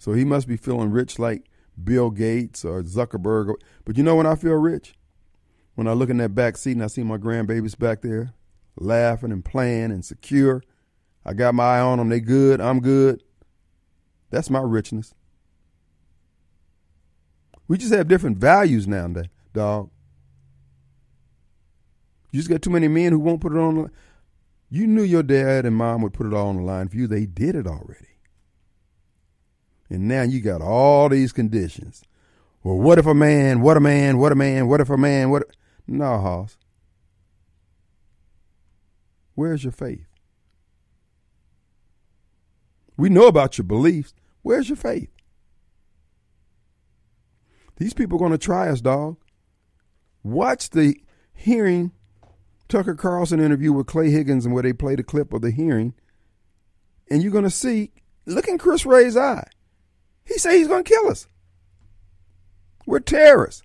So 0.00 0.14
he 0.14 0.24
must 0.24 0.48
be 0.48 0.56
feeling 0.56 0.90
rich 0.90 1.18
like 1.18 1.44
Bill 1.84 2.10
Gates 2.10 2.64
or 2.64 2.82
Zuckerberg. 2.82 3.54
But 3.84 3.98
you 3.98 4.02
know 4.02 4.16
when 4.16 4.26
I 4.26 4.34
feel 4.34 4.54
rich? 4.54 4.94
When 5.74 5.86
I 5.86 5.92
look 5.92 6.08
in 6.08 6.16
that 6.16 6.34
back 6.34 6.56
seat 6.56 6.72
and 6.72 6.82
I 6.82 6.86
see 6.86 7.02
my 7.02 7.18
grandbabies 7.18 7.78
back 7.78 8.00
there 8.00 8.32
laughing 8.76 9.30
and 9.30 9.44
playing 9.44 9.90
and 9.92 10.02
secure. 10.02 10.62
I 11.24 11.34
got 11.34 11.54
my 11.54 11.76
eye 11.76 11.80
on 11.80 11.98
them. 11.98 12.08
They 12.08 12.20
good. 12.20 12.62
I'm 12.62 12.80
good. 12.80 13.22
That's 14.30 14.48
my 14.48 14.60
richness. 14.60 15.12
We 17.68 17.76
just 17.76 17.92
have 17.92 18.08
different 18.08 18.38
values 18.38 18.88
nowadays, 18.88 19.26
dog. 19.52 19.90
You 22.32 22.38
just 22.38 22.48
got 22.48 22.62
too 22.62 22.70
many 22.70 22.88
men 22.88 23.12
who 23.12 23.18
won't 23.18 23.42
put 23.42 23.52
it 23.52 23.58
on. 23.58 23.90
You 24.70 24.86
knew 24.86 25.02
your 25.02 25.22
dad 25.22 25.66
and 25.66 25.76
mom 25.76 26.00
would 26.02 26.14
put 26.14 26.26
it 26.26 26.32
all 26.32 26.48
on 26.48 26.56
the 26.56 26.62
line 26.62 26.88
for 26.88 26.96
you. 26.96 27.06
They 27.06 27.26
did 27.26 27.54
it 27.54 27.66
already. 27.66 28.09
And 29.90 30.06
now 30.06 30.22
you 30.22 30.40
got 30.40 30.62
all 30.62 31.08
these 31.08 31.32
conditions. 31.32 32.02
Well, 32.62 32.78
what 32.78 32.98
if 32.98 33.06
a 33.06 33.14
man, 33.14 33.60
what 33.60 33.76
a 33.76 33.80
man, 33.80 34.18
what 34.18 34.32
a 34.32 34.36
man, 34.36 34.68
what 34.68 34.80
if 34.80 34.88
a 34.88 34.96
man, 34.96 35.30
what? 35.30 35.44
No, 35.86 36.18
Hoss. 36.18 36.56
Where's 39.34 39.64
your 39.64 39.72
faith? 39.72 40.06
We 42.96 43.08
know 43.08 43.26
about 43.26 43.58
your 43.58 43.64
beliefs. 43.64 44.14
Where's 44.42 44.68
your 44.68 44.76
faith? 44.76 45.10
These 47.76 47.94
people 47.94 48.16
are 48.16 48.20
going 48.20 48.32
to 48.32 48.38
try 48.38 48.68
us, 48.68 48.82
dog. 48.82 49.16
Watch 50.22 50.70
the 50.70 50.96
hearing 51.32 51.92
Tucker 52.68 52.94
Carlson 52.94 53.40
interview 53.40 53.72
with 53.72 53.86
Clay 53.86 54.10
Higgins 54.10 54.44
and 54.44 54.54
where 54.54 54.62
they 54.62 54.74
played 54.74 55.00
a 55.00 55.02
clip 55.02 55.32
of 55.32 55.40
the 55.40 55.50
hearing, 55.50 55.94
and 57.10 57.22
you're 57.22 57.32
going 57.32 57.44
to 57.44 57.50
see, 57.50 57.90
look 58.26 58.46
in 58.46 58.58
Chris 58.58 58.84
Wray's 58.84 59.16
eye. 59.16 59.48
He 60.30 60.38
said 60.38 60.52
he's 60.52 60.68
going 60.68 60.84
to 60.84 60.88
kill 60.88 61.08
us. 61.08 61.26
We're 62.86 63.00
terrorists. 63.00 63.64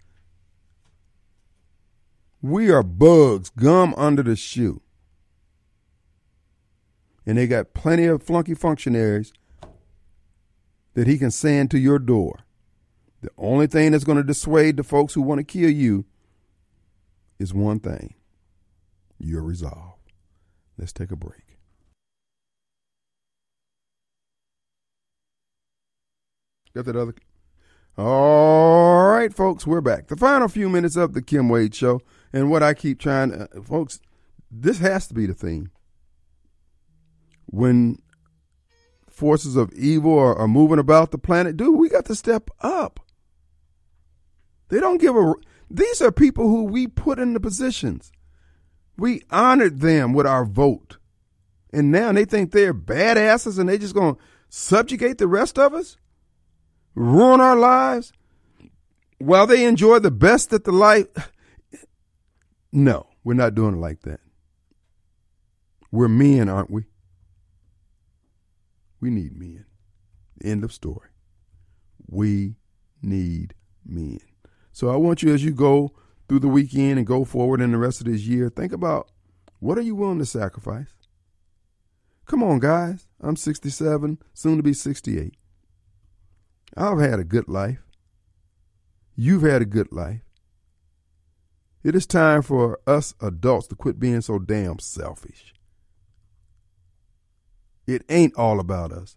We 2.42 2.72
are 2.72 2.82
bugs, 2.82 3.52
gum 3.52 3.94
under 3.96 4.24
the 4.24 4.36
shoe. 4.36 4.82
And 7.24 7.38
they 7.38 7.46
got 7.46 7.76
plenty 7.76 8.06
of 8.06 8.24
flunky 8.24 8.56
functionaries 8.56 9.32
that 10.96 11.06
he 11.06 11.20
can 11.20 11.30
send 11.30 11.70
to 11.72 11.78
your 11.78 12.00
door. 12.00 12.40
The 13.22 13.30
only 13.38 13.68
thing 13.68 13.92
that's 13.92 14.04
going 14.04 14.18
to 14.18 14.24
dissuade 14.24 14.78
the 14.78 14.84
folks 14.84 15.14
who 15.14 15.22
want 15.22 15.40
to 15.40 15.44
kill 15.44 15.70
you 15.70 16.06
is 17.38 17.54
one 17.54 17.80
thing 17.80 18.16
your 19.20 19.44
resolve. 19.44 20.00
Let's 20.78 20.94
take 20.94 21.12
a 21.12 21.16
break. 21.16 21.45
Got 26.76 26.86
that 26.86 26.98
other. 26.98 27.16
All 27.98 29.08
right, 29.08 29.34
folks, 29.34 29.66
we're 29.66 29.80
back. 29.80 30.08
The 30.08 30.18
final 30.18 30.50
few 30.50 30.68
minutes 30.68 30.98
of 30.98 31.14
the 31.14 31.22
Kim 31.22 31.48
Wade 31.48 31.74
Show. 31.74 32.02
And 32.34 32.52
what 32.52 32.62
I 32.62 32.74
keep 32.74 33.00
trying 33.00 33.32
to, 33.32 33.44
uh, 33.44 33.62
folks, 33.62 34.02
this 34.52 34.80
has 34.80 35.08
to 35.08 35.14
be 35.14 35.26
the 35.26 35.34
theme. 35.34 35.72
When 37.46 38.02
forces 39.10 39.56
of 39.56 39.72
evil 39.72 40.20
are, 40.20 40.36
are 40.36 40.50
moving 40.50 40.78
about 40.78 41.12
the 41.12 41.18
planet, 41.18 41.56
dude, 41.56 41.80
we 41.80 41.88
got 41.88 42.04
to 42.06 42.16
step 42.16 42.50
up. 42.60 43.00
They 44.68 44.82
don't 44.82 45.00
give 45.00 45.16
a. 45.16 45.34
These 45.72 46.02
are 46.02 46.12
people 46.12 46.50
who 46.50 46.64
we 46.64 46.88
put 46.88 47.20
in 47.20 47.34
the 47.34 47.40
positions. 47.40 48.12
We 48.98 49.22
honored 49.32 49.80
them 49.80 50.12
with 50.12 50.28
our 50.28 50.44
vote. 50.44 50.98
And 51.72 51.90
now 51.90 52.12
they 52.12 52.26
think 52.26 52.52
they're 52.52 52.74
badasses 52.74 53.58
and 53.58 53.70
they 53.70 53.78
just 53.78 53.94
going 53.96 54.16
to 54.16 54.22
subjugate 54.50 55.20
the 55.20 55.28
rest 55.28 55.58
of 55.58 55.74
us? 55.74 55.96
Ruin 56.96 57.42
our 57.42 57.56
lives? 57.56 58.14
While 59.20 59.48
they 59.48 59.66
enjoy 59.66 60.00
the 60.00 60.12
best 60.12 60.50
that 60.50 60.64
the 60.64 60.72
life. 60.72 61.08
No, 62.72 63.08
we're 63.24 63.34
not 63.34 63.56
doing 63.56 63.76
it 63.76 63.80
like 63.80 64.02
that. 64.02 64.20
We're 65.92 66.08
men, 66.08 66.50
aren't 66.50 66.72
we? 66.72 66.84
We 69.00 69.10
need 69.10 69.38
men. 69.38 69.66
End 70.44 70.64
of 70.64 70.74
story. 70.74 71.10
We 72.08 72.56
need 73.02 73.54
men. 73.86 74.20
So 74.72 74.90
I 74.90 74.98
want 74.98 75.24
you, 75.24 75.34
as 75.34 75.44
you 75.44 75.54
go 75.54 75.94
through 76.28 76.40
the 76.40 76.48
weekend 76.48 76.98
and 76.98 77.08
go 77.08 77.24
forward 77.24 77.62
in 77.62 77.72
the 77.72 77.78
rest 77.78 78.02
of 78.02 78.08
this 78.08 78.24
year, 78.24 78.50
think 78.50 78.74
about 78.74 79.10
what 79.60 79.78
are 79.78 79.82
you 79.82 79.96
willing 79.96 80.20
to 80.20 80.26
sacrifice? 80.26 80.94
Come 82.26 82.44
on, 82.44 82.60
guys. 82.60 83.08
I'm 83.22 83.36
67, 83.36 84.20
soon 84.34 84.58
to 84.58 84.64
be 84.64 84.74
68. 84.74 85.36
I've 86.76 87.00
had 87.00 87.20
a 87.20 87.24
good 87.24 87.48
life. 87.48 87.80
You've 89.16 89.44
had 89.44 89.62
a 89.62 89.66
good 89.66 89.92
life. 89.92 90.22
It 91.84 91.96
is 91.96 92.06
time 92.06 92.42
for 92.42 92.80
us 92.88 93.14
adults 93.22 93.68
to 93.68 93.76
quit 93.76 94.00
being 94.00 94.22
so 94.22 94.40
damn 94.40 94.80
selfish. 94.80 95.54
It 97.88 98.04
ain't 98.10 98.36
all 98.36 98.60
about 98.60 98.92
us. 98.92 99.16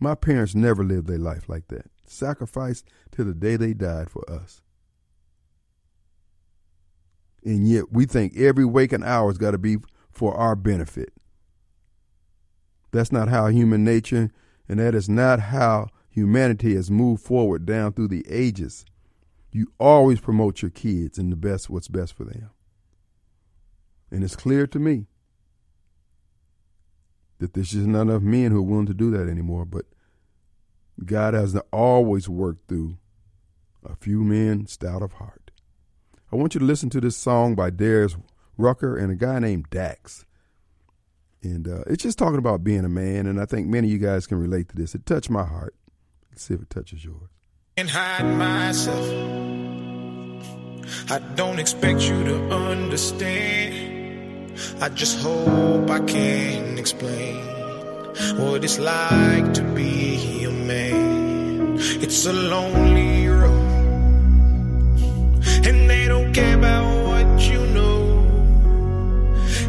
My 0.00 0.14
parents 0.14 0.54
never 0.54 0.84
lived 0.84 1.06
their 1.06 1.18
life 1.18 1.48
like 1.48 1.68
that. 1.68 1.86
Sacrificed 2.06 2.86
to 3.12 3.24
the 3.24 3.32
day 3.32 3.56
they 3.56 3.72
died 3.72 4.10
for 4.10 4.28
us. 4.30 4.60
And 7.44 7.68
yet 7.68 7.92
we 7.92 8.04
think 8.04 8.36
every 8.36 8.64
waking 8.64 9.04
hour's 9.04 9.38
got 9.38 9.52
to 9.52 9.58
be 9.58 9.76
for 10.10 10.34
our 10.34 10.56
benefit. 10.56 11.12
That's 12.90 13.12
not 13.12 13.28
how 13.28 13.46
human 13.46 13.84
nature, 13.84 14.30
and 14.68 14.78
that 14.80 14.94
is 14.94 15.08
not 15.08 15.40
how 15.40 15.88
humanity 16.08 16.74
has 16.74 16.90
moved 16.90 17.22
forward 17.22 17.66
down 17.66 17.92
through 17.92 18.08
the 18.08 18.24
ages. 18.28 18.84
You 19.52 19.72
always 19.78 20.20
promote 20.20 20.62
your 20.62 20.70
kids 20.70 21.18
and 21.18 21.30
the 21.30 21.36
best 21.36 21.70
what's 21.70 21.88
best 21.88 22.16
for 22.16 22.24
them. 22.24 22.50
And 24.10 24.22
it's 24.22 24.36
clear 24.36 24.66
to 24.68 24.78
me 24.78 25.06
that 27.38 27.52
there's 27.52 27.72
just 27.72 27.86
not 27.86 28.02
enough 28.02 28.22
men 28.22 28.52
who 28.52 28.58
are 28.58 28.62
willing 28.62 28.86
to 28.86 28.94
do 28.94 29.10
that 29.10 29.28
anymore. 29.28 29.64
But 29.64 29.86
God 31.04 31.34
has 31.34 31.56
always 31.72 32.28
worked 32.28 32.68
through 32.68 32.98
a 33.84 33.96
few 33.96 34.22
men 34.22 34.66
stout 34.66 35.02
of 35.02 35.14
heart. 35.14 35.50
I 36.32 36.36
want 36.36 36.54
you 36.54 36.60
to 36.60 36.66
listen 36.66 36.90
to 36.90 37.00
this 37.00 37.16
song 37.16 37.54
by 37.54 37.70
Darius 37.70 38.16
Rucker 38.56 38.96
and 38.96 39.12
a 39.12 39.16
guy 39.16 39.38
named 39.40 39.66
Dax. 39.70 40.24
And 41.44 41.68
uh, 41.68 41.82
it's 41.86 42.02
just 42.02 42.18
talking 42.18 42.38
about 42.38 42.64
being 42.64 42.84
a 42.84 42.88
man, 42.88 43.26
and 43.26 43.40
I 43.40 43.44
think 43.44 43.68
many 43.68 43.88
of 43.88 43.92
you 43.92 43.98
guys 43.98 44.26
can 44.26 44.38
relate 44.38 44.68
to 44.70 44.76
this. 44.76 44.94
It 44.94 45.04
touched 45.06 45.30
my 45.30 45.44
heart. 45.44 45.74
Let's 46.30 46.42
see 46.42 46.54
if 46.54 46.62
it 46.62 46.70
touches 46.70 47.04
yours. 47.04 47.28
And 47.76 47.88
hide 47.90 48.24
myself. 48.24 49.04
I 51.10 51.18
don't 51.34 51.58
expect 51.58 52.02
you 52.08 52.24
to 52.24 52.50
understand. 52.50 53.94
I 54.80 54.88
just 54.88 55.18
hope 55.20 55.90
I 55.90 56.00
can 56.00 56.78
explain 56.78 57.36
what 58.38 58.64
it's 58.64 58.78
like 58.78 59.52
to 59.54 59.62
be 59.74 60.44
a 60.44 60.50
man. 60.50 61.76
It's 61.78 62.24
a 62.26 62.32
lonely 62.32 63.26
road 63.26 63.74
and 65.66 65.90
they 65.90 66.06
don't 66.06 66.32
care 66.32 66.56
about. 66.56 67.03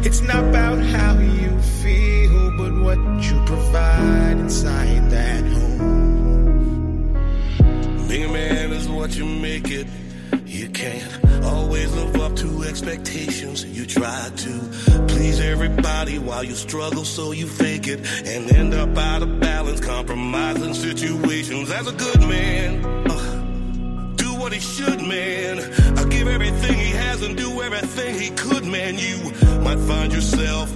It's 0.06 0.20
not 0.20 0.44
about 0.44 0.78
how 0.78 1.18
you 1.18 1.58
feel, 1.82 2.56
but 2.56 2.72
what 2.80 2.96
you 3.24 3.42
provide 3.44 4.38
inside 4.38 5.10
that 5.10 5.42
home. 5.42 7.12
Being 8.06 8.30
a 8.30 8.32
man 8.32 8.70
is 8.70 8.88
what 8.88 9.16
you 9.16 9.24
make 9.24 9.68
it. 9.68 9.88
You 10.44 10.68
can't 10.68 11.42
always 11.44 11.92
live 11.92 12.14
up 12.20 12.36
to 12.36 12.62
expectations. 12.62 13.64
You 13.64 13.84
try 13.84 14.30
to 14.36 14.60
please 15.08 15.40
everybody 15.40 16.20
while 16.20 16.44
you 16.44 16.54
struggle, 16.54 17.04
so 17.04 17.32
you 17.32 17.48
fake 17.48 17.88
it 17.88 17.98
and 18.24 18.52
end 18.52 18.74
up 18.74 18.96
out 18.96 19.22
of 19.22 19.40
balance, 19.40 19.80
compromising 19.80 20.74
situations. 20.74 21.68
As 21.72 21.88
a 21.88 21.92
good 21.92 22.20
man, 22.20 22.84
uh, 23.10 24.14
do 24.14 24.32
what 24.36 24.52
he 24.52 24.60
should, 24.60 25.00
man. 25.00 25.58
I 25.98 26.04
give 26.04 26.28
everything 26.28 26.74
he 26.74 26.92
has 26.92 27.22
and 27.22 27.36
do 27.36 27.60
everything 27.60 28.20
he 28.20 28.30
could, 28.30 28.64
man. 28.64 28.98
You 28.98 29.32
might 29.76 29.86
find 29.86 30.12
yourself 30.12 30.70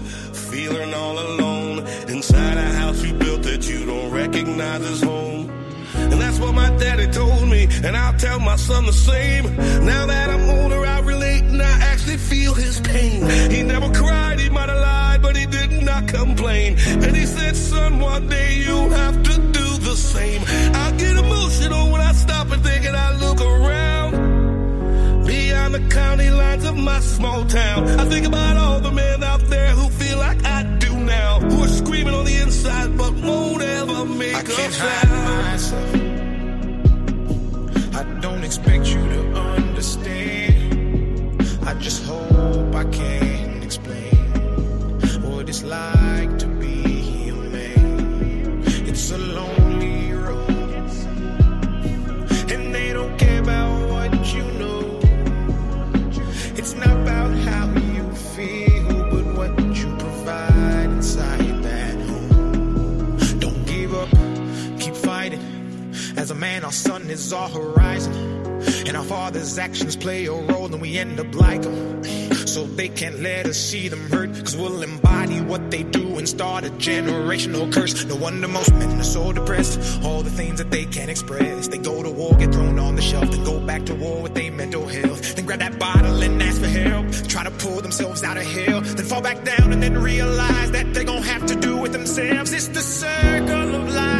feeling 0.50 0.92
all 0.94 1.18
alone 1.18 1.78
inside 2.08 2.56
a 2.56 2.70
house 2.80 3.02
you 3.02 3.14
built 3.14 3.42
that 3.42 3.68
you 3.68 3.86
don't 3.86 4.10
recognize 4.10 4.82
as 4.82 5.02
home. 5.02 5.48
And 5.94 6.20
that's 6.20 6.38
what 6.38 6.54
my 6.54 6.70
daddy 6.76 7.06
told 7.08 7.48
me, 7.48 7.68
and 7.84 7.96
I'll 7.96 8.16
tell 8.18 8.40
my 8.40 8.56
son 8.56 8.86
the 8.86 8.92
same. 8.92 9.44
Now 9.84 10.06
that 10.06 10.30
I'm 10.30 10.48
older, 10.58 10.84
I 10.84 11.00
relate 11.00 11.42
and 11.42 11.62
I 11.62 11.78
actually 11.90 12.16
feel 12.16 12.54
his 12.54 12.80
pain. 12.80 13.28
He 13.50 13.62
never 13.62 13.92
cried, 13.92 14.38
he 14.38 14.48
might 14.50 14.68
have 14.68 14.80
lied, 14.80 15.22
but 15.22 15.36
he 15.36 15.46
did 15.46 15.82
not 15.82 16.08
complain. 16.08 16.78
And 16.86 17.16
he 17.16 17.26
said, 17.26 17.56
son, 17.56 17.98
one 18.00 18.28
day 18.28 18.58
you'll 18.58 18.90
have 18.90 19.22
to 19.22 19.34
do 19.58 19.66
the 19.78 19.96
same. 19.96 20.42
I 20.74 20.92
get 20.92 21.16
emotional 21.16 21.90
when 21.92 22.00
I 22.00 22.12
stop 22.12 22.50
and 22.50 22.62
think 22.62 22.84
and 22.84 22.96
I 22.96 23.18
look 23.18 23.40
around. 23.40 23.89
Beyond 25.70 25.84
the 25.84 25.88
county 25.94 26.30
lines 26.30 26.64
of 26.64 26.76
my 26.76 26.98
small 26.98 27.44
town, 27.44 27.86
I 28.00 28.04
think 28.06 28.26
about 28.26 28.56
all 28.56 28.80
the 28.80 28.90
men 28.90 29.22
out 29.22 29.38
there 29.48 29.68
who 29.68 29.88
feel 29.88 30.18
like 30.18 30.44
I 30.44 30.64
do 30.80 30.96
now, 30.96 31.38
who 31.38 31.62
are 31.62 31.68
screaming 31.68 32.12
on 32.12 32.24
the 32.24 32.34
inside 32.38 32.98
but 32.98 33.12
won't 33.14 33.62
ever 33.62 34.04
make 34.04 34.34
I 34.34 34.40
a 34.40 34.44
can't 34.44 34.72
sound. 34.72 35.08
hide 35.08 35.52
myself. 35.52 35.94
I 37.94 38.02
don't 38.20 38.42
expect 38.42 38.88
you 38.88 39.00
to 39.14 39.32
understand. 39.36 41.40
I 41.68 41.74
just 41.74 42.02
hope 42.04 42.74
I 42.74 42.82
can 42.84 43.62
explain 43.62 44.16
what 45.22 45.48
it's 45.48 45.62
like 45.62 46.36
to 46.38 46.46
be 46.48 47.28
a 47.28 47.34
man. 47.34 48.62
It's 48.88 49.12
a 49.12 49.18
lonely 49.18 49.59
man, 66.40 66.64
our 66.64 66.72
sun 66.72 67.10
is 67.10 67.32
our 67.34 67.50
horizon. 67.50 68.14
And 68.86 68.96
our 68.96 69.04
father's 69.04 69.58
actions 69.58 69.94
play 69.94 70.24
a 70.24 70.32
role, 70.32 70.66
and 70.66 70.80
we 70.80 70.96
end 70.96 71.20
up 71.20 71.34
like 71.34 71.62
them. 71.62 72.02
So 72.46 72.64
they 72.64 72.88
can't 72.88 73.20
let 73.20 73.46
us 73.46 73.58
see 73.58 73.88
them 73.88 74.10
hurt, 74.10 74.30
cause 74.34 74.56
we'll 74.56 74.82
embody 74.82 75.40
what 75.42 75.70
they 75.70 75.82
do 75.82 76.16
and 76.18 76.28
start 76.28 76.64
a 76.64 76.70
generational 76.70 77.70
curse. 77.72 78.04
No 78.06 78.16
wonder 78.16 78.48
most 78.48 78.72
men 78.74 78.98
are 78.98 79.04
so 79.04 79.32
depressed. 79.32 80.02
All 80.02 80.22
the 80.22 80.30
things 80.30 80.58
that 80.58 80.70
they 80.70 80.86
can't 80.86 81.10
express. 81.10 81.68
They 81.68 81.78
go 81.78 82.02
to 82.02 82.10
war, 82.10 82.34
get 82.36 82.52
thrown 82.52 82.78
on 82.78 82.96
the 82.96 83.02
shelf, 83.02 83.30
then 83.30 83.44
go 83.44 83.60
back 83.60 83.84
to 83.86 83.94
war 83.94 84.22
with 84.22 84.34
their 84.34 84.50
mental 84.50 84.86
health. 84.86 85.36
Then 85.36 85.44
grab 85.44 85.60
that 85.60 85.78
bottle 85.78 86.22
and 86.22 86.42
ask 86.42 86.60
for 86.60 86.68
help. 86.68 87.06
Try 87.28 87.44
to 87.44 87.50
pull 87.50 87.82
themselves 87.82 88.22
out 88.24 88.38
of 88.38 88.44
hell, 88.44 88.80
then 88.80 89.04
fall 89.04 89.20
back 89.20 89.44
down 89.44 89.72
and 89.72 89.82
then 89.82 89.96
realize 89.98 90.70
that 90.70 90.92
they're 90.94 91.04
gonna 91.04 91.20
have 91.20 91.46
to 91.46 91.54
do 91.54 91.84
it 91.84 91.92
themselves. 91.92 92.52
It's 92.52 92.68
the 92.68 92.80
circle 92.80 93.74
of 93.74 93.94
life 93.94 94.19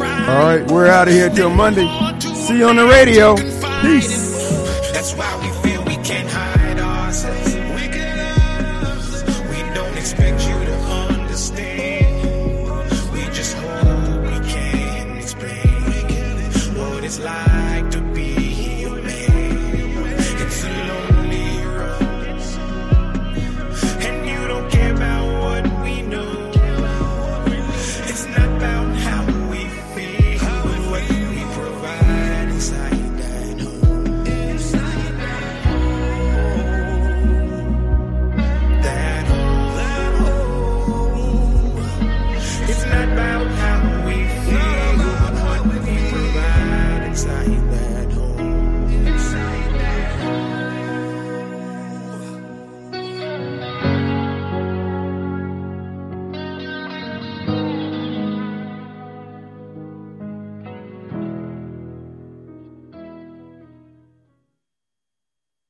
All 0.00 0.04
right, 0.04 0.70
we're 0.70 0.86
out 0.86 1.08
of 1.08 1.14
here 1.14 1.28
till 1.30 1.50
Monday. 1.50 1.86
See 2.20 2.58
you 2.58 2.68
on 2.68 2.76
the 2.76 2.86
radio. 2.86 3.34
Peace. 3.82 4.38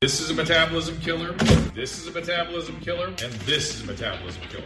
This 0.09 0.21
is 0.21 0.31
a 0.31 0.35
metabolism 0.35 0.99
killer. 1.01 1.33
This 1.75 1.99
is 1.99 2.07
a 2.07 2.11
metabolism 2.11 2.81
killer. 2.81 3.09
And 3.09 3.31
this 3.45 3.75
is 3.75 3.83
a 3.83 3.87
metabolism 3.89 4.41
killer. 4.49 4.65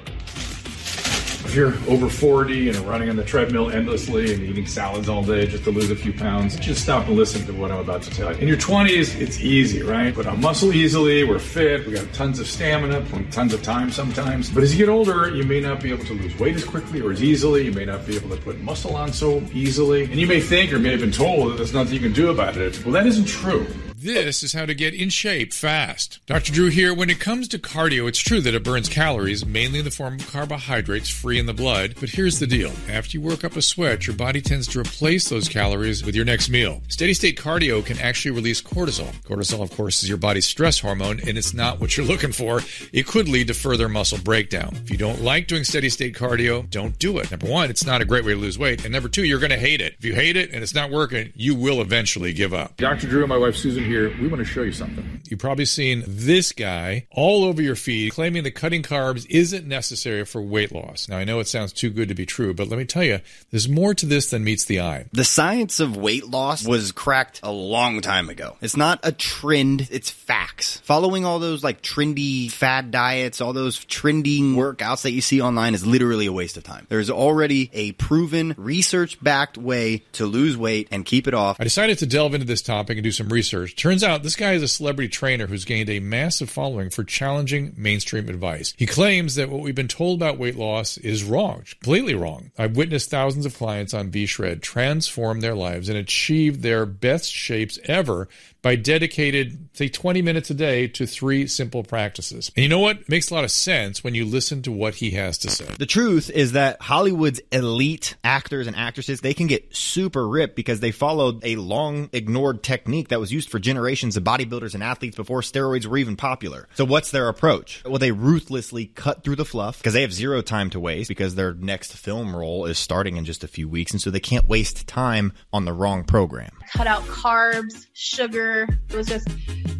If 1.44 1.52
you're 1.56 1.74
over 1.92 2.08
40 2.08 2.68
and 2.68 2.78
running 2.82 3.10
on 3.10 3.16
the 3.16 3.24
treadmill 3.24 3.68
endlessly 3.68 4.32
and 4.32 4.40
eating 4.40 4.68
salads 4.68 5.08
all 5.08 5.24
day 5.24 5.48
just 5.48 5.64
to 5.64 5.72
lose 5.72 5.90
a 5.90 5.96
few 5.96 6.12
pounds, 6.12 6.54
just 6.60 6.84
stop 6.84 7.08
and 7.08 7.16
listen 7.16 7.44
to 7.46 7.52
what 7.54 7.72
I'm 7.72 7.80
about 7.80 8.02
to 8.02 8.10
tell 8.10 8.32
you. 8.32 8.38
In 8.38 8.46
your 8.46 8.56
20s, 8.56 9.20
it's 9.20 9.40
easy, 9.40 9.82
right? 9.82 10.14
Put 10.14 10.28
on 10.28 10.40
muscle 10.40 10.72
easily, 10.72 11.24
we're 11.24 11.40
fit, 11.40 11.88
we 11.88 11.94
got 11.94 12.12
tons 12.12 12.38
of 12.38 12.46
stamina, 12.46 13.04
tons 13.32 13.52
of 13.52 13.64
time 13.64 13.90
sometimes. 13.90 14.48
But 14.48 14.62
as 14.62 14.72
you 14.72 14.86
get 14.86 14.92
older, 14.92 15.28
you 15.28 15.42
may 15.42 15.58
not 15.58 15.82
be 15.82 15.90
able 15.90 16.04
to 16.04 16.14
lose 16.14 16.38
weight 16.38 16.54
as 16.54 16.64
quickly 16.64 17.00
or 17.00 17.10
as 17.10 17.20
easily. 17.20 17.64
You 17.64 17.72
may 17.72 17.84
not 17.84 18.06
be 18.06 18.14
able 18.14 18.30
to 18.30 18.40
put 18.40 18.60
muscle 18.60 18.94
on 18.94 19.12
so 19.12 19.40
easily. 19.52 20.04
And 20.04 20.20
you 20.20 20.28
may 20.28 20.40
think 20.40 20.72
or 20.72 20.78
may 20.78 20.92
have 20.92 21.00
been 21.00 21.10
told 21.10 21.50
that 21.50 21.56
there's 21.56 21.74
nothing 21.74 21.94
you 21.94 22.00
can 22.00 22.12
do 22.12 22.30
about 22.30 22.56
it. 22.56 22.80
Well, 22.84 22.92
that 22.92 23.08
isn't 23.08 23.26
true. 23.26 23.66
This 24.02 24.42
is 24.42 24.52
how 24.52 24.66
to 24.66 24.74
get 24.74 24.94
in 24.94 25.10
shape 25.10 25.52
fast. 25.52 26.18
Dr. 26.26 26.52
Drew 26.52 26.70
here. 26.70 26.92
When 26.92 27.08
it 27.08 27.20
comes 27.20 27.46
to 27.48 27.58
cardio, 27.58 28.08
it's 28.08 28.18
true 28.18 28.40
that 28.40 28.52
it 28.52 28.64
burns 28.64 28.88
calories, 28.88 29.46
mainly 29.46 29.78
in 29.78 29.84
the 29.84 29.92
form 29.92 30.14
of 30.14 30.26
carbohydrates 30.26 31.08
free 31.08 31.38
in 31.38 31.46
the 31.46 31.54
blood. 31.54 31.94
But 32.00 32.08
here's 32.08 32.40
the 32.40 32.48
deal 32.48 32.72
after 32.90 33.16
you 33.16 33.20
work 33.20 33.44
up 33.44 33.54
a 33.54 33.62
sweat, 33.62 34.08
your 34.08 34.16
body 34.16 34.40
tends 34.40 34.66
to 34.68 34.80
replace 34.80 35.28
those 35.28 35.48
calories 35.48 36.04
with 36.04 36.16
your 36.16 36.24
next 36.24 36.48
meal. 36.48 36.82
Steady 36.88 37.14
state 37.14 37.38
cardio 37.38 37.86
can 37.86 37.96
actually 38.00 38.32
release 38.32 38.60
cortisol. 38.60 39.12
Cortisol, 39.22 39.62
of 39.62 39.70
course, 39.70 40.02
is 40.02 40.08
your 40.08 40.18
body's 40.18 40.46
stress 40.46 40.80
hormone, 40.80 41.20
and 41.20 41.38
it's 41.38 41.54
not 41.54 41.78
what 41.78 41.96
you're 41.96 42.04
looking 42.04 42.32
for. 42.32 42.60
It 42.92 43.06
could 43.06 43.28
lead 43.28 43.46
to 43.46 43.54
further 43.54 43.88
muscle 43.88 44.18
breakdown. 44.18 44.74
If 44.82 44.90
you 44.90 44.96
don't 44.96 45.22
like 45.22 45.46
doing 45.46 45.62
steady 45.62 45.90
state 45.90 46.16
cardio, 46.16 46.68
don't 46.68 46.98
do 46.98 47.18
it. 47.18 47.30
Number 47.30 47.46
one, 47.46 47.70
it's 47.70 47.86
not 47.86 48.00
a 48.00 48.04
great 48.04 48.24
way 48.24 48.32
to 48.32 48.40
lose 48.40 48.58
weight. 48.58 48.82
And 48.82 48.92
number 48.92 49.08
two, 49.08 49.22
you're 49.22 49.38
going 49.38 49.50
to 49.50 49.58
hate 49.58 49.80
it. 49.80 49.94
If 49.96 50.04
you 50.04 50.14
hate 50.14 50.36
it 50.36 50.50
and 50.50 50.60
it's 50.60 50.74
not 50.74 50.90
working, 50.90 51.32
you 51.36 51.54
will 51.54 51.80
eventually 51.80 52.32
give 52.32 52.52
up. 52.52 52.76
Dr. 52.78 53.06
Drew 53.06 53.20
and 53.20 53.28
my 53.28 53.38
wife 53.38 53.54
Susan 53.54 53.91
here, 53.92 54.08
we 54.22 54.26
want 54.26 54.38
to 54.38 54.44
show 54.44 54.62
you 54.62 54.72
something. 54.72 55.20
You've 55.28 55.38
probably 55.38 55.66
seen 55.66 56.02
this 56.06 56.52
guy 56.52 57.06
all 57.10 57.44
over 57.44 57.60
your 57.60 57.76
feed 57.76 58.12
claiming 58.12 58.42
that 58.44 58.52
cutting 58.52 58.82
carbs 58.82 59.26
isn't 59.28 59.66
necessary 59.66 60.24
for 60.24 60.40
weight 60.40 60.72
loss. 60.72 61.08
Now, 61.08 61.18
I 61.18 61.24
know 61.24 61.40
it 61.40 61.46
sounds 61.46 61.74
too 61.74 61.90
good 61.90 62.08
to 62.08 62.14
be 62.14 62.24
true, 62.24 62.54
but 62.54 62.68
let 62.68 62.78
me 62.78 62.86
tell 62.86 63.04
you, 63.04 63.20
there's 63.50 63.68
more 63.68 63.92
to 63.94 64.06
this 64.06 64.30
than 64.30 64.44
meets 64.44 64.64
the 64.64 64.80
eye. 64.80 65.04
The 65.12 65.24
science 65.24 65.78
of 65.78 65.94
weight 65.94 66.26
loss 66.26 66.66
was 66.66 66.90
cracked 66.90 67.40
a 67.42 67.52
long 67.52 68.00
time 68.00 68.30
ago. 68.30 68.56
It's 68.62 68.76
not 68.76 69.00
a 69.02 69.12
trend, 69.12 69.88
it's 69.90 70.08
facts. 70.08 70.78
Following 70.84 71.26
all 71.26 71.38
those 71.38 71.62
like 71.62 71.82
trendy 71.82 72.50
fad 72.50 72.90
diets, 72.90 73.42
all 73.42 73.52
those 73.52 73.84
trending 73.84 74.54
workouts 74.54 75.02
that 75.02 75.12
you 75.12 75.20
see 75.20 75.42
online 75.42 75.74
is 75.74 75.86
literally 75.86 76.26
a 76.26 76.32
waste 76.32 76.56
of 76.56 76.64
time. 76.64 76.86
There's 76.88 77.10
already 77.10 77.68
a 77.74 77.92
proven 77.92 78.54
research 78.56 79.22
backed 79.22 79.58
way 79.58 80.02
to 80.12 80.24
lose 80.24 80.56
weight 80.56 80.88
and 80.90 81.04
keep 81.04 81.28
it 81.28 81.34
off. 81.34 81.60
I 81.60 81.64
decided 81.64 81.98
to 81.98 82.06
delve 82.06 82.32
into 82.32 82.46
this 82.46 82.62
topic 82.62 82.96
and 82.96 83.04
do 83.04 83.12
some 83.12 83.28
research. 83.28 83.76
Turns 83.82 84.04
out 84.04 84.22
this 84.22 84.36
guy 84.36 84.52
is 84.52 84.62
a 84.62 84.68
celebrity 84.68 85.08
trainer 85.08 85.48
who's 85.48 85.64
gained 85.64 85.90
a 85.90 85.98
massive 85.98 86.48
following 86.48 86.88
for 86.88 87.02
challenging 87.02 87.74
mainstream 87.76 88.28
advice. 88.28 88.72
He 88.76 88.86
claims 88.86 89.34
that 89.34 89.50
what 89.50 89.60
we've 89.60 89.74
been 89.74 89.88
told 89.88 90.22
about 90.22 90.38
weight 90.38 90.54
loss 90.54 90.98
is 90.98 91.24
wrong, 91.24 91.64
completely 91.80 92.14
wrong. 92.14 92.52
I've 92.56 92.76
witnessed 92.76 93.10
thousands 93.10 93.44
of 93.44 93.56
clients 93.56 93.92
on 93.92 94.12
V-Shred 94.12 94.62
transform 94.62 95.40
their 95.40 95.56
lives 95.56 95.88
and 95.88 95.98
achieve 95.98 96.62
their 96.62 96.86
best 96.86 97.32
shapes 97.32 97.76
ever 97.86 98.28
by 98.62 98.76
dedicated, 98.76 99.68
say, 99.72 99.88
20 99.88 100.22
minutes 100.22 100.48
a 100.50 100.54
day 100.54 100.86
to 100.86 101.06
three 101.06 101.46
simple 101.48 101.82
practices. 101.82 102.50
And 102.56 102.62
you 102.62 102.68
know 102.68 102.78
what? 102.78 103.00
It 103.00 103.08
makes 103.08 103.30
a 103.30 103.34
lot 103.34 103.44
of 103.44 103.50
sense 103.50 104.04
when 104.04 104.14
you 104.14 104.24
listen 104.24 104.62
to 104.62 104.72
what 104.72 104.94
he 104.94 105.10
has 105.12 105.36
to 105.38 105.50
say. 105.50 105.66
The 105.78 105.86
truth 105.86 106.30
is 106.30 106.52
that 106.52 106.80
Hollywood's 106.80 107.40
elite 107.50 108.14
actors 108.22 108.68
and 108.68 108.76
actresses, 108.76 109.20
they 109.20 109.34
can 109.34 109.48
get 109.48 109.74
super 109.74 110.26
ripped 110.26 110.54
because 110.54 110.80
they 110.80 110.92
followed 110.92 111.44
a 111.44 111.56
long 111.56 112.08
ignored 112.12 112.62
technique 112.62 113.08
that 113.08 113.18
was 113.20 113.32
used 113.32 113.50
for 113.50 113.58
generations 113.58 114.16
of 114.16 114.22
bodybuilders 114.22 114.74
and 114.74 114.82
athletes 114.82 115.16
before 115.16 115.40
steroids 115.40 115.86
were 115.86 115.98
even 115.98 116.16
popular. 116.16 116.68
So 116.74 116.84
what's 116.84 117.10
their 117.10 117.28
approach? 117.28 117.82
Well, 117.84 117.98
they 117.98 118.12
ruthlessly 118.12 118.86
cut 118.86 119.24
through 119.24 119.36
the 119.36 119.44
fluff 119.44 119.78
because 119.78 119.94
they 119.94 120.02
have 120.02 120.12
zero 120.12 120.40
time 120.40 120.70
to 120.70 120.80
waste 120.80 121.08
because 121.08 121.34
their 121.34 121.52
next 121.54 121.96
film 121.96 122.34
role 122.34 122.66
is 122.66 122.78
starting 122.78 123.16
in 123.16 123.24
just 123.24 123.42
a 123.42 123.48
few 123.48 123.68
weeks. 123.68 123.90
And 123.90 124.00
so 124.00 124.10
they 124.10 124.20
can't 124.20 124.48
waste 124.48 124.86
time 124.86 125.32
on 125.52 125.64
the 125.64 125.72
wrong 125.72 126.04
program. 126.04 126.52
Cut 126.72 126.86
out 126.86 127.02
carbs, 127.02 127.86
sugar, 127.92 128.51
it 128.60 128.94
was 128.94 129.06
just 129.06 129.28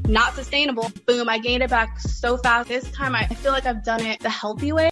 not 0.09 0.35
sustainable. 0.35 0.91
Boom, 1.07 1.29
I 1.29 1.39
gained 1.39 1.63
it 1.63 1.71
back 1.71 1.99
so 2.01 2.37
fast. 2.37 2.69
This 2.69 2.91
time 2.93 3.15
I 3.15 3.27
feel 3.27 3.53
like 3.53 3.67
I've 3.67 3.85
done 3.85 4.05
it 4.05 4.21
the 4.21 4.31
healthy 4.31 4.73
way. 4.73 4.91